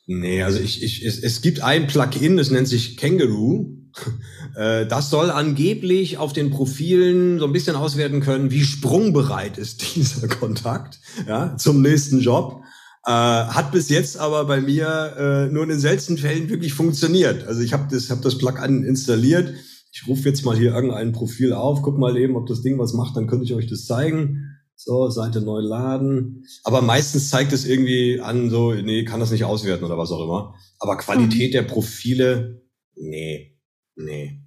Nee, 0.07 0.43
also 0.43 0.59
ich, 0.59 0.83
ich, 0.83 1.05
es, 1.05 1.23
es 1.23 1.41
gibt 1.41 1.63
ein 1.63 1.87
Plugin, 1.87 2.37
das 2.37 2.51
nennt 2.51 2.69
sich 2.69 2.97
Kangaroo. 2.97 3.75
Äh, 4.55 4.87
das 4.87 5.11
soll 5.11 5.31
angeblich 5.31 6.17
auf 6.17 6.33
den 6.33 6.51
Profilen 6.51 7.39
so 7.39 7.45
ein 7.45 7.53
bisschen 7.53 7.77
auswerten 7.77 8.21
können, 8.21 8.51
wie 8.51 8.65
sprungbereit 8.65 9.59
ist 9.59 9.83
dieser 9.97 10.27
Kontakt 10.27 10.99
ja, 11.27 11.57
zum 11.57 11.83
nächsten 11.83 12.21
Job. 12.21 12.63
Äh, 13.09 13.11
hat 13.11 13.73
bis 13.73 13.89
jetzt 13.89 14.19
aber 14.19 14.45
bei 14.45 14.61
mir 14.61 15.15
äh, 15.17 15.47
nur 15.51 15.63
in 15.63 15.71
den 15.71 15.81
seltensten 15.81 16.19
Fällen 16.19 16.51
wirklich 16.51 16.75
funktioniert. 16.75 17.47
Also 17.47 17.63
ich 17.63 17.73
habe 17.73 17.89
das, 17.91 18.11
hab 18.11 18.21
das 18.21 18.37
Plugin 18.37 18.85
installiert. 18.85 19.55
Ich 19.91 20.07
rufe 20.07 20.29
jetzt 20.29 20.45
mal 20.45 20.55
hier 20.55 20.75
irgendein 20.75 21.13
Profil 21.13 21.55
auf, 21.55 21.81
guck 21.81 21.97
mal 21.97 22.19
eben, 22.19 22.37
ob 22.37 22.47
das 22.47 22.61
Ding 22.61 22.79
was 22.79 22.93
macht, 22.93 23.17
dann 23.17 23.27
könnte 23.27 23.47
ich 23.47 23.55
euch 23.55 23.67
das 23.67 23.87
zeigen. 23.87 24.59
So, 24.77 25.09
Seite 25.09 25.41
neu 25.41 25.61
laden. 25.61 26.45
Aber 26.65 26.83
meistens 26.83 27.31
zeigt 27.31 27.55
es 27.55 27.65
irgendwie 27.65 28.21
an, 28.21 28.51
so, 28.51 28.75
nee, 28.75 29.07
kann 29.07 29.21
das 29.21 29.31
nicht 29.31 29.45
auswerten 29.45 29.87
oder 29.87 29.97
was 29.97 30.13
auch 30.13 30.23
immer. 30.23 30.55
Aber 30.79 30.99
Qualität 30.99 31.53
mhm. 31.53 31.53
der 31.53 31.63
Profile, 31.63 32.63
nee, 32.95 33.59
nee. 33.97 34.43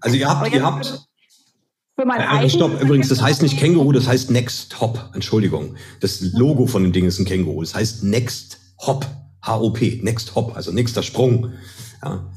Also 0.00 0.16
ihr 0.16 0.28
habt, 0.28 0.52
ihr 0.52 0.64
habt. 0.64 1.05
Für 1.98 2.04
mein 2.04 2.20
äh, 2.20 2.50
stopp, 2.50 2.80
übrigens, 2.82 3.08
das 3.08 3.22
heißt 3.22 3.42
nicht 3.42 3.58
Känguru, 3.58 3.90
das 3.90 4.06
heißt 4.06 4.30
Next 4.30 4.80
Hop. 4.82 5.10
Entschuldigung. 5.14 5.76
Das 6.00 6.20
Logo 6.34 6.66
von 6.66 6.82
dem 6.82 6.92
Ding 6.92 7.06
ist 7.06 7.18
ein 7.18 7.24
Känguru. 7.24 7.62
Das 7.62 7.74
heißt 7.74 8.04
Next 8.04 8.58
Hop. 8.86 9.06
H-O-P. 9.42 10.00
Next 10.02 10.34
Hop, 10.34 10.54
also 10.56 10.72
nächster 10.72 11.02
Sprung. 11.02 11.52
Ja. 12.02 12.30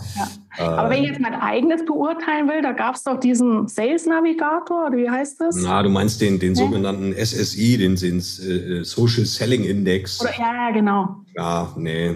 ja. 0.57 0.67
Aber 0.77 0.89
wenn 0.89 1.03
ich 1.03 1.09
jetzt 1.09 1.19
mein 1.19 1.33
eigenes 1.33 1.83
beurteilen 1.85 2.47
will, 2.47 2.61
da 2.61 2.71
gab 2.71 2.95
es 2.95 3.03
doch 3.03 3.19
diesen 3.19 3.67
Sales 3.67 4.05
Navigator, 4.05 4.87
oder 4.87 4.97
wie 4.97 5.09
heißt 5.09 5.41
das? 5.41 5.55
Na, 5.57 5.83
du 5.83 5.89
meinst 5.89 6.21
den, 6.21 6.39
den 6.39 6.53
nee. 6.53 6.59
sogenannten 6.59 7.13
SSI, 7.13 7.77
den, 7.77 7.95
den 7.95 8.19
äh, 8.19 8.83
Social 8.83 9.25
Selling 9.25 9.63
Index. 9.65 10.21
Oder, 10.21 10.31
ja, 10.37 10.53
ja, 10.53 10.71
genau. 10.71 11.17
Ja, 11.35 11.73
nee, 11.77 12.15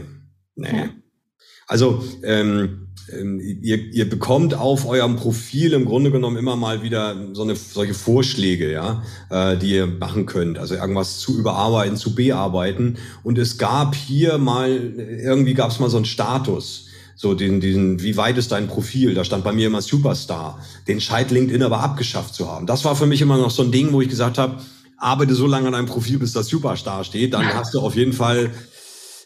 nee. 0.56 0.78
Ja. 0.78 0.90
Also, 1.68 2.04
ähm, 2.24 2.83
ihr, 3.10 3.94
ihr 3.94 4.10
bekommt 4.10 4.54
auf 4.54 4.88
eurem 4.88 5.16
Profil 5.16 5.74
im 5.74 5.86
Grunde 5.86 6.12
genommen 6.12 6.38
immer 6.38 6.56
mal 6.56 6.84
wieder 6.84 7.16
so 7.34 7.44
eine, 7.44 7.56
solche 7.56 7.94
Vorschläge, 7.94 8.72
ja, 8.72 9.04
äh, 9.30 9.58
die 9.58 9.72
ihr 9.72 9.88
machen 9.88 10.26
könnt. 10.26 10.58
Also 10.58 10.76
irgendwas 10.76 11.20
zu 11.20 11.38
überarbeiten, 11.38 11.98
zu 11.98 12.16
bearbeiten. 12.16 12.98
Und 13.24 13.38
es 13.38 13.58
gab 13.58 13.96
hier 13.96 14.38
mal, 14.38 14.70
irgendwie 14.70 15.54
gab 15.54 15.72
es 15.72 15.80
mal 15.80 15.90
so 15.90 15.98
einen 15.98 16.06
Status 16.06 16.88
so 17.16 17.34
den, 17.34 17.62
diesen, 17.62 18.02
wie 18.02 18.18
weit 18.18 18.38
ist 18.38 18.52
dein 18.52 18.68
Profil? 18.68 19.14
Da 19.14 19.24
stand 19.24 19.44
bei 19.44 19.52
mir 19.52 19.68
immer 19.68 19.82
Superstar. 19.82 20.60
Den 20.88 21.00
scheint 21.00 21.32
LinkedIn 21.32 21.64
aber 21.64 21.80
abgeschafft 21.80 22.34
zu 22.34 22.50
haben. 22.50 22.66
Das 22.66 22.84
war 22.86 22.96
für 22.96 23.06
mich 23.06 23.22
immer 23.22 23.38
noch 23.38 23.52
so 23.52 23.64
ein 23.64 23.72
Ding, 23.72 23.94
wo 23.94 24.02
ich 24.02 24.10
gesagt 24.10 24.38
habe, 24.38 24.58
arbeite 24.98 25.36
so 25.36 25.48
lange 25.48 25.68
an 25.68 25.74
deinem 25.74 25.86
Profil, 25.86 26.18
bis 26.18 26.34
das 26.34 26.48
Superstar 26.48 27.04
steht, 27.04 27.34
dann 27.34 27.46
hast 27.54 27.74
du 27.74 27.82
auf 27.82 27.96
jeden 27.96 28.14
Fall 28.14 28.52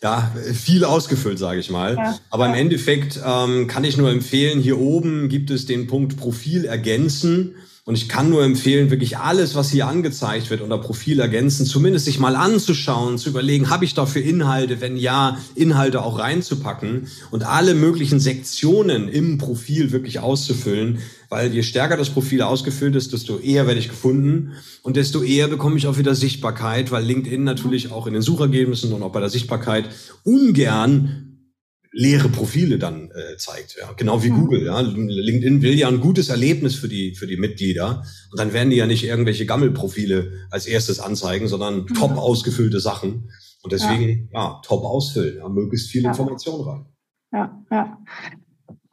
ja, 0.04 0.32
viel 0.54 0.84
ausgefüllt, 0.84 1.40
sage 1.40 1.60
ich 1.60 1.70
mal. 1.70 1.96
Ja, 1.96 2.20
Aber 2.30 2.48
im 2.48 2.54
Endeffekt 2.54 3.20
ähm, 3.26 3.68
kann 3.68 3.84
ich 3.84 3.98
nur 3.98 4.12
empfehlen, 4.12 4.60
hier 4.60 4.80
oben 4.80 5.30
gibt 5.30 5.50
es 5.50 5.66
den 5.66 5.88
Punkt 5.88 6.18
Profil 6.18 6.66
ergänzen. 6.66 7.56
Und 7.88 7.96
ich 7.96 8.10
kann 8.10 8.30
nur 8.30 8.44
empfehlen, 8.44 8.92
wirklich 8.92 9.18
alles, 9.18 9.56
was 9.56 9.70
hier 9.70 9.88
angezeigt 9.88 10.50
wird 10.50 10.60
unter 10.60 10.78
Profil 10.78 11.22
ergänzen, 11.22 11.66
zumindest 11.66 12.04
sich 12.04 12.20
mal 12.20 12.36
anzuschauen, 12.36 13.18
zu 13.18 13.30
überlegen, 13.30 13.70
habe 13.70 13.86
ich 13.86 13.94
dafür 13.94 14.22
Inhalte, 14.22 14.82
wenn 14.82 14.98
ja, 14.98 15.38
Inhalte 15.56 16.04
auch 16.04 16.20
reinzupacken 16.20 17.08
und 17.32 17.46
alle 17.46 17.76
möglichen 17.76 18.20
Sektionen 18.20 19.08
im 19.08 19.38
Profil 19.38 19.94
wirklich 19.94 20.20
auszufüllen, 20.20 21.00
weil 21.30 21.54
je 21.54 21.64
stärker 21.64 21.96
das 21.96 22.10
Profil 22.10 22.42
ausgefüllt 22.42 22.98
ist, 22.98 23.14
desto 23.14 23.38
eher 23.38 23.68
werde 23.68 23.80
ich 23.80 23.88
gefunden 23.88 24.52
und 24.84 24.98
desto 24.98 25.24
eher 25.24 25.48
bekomme 25.48 25.78
ich 25.78 25.88
auch 25.88 25.98
wieder 25.98 26.14
Sichtbarkeit, 26.14 26.92
weil 26.92 27.06
LinkedIn 27.06 27.46
natürlich 27.46 27.94
auch 27.94 28.06
in 28.06 28.12
den 28.12 28.22
Suchergebnissen 28.22 28.92
und 28.92 29.02
auch 29.02 29.14
bei 29.14 29.22
der 29.22 29.30
Sichtbarkeit 29.30 29.86
ungern 30.26 31.37
leere 31.98 32.30
Profile 32.30 32.78
dann 32.78 33.10
äh, 33.10 33.38
zeigt. 33.38 33.76
Ja. 33.80 33.92
Genau 33.94 34.22
wie 34.22 34.30
ja. 34.30 34.36
Google. 34.36 34.66
Ja. 34.66 34.80
LinkedIn 34.82 35.64
will 35.64 35.74
ja 35.74 35.88
ein 35.88 36.00
gutes 36.00 36.30
Erlebnis 36.30 36.76
für 36.76 36.88
die, 36.88 37.16
für 37.16 37.26
die 37.26 37.38
Mitglieder. 37.38 38.04
Und 38.32 38.40
dann 38.40 38.54
werden 38.54 38.70
die 38.70 38.76
ja 38.76 38.86
nicht 38.86 39.04
irgendwelche 39.04 39.48
Gammelprofile 39.48 40.32
als 40.52 40.68
erstes 40.68 41.00
anzeigen, 41.00 41.48
sondern 41.48 41.82
mhm. 41.82 41.88
top 41.88 42.12
ausgefüllte 42.18 42.80
Sachen. 42.80 43.32
Und 43.64 43.74
deswegen, 43.74 44.30
ja, 44.32 44.40
ja 44.40 44.62
top 44.64 44.84
ausfüllen, 44.86 45.38
ja, 45.38 45.50
möglichst 45.50 45.90
viel 45.90 46.06
Information 46.06 46.62
rein. 46.70 46.86
Ja, 47.34 47.64
ja. 47.72 47.98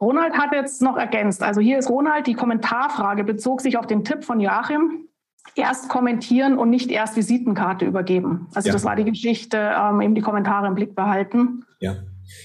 Ronald 0.01 0.33
hat 0.33 0.51
jetzt 0.51 0.81
noch 0.81 0.97
ergänzt. 0.97 1.43
Also 1.43 1.61
hier 1.61 1.77
ist 1.77 1.89
Ronald, 1.89 2.25
die 2.25 2.33
Kommentarfrage 2.33 3.23
bezog 3.23 3.61
sich 3.61 3.77
auf 3.77 3.85
den 3.85 4.03
Tipp 4.03 4.23
von 4.23 4.39
Joachim. 4.39 5.07
Erst 5.55 5.89
kommentieren 5.89 6.57
und 6.57 6.71
nicht 6.71 6.89
erst 6.89 7.15
Visitenkarte 7.15 7.85
übergeben. 7.85 8.47
Also 8.55 8.71
das 8.71 8.83
war 8.83 8.95
die 8.95 9.05
Geschichte, 9.05 9.73
ähm, 9.79 10.01
eben 10.01 10.15
die 10.15 10.21
Kommentare 10.21 10.67
im 10.67 10.73
Blick 10.73 10.95
behalten. 10.95 11.63
Ja. 11.79 11.97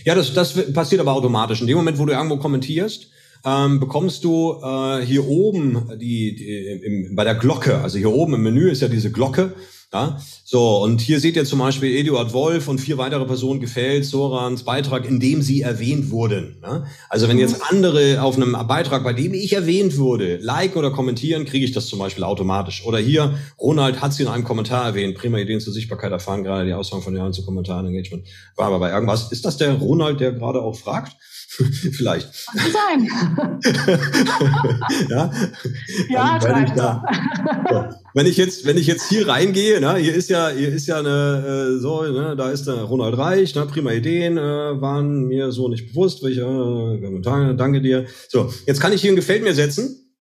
Ja, 0.05 0.15
das, 0.15 0.33
das 0.35 0.73
passiert 0.73 1.01
aber 1.01 1.13
automatisch. 1.13 1.61
In 1.61 1.67
dem 1.67 1.77
Moment, 1.77 1.99
wo 1.99 2.07
du 2.07 2.13
irgendwo 2.13 2.37
kommentierst, 2.37 3.09
ähm, 3.45 3.81
bekommst 3.81 4.25
du 4.25 4.61
äh, 4.63 5.05
hier 5.05 5.27
oben 5.27 5.99
die, 5.99 6.35
die 6.35 6.67
im, 6.85 7.17
bei 7.17 7.25
der 7.25 7.35
Glocke, 7.35 7.79
also 7.79 7.99
hier 7.99 8.13
oben 8.13 8.35
im 8.35 8.43
Menü 8.43 8.71
ist 8.71 8.83
ja 8.83 8.89
diese 8.89 9.11
Glocke, 9.11 9.55
ja? 9.93 10.21
So, 10.45 10.83
und 10.83 11.01
hier 11.01 11.21
seht 11.21 11.37
ihr 11.37 11.45
zum 11.45 11.59
Beispiel 11.59 11.97
Eduard 11.97 12.33
Wolf 12.33 12.69
und 12.69 12.79
vier 12.79 12.99
weitere 12.99 13.25
Personen 13.25 13.61
gefällt 13.61 14.05
Sorans 14.05 14.63
Beitrag, 14.65 15.05
in 15.05 15.21
dem 15.21 15.43
sie 15.43 15.63
erwähnt 15.63 16.11
wurden. 16.11 16.59
Ja? 16.63 16.87
Also 17.09 17.29
wenn 17.29 17.39
jetzt 17.39 17.61
andere 17.71 18.23
auf 18.23 18.37
einem 18.37 18.53
Beitrag, 18.67 19.05
bei 19.05 19.13
dem 19.13 19.35
ich 19.35 19.53
erwähnt 19.53 19.99
wurde, 19.99 20.37
liken 20.37 20.79
oder 20.79 20.91
kommentieren, 20.91 21.45
kriege 21.45 21.65
ich 21.65 21.73
das 21.73 21.87
zum 21.87 21.99
Beispiel 21.99 22.25
automatisch. 22.25 22.85
Oder 22.85 22.99
hier, 22.99 23.39
Ronald 23.59 24.01
hat 24.01 24.13
sie 24.13 24.23
in 24.23 24.29
einem 24.29 24.45
Kommentar 24.45 24.85
erwähnt, 24.87 25.17
prima 25.17 25.39
Ideen 25.39 25.61
zur 25.61 25.73
Sichtbarkeit 25.73 26.13
erfahren, 26.13 26.45
gerade 26.45 26.67
die 26.67 26.75
Auswahl 26.75 27.03
von 27.03 27.17
Jahren 27.17 27.33
zu 27.33 27.45
Kommentaren, 27.45 27.87
Engagement, 27.87 28.27
war 28.57 28.67
aber 28.67 28.79
bei 28.79 28.91
irgendwas. 28.91 29.33
Ist 29.33 29.45
das 29.45 29.57
der 29.57 29.75
Ronald, 29.75 30.21
der 30.21 30.33
gerade 30.33 30.63
auch 30.63 30.77
fragt? 30.77 31.17
Vielleicht. 31.93 32.29
Kann 32.57 32.73
sein. 32.73 33.09
ja, 35.11 35.31
ja 36.09 36.39
wenn, 36.43 36.65
ich 36.65 36.73
da, 36.73 37.03
wenn 38.15 38.27
ich 38.27 38.37
jetzt, 38.37 38.65
wenn 38.65 38.77
ich 38.77 38.87
jetzt 38.87 39.09
hier 39.09 39.29
reingehe, 39.29 39.81
ne, 39.81 39.97
hier 39.97 40.15
ist 40.15 40.31
ja, 40.31 40.49
hier 40.51 40.73
ist 40.73 40.87
ja 40.87 40.99
eine, 40.99 41.77
äh, 41.77 41.81
so, 41.81 42.03
ne, 42.03 42.35
da 42.37 42.51
ist 42.51 42.67
der 42.67 42.83
Ronald 42.83 43.19
Reich, 43.19 43.55
ne, 43.55 43.67
prima 43.67 43.93
Ideen, 43.93 44.39
äh, 44.39 44.81
waren 44.81 45.27
mir 45.27 45.53
so 45.53 45.69
nicht 45.69 45.89
bewusst, 45.89 46.23
welche, 46.23 46.43
äh, 46.43 47.57
danke 47.57 47.81
dir. 47.81 48.07
So, 48.29 48.53
jetzt 48.67 48.81
kann 48.81 48.93
ich 48.93 49.01
hier 49.01 49.13
ein 49.13 49.17
Gefällt 49.17 49.43
mir 49.43 49.55
setzen. 49.55 50.15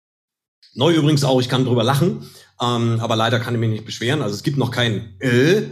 Neu 0.74 0.94
übrigens 0.94 1.24
auch, 1.24 1.40
ich 1.40 1.50
kann 1.50 1.66
drüber 1.66 1.84
lachen. 1.84 2.30
Ähm, 2.62 3.00
aber 3.00 3.16
leider 3.16 3.40
kann 3.40 3.54
ich 3.54 3.60
mich 3.60 3.70
nicht 3.70 3.86
beschweren. 3.86 4.22
Also 4.22 4.36
es 4.36 4.44
gibt 4.44 4.58
noch 4.58 4.72
kein 4.72 5.16
äh, 5.20 5.64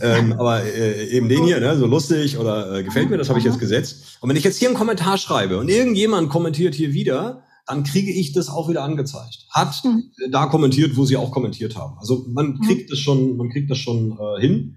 ähm, 0.00 0.32
aber 0.34 0.62
äh, 0.64 1.08
eben 1.08 1.28
den 1.28 1.44
hier, 1.44 1.60
ne, 1.60 1.76
so 1.76 1.86
lustig 1.86 2.38
oder 2.38 2.78
äh, 2.78 2.82
gefällt 2.82 3.10
mir, 3.10 3.18
das 3.18 3.28
habe 3.28 3.38
ich 3.38 3.44
jetzt 3.44 3.60
gesetzt. 3.60 4.18
Und 4.20 4.28
wenn 4.28 4.36
ich 4.36 4.44
jetzt 4.44 4.58
hier 4.58 4.68
einen 4.68 4.76
Kommentar 4.76 5.18
schreibe 5.18 5.58
und 5.58 5.68
irgendjemand 5.68 6.30
kommentiert 6.30 6.74
hier 6.74 6.92
wieder, 6.92 7.44
dann 7.66 7.84
kriege 7.84 8.12
ich 8.12 8.32
das 8.32 8.48
auch 8.48 8.68
wieder 8.68 8.82
angezeigt. 8.82 9.46
Hat 9.50 9.82
mhm. 9.84 10.10
da 10.30 10.46
kommentiert, 10.46 10.96
wo 10.96 11.04
sie 11.04 11.16
auch 11.16 11.30
kommentiert 11.30 11.76
haben. 11.76 11.96
Also 11.98 12.26
man 12.28 12.60
kriegt 12.60 12.90
das 12.90 12.98
schon, 12.98 13.36
man 13.36 13.50
kriegt 13.50 13.70
das 13.70 13.78
schon 13.78 14.18
äh, 14.18 14.40
hin. 14.40 14.76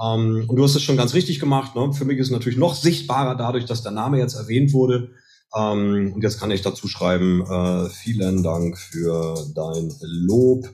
Ähm, 0.00 0.44
und 0.46 0.56
du 0.56 0.62
hast 0.62 0.76
es 0.76 0.82
schon 0.82 0.96
ganz 0.96 1.14
richtig 1.14 1.40
gemacht. 1.40 1.74
Ne? 1.74 1.92
Für 1.92 2.04
mich 2.04 2.18
ist 2.18 2.26
es 2.26 2.32
natürlich 2.32 2.58
noch 2.58 2.74
sichtbarer 2.74 3.34
dadurch, 3.34 3.64
dass 3.64 3.82
der 3.82 3.92
Name 3.92 4.18
jetzt 4.18 4.34
erwähnt 4.34 4.72
wurde. 4.72 5.10
Ähm, 5.56 6.12
und 6.14 6.22
jetzt 6.22 6.38
kann 6.38 6.50
ich 6.50 6.62
dazu 6.62 6.86
schreiben, 6.86 7.42
äh, 7.42 7.88
vielen 7.88 8.42
Dank 8.42 8.78
für 8.78 9.34
dein 9.54 9.92
Lob 10.02 10.68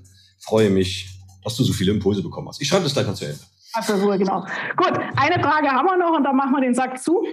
freue 0.44 0.70
mich, 0.70 1.08
dass 1.42 1.56
du 1.56 1.64
so 1.64 1.72
viele 1.72 1.92
Impulse 1.92 2.22
bekommen 2.22 2.48
hast. 2.48 2.60
Ich 2.60 2.68
schreibe 2.68 2.84
das 2.84 2.94
gleich 2.94 3.06
mal 3.06 3.14
zu 3.14 3.24
Ende. 3.24 3.40
Also 3.72 3.96
genau. 4.18 4.46
Gut, 4.76 4.92
eine 5.16 5.42
Frage 5.42 5.68
haben 5.68 5.86
wir 5.86 5.96
noch 5.96 6.16
und 6.16 6.24
dann 6.24 6.36
machen 6.36 6.52
wir 6.52 6.60
den 6.60 6.74
Sack 6.74 6.98
zu. 7.00 7.24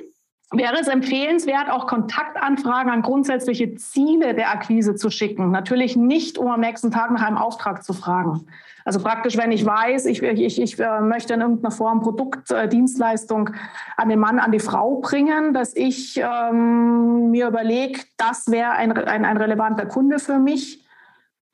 Wäre 0.53 0.79
es 0.81 0.87
empfehlenswert, 0.87 1.69
auch 1.69 1.87
Kontaktanfragen 1.87 2.91
an 2.91 3.03
grundsätzliche 3.03 3.75
Ziele 3.75 4.33
der 4.33 4.51
Akquise 4.51 4.95
zu 4.95 5.09
schicken? 5.09 5.51
Natürlich 5.51 5.95
nicht, 5.95 6.37
um 6.37 6.47
am 6.47 6.59
nächsten 6.59 6.91
Tag 6.91 7.11
nach 7.11 7.21
einem 7.21 7.37
Auftrag 7.37 7.85
zu 7.85 7.93
fragen. 7.93 8.47
Also 8.83 8.99
praktisch, 8.99 9.37
wenn 9.37 9.53
ich 9.53 9.65
weiß, 9.65 10.07
ich, 10.07 10.21
ich, 10.21 10.61
ich 10.61 10.79
äh, 10.79 10.99
möchte 10.99 11.35
in 11.35 11.41
irgendeiner 11.41 11.71
Form 11.71 12.01
Produkt, 12.01 12.51
äh, 12.51 12.67
Dienstleistung 12.67 13.51
an 13.95 14.09
den 14.09 14.19
Mann, 14.19 14.39
an 14.39 14.51
die 14.51 14.59
Frau 14.59 14.99
bringen, 14.99 15.53
dass 15.53 15.73
ich 15.73 16.17
ähm, 16.17 17.29
mir 17.29 17.47
überlege, 17.47 18.01
das 18.17 18.51
wäre 18.51 18.71
ein, 18.71 18.91
ein, 18.91 19.23
ein 19.23 19.37
relevanter 19.37 19.85
Kunde 19.85 20.19
für 20.19 20.39
mich, 20.39 20.83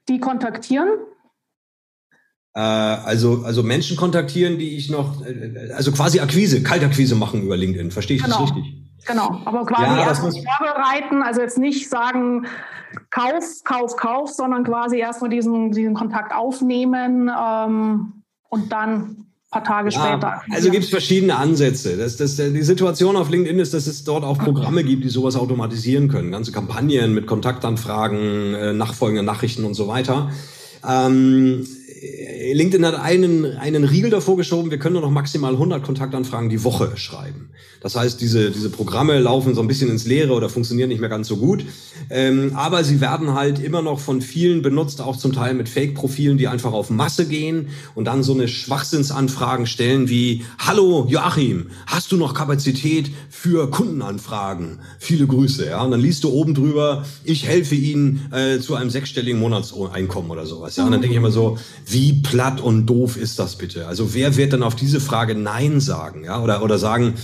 die 0.07 0.19
kontaktieren 0.19 0.89
also, 2.59 3.43
also 3.43 3.61
Menschen 3.61 3.97
kontaktieren, 3.97 4.57
die 4.57 4.77
ich 4.77 4.89
noch, 4.89 5.23
äh, 5.25 5.71
also 5.75 5.91
quasi 5.91 6.19
Akquise, 6.19 6.63
Kaltakquise 6.63 7.15
machen 7.15 7.43
über 7.43 7.55
LinkedIn. 7.55 7.91
Verstehe 7.91 8.17
ich 8.17 8.23
genau. 8.23 8.41
das 8.41 8.55
richtig? 8.55 8.73
Genau, 9.05 9.41
aber 9.45 9.65
quasi 9.65 9.83
ja, 9.83 10.07
erst 10.07 10.21
vorbereiten, 10.21 11.21
also 11.21 11.39
jetzt 11.39 11.57
nicht 11.57 11.87
sagen, 11.89 12.47
Kauf, 13.09 13.63
Kauf, 13.63 13.95
Kauf, 13.95 14.31
sondern 14.31 14.63
quasi 14.63 14.97
erstmal 14.97 15.29
diesen, 15.29 15.71
diesen 15.71 15.93
Kontakt 15.93 16.33
aufnehmen 16.33 17.29
ähm, 17.29 18.23
und 18.49 18.71
dann 18.71 18.93
ein 18.93 19.27
paar 19.51 19.63
Tage 19.63 19.89
ja, 19.89 19.99
später. 20.01 20.41
Also 20.51 20.71
gibt 20.71 20.85
es 20.85 20.89
verschiedene 20.89 21.37
Ansätze. 21.37 21.95
Das, 21.95 22.17
das, 22.17 22.35
die 22.37 22.63
Situation 22.63 23.15
auf 23.15 23.29
LinkedIn 23.29 23.59
ist, 23.59 23.73
dass 23.73 23.87
es 23.87 24.03
dort 24.03 24.23
auch 24.23 24.39
Programme 24.39 24.83
gibt, 24.83 25.03
die 25.03 25.09
sowas 25.09 25.35
automatisieren 25.35 26.09
können. 26.09 26.31
Ganze 26.31 26.51
Kampagnen 26.51 27.13
mit 27.13 27.27
Kontaktanfragen, 27.27 28.55
äh, 28.55 28.73
nachfolgenden 28.73 29.25
Nachrichten 29.25 29.63
und 29.63 29.75
so 29.75 29.87
weiter. 29.87 30.31
Ähm, 30.85 31.65
LinkedIn 32.53 32.85
hat 32.85 32.95
einen, 32.95 33.45
einen 33.57 33.83
Riegel 33.83 34.09
davor 34.09 34.37
geschoben, 34.37 34.71
wir 34.71 34.79
können 34.79 34.93
nur 34.93 35.01
noch 35.01 35.11
maximal 35.11 35.53
100 35.53 35.83
Kontaktanfragen 35.83 36.49
die 36.49 36.63
Woche 36.63 36.95
schreiben. 36.97 37.49
Das 37.81 37.95
heißt, 37.95 38.19
diese, 38.21 38.51
diese 38.51 38.69
Programme 38.69 39.19
laufen 39.19 39.55
so 39.55 39.61
ein 39.61 39.67
bisschen 39.67 39.89
ins 39.89 40.05
Leere 40.05 40.33
oder 40.33 40.49
funktionieren 40.49 40.89
nicht 40.89 40.99
mehr 40.99 41.09
ganz 41.09 41.27
so 41.27 41.37
gut. 41.37 41.63
Ähm, 42.09 42.51
aber 42.55 42.83
sie 42.83 43.01
werden 43.01 43.33
halt 43.33 43.59
immer 43.59 43.81
noch 43.81 43.99
von 43.99 44.21
vielen 44.21 44.61
benutzt, 44.61 45.01
auch 45.01 45.17
zum 45.17 45.33
Teil 45.33 45.53
mit 45.53 45.69
Fake-Profilen, 45.69 46.37
die 46.37 46.47
einfach 46.47 46.73
auf 46.73 46.89
Masse 46.89 47.27
gehen 47.27 47.69
und 47.95 48.05
dann 48.05 48.23
so 48.23 48.33
eine 48.33 48.47
Schwachsinnsanfragen 48.47 49.67
stellen 49.67 50.09
wie, 50.09 50.45
hallo 50.59 51.05
Joachim, 51.09 51.67
hast 51.85 52.11
du 52.11 52.17
noch 52.17 52.33
Kapazität 52.33 53.11
für 53.29 53.69
Kundenanfragen? 53.69 54.79
Viele 54.99 55.27
Grüße. 55.27 55.67
Ja? 55.67 55.83
Und 55.83 55.91
dann 55.91 56.01
liest 56.01 56.23
du 56.23 56.29
oben 56.29 56.53
drüber, 56.53 57.05
ich 57.23 57.45
helfe 57.45 57.75
Ihnen 57.75 58.31
äh, 58.31 58.59
zu 58.59 58.75
einem 58.75 58.89
sechsstelligen 58.89 59.39
Monatseinkommen 59.39 60.31
oder 60.31 60.45
sowas. 60.45 60.75
Ja? 60.75 60.85
Und 60.85 60.91
dann 60.91 61.01
denke 61.01 61.13
ich 61.13 61.17
immer 61.17 61.31
so, 61.31 61.57
wie 61.85 62.13
platt 62.13 62.61
und 62.61 62.85
doof 62.85 63.17
ist 63.17 63.39
das 63.39 63.57
bitte? 63.57 63.87
Also 63.87 64.13
wer 64.13 64.37
wird 64.37 64.53
dann 64.53 64.63
auf 64.63 64.75
diese 64.75 64.99
Frage 64.99 65.35
Nein 65.35 65.79
sagen? 65.79 66.23
Ja? 66.23 66.41
Oder, 66.41 66.63
oder 66.63 66.77
sagen, 66.77 67.15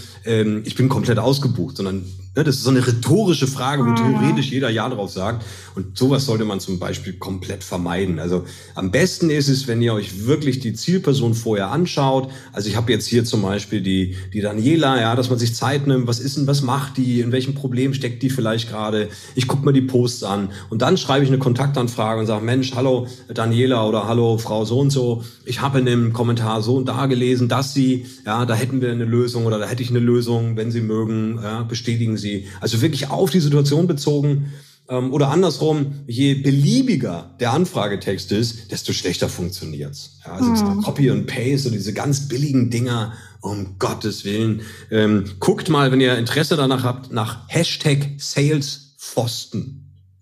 ähm, 0.43 0.61
ich 0.65 0.75
bin 0.75 0.89
komplett 0.89 1.19
ausgebucht, 1.19 1.77
sondern 1.77 2.05
Ne, 2.35 2.43
das 2.43 2.55
ist 2.55 2.63
so 2.63 2.71
eine 2.71 2.85
rhetorische 2.85 3.45
Frage, 3.45 3.85
wo 3.85 3.89
mhm. 3.89 3.95
theoretisch 3.95 4.49
jeder 4.49 4.71
Ja 4.71 4.89
drauf 4.89 5.11
sagt. 5.11 5.45
Und 5.75 5.95
sowas 5.95 6.25
sollte 6.25 6.45
man 6.45 6.59
zum 6.59 6.79
Beispiel 6.79 7.13
komplett 7.13 7.63
vermeiden. 7.63 8.17
Also 8.17 8.45
am 8.73 8.89
besten 8.89 9.29
ist 9.29 9.49
es, 9.49 9.67
wenn 9.67 9.83
ihr 9.83 9.93
euch 9.93 10.25
wirklich 10.25 10.59
die 10.59 10.73
Zielperson 10.73 11.35
vorher 11.35 11.69
anschaut. 11.69 12.31
Also 12.51 12.69
ich 12.69 12.75
habe 12.75 12.91
jetzt 12.91 13.05
hier 13.05 13.23
zum 13.23 13.43
Beispiel 13.43 13.81
die, 13.81 14.15
die 14.33 14.41
Daniela, 14.41 14.99
ja, 14.99 15.15
dass 15.15 15.29
man 15.29 15.37
sich 15.37 15.53
Zeit 15.53 15.85
nimmt, 15.85 16.07
was 16.07 16.19
ist 16.19 16.37
denn, 16.37 16.47
was 16.47 16.63
macht 16.63 16.97
die, 16.97 17.19
in 17.19 17.31
welchem 17.31 17.53
Problem 17.53 17.93
steckt 17.93 18.23
die 18.23 18.31
vielleicht 18.31 18.67
gerade. 18.67 19.09
Ich 19.35 19.47
gucke 19.47 19.63
mir 19.63 19.73
die 19.73 19.81
Posts 19.81 20.23
an 20.23 20.49
und 20.71 20.81
dann 20.81 20.97
schreibe 20.97 21.23
ich 21.23 21.29
eine 21.29 21.39
Kontaktanfrage 21.39 22.19
und 22.19 22.25
sage, 22.25 22.43
Mensch, 22.43 22.73
hallo 22.73 23.05
Daniela 23.31 23.87
oder 23.87 24.07
hallo 24.07 24.39
Frau 24.39 24.65
so 24.65 24.79
und 24.79 24.89
so. 24.89 25.23
Ich 25.45 25.61
habe 25.61 25.77
in 25.77 25.85
dem 25.85 26.13
Kommentar 26.13 26.63
so 26.63 26.77
und 26.77 26.87
da 26.87 27.05
gelesen, 27.05 27.47
dass 27.47 27.75
Sie, 27.75 28.07
ja, 28.25 28.45
da 28.47 28.55
hätten 28.55 28.81
wir 28.81 28.91
eine 28.91 29.05
Lösung 29.05 29.45
oder 29.45 29.59
da 29.59 29.67
hätte 29.67 29.83
ich 29.83 29.91
eine 29.91 29.99
Lösung, 29.99 30.57
wenn 30.57 30.71
Sie 30.71 30.81
mögen, 30.81 31.39
ja, 31.41 31.61
bestätigen 31.61 32.17
Sie 32.17 32.22
sie. 32.23 32.47
Also 32.59 32.81
wirklich 32.81 33.09
auf 33.09 33.29
die 33.29 33.39
Situation 33.39 33.85
bezogen. 33.85 34.51
Ähm, 34.89 35.13
oder 35.13 35.29
andersrum, 35.29 36.03
je 36.07 36.33
beliebiger 36.33 37.35
der 37.39 37.53
Anfragetext 37.53 38.31
ist, 38.31 38.71
desto 38.71 38.91
schlechter 38.91 39.29
funktioniert's. 39.29 40.19
Ja, 40.25 40.33
also 40.33 40.65
mhm. 40.65 40.81
Copy 40.81 41.09
und 41.11 41.27
Paste 41.27 41.69
und 41.69 41.73
diese 41.73 41.93
ganz 41.93 42.27
billigen 42.27 42.69
Dinger, 42.69 43.13
um 43.41 43.77
Gottes 43.77 44.25
Willen. 44.25 44.61
Ähm, 44.89 45.25
guckt 45.39 45.69
mal, 45.69 45.91
wenn 45.91 46.01
ihr 46.01 46.17
Interesse 46.17 46.55
danach 46.55 46.83
habt, 46.83 47.11
nach 47.11 47.47
Hashtag 47.47 48.09
Salespfosten. 48.17 49.79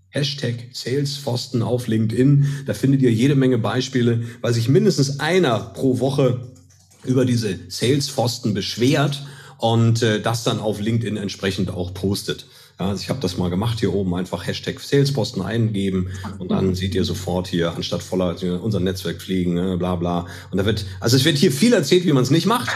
Hashtag 0.10 0.56
Salespfosten 0.74 1.62
auf 1.62 1.88
LinkedIn. 1.88 2.64
Da 2.66 2.74
findet 2.74 3.02
ihr 3.02 3.12
jede 3.12 3.36
Menge 3.36 3.58
Beispiele, 3.58 4.24
weil 4.42 4.54
sich 4.54 4.68
mindestens 4.68 5.20
einer 5.20 5.60
pro 5.60 6.00
Woche 6.00 6.52
über 7.06 7.26
diese 7.26 7.58
Salespfosten 7.70 8.54
beschwert 8.54 9.24
und 9.62 10.02
äh, 10.02 10.20
das 10.20 10.44
dann 10.44 10.60
auf 10.60 10.80
LinkedIn 10.80 11.18
entsprechend 11.18 11.70
auch 11.72 11.94
postet. 11.94 12.46
Ja, 12.80 12.88
also 12.90 13.02
ich 13.02 13.10
habe 13.10 13.20
das 13.20 13.38
mal 13.38 13.50
gemacht 13.50 13.80
hier 13.80 13.94
oben, 13.94 14.16
einfach 14.16 14.46
Hashtag 14.46 14.80
Salesposten 14.80 15.42
eingeben 15.42 16.10
und 16.40 16.52
dann 16.52 16.76
seht 16.76 16.96
ihr 16.96 17.04
sofort 17.04 17.48
hier, 17.48 17.74
anstatt 17.76 18.04
voller 18.04 18.36
unser 18.62 18.80
Netzwerk 18.80 19.22
fliegen, 19.22 19.54
ne, 19.54 19.78
bla 19.78 19.96
bla. 19.96 20.26
Und 20.52 20.58
da 20.58 20.66
wird, 20.66 20.86
also 21.00 21.18
es 21.18 21.26
wird 21.26 21.38
hier 21.38 21.52
viel 21.52 21.74
erzählt, 21.74 22.06
wie 22.06 22.14
man 22.14 22.24
es 22.24 22.32
nicht 22.32 22.46
macht. 22.46 22.70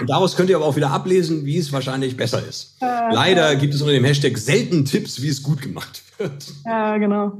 Und 0.00 0.08
daraus 0.08 0.36
könnt 0.36 0.50
ihr 0.50 0.56
aber 0.56 0.66
auch 0.66 0.76
wieder 0.76 0.90
ablesen, 0.90 1.44
wie 1.44 1.58
es 1.58 1.72
wahrscheinlich 1.72 2.16
besser 2.16 2.42
ist. 2.46 2.76
Äh, 2.80 3.12
Leider 3.12 3.56
gibt 3.56 3.74
es 3.74 3.80
unter 3.80 3.92
dem 3.92 4.04
Hashtag 4.04 4.38
selten 4.38 4.84
Tipps, 4.84 5.22
wie 5.22 5.28
es 5.28 5.42
gut 5.42 5.62
gemacht 5.62 6.02
wird. 6.18 6.46
Ja, 6.64 6.98
genau. 6.98 7.32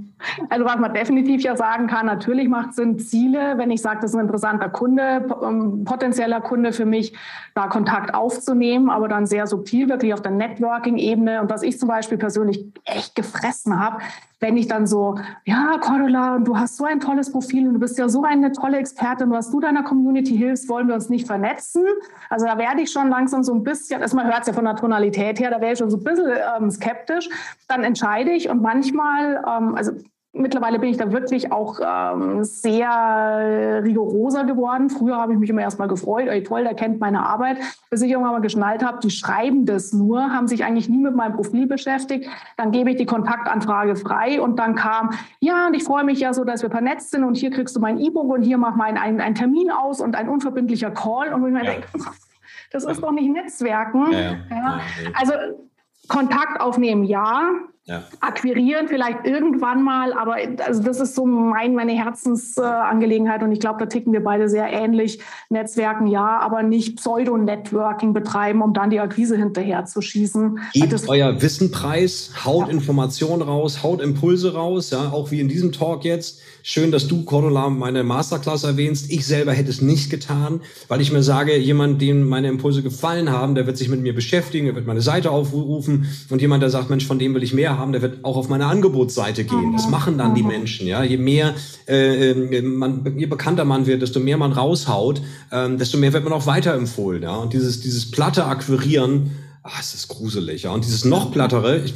Also 0.50 0.64
was 0.64 0.78
man 0.78 0.94
definitiv 0.94 1.42
ja 1.42 1.56
sagen 1.56 1.86
kann, 1.86 2.06
natürlich 2.06 2.48
macht 2.48 2.70
es 2.70 2.76
Sinn 2.76 2.98
Ziele, 2.98 3.54
wenn 3.56 3.70
ich 3.70 3.82
sage, 3.82 4.00
das 4.02 4.12
ist 4.12 4.16
ein 4.16 4.22
interessanter 4.22 4.68
Kunde, 4.68 5.26
ähm, 5.42 5.84
potenzieller 5.84 6.40
Kunde 6.40 6.72
für 6.72 6.84
mich, 6.84 7.12
da 7.54 7.66
Kontakt 7.66 8.14
aufzunehmen, 8.14 8.88
aber 8.88 9.08
dann 9.08 9.26
sehr 9.26 9.46
subtil, 9.46 9.88
wirklich 9.88 10.14
auf 10.14 10.22
der 10.22 10.32
Networking-Ebene. 10.32 11.40
Und 11.42 11.50
was 11.50 11.62
ich 11.62 11.78
zum 11.82 11.88
Beispiel 11.88 12.16
persönlich 12.16 12.64
echt 12.84 13.16
gefressen 13.16 13.76
habe, 13.76 13.98
wenn 14.38 14.56
ich 14.56 14.68
dann 14.68 14.86
so, 14.86 15.18
ja, 15.44 15.78
Cordula, 15.80 16.38
du 16.38 16.56
hast 16.56 16.76
so 16.76 16.84
ein 16.84 17.00
tolles 17.00 17.32
Profil 17.32 17.66
und 17.66 17.74
du 17.74 17.80
bist 17.80 17.98
ja 17.98 18.08
so 18.08 18.22
eine 18.22 18.52
tolle 18.52 18.76
Expertin, 18.76 19.32
was 19.32 19.50
du 19.50 19.58
deiner 19.58 19.82
Community 19.82 20.36
hilfst, 20.36 20.68
wollen 20.68 20.86
wir 20.86 20.94
uns 20.94 21.08
nicht 21.08 21.26
vernetzen. 21.26 21.84
Also 22.30 22.46
da 22.46 22.56
werde 22.56 22.82
ich 22.82 22.92
schon 22.92 23.08
langsam 23.08 23.42
so 23.42 23.52
ein 23.52 23.64
bisschen, 23.64 24.00
erstmal 24.00 24.26
hört 24.26 24.42
es 24.42 24.46
ja 24.46 24.52
von 24.52 24.64
der 24.64 24.76
Tonalität 24.76 25.40
her, 25.40 25.50
da 25.50 25.60
wäre 25.60 25.72
ich 25.72 25.78
schon 25.78 25.90
so 25.90 25.96
ein 25.96 26.04
bisschen 26.04 26.30
ähm, 26.56 26.70
skeptisch. 26.70 27.28
Dann 27.66 27.82
entscheide 27.82 28.30
ich 28.30 28.48
und 28.48 28.62
manchmal, 28.62 29.42
ähm, 29.44 29.74
also 29.74 29.90
Mittlerweile 30.34 30.78
bin 30.78 30.88
ich 30.88 30.96
da 30.96 31.12
wirklich 31.12 31.52
auch 31.52 31.78
ähm, 31.84 32.42
sehr 32.42 33.82
rigoroser 33.84 34.44
geworden. 34.44 34.88
Früher 34.88 35.16
habe 35.16 35.34
ich 35.34 35.38
mich 35.38 35.50
immer 35.50 35.60
erstmal 35.60 35.88
gefreut, 35.88 36.26
ey 36.28 36.42
toll, 36.42 36.64
der 36.64 36.72
kennt 36.72 37.00
meine 37.00 37.26
Arbeit, 37.26 37.58
bis 37.90 38.00
ich 38.00 38.10
irgendwann 38.10 38.32
mal 38.32 38.40
geschnallt 38.40 38.82
habe, 38.82 38.98
die 39.02 39.10
schreiben 39.10 39.66
das 39.66 39.92
nur, 39.92 40.32
haben 40.32 40.48
sich 40.48 40.64
eigentlich 40.64 40.88
nie 40.88 41.02
mit 41.02 41.14
meinem 41.14 41.34
Profil 41.34 41.66
beschäftigt. 41.66 42.30
Dann 42.56 42.70
gebe 42.70 42.90
ich 42.90 42.96
die 42.96 43.04
Kontaktanfrage 43.04 43.94
frei 43.94 44.40
und 44.40 44.58
dann 44.58 44.74
kam, 44.74 45.10
ja, 45.40 45.66
und 45.66 45.74
ich 45.74 45.84
freue 45.84 46.04
mich 46.04 46.20
ja 46.20 46.32
so, 46.32 46.44
dass 46.44 46.62
wir 46.62 46.70
vernetzt 46.70 47.10
sind 47.10 47.24
und 47.24 47.36
hier 47.36 47.50
kriegst 47.50 47.76
du 47.76 47.80
mein 47.80 47.98
E-Book 47.98 48.32
und 48.32 48.40
hier 48.40 48.56
mach 48.56 48.74
mal 48.74 48.96
einen, 48.96 49.20
einen 49.20 49.34
Termin 49.34 49.70
aus 49.70 50.00
und 50.00 50.16
ein 50.16 50.30
unverbindlicher 50.30 50.92
Call. 50.92 51.34
Und 51.34 51.46
ich 51.46 51.52
mir 51.52 51.62
ja. 51.62 51.72
denke, 51.72 51.88
das 52.70 52.84
ist 52.84 53.02
doch 53.02 53.12
nicht 53.12 53.30
Netzwerken. 53.30 54.10
Ja, 54.12 54.36
ja. 54.50 54.80
Also 55.12 55.34
Kontakt 56.08 56.58
aufnehmen, 56.58 57.04
ja. 57.04 57.50
Ja. 57.84 58.04
akquirieren, 58.20 58.86
vielleicht 58.86 59.26
irgendwann 59.26 59.82
mal, 59.82 60.12
aber 60.12 60.36
also 60.64 60.82
das 60.82 61.00
ist 61.00 61.16
so 61.16 61.26
mein, 61.26 61.74
meine 61.74 61.92
Herzensangelegenheit 61.92 63.42
und 63.42 63.50
ich 63.50 63.58
glaube, 63.58 63.80
da 63.80 63.86
ticken 63.86 64.12
wir 64.12 64.22
beide 64.22 64.48
sehr 64.48 64.72
ähnlich. 64.72 65.18
Netzwerken 65.48 66.06
ja, 66.06 66.38
aber 66.38 66.62
nicht 66.62 66.96
Pseudo-Networking 66.98 68.12
betreiben, 68.12 68.62
um 68.62 68.72
dann 68.72 68.90
die 68.90 69.00
Akquise 69.00 69.36
hinterher 69.36 69.84
zu 69.84 70.00
schießen. 70.00 70.60
Gebt 70.74 70.92
das, 70.92 71.08
euer 71.08 71.42
Wissen 71.42 71.72
preis, 71.72 72.32
haut 72.44 72.68
ja. 72.68 72.72
Informationen 72.72 73.42
raus, 73.42 73.82
haut 73.82 74.00
Impulse 74.00 74.54
raus, 74.54 74.90
ja, 74.90 75.10
auch 75.10 75.32
wie 75.32 75.40
in 75.40 75.48
diesem 75.48 75.72
Talk 75.72 76.04
jetzt. 76.04 76.40
Schön, 76.62 76.92
dass 76.92 77.08
du, 77.08 77.24
Cordula, 77.24 77.68
meine 77.68 78.04
Masterclass 78.04 78.62
erwähnst. 78.62 79.10
Ich 79.10 79.26
selber 79.26 79.52
hätte 79.52 79.70
es 79.70 79.82
nicht 79.82 80.08
getan, 80.10 80.60
weil 80.86 81.00
ich 81.00 81.10
mir 81.10 81.24
sage, 81.24 81.56
jemand, 81.56 82.00
dem 82.00 82.28
meine 82.28 82.46
Impulse 82.46 82.84
gefallen 82.84 83.30
haben, 83.30 83.56
der 83.56 83.66
wird 83.66 83.76
sich 83.76 83.88
mit 83.88 84.00
mir 84.00 84.14
beschäftigen, 84.14 84.66
der 84.66 84.76
wird 84.76 84.86
meine 84.86 85.00
Seite 85.00 85.32
aufrufen 85.32 86.06
und 86.30 86.40
jemand, 86.40 86.62
der 86.62 86.70
sagt, 86.70 86.88
Mensch, 86.88 87.04
von 87.04 87.18
dem 87.18 87.34
will 87.34 87.42
ich 87.42 87.52
mehr 87.52 87.71
haben, 87.78 87.92
der 87.92 88.02
wird 88.02 88.24
auch 88.24 88.36
auf 88.36 88.48
meine 88.48 88.66
Angebotsseite 88.66 89.44
gehen. 89.44 89.72
Das 89.72 89.88
machen 89.88 90.18
dann 90.18 90.34
die 90.34 90.42
Menschen. 90.42 90.86
Ja, 90.86 91.02
je 91.02 91.16
mehr 91.16 91.54
äh, 91.86 92.30
ähm, 92.30 92.76
man, 92.76 93.18
je 93.18 93.26
bekannter 93.26 93.64
man 93.64 93.86
wird, 93.86 94.02
desto 94.02 94.20
mehr 94.20 94.36
man 94.36 94.52
raushaut, 94.52 95.22
äh, 95.50 95.76
desto 95.76 95.98
mehr 95.98 96.12
wird 96.12 96.24
man 96.24 96.32
auch 96.32 96.46
weiterempfohlen. 96.46 97.22
Ja, 97.22 97.36
und 97.36 97.52
dieses 97.52 97.80
dieses 97.80 98.10
platte 98.10 98.44
Akquirieren 98.46 99.30
Ah, 99.64 99.78
es 99.78 99.94
ist 99.94 100.08
gruselig, 100.08 100.64
ja. 100.64 100.72
Und 100.72 100.84
dieses 100.84 101.04
noch 101.04 101.30
plattere, 101.30 101.84
ich, 101.84 101.94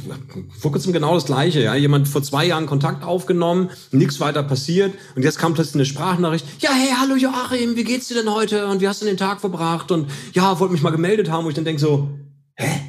vor 0.57 0.71
kurzem 0.71 0.93
genau 0.93 1.15
das 1.15 1.25
Gleiche, 1.25 1.61
ja. 1.61 1.75
Jemand 1.75 2.07
vor 2.07 2.23
zwei 2.23 2.45
Jahren 2.45 2.65
Kontakt 2.65 3.03
aufgenommen, 3.03 3.69
nichts 3.91 4.21
weiter 4.21 4.41
passiert. 4.41 4.93
Und 5.17 5.23
jetzt 5.23 5.37
kam 5.37 5.53
plötzlich 5.53 5.75
eine 5.75 5.85
Sprachnachricht. 5.85 6.45
Ja, 6.59 6.69
hey, 6.71 6.95
hallo 6.97 7.17
Joachim, 7.17 7.75
wie 7.75 7.83
geht's 7.83 8.07
dir 8.07 8.15
denn 8.15 8.33
heute? 8.33 8.67
Und 8.67 8.79
wie 8.79 8.87
hast 8.87 9.01
du 9.01 9.05
den 9.05 9.17
Tag 9.17 9.41
verbracht? 9.41 9.91
Und 9.91 10.09
ja, 10.31 10.57
wollte 10.61 10.71
mich 10.71 10.81
mal 10.81 10.91
gemeldet 10.91 11.29
haben, 11.29 11.43
wo 11.43 11.49
ich 11.49 11.55
dann 11.55 11.65
denke 11.65 11.81
so, 11.81 12.07
hä? 12.55 12.86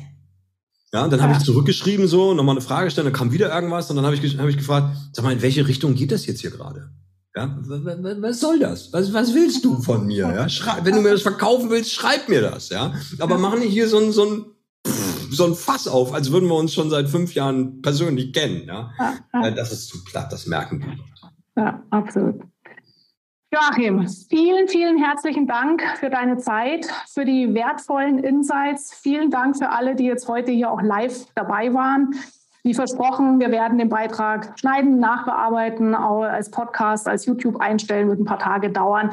Ja, 0.92 1.04
und 1.04 1.10
dann 1.10 1.20
ja. 1.20 1.26
habe 1.26 1.38
ich 1.38 1.44
zurückgeschrieben, 1.44 2.06
so, 2.08 2.34
nochmal 2.34 2.54
eine 2.54 2.62
Frage 2.62 2.90
stellen, 2.90 3.06
dann 3.06 3.14
kam 3.14 3.32
wieder 3.32 3.54
irgendwas 3.54 3.90
und 3.90 3.96
dann 3.96 4.06
habe 4.06 4.16
ich, 4.16 4.38
hab 4.38 4.48
ich 4.48 4.56
gefragt, 4.56 4.96
sag 5.12 5.24
mal, 5.24 5.32
in 5.32 5.42
welche 5.42 5.66
Richtung 5.68 5.94
geht 5.94 6.12
das 6.12 6.26
jetzt 6.26 6.40
hier 6.40 6.50
gerade? 6.50 6.90
Ja, 7.36 7.56
was 7.60 8.40
soll 8.40 8.58
das? 8.58 8.92
Was, 8.92 9.12
was 9.12 9.34
willst 9.34 9.64
du 9.64 9.80
von 9.82 10.06
mir? 10.06 10.32
Ja, 10.34 10.48
schreib, 10.48 10.84
wenn 10.84 10.94
du 10.94 11.02
mir 11.02 11.12
das 11.12 11.22
verkaufen 11.22 11.70
willst, 11.70 11.92
schreib 11.92 12.28
mir 12.28 12.40
das, 12.40 12.70
ja. 12.70 12.94
Aber 13.18 13.38
mach 13.38 13.56
nicht 13.56 13.70
hier 13.70 13.88
so 13.88 13.98
ein, 13.98 14.12
so 14.12 14.24
ein 14.24 14.44
so 15.30 15.44
ein 15.44 15.54
Fass 15.54 15.88
auf, 15.88 16.14
als 16.14 16.32
würden 16.32 16.48
wir 16.48 16.56
uns 16.56 16.74
schon 16.74 16.90
seit 16.90 17.08
fünf 17.08 17.34
Jahren 17.34 17.82
persönlich 17.82 18.32
kennen. 18.32 18.64
Ja? 18.66 18.90
ja, 18.98 19.14
ja. 19.34 19.50
Das 19.50 19.72
ist 19.72 19.88
zu 19.88 20.02
platt, 20.04 20.32
das 20.32 20.46
merken 20.46 20.80
die. 20.80 21.60
Ja, 21.60 21.82
absolut. 21.90 22.40
Joachim, 23.50 24.06
vielen, 24.28 24.68
vielen 24.68 25.02
herzlichen 25.02 25.46
Dank 25.46 25.82
für 25.98 26.10
deine 26.10 26.36
Zeit, 26.36 26.86
für 27.10 27.24
die 27.24 27.54
wertvollen 27.54 28.18
Insights. 28.18 28.92
Vielen 28.92 29.30
Dank 29.30 29.56
für 29.56 29.70
alle, 29.70 29.94
die 29.94 30.04
jetzt 30.04 30.28
heute 30.28 30.52
hier 30.52 30.70
auch 30.70 30.82
live 30.82 31.24
dabei 31.34 31.72
waren. 31.72 32.14
Wie 32.62 32.74
versprochen, 32.74 33.40
wir 33.40 33.50
werden 33.50 33.78
den 33.78 33.88
Beitrag 33.88 34.52
schneiden, 34.58 34.98
nachbearbeiten, 34.98 35.94
auch 35.94 36.24
als 36.24 36.50
Podcast, 36.50 37.08
als 37.08 37.24
YouTube 37.24 37.58
einstellen, 37.58 38.08
wird 38.08 38.20
ein 38.20 38.26
paar 38.26 38.38
Tage 38.38 38.68
dauern. 38.68 39.12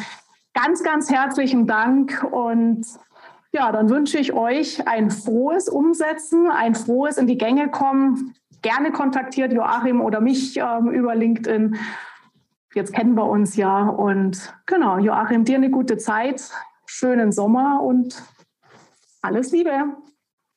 Ganz, 0.54 0.84
ganz 0.84 1.10
herzlichen 1.10 1.66
Dank 1.66 2.28
und 2.30 2.86
ja, 3.54 3.72
dann 3.72 3.90
wünsche 3.90 4.18
ich 4.18 4.34
euch 4.34 4.86
ein 4.86 5.12
frohes 5.12 5.70
Umsetzen, 5.70 6.52
ein 6.52 6.76
frohes 6.76 7.18
in 7.18 7.28
die 7.28 7.38
Gänge 7.38 7.70
kommen. 7.70 8.36
Gerne 8.62 8.92
kontaktiert 8.92 9.54
Joachim 9.54 10.02
oder 10.02 10.20
mich 10.20 10.58
ähm, 10.58 10.90
über 10.90 11.16
LinkedIn. 11.16 11.78
Jetzt 12.76 12.94
kennen 12.94 13.16
wir 13.16 13.26
uns 13.26 13.56
ja. 13.56 13.88
Und 13.88 14.54
genau, 14.66 14.98
Joachim, 14.98 15.46
dir 15.46 15.56
eine 15.56 15.72
gute 15.72 15.96
Zeit, 15.98 16.42
schönen 16.86 17.32
Sommer 17.32 17.82
und 17.82 18.22
alles 19.22 19.52
Liebe. 19.52 19.72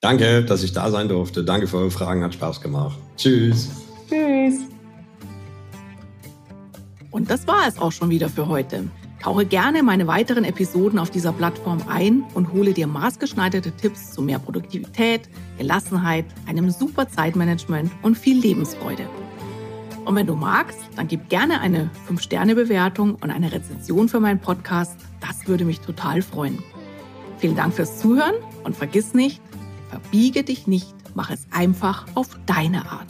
Danke, 0.01 0.45
dass 0.45 0.65
ich 0.65 0.73
da 0.73 0.90
sein 0.90 1.09
durfte. 1.09 1.45
Danke 1.45 1.69
für 1.69 1.78
eure 1.78 1.90
Fragen, 1.93 2.24
hat 2.24 2.35
Spaß 2.35 2.61
gemacht. 2.61 2.99
Tschüss. 3.16 3.70
Tschüss. 4.09 4.62
Und 7.12 7.31
das 7.31 7.47
war 7.47 7.69
es 7.69 7.78
auch 7.78 7.93
schon 7.93 8.11
wieder 8.11 8.28
für 8.28 8.49
heute. 8.49 8.89
Tauche 9.23 9.47
gerne 9.47 9.85
meine 9.85 10.09
weiteren 10.09 10.45
Episoden 10.45 10.99
auf 10.99 11.11
dieser 11.11 11.32
Plattform 11.32 11.82
ein 11.89 12.24
und 12.35 12.53
hole 12.53 12.73
dir 12.73 12.89
maßgeschneiderte 12.89 13.73
Tipps 13.73 14.12
zu 14.12 14.23
mehr 14.23 14.40
Produktivität, 14.40 15.28
Gelassenheit, 15.57 16.24
einem 16.47 16.70
super 16.70 17.09
Zeitmanagement 17.09 17.90
und 18.03 18.19
viel 18.19 18.40
Lebensfreude. 18.40 19.09
Und 20.09 20.15
wenn 20.15 20.27
du 20.27 20.37
magst, 20.37 20.79
dann 20.97 21.07
gib 21.07 21.29
gerne 21.29 21.61
eine 21.61 21.91
5-Sterne-Bewertung 22.09 23.17
und 23.17 23.31
eine 23.31 23.53
Rezension 23.53 24.09
für 24.09 24.21
meinen 24.21 24.41
Podcast. 24.41 24.99
Das 25.21 25.47
würde 25.47 25.67
mich 25.67 25.81
total 25.81 26.23
freuen. 26.23 26.59
Vielen 27.37 27.55
Dank 27.55 27.75
fürs 27.75 27.99
Zuhören 27.99 28.33
und 28.65 28.75
vergiss 28.75 29.13
nicht, 29.13 29.43
verbiege 29.91 30.45
dich 30.45 30.67
nicht, 30.67 30.95
mach 31.15 31.31
es 31.31 31.47
einfach 31.51 32.07
auf 32.15 32.31
deine 32.47 32.91
Art. 32.91 33.09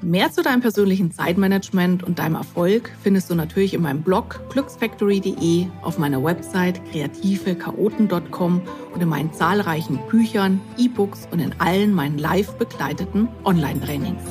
Mehr 0.00 0.30
zu 0.30 0.44
deinem 0.44 0.60
persönlichen 0.60 1.10
Zeitmanagement 1.10 2.04
und 2.04 2.20
deinem 2.20 2.36
Erfolg 2.36 2.92
findest 3.02 3.28
du 3.30 3.34
natürlich 3.34 3.74
in 3.74 3.82
meinem 3.82 4.02
Blog 4.02 4.48
glücksfactory.de, 4.50 5.66
auf 5.82 5.98
meiner 5.98 6.22
Website 6.22 6.80
kreativechaoten.com 6.92 8.62
und 8.94 9.02
in 9.02 9.08
meinen 9.08 9.32
zahlreichen 9.32 9.98
Büchern, 10.08 10.60
E-Books 10.78 11.26
und 11.32 11.40
in 11.40 11.52
allen 11.58 11.92
meinen 11.92 12.18
live 12.18 12.52
begleiteten 12.58 13.26
Online-Trainings. 13.44 14.22